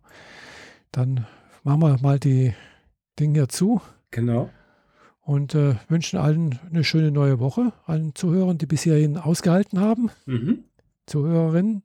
dann 0.91 1.25
machen 1.63 1.81
wir 1.81 1.99
mal 2.01 2.19
die 2.19 2.53
Dinge 3.19 3.47
zu. 3.47 3.81
Genau. 4.11 4.49
Und 5.21 5.55
äh, 5.55 5.75
wünschen 5.87 6.19
allen 6.19 6.59
eine 6.69 6.83
schöne 6.83 7.11
neue 7.11 7.39
Woche, 7.39 7.73
allen 7.85 8.13
Zuhörern, 8.15 8.57
die 8.57 8.65
bis 8.65 8.83
hierhin 8.83 9.17
ausgehalten 9.17 9.79
haben. 9.79 10.11
Mhm. 10.25 10.65
Zuhörerinnen. 11.07 11.83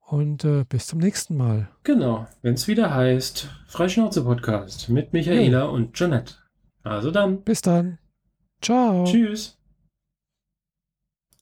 Und 0.00 0.44
äh, 0.44 0.64
bis 0.68 0.88
zum 0.88 0.98
nächsten 0.98 1.36
Mal. 1.36 1.68
Genau, 1.84 2.26
wenn 2.42 2.54
es 2.54 2.66
wieder 2.66 2.92
heißt 2.92 3.48
Freischnauze 3.70 4.24
Podcast 4.24 4.88
mit 4.88 5.12
Michaela 5.12 5.60
ja. 5.60 5.64
und 5.64 5.94
Jeanette. 5.94 6.34
Also 6.82 7.12
dann. 7.12 7.42
Bis 7.42 7.62
dann. 7.62 7.98
Ciao. 8.60 9.04
Tschüss. 9.04 9.59